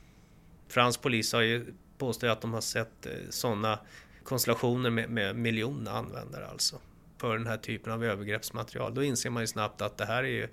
Fransk 0.68 1.02
polis 1.02 1.32
har 1.32 1.40
ju 1.40 1.74
påstått 1.98 2.30
att 2.30 2.40
de 2.40 2.52
har 2.52 2.60
sett 2.60 3.06
eh, 3.06 3.12
sådana 3.30 3.78
konstellationer 4.24 4.90
med, 4.90 5.10
med 5.10 5.36
miljoner 5.36 5.92
användare 5.92 6.46
alltså 6.46 6.80
för 7.20 7.38
den 7.38 7.46
här 7.46 7.56
typen 7.56 7.92
av 7.92 8.04
övergreppsmaterial. 8.04 8.94
Då 8.94 9.02
inser 9.02 9.30
man 9.30 9.42
ju 9.42 9.46
snabbt 9.46 9.82
att 9.82 9.98
det 9.98 10.04
här 10.04 10.24
är 10.24 10.28
ju 10.28 10.48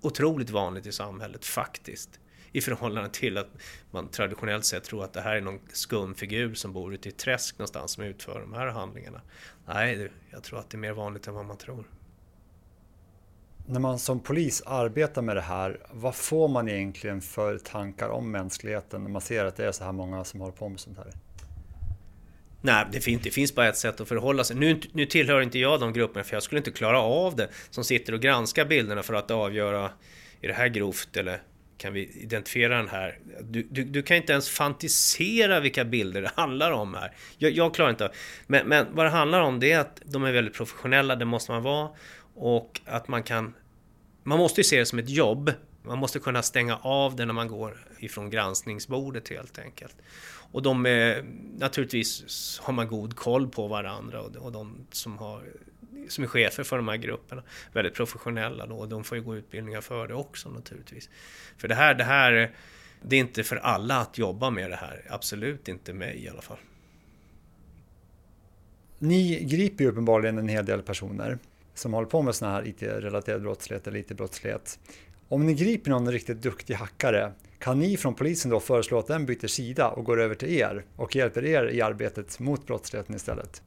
otroligt 0.00 0.50
vanligt 0.50 0.86
i 0.86 0.92
samhället 0.92 1.44
faktiskt. 1.44 2.20
I 2.52 2.60
förhållande 2.60 3.10
till 3.10 3.38
att 3.38 3.48
man 3.90 4.08
traditionellt 4.08 4.64
sett 4.64 4.84
tror 4.84 5.04
att 5.04 5.12
det 5.12 5.20
här 5.20 5.36
är 5.36 5.40
någon 5.40 5.60
skum 5.72 6.14
figur 6.14 6.54
som 6.54 6.72
bor 6.72 6.94
ute 6.94 7.08
i 7.08 7.12
ett 7.12 7.18
träsk 7.18 7.58
någonstans 7.58 7.90
som 7.90 8.04
utför 8.04 8.40
de 8.40 8.52
här 8.54 8.66
handlingarna. 8.66 9.20
Nej, 9.66 10.10
jag 10.30 10.42
tror 10.42 10.58
att 10.58 10.70
det 10.70 10.76
är 10.76 10.78
mer 10.78 10.92
vanligt 10.92 11.26
än 11.26 11.34
vad 11.34 11.46
man 11.46 11.56
tror. 11.56 11.84
När 13.66 13.80
man 13.80 13.98
som 13.98 14.20
polis 14.20 14.62
arbetar 14.66 15.22
med 15.22 15.36
det 15.36 15.42
här, 15.42 15.86
vad 15.90 16.14
får 16.14 16.48
man 16.48 16.68
egentligen 16.68 17.20
för 17.20 17.58
tankar 17.58 18.08
om 18.08 18.30
mänskligheten 18.30 19.02
när 19.02 19.10
man 19.10 19.22
ser 19.22 19.44
att 19.44 19.56
det 19.56 19.66
är 19.66 19.72
så 19.72 19.84
här 19.84 19.92
många 19.92 20.24
som 20.24 20.40
håller 20.40 20.54
på 20.54 20.68
med 20.68 20.80
sånt 20.80 20.98
här? 20.98 21.12
Nej, 22.68 22.86
det 22.92 23.00
finns, 23.00 23.22
det 23.22 23.30
finns 23.30 23.54
bara 23.54 23.68
ett 23.68 23.76
sätt 23.76 24.00
att 24.00 24.08
förhålla 24.08 24.44
sig. 24.44 24.56
Nu, 24.56 24.80
nu 24.92 25.06
tillhör 25.06 25.40
inte 25.40 25.58
jag 25.58 25.80
de 25.80 25.92
grupperna 25.92 26.24
för 26.24 26.36
jag 26.36 26.42
skulle 26.42 26.58
inte 26.58 26.70
klara 26.70 27.00
av 27.00 27.36
det. 27.36 27.48
Som 27.70 27.84
sitter 27.84 28.12
och 28.12 28.20
granskar 28.20 28.64
bilderna 28.64 29.02
för 29.02 29.14
att 29.14 29.30
avgöra, 29.30 29.90
är 30.40 30.48
det 30.48 30.54
här 30.54 30.68
grovt 30.68 31.16
eller 31.16 31.42
kan 31.78 31.92
vi 31.92 32.10
identifiera 32.22 32.76
den 32.76 32.88
här? 32.88 33.18
Du, 33.40 33.62
du, 33.70 33.84
du 33.84 34.02
kan 34.02 34.16
inte 34.16 34.32
ens 34.32 34.48
fantisera 34.48 35.60
vilka 35.60 35.84
bilder 35.84 36.22
det 36.22 36.30
handlar 36.34 36.70
om 36.72 36.94
här. 36.94 37.12
Jag, 37.38 37.52
jag 37.52 37.74
klarar 37.74 37.90
inte 37.90 38.04
av 38.04 38.10
men, 38.46 38.68
men 38.68 38.86
vad 38.90 39.06
det 39.06 39.10
handlar 39.10 39.40
om 39.40 39.60
det 39.60 39.72
är 39.72 39.78
att 39.78 40.02
de 40.04 40.24
är 40.24 40.32
väldigt 40.32 40.54
professionella, 40.54 41.16
det 41.16 41.24
måste 41.24 41.52
man 41.52 41.62
vara. 41.62 41.88
Och 42.34 42.80
att 42.84 43.08
man 43.08 43.22
kan... 43.22 43.54
Man 44.22 44.38
måste 44.38 44.60
ju 44.60 44.64
se 44.64 44.78
det 44.78 44.86
som 44.86 44.98
ett 44.98 45.10
jobb. 45.10 45.52
Man 45.88 45.98
måste 45.98 46.18
kunna 46.18 46.42
stänga 46.42 46.76
av 46.76 47.16
det 47.16 47.26
när 47.26 47.34
man 47.34 47.48
går 47.48 47.86
ifrån 47.98 48.30
granskningsbordet 48.30 49.28
helt 49.28 49.58
enkelt. 49.58 49.96
Och 50.52 50.62
de 50.62 50.86
är, 50.86 51.24
naturligtvis 51.58 52.58
har 52.62 52.72
man 52.72 52.88
god 52.88 53.16
koll 53.16 53.48
på 53.48 53.68
varandra 53.68 54.20
och, 54.20 54.36
och 54.36 54.52
de 54.52 54.86
som, 54.90 55.18
har, 55.18 55.42
som 56.08 56.24
är 56.24 56.28
chefer 56.28 56.62
för 56.62 56.76
de 56.76 56.88
här 56.88 56.96
grupperna. 56.96 57.42
Väldigt 57.72 57.94
professionella 57.94 58.66
då 58.66 58.76
och 58.76 58.88
de 58.88 59.04
får 59.04 59.18
ju 59.18 59.24
gå 59.24 59.36
utbildningar 59.36 59.80
för 59.80 60.08
det 60.08 60.14
också 60.14 60.50
naturligtvis. 60.50 61.10
För 61.56 61.68
det 61.68 61.74
här, 61.74 61.94
det 61.94 62.04
här, 62.04 62.50
det 63.02 63.16
är 63.16 63.20
inte 63.20 63.44
för 63.44 63.56
alla 63.56 63.96
att 63.96 64.18
jobba 64.18 64.50
med 64.50 64.70
det 64.70 64.76
här. 64.76 65.06
Absolut 65.10 65.68
inte 65.68 65.92
mig 65.92 66.24
i 66.24 66.28
alla 66.28 66.42
fall. 66.42 66.58
Ni 68.98 69.44
griper 69.44 69.84
ju 69.84 69.90
uppenbarligen 69.90 70.38
en 70.38 70.48
hel 70.48 70.66
del 70.66 70.82
personer 70.82 71.38
som 71.74 71.92
håller 71.92 72.08
på 72.08 72.22
med 72.22 72.34
sån 72.34 72.48
här 72.48 72.68
IT-relaterad 72.68 73.42
brottslighet 73.42 73.86
eller 73.86 73.98
IT-brottslighet. 73.98 74.78
Om 75.28 75.46
ni 75.46 75.54
griper 75.54 75.90
någon 75.90 76.12
riktigt 76.12 76.42
duktig 76.42 76.74
hackare, 76.74 77.32
kan 77.58 77.78
ni 77.78 77.96
från 77.96 78.14
polisen 78.14 78.50
då 78.50 78.60
föreslå 78.60 78.98
att 78.98 79.06
den 79.06 79.26
byter 79.26 79.46
sida 79.46 79.88
och 79.88 80.04
går 80.04 80.20
över 80.20 80.34
till 80.34 80.48
er 80.48 80.84
och 80.96 81.16
hjälper 81.16 81.44
er 81.44 81.68
i 81.68 81.80
arbetet 81.80 82.38
mot 82.38 82.66
brottsligheten 82.66 83.14
istället? 83.14 83.62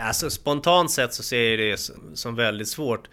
Alltså 0.00 0.30
spontant 0.30 0.90
sett 0.90 1.14
så 1.14 1.22
ser 1.22 1.50
jag 1.50 1.58
det 1.58 1.90
som 2.14 2.34
väldigt 2.34 2.68
svårt. 2.68 3.08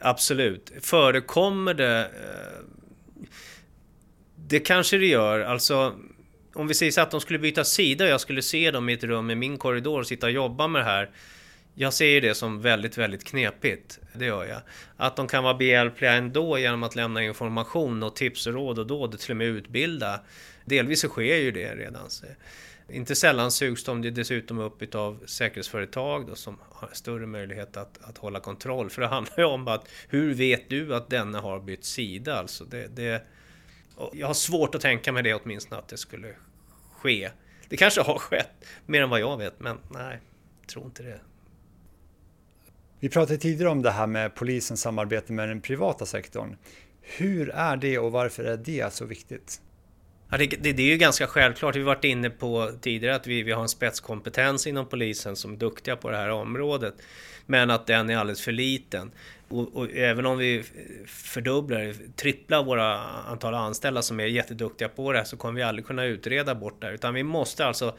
Absolut. 0.00 0.72
Förekommer 0.80 1.74
det... 1.74 2.00
Eh, 2.00 2.64
det 4.36 4.60
kanske 4.60 4.98
det 4.98 5.06
gör. 5.06 5.40
Alltså, 5.40 5.94
om 6.54 6.68
vi 6.68 6.74
säger 6.74 6.92
så 6.92 7.00
att 7.00 7.10
de 7.10 7.20
skulle 7.20 7.38
byta 7.38 7.64
sida 7.64 8.04
och 8.04 8.10
jag 8.10 8.20
skulle 8.20 8.42
se 8.42 8.70
dem 8.70 8.88
i 8.88 8.92
ett 8.92 9.04
rum 9.04 9.30
i 9.30 9.34
min 9.34 9.58
korridor 9.58 10.00
och 10.00 10.06
sitta 10.06 10.26
och 10.26 10.32
jobba 10.32 10.66
med 10.66 10.80
det 10.80 10.84
här. 10.84 11.10
Jag 11.80 11.92
ser 11.92 12.20
det 12.20 12.34
som 12.34 12.60
väldigt, 12.60 12.98
väldigt 12.98 13.24
knepigt. 13.24 13.98
Det 14.12 14.26
gör 14.26 14.44
jag. 14.44 14.60
Att 14.96 15.16
de 15.16 15.28
kan 15.28 15.44
vara 15.44 15.54
behjälpliga 15.54 16.12
ändå 16.12 16.58
genom 16.58 16.82
att 16.82 16.96
lämna 16.96 17.22
information 17.22 18.02
och 18.02 18.16
tips 18.16 18.46
och 18.46 18.52
råd 18.52 18.78
och 18.78 18.86
då 18.86 19.08
till 19.08 19.30
och 19.30 19.36
med 19.36 19.46
utbilda. 19.46 20.20
Delvis 20.64 21.00
så 21.00 21.08
sker 21.08 21.36
ju 21.36 21.50
det 21.50 21.74
redan. 21.74 22.08
Inte 22.88 23.14
sällan 23.14 23.50
sugs 23.50 23.84
de 23.84 24.02
dessutom 24.02 24.58
upp 24.58 24.94
av 24.94 25.22
säkerhetsföretag 25.26 26.26
då, 26.26 26.34
som 26.34 26.58
har 26.70 26.90
större 26.92 27.26
möjlighet 27.26 27.76
att, 27.76 27.98
att 28.02 28.18
hålla 28.18 28.40
kontroll. 28.40 28.90
För 28.90 29.02
det 29.02 29.08
handlar 29.08 29.38
ju 29.38 29.44
om 29.44 29.68
att 29.68 29.88
hur 30.08 30.34
vet 30.34 30.68
du 30.70 30.94
att 30.94 31.10
denne 31.10 31.38
har 31.38 31.60
bytt 31.60 31.84
sida? 31.84 32.38
Alltså 32.38 32.64
det, 32.64 32.96
det, 32.96 33.22
jag 34.12 34.26
har 34.26 34.34
svårt 34.34 34.74
att 34.74 34.80
tänka 34.80 35.12
mig 35.12 35.22
det 35.22 35.34
åtminstone 35.34 35.78
att 35.78 35.88
det 35.88 35.96
skulle 35.96 36.34
ske. 36.92 37.30
Det 37.68 37.76
kanske 37.76 38.00
har 38.00 38.18
skett, 38.18 38.64
mer 38.86 39.02
än 39.02 39.10
vad 39.10 39.20
jag 39.20 39.36
vet, 39.36 39.60
men 39.60 39.78
nej, 39.90 40.20
jag 40.60 40.68
tror 40.68 40.84
inte 40.84 41.02
det. 41.02 41.20
Vi 43.00 43.08
pratade 43.08 43.38
tidigare 43.38 43.70
om 43.70 43.82
det 43.82 43.90
här 43.90 44.06
med 44.06 44.34
polisens 44.34 44.80
samarbete 44.80 45.32
med 45.32 45.48
den 45.48 45.60
privata 45.60 46.06
sektorn. 46.06 46.56
Hur 47.02 47.50
är 47.50 47.76
det 47.76 47.98
och 47.98 48.12
varför 48.12 48.44
är 48.44 48.56
det 48.56 48.92
så 48.92 49.04
viktigt? 49.04 49.60
Ja, 50.30 50.38
det, 50.38 50.46
det, 50.46 50.72
det, 50.72 50.82
är 50.82 50.86
ju 50.86 50.96
ganska 50.96 51.26
självklart. 51.26 51.76
Vi 51.76 51.80
har 51.80 51.86
varit 51.86 52.04
inne 52.04 52.30
på 52.30 52.72
tidigare 52.80 53.14
att 53.14 53.26
vi, 53.26 53.42
vi 53.42 53.52
har 53.52 53.62
en 53.62 53.68
spetskompetens 53.68 54.66
inom 54.66 54.88
polisen 54.88 55.36
som 55.36 55.52
är 55.52 55.56
duktiga 55.56 55.96
på 55.96 56.10
det 56.10 56.16
här 56.16 56.30
området. 56.30 56.94
Men 57.46 57.70
att 57.70 57.86
den 57.86 58.10
är 58.10 58.16
alldeles 58.16 58.40
för 58.40 58.52
liten. 58.52 59.10
Och, 59.48 59.76
och, 59.76 59.90
även 59.90 60.26
om 60.26 60.38
vi 60.38 60.64
fördubblar, 61.06 61.94
tripplar 62.16 62.64
våra 62.64 62.98
antal 63.00 63.54
anställda 63.54 64.02
som 64.02 64.20
är 64.20 64.26
jätteduktiga 64.26 64.88
på 64.88 65.12
det 65.12 65.18
här 65.18 65.24
så 65.24 65.36
kommer 65.36 65.54
vi 65.54 65.62
aldrig 65.62 65.86
kunna 65.86 66.04
utreda 66.04 66.54
bort 66.54 66.80
det 66.80 66.86
här. 66.86 66.94
Utan 66.94 67.14
vi 67.14 67.22
måste 67.22 67.66
alltså 67.66 67.96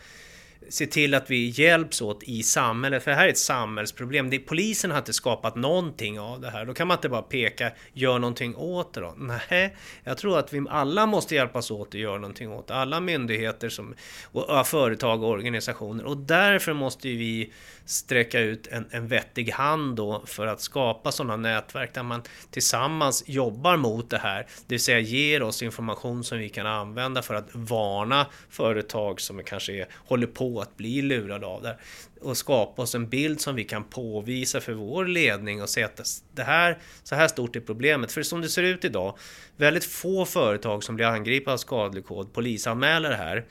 se 0.70 0.86
till 0.86 1.14
att 1.14 1.30
vi 1.32 1.50
hjälps 1.50 2.02
åt 2.02 2.24
i 2.24 2.44
samhället. 2.44 3.04
För 3.04 3.12
det 3.12 3.18
här 3.18 3.26
är 3.26 3.30
ett 3.30 3.38
samhällsproblem. 3.38 4.30
Det, 4.30 4.40
polisen 4.40 4.92
har 4.92 4.98
inte 4.98 5.14
skapat 5.14 5.56
någonting 5.56 6.20
av 6.20 6.42
det 6.42 6.50
här. 6.50 6.66
Då 6.66 6.74
kan 6.74 6.88
man 6.88 6.98
inte 6.98 7.10
bara 7.10 7.22
peka, 7.22 7.72
gör 7.94 8.20
någonting 8.20 8.56
åt 8.56 8.94
det 8.94 9.02
då. 9.02 9.14
Nej, 9.18 9.76
jag 10.04 10.18
tror 10.18 10.40
att 10.40 10.54
vi 10.54 10.66
alla 10.70 11.06
måste 11.06 11.36
hjälpas 11.36 11.72
åt 11.72 11.94
och 11.94 12.00
göra 12.00 12.18
någonting 12.18 12.52
åt 12.52 12.68
det. 12.68 12.76
Alla 12.76 13.00
myndigheter 13.00 13.70
som, 13.70 13.96
och 14.24 14.68
företag 14.68 15.24
och 15.24 15.30
organisationer. 15.30 16.06
Och 16.06 16.18
därför 16.18 16.74
måste 16.74 17.08
vi 17.08 17.52
sträcka 17.90 18.40
ut 18.40 18.68
en, 18.68 18.86
en 18.92 19.08
vettig 19.08 19.52
hand 19.52 19.96
då 19.96 20.24
för 20.26 20.48
att 20.48 20.62
skapa 20.62 21.12
sådana 21.12 21.36
nätverk 21.36 21.94
där 21.94 22.04
man 22.04 22.22
tillsammans 22.52 23.24
jobbar 23.28 23.78
mot 23.78 24.10
det 24.10 24.18
här. 24.18 24.48
Det 24.68 24.74
vill 24.76 24.80
säga 24.80 25.00
ger 25.00 25.44
oss 25.44 25.64
information 25.64 26.24
som 26.24 26.38
vi 26.38 26.50
kan 26.50 26.66
använda 26.66 27.22
för 27.22 27.34
att 27.34 27.50
varna 27.54 28.28
företag 28.50 29.22
som 29.22 29.44
kanske 29.44 29.74
är, 29.74 29.88
håller 29.96 30.28
på 30.28 30.62
att 30.62 30.78
bli 30.78 31.02
lurade 31.02 31.46
av 31.46 31.62
det 31.62 31.68
här. 31.68 31.78
Och 32.22 32.38
skapa 32.38 32.82
oss 32.82 32.96
en 32.96 33.10
bild 33.10 33.42
som 33.42 33.56
vi 33.56 33.64
kan 33.64 33.84
påvisa 33.84 34.62
för 34.62 34.74
vår 34.74 35.06
ledning 35.06 35.62
och 35.62 35.70
säga 35.70 35.86
att 35.86 36.24
det 36.34 36.44
här, 36.44 36.78
så 37.04 37.16
här 37.16 37.28
stort 37.28 37.56
är 37.56 37.60
problemet. 37.60 38.12
För 38.12 38.24
som 38.24 38.42
det 38.42 38.50
ser 38.50 38.64
ut 38.64 38.86
idag, 38.86 39.18
väldigt 39.58 39.86
få 39.86 40.26
företag 40.26 40.84
som 40.84 40.96
blir 40.96 41.06
angripna 41.06 41.54
av 41.54 41.58
skadlig 41.58 42.06
kod 42.06 42.34
polisanmäler 42.34 43.10
det 43.10 43.16
här 43.16 43.46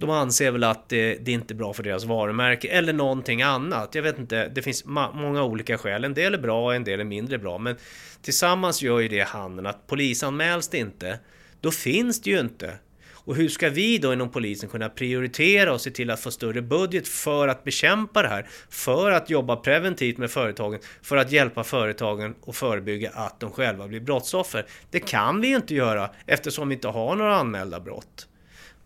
de 0.00 0.10
anser 0.10 0.50
väl 0.50 0.64
att 0.64 0.88
det, 0.88 1.14
det 1.14 1.30
är 1.30 1.34
inte 1.34 1.54
är 1.54 1.56
bra 1.56 1.72
för 1.72 1.82
deras 1.82 2.04
varumärke 2.04 2.68
eller 2.68 2.92
någonting 2.92 3.42
annat. 3.42 3.94
Jag 3.94 4.02
vet 4.02 4.18
inte, 4.18 4.48
det 4.48 4.62
finns 4.62 4.84
många 4.84 5.42
olika 5.42 5.78
skäl. 5.78 6.04
En 6.04 6.14
del 6.14 6.34
är 6.34 6.38
bra, 6.38 6.74
en 6.74 6.84
del 6.84 7.00
är 7.00 7.04
mindre 7.04 7.38
bra. 7.38 7.58
Men 7.58 7.76
tillsammans 8.22 8.82
gör 8.82 9.00
ju 9.00 9.08
det 9.08 9.28
handen 9.28 9.66
att 9.66 9.86
polisanmäls 9.86 10.68
det 10.68 10.78
inte, 10.78 11.18
då 11.60 11.70
finns 11.70 12.20
det 12.20 12.30
ju 12.30 12.40
inte. 12.40 12.74
Och 13.12 13.36
hur 13.36 13.48
ska 13.48 13.68
vi 13.68 13.98
då 13.98 14.12
inom 14.12 14.30
polisen 14.30 14.68
kunna 14.68 14.88
prioritera 14.88 15.72
och 15.72 15.80
se 15.80 15.90
till 15.90 16.10
att 16.10 16.20
få 16.20 16.30
större 16.30 16.62
budget 16.62 17.08
för 17.08 17.48
att 17.48 17.64
bekämpa 17.64 18.22
det 18.22 18.28
här? 18.28 18.46
För 18.70 19.10
att 19.10 19.30
jobba 19.30 19.56
preventivt 19.56 20.18
med 20.18 20.30
företagen, 20.30 20.80
för 21.02 21.16
att 21.16 21.32
hjälpa 21.32 21.64
företagen 21.64 22.34
och 22.40 22.56
förebygga 22.56 23.10
att 23.10 23.40
de 23.40 23.50
själva 23.50 23.88
blir 23.88 24.00
brottsoffer. 24.00 24.66
Det 24.90 25.00
kan 25.00 25.40
vi 25.40 25.48
ju 25.48 25.56
inte 25.56 25.74
göra 25.74 26.10
eftersom 26.26 26.68
vi 26.68 26.74
inte 26.74 26.88
har 26.88 27.16
några 27.16 27.36
anmälda 27.36 27.80
brott. 27.80 28.26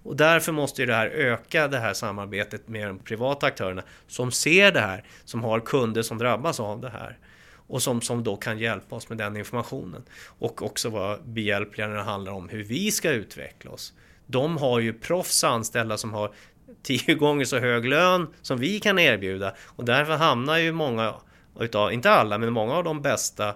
Och 0.04 0.16
därför 0.16 0.52
måste 0.52 0.82
ju 0.82 0.86
det 0.86 0.94
här 0.94 1.06
öka 1.06 1.68
det 1.68 1.78
här 1.78 1.94
samarbetet 1.94 2.68
med 2.68 2.88
de 2.88 2.98
privata 2.98 3.46
aktörerna 3.46 3.82
som 4.06 4.32
ser 4.32 4.72
det 4.72 4.80
här, 4.80 5.04
som 5.24 5.44
har 5.44 5.60
kunder 5.60 6.02
som 6.02 6.18
drabbas 6.18 6.60
av 6.60 6.80
det 6.80 6.90
här 6.90 7.18
och 7.66 7.82
som, 7.82 8.00
som 8.00 8.24
då 8.24 8.36
kan 8.36 8.58
hjälpa 8.58 8.96
oss 8.96 9.08
med 9.08 9.18
den 9.18 9.36
informationen. 9.36 10.02
Och 10.38 10.62
också 10.62 10.88
vara 10.88 11.18
behjälpliga 11.24 11.88
när 11.88 11.96
det 11.96 12.02
handlar 12.02 12.32
om 12.32 12.48
hur 12.48 12.64
vi 12.64 12.90
ska 12.90 13.10
utveckla 13.10 13.70
oss. 13.70 13.92
De 14.26 14.56
har 14.56 14.80
ju 14.80 14.92
proffs 14.92 15.44
anställda 15.44 15.96
som 15.96 16.14
har 16.14 16.34
tio 16.82 17.14
gånger 17.18 17.44
så 17.44 17.58
hög 17.58 17.84
lön 17.84 18.26
som 18.42 18.58
vi 18.58 18.80
kan 18.80 18.98
erbjuda 18.98 19.54
och 19.66 19.84
därför 19.84 20.16
hamnar 20.16 20.58
ju 20.58 20.72
många 20.72 21.14
utav, 21.60 21.92
inte 21.92 22.10
alla, 22.10 22.38
men 22.38 22.52
många 22.52 22.74
av 22.74 22.84
de 22.84 23.02
bästa 23.02 23.54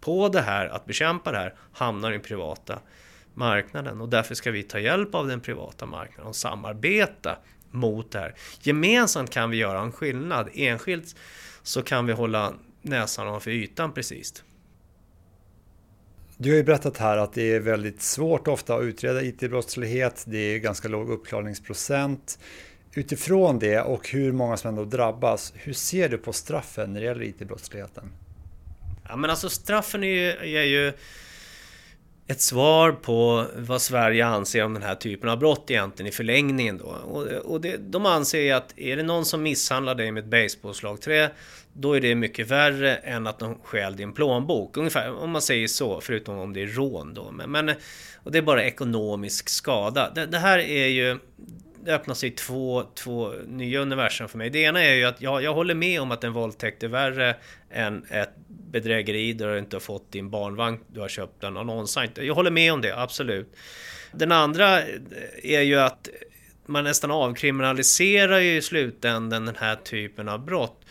på 0.00 0.28
det 0.28 0.40
här, 0.40 0.66
att 0.66 0.86
bekämpa 0.86 1.32
det 1.32 1.38
här, 1.38 1.54
hamnar 1.72 2.12
i 2.12 2.18
privata 2.18 2.78
marknaden 3.38 4.00
och 4.00 4.08
därför 4.08 4.34
ska 4.34 4.50
vi 4.50 4.62
ta 4.62 4.78
hjälp 4.78 5.14
av 5.14 5.26
den 5.26 5.40
privata 5.40 5.86
marknaden 5.86 6.28
och 6.28 6.36
samarbeta 6.36 7.38
mot 7.70 8.12
det 8.12 8.18
här. 8.18 8.34
Gemensamt 8.60 9.30
kan 9.30 9.50
vi 9.50 9.56
göra 9.56 9.80
en 9.80 9.92
skillnad. 9.92 10.48
Enskilt 10.54 11.16
så 11.62 11.82
kan 11.82 12.06
vi 12.06 12.12
hålla 12.12 12.52
näsan 12.82 13.28
ovanför 13.28 13.50
ytan 13.50 13.92
precis. 13.92 14.44
Du 16.36 16.50
har 16.50 16.56
ju 16.56 16.64
berättat 16.64 16.96
här 16.96 17.16
att 17.16 17.32
det 17.32 17.54
är 17.54 17.60
väldigt 17.60 18.02
svårt 18.02 18.48
ofta 18.48 18.74
att 18.74 18.82
utreda 18.82 19.22
IT-brottslighet. 19.22 20.24
Det 20.26 20.38
är 20.38 20.58
ganska 20.58 20.88
låg 20.88 21.10
uppklarningsprocent. 21.10 22.38
Utifrån 22.94 23.58
det 23.58 23.80
och 23.80 24.08
hur 24.08 24.32
många 24.32 24.56
som 24.56 24.68
ändå 24.68 24.84
drabbas, 24.84 25.52
hur 25.56 25.72
ser 25.72 26.08
du 26.08 26.18
på 26.18 26.32
straffen 26.32 26.92
när 26.92 27.00
det 27.00 27.06
gäller 27.06 27.22
IT-brottsligheten? 27.22 28.12
Ja 29.08 29.16
men 29.16 29.30
alltså 29.30 29.50
straffen 29.50 30.04
är 30.04 30.08
ju, 30.08 30.58
är 30.58 30.64
ju 30.64 30.92
ett 32.30 32.40
svar 32.40 32.92
på 32.92 33.46
vad 33.56 33.82
Sverige 33.82 34.26
anser 34.26 34.64
om 34.64 34.74
den 34.74 34.82
här 34.82 34.94
typen 34.94 35.28
av 35.28 35.38
brott 35.38 35.70
egentligen 35.70 36.08
i 36.08 36.12
förlängningen 36.12 36.78
då. 36.78 36.84
Och, 36.84 37.26
och 37.26 37.60
det, 37.60 37.76
de 37.76 38.06
anser 38.06 38.40
ju 38.40 38.50
att 38.50 38.78
är 38.78 38.96
det 38.96 39.02
någon 39.02 39.24
som 39.24 39.42
misshandlar 39.42 39.94
dig 39.94 40.12
med 40.12 40.24
ett 40.24 40.30
baseballslagträ 40.30 41.30
då 41.72 41.96
är 41.96 42.00
det 42.00 42.14
mycket 42.14 42.50
värre 42.50 42.96
än 42.96 43.26
att 43.26 43.38
de 43.38 43.58
stjäl 43.62 43.96
din 43.96 44.12
plånbok. 44.12 44.76
Ungefär 44.76 45.22
om 45.22 45.30
man 45.30 45.42
säger 45.42 45.68
så, 45.68 46.00
förutom 46.00 46.38
om 46.38 46.52
det 46.52 46.62
är 46.62 46.66
rån 46.66 47.14
då. 47.14 47.30
Men, 47.30 47.50
men 47.50 47.74
och 48.22 48.32
det 48.32 48.38
är 48.38 48.42
bara 48.42 48.64
ekonomisk 48.64 49.48
skada. 49.48 50.10
Det, 50.14 50.26
det 50.26 50.38
här 50.38 50.58
är 50.58 50.86
ju 50.86 51.18
det 51.84 51.94
öppnar 51.94 52.14
sig 52.14 52.30
två, 52.30 52.84
två 52.94 53.32
nya 53.46 53.80
universum 53.80 54.28
för 54.28 54.38
mig. 54.38 54.50
Det 54.50 54.58
ena 54.58 54.84
är 54.84 54.94
ju 54.94 55.04
att 55.04 55.20
jag, 55.20 55.42
jag 55.42 55.54
håller 55.54 55.74
med 55.74 56.00
om 56.00 56.10
att 56.10 56.24
en 56.24 56.32
våldtäkt 56.32 56.82
är 56.82 56.88
värre 56.88 57.36
än 57.70 58.04
ett 58.10 58.34
bedrägeri 58.70 59.32
där 59.32 59.52
du 59.52 59.58
inte 59.58 59.76
har 59.76 59.80
fått 59.80 60.12
din 60.12 60.30
barnvagn, 60.30 60.78
du 60.86 61.00
har 61.00 61.08
köpt 61.08 61.44
en 61.44 61.56
annonssajt. 61.56 62.18
Jag 62.18 62.34
håller 62.34 62.50
med 62.50 62.72
om 62.72 62.80
det, 62.80 62.98
absolut. 62.98 63.56
Den 64.12 64.32
andra 64.32 64.82
eh, 64.82 64.86
är 65.42 65.60
ju 65.60 65.80
att 65.80 66.08
man 66.66 66.84
nästan 66.84 67.10
avkriminaliserar 67.10 68.38
ju 68.38 68.56
i 68.56 68.62
slutändan 68.62 69.46
den 69.46 69.56
här 69.56 69.76
typen 69.76 70.28
av 70.28 70.44
brott. 70.44 70.84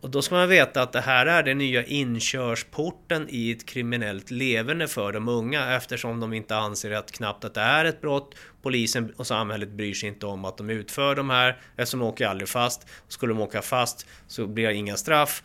Och 0.00 0.10
då 0.10 0.22
ska 0.22 0.34
man 0.34 0.48
veta 0.48 0.82
att 0.82 0.92
det 0.92 1.00
här 1.00 1.26
är 1.26 1.42
den 1.42 1.58
nya 1.58 1.84
inkörsporten 1.84 3.26
i 3.28 3.50
ett 3.50 3.66
kriminellt 3.66 4.30
leverne 4.30 4.86
för 4.88 5.12
de 5.12 5.28
unga 5.28 5.76
eftersom 5.76 6.20
de 6.20 6.32
inte 6.32 6.56
anser 6.56 6.90
att 6.90 7.12
knappt 7.12 7.44
att 7.44 7.54
det 7.54 7.60
är 7.60 7.84
ett 7.84 8.00
brott. 8.00 8.34
Polisen 8.62 9.12
och 9.16 9.26
samhället 9.26 9.68
bryr 9.68 9.94
sig 9.94 10.08
inte 10.08 10.26
om 10.26 10.44
att 10.44 10.56
de 10.56 10.70
utför 10.70 11.14
de 11.14 11.30
här 11.30 11.60
eftersom 11.76 12.00
de 12.00 12.06
åker 12.06 12.26
aldrig 12.26 12.48
fast. 12.48 12.86
Skulle 13.08 13.32
de 13.32 13.40
åka 13.40 13.62
fast 13.62 14.06
så 14.26 14.46
blir 14.46 14.66
det 14.66 14.74
inga 14.74 14.96
straff 14.96 15.42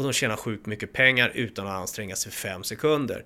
och 0.00 0.06
de 0.06 0.12
tjänar 0.12 0.36
sjukt 0.36 0.66
mycket 0.66 0.92
pengar 0.92 1.32
utan 1.34 1.66
att 1.66 1.72
anstränga 1.72 2.16
sig 2.16 2.32
fem 2.32 2.64
sekunder. 2.64 3.24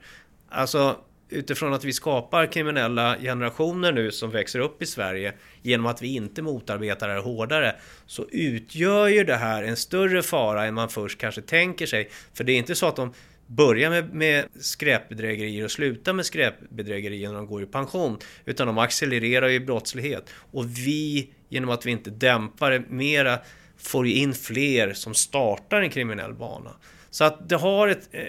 Alltså 0.49 0.97
utifrån 1.29 1.73
att 1.73 1.85
vi 1.85 1.93
skapar 1.93 2.53
kriminella 2.53 3.17
generationer 3.19 3.93
nu 3.93 4.11
som 4.11 4.31
växer 4.31 4.59
upp 4.59 4.83
i 4.83 4.87
Sverige 4.87 5.33
genom 5.63 5.87
att 5.87 6.03
vi 6.03 6.15
inte 6.15 6.43
motarbetar 6.43 7.09
det 7.09 7.21
hårdare 7.21 7.75
så 8.07 8.27
utgör 8.31 9.09
ju 9.09 9.25
det 9.25 9.37
här 9.37 9.63
en 9.63 9.77
större 9.77 10.23
fara 10.23 10.65
än 10.65 10.75
man 10.75 10.89
först 10.89 11.19
kanske 11.19 11.43
tänker 11.43 11.87
sig. 11.87 12.11
För 12.35 12.45
det 12.45 12.53
är 12.53 12.57
inte 12.57 12.75
så 12.75 12.87
att 12.87 12.97
de 12.97 13.13
börjar 13.47 13.91
med, 13.91 14.15
med 14.15 14.45
skräpbedrägerier 14.61 15.65
och 15.65 15.71
slutar 15.71 16.13
med 16.13 16.27
skräpbedrägerier 16.27 17.29
när 17.29 17.37
de 17.37 17.47
går 17.47 17.63
i 17.63 17.67
pension. 17.67 18.19
Utan 18.45 18.67
de 18.67 18.79
accelererar 18.79 19.49
ju 19.49 19.61
brottslighet. 19.61 20.31
Och 20.53 20.65
vi, 20.79 21.31
genom 21.49 21.71
att 21.71 21.87
vi 21.87 21.91
inte 21.91 22.11
dämpar 22.11 22.71
det 22.71 22.83
mera, 22.89 23.39
får 23.87 24.07
ju 24.07 24.15
in 24.15 24.35
fler 24.35 24.93
som 24.93 25.15
startar 25.15 25.81
en 25.81 25.91
kriminell 25.91 26.35
bana. 26.35 26.71
Så 27.15 27.25
att 27.25 27.49
det 27.49 27.57
har 27.57 27.89
ett, 27.89 28.09
eh, 28.13 28.23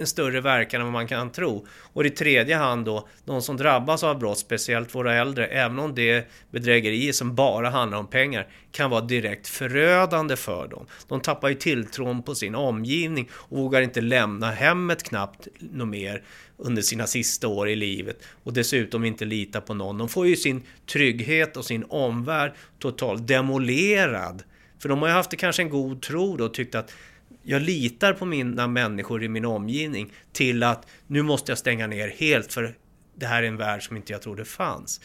en 0.00 0.06
större 0.06 0.40
verkan 0.40 0.80
än 0.80 0.86
vad 0.86 0.92
man 0.92 1.06
kan 1.06 1.32
tro. 1.32 1.66
Och 1.92 2.06
i 2.06 2.10
tredje 2.10 2.56
hand 2.56 2.84
då, 2.84 3.08
de 3.24 3.42
som 3.42 3.56
drabbas 3.56 4.04
av 4.04 4.18
brott, 4.18 4.38
speciellt 4.38 4.94
våra 4.94 5.14
äldre, 5.14 5.46
även 5.46 5.78
om 5.78 5.94
det 5.94 6.10
är 6.10 6.24
bedrägerier 6.50 7.12
som 7.12 7.34
bara 7.34 7.70
handlar 7.70 7.98
om 7.98 8.06
pengar, 8.06 8.48
kan 8.70 8.90
vara 8.90 9.00
direkt 9.00 9.48
förödande 9.48 10.36
för 10.36 10.68
dem. 10.68 10.86
De 11.08 11.20
tappar 11.20 11.48
ju 11.48 11.54
tilltron 11.54 12.22
på 12.22 12.34
sin 12.34 12.54
omgivning 12.54 13.30
och 13.32 13.58
vågar 13.58 13.82
inte 13.82 14.00
lämna 14.00 14.50
hemmet 14.50 15.02
knappt 15.02 15.48
något 15.60 15.88
mer 15.88 16.22
under 16.56 16.82
sina 16.82 17.06
sista 17.06 17.48
år 17.48 17.68
i 17.68 17.76
livet 17.76 18.22
och 18.44 18.52
dessutom 18.52 19.04
inte 19.04 19.24
lita 19.24 19.60
på 19.60 19.74
någon. 19.74 19.98
De 19.98 20.08
får 20.08 20.26
ju 20.26 20.36
sin 20.36 20.62
trygghet 20.92 21.56
och 21.56 21.64
sin 21.64 21.84
omvärld 21.88 22.52
totalt 22.78 23.28
demolerad. 23.28 24.42
För 24.82 24.88
de 24.88 25.02
har 25.02 25.08
ju 25.08 25.14
haft 25.14 25.30
det 25.30 25.36
kanske 25.36 25.62
en 25.62 25.68
god 25.70 26.02
tro 26.02 26.36
då 26.36 26.44
och 26.44 26.54
tyckt 26.54 26.74
att 26.74 26.92
jag 27.42 27.62
litar 27.62 28.12
på 28.12 28.24
mina 28.24 28.66
människor 28.66 29.22
i 29.22 29.28
min 29.28 29.44
omgivning 29.44 30.12
till 30.32 30.62
att 30.62 30.86
nu 31.06 31.22
måste 31.22 31.50
jag 31.50 31.58
stänga 31.58 31.86
ner 31.86 32.08
helt 32.08 32.52
för 32.52 32.74
det 33.14 33.26
här 33.26 33.42
är 33.42 33.46
en 33.46 33.56
värld 33.56 33.86
som 33.86 33.96
inte 33.96 34.12
jag 34.12 34.22
trodde 34.22 34.44
fanns. 34.44 35.00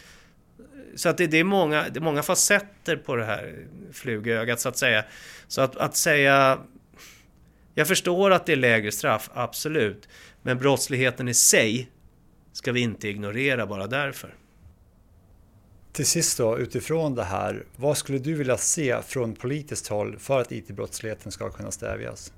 Så 0.94 1.08
att 1.08 1.18
det, 1.18 1.26
det, 1.26 1.38
är 1.38 1.44
många, 1.44 1.88
det 1.88 1.98
är 1.98 2.00
många 2.00 2.22
facetter 2.22 2.96
på 2.96 3.16
det 3.16 3.24
här 3.24 3.66
flugögat 3.92 4.60
så 4.60 4.68
att 4.68 4.76
säga. 4.76 5.04
Så 5.48 5.60
att, 5.60 5.76
att 5.76 5.96
säga... 5.96 6.58
Jag 7.74 7.88
förstår 7.88 8.30
att 8.30 8.46
det 8.46 8.52
är 8.52 8.56
lägre 8.56 8.92
straff, 8.92 9.30
absolut. 9.34 10.08
Men 10.42 10.58
brottsligheten 10.58 11.28
i 11.28 11.34
sig 11.34 11.90
ska 12.52 12.72
vi 12.72 12.80
inte 12.80 13.08
ignorera 13.08 13.66
bara 13.66 13.86
därför. 13.86 14.34
Till 15.98 16.06
sist 16.06 16.38
då, 16.38 16.58
utifrån 16.58 17.14
det 17.14 17.24
här, 17.24 17.64
vad 17.76 17.98
skulle 17.98 18.18
du 18.18 18.34
vilja 18.34 18.56
se 18.56 19.02
från 19.02 19.34
politiskt 19.34 19.88
håll 19.88 20.18
för 20.18 20.40
att 20.40 20.52
IT-brottsligheten 20.52 21.32
ska 21.32 21.50
kunna 21.50 21.70
stävjas? 21.70 22.32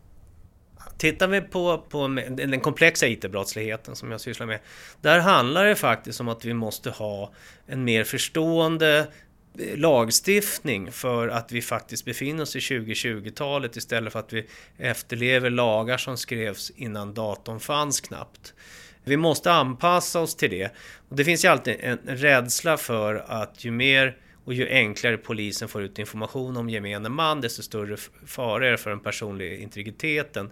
Tittar 0.98 1.28
vi 1.28 1.40
på, 1.40 1.78
på 1.88 2.08
den 2.30 2.60
komplexa 2.60 3.06
IT-brottsligheten 3.06 3.96
som 3.96 4.10
jag 4.10 4.20
sysslar 4.20 4.46
med, 4.46 4.60
där 5.00 5.18
handlar 5.18 5.64
det 5.64 5.76
faktiskt 5.76 6.20
om 6.20 6.28
att 6.28 6.44
vi 6.44 6.54
måste 6.54 6.90
ha 6.90 7.32
en 7.66 7.84
mer 7.84 8.04
förstående 8.04 9.06
eh, 9.58 9.76
lagstiftning 9.76 10.92
för 10.92 11.28
att 11.28 11.52
vi 11.52 11.62
faktiskt 11.62 12.04
befinner 12.04 12.42
oss 12.42 12.56
i 12.56 12.58
2020-talet 12.58 13.76
istället 13.76 14.12
för 14.12 14.20
att 14.20 14.32
vi 14.32 14.46
efterlever 14.78 15.50
lagar 15.50 15.96
som 15.96 16.16
skrevs 16.16 16.70
innan 16.76 17.14
datorn 17.14 17.60
fanns 17.60 18.00
knappt. 18.00 18.54
Vi 19.04 19.16
måste 19.16 19.52
anpassa 19.52 20.20
oss 20.20 20.34
till 20.34 20.50
det. 20.50 20.70
Och 21.08 21.16
det 21.16 21.24
finns 21.24 21.44
ju 21.44 21.48
alltid 21.48 21.76
en 21.80 21.98
rädsla 22.04 22.76
för 22.76 23.24
att 23.26 23.64
ju 23.64 23.70
mer 23.70 24.16
och 24.44 24.54
ju 24.54 24.68
enklare 24.68 25.16
polisen 25.16 25.68
får 25.68 25.82
ut 25.82 25.98
information 25.98 26.56
om 26.56 26.70
gemene 26.70 27.08
man, 27.08 27.40
desto 27.40 27.62
större 27.62 27.96
fara 28.26 28.66
är 28.66 28.70
det 28.70 28.78
för 28.78 28.90
den 28.90 29.00
personliga 29.00 29.56
integriteten. 29.56 30.50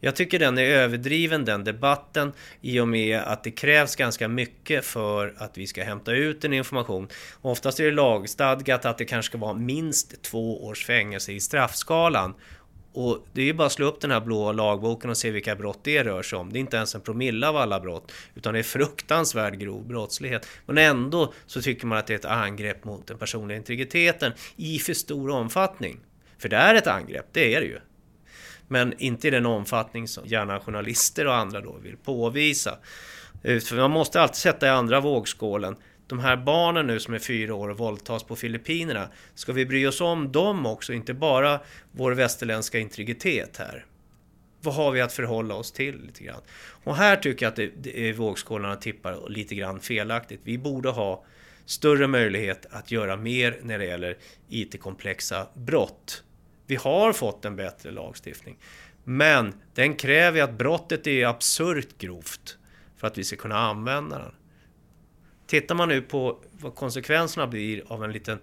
Jag 0.00 0.16
tycker 0.16 0.38
den 0.38 0.58
är 0.58 0.62
överdriven 0.62 1.44
den 1.44 1.64
debatten 1.64 2.32
i 2.60 2.80
och 2.80 2.88
med 2.88 3.18
att 3.18 3.44
det 3.44 3.50
krävs 3.50 3.96
ganska 3.96 4.28
mycket 4.28 4.84
för 4.84 5.34
att 5.38 5.58
vi 5.58 5.66
ska 5.66 5.84
hämta 5.84 6.12
ut 6.12 6.44
en 6.44 6.52
information. 6.52 7.08
Oftast 7.42 7.80
är 7.80 7.84
det 7.84 7.90
lagstadgat 7.90 8.84
att 8.84 8.98
det 8.98 9.04
kanske 9.04 9.30
ska 9.30 9.38
vara 9.38 9.54
minst 9.54 10.22
två 10.22 10.66
års 10.66 10.86
fängelse 10.86 11.32
i 11.32 11.40
straffskalan. 11.40 12.34
Och 12.96 13.26
det 13.32 13.40
är 13.40 13.44
ju 13.44 13.52
bara 13.52 13.66
att 13.66 13.72
slå 13.72 13.86
upp 13.86 14.00
den 14.00 14.10
här 14.10 14.20
blå 14.20 14.52
lagboken 14.52 15.10
och 15.10 15.16
se 15.16 15.30
vilka 15.30 15.56
brott 15.56 15.78
det 15.82 16.04
rör 16.04 16.22
sig 16.22 16.38
om. 16.38 16.52
Det 16.52 16.58
är 16.58 16.60
inte 16.60 16.76
ens 16.76 16.94
en 16.94 17.00
promille 17.00 17.48
av 17.48 17.56
alla 17.56 17.80
brott, 17.80 18.12
utan 18.34 18.52
det 18.52 18.58
är 18.58 18.62
fruktansvärd 18.62 19.58
grov 19.58 19.86
brottslighet. 19.86 20.46
Men 20.66 20.78
ändå 20.78 21.32
så 21.46 21.62
tycker 21.62 21.86
man 21.86 21.98
att 21.98 22.06
det 22.06 22.14
är 22.14 22.18
ett 22.18 22.24
angrepp 22.24 22.84
mot 22.84 23.06
den 23.06 23.18
personliga 23.18 23.58
integriteten 23.58 24.32
i 24.56 24.78
för 24.78 24.94
stor 24.94 25.30
omfattning. 25.30 26.00
För 26.38 26.48
det 26.48 26.56
är 26.56 26.74
ett 26.74 26.86
angrepp, 26.86 27.26
det 27.32 27.54
är 27.54 27.60
det 27.60 27.66
ju. 27.66 27.78
Men 28.68 28.94
inte 28.98 29.28
i 29.28 29.30
den 29.30 29.46
omfattning 29.46 30.08
som 30.08 30.26
gärna 30.26 30.60
journalister 30.60 31.26
och 31.26 31.34
andra 31.34 31.60
då 31.60 31.72
vill 31.72 31.96
påvisa. 31.96 32.78
Eh, 33.42 33.60
för 33.60 33.76
man 33.76 33.90
måste 33.90 34.20
alltid 34.20 34.36
sätta 34.36 34.66
i 34.66 34.70
andra 34.70 35.00
vågskålen 35.00 35.76
de 36.06 36.18
här 36.18 36.36
barnen 36.36 36.86
nu 36.86 37.00
som 37.00 37.14
är 37.14 37.18
fyra 37.18 37.54
år 37.54 37.68
och 37.68 37.78
våldtas 37.78 38.22
på 38.22 38.36
Filippinerna, 38.36 39.08
ska 39.34 39.52
vi 39.52 39.66
bry 39.66 39.86
oss 39.86 40.00
om 40.00 40.32
dem 40.32 40.66
också, 40.66 40.92
inte 40.92 41.14
bara 41.14 41.60
vår 41.92 42.12
västerländska 42.12 42.78
integritet 42.78 43.56
här? 43.56 43.84
Vad 44.60 44.74
har 44.74 44.90
vi 44.90 45.00
att 45.00 45.12
förhålla 45.12 45.54
oss 45.54 45.72
till 45.72 46.00
lite 46.06 46.24
grann? 46.24 46.40
Och 46.84 46.96
här 46.96 47.16
tycker 47.16 47.46
jag 47.46 47.50
att 47.50 47.56
det, 47.56 47.70
det 47.76 48.08
är 48.08 48.12
vågskålarna 48.12 48.76
tippar 48.76 49.28
lite 49.28 49.54
grann 49.54 49.80
felaktigt. 49.80 50.40
Vi 50.44 50.58
borde 50.58 50.88
ha 50.88 51.24
större 51.64 52.06
möjlighet 52.06 52.66
att 52.70 52.90
göra 52.90 53.16
mer 53.16 53.58
när 53.62 53.78
det 53.78 53.84
gäller 53.84 54.16
IT-komplexa 54.48 55.46
brott. 55.54 56.22
Vi 56.66 56.76
har 56.76 57.12
fått 57.12 57.44
en 57.44 57.56
bättre 57.56 57.90
lagstiftning. 57.90 58.58
Men 59.04 59.54
den 59.74 59.94
kräver 59.94 60.42
att 60.42 60.58
brottet 60.58 61.06
är 61.06 61.26
absurt 61.26 61.98
grovt 61.98 62.58
för 62.96 63.06
att 63.06 63.18
vi 63.18 63.24
ska 63.24 63.36
kunna 63.36 63.58
använda 63.58 64.18
den. 64.18 64.32
Tittar 65.46 65.74
man 65.74 65.88
nu 65.88 66.02
på 66.02 66.38
vad 66.52 66.74
konsekvenserna 66.74 67.46
blir 67.46 67.92
av 67.92 68.04
en 68.04 68.12
lite 68.12 68.38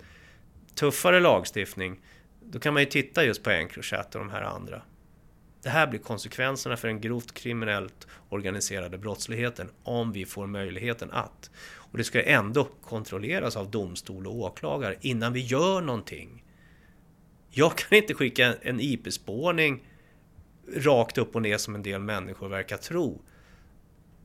tuffare 0.75 1.19
lagstiftning, 1.19 1.99
då 2.41 2.59
kan 2.59 2.73
man 2.73 2.83
ju 2.83 2.89
titta 2.89 3.25
just 3.25 3.43
på 3.43 3.49
Encrochat 3.49 4.15
och 4.15 4.21
de 4.21 4.29
här 4.29 4.41
andra. 4.41 4.81
Det 5.61 5.69
här 5.69 5.87
blir 5.87 5.99
konsekvenserna 5.99 6.77
för 6.77 6.87
den 6.87 7.01
grovt 7.01 7.33
kriminellt 7.33 8.07
organiserade 8.29 8.97
brottsligheten 8.97 9.69
om 9.83 10.11
vi 10.11 10.25
får 10.25 10.47
möjligheten 10.47 11.11
att. 11.11 11.51
Och 11.75 11.97
det 11.97 12.03
ska 12.03 12.23
ändå 12.23 12.63
kontrolleras 12.63 13.55
av 13.55 13.71
domstol 13.71 14.27
och 14.27 14.35
åklagare 14.35 14.97
innan 15.01 15.33
vi 15.33 15.39
gör 15.39 15.81
någonting. 15.81 16.43
Jag 17.49 17.77
kan 17.77 17.97
inte 17.97 18.13
skicka 18.13 18.55
en 18.61 18.79
IP-spårning 18.79 19.83
rakt 20.75 21.17
upp 21.17 21.35
och 21.35 21.41
ner 21.41 21.57
som 21.57 21.75
en 21.75 21.83
del 21.83 22.01
människor 22.01 22.49
verkar 22.49 22.77
tro. 22.77 23.21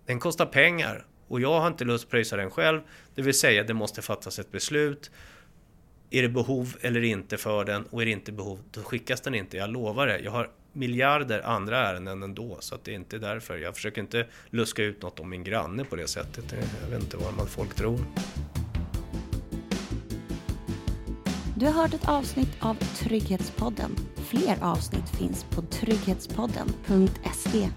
Den 0.06 0.20
kostar 0.20 0.46
pengar 0.46 1.06
och 1.28 1.40
jag 1.40 1.60
har 1.60 1.66
inte 1.66 1.84
lust 1.84 2.04
att 2.04 2.10
pröjsa 2.10 2.36
den 2.36 2.50
själv. 2.50 2.80
Det 3.14 3.22
vill 3.22 3.38
säga, 3.38 3.64
det 3.64 3.74
måste 3.74 4.02
fattas 4.02 4.38
ett 4.38 4.52
beslut. 4.52 5.10
Är 6.10 6.22
det 6.22 6.28
behov 6.28 6.76
eller 6.80 7.04
inte 7.04 7.36
för 7.36 7.64
den? 7.64 7.84
Och 7.84 8.02
är 8.02 8.06
det 8.06 8.12
inte 8.12 8.32
behov, 8.32 8.58
då 8.70 8.82
skickas 8.82 9.20
den 9.20 9.34
inte. 9.34 9.56
Jag 9.56 9.70
lovar 9.70 10.06
det. 10.06 10.18
Jag 10.18 10.30
har 10.30 10.50
miljarder 10.72 11.46
andra 11.46 11.78
ärenden 11.78 12.22
ändå, 12.22 12.56
så 12.60 12.74
att 12.74 12.84
det 12.84 12.90
är 12.90 12.94
inte 12.94 13.18
därför. 13.18 13.58
Jag 13.58 13.74
försöker 13.74 14.00
inte 14.00 14.26
luska 14.50 14.82
ut 14.82 15.02
något 15.02 15.20
om 15.20 15.30
min 15.30 15.44
granne 15.44 15.84
på 15.84 15.96
det 15.96 16.08
sättet. 16.08 16.54
Jag 16.82 16.90
vet 16.90 17.02
inte 17.02 17.16
vad 17.16 17.34
man 17.34 17.46
folk 17.46 17.74
tror. 17.74 17.98
Du 21.56 21.66
har 21.66 21.72
hört 21.72 21.94
ett 21.94 22.08
avsnitt 22.08 22.56
av 22.60 22.74
Trygghetspodden. 22.74 23.96
Fler 24.16 24.56
avsnitt 24.60 25.08
finns 25.18 25.44
på 25.44 25.62
trygghetspodden.se 25.62 27.68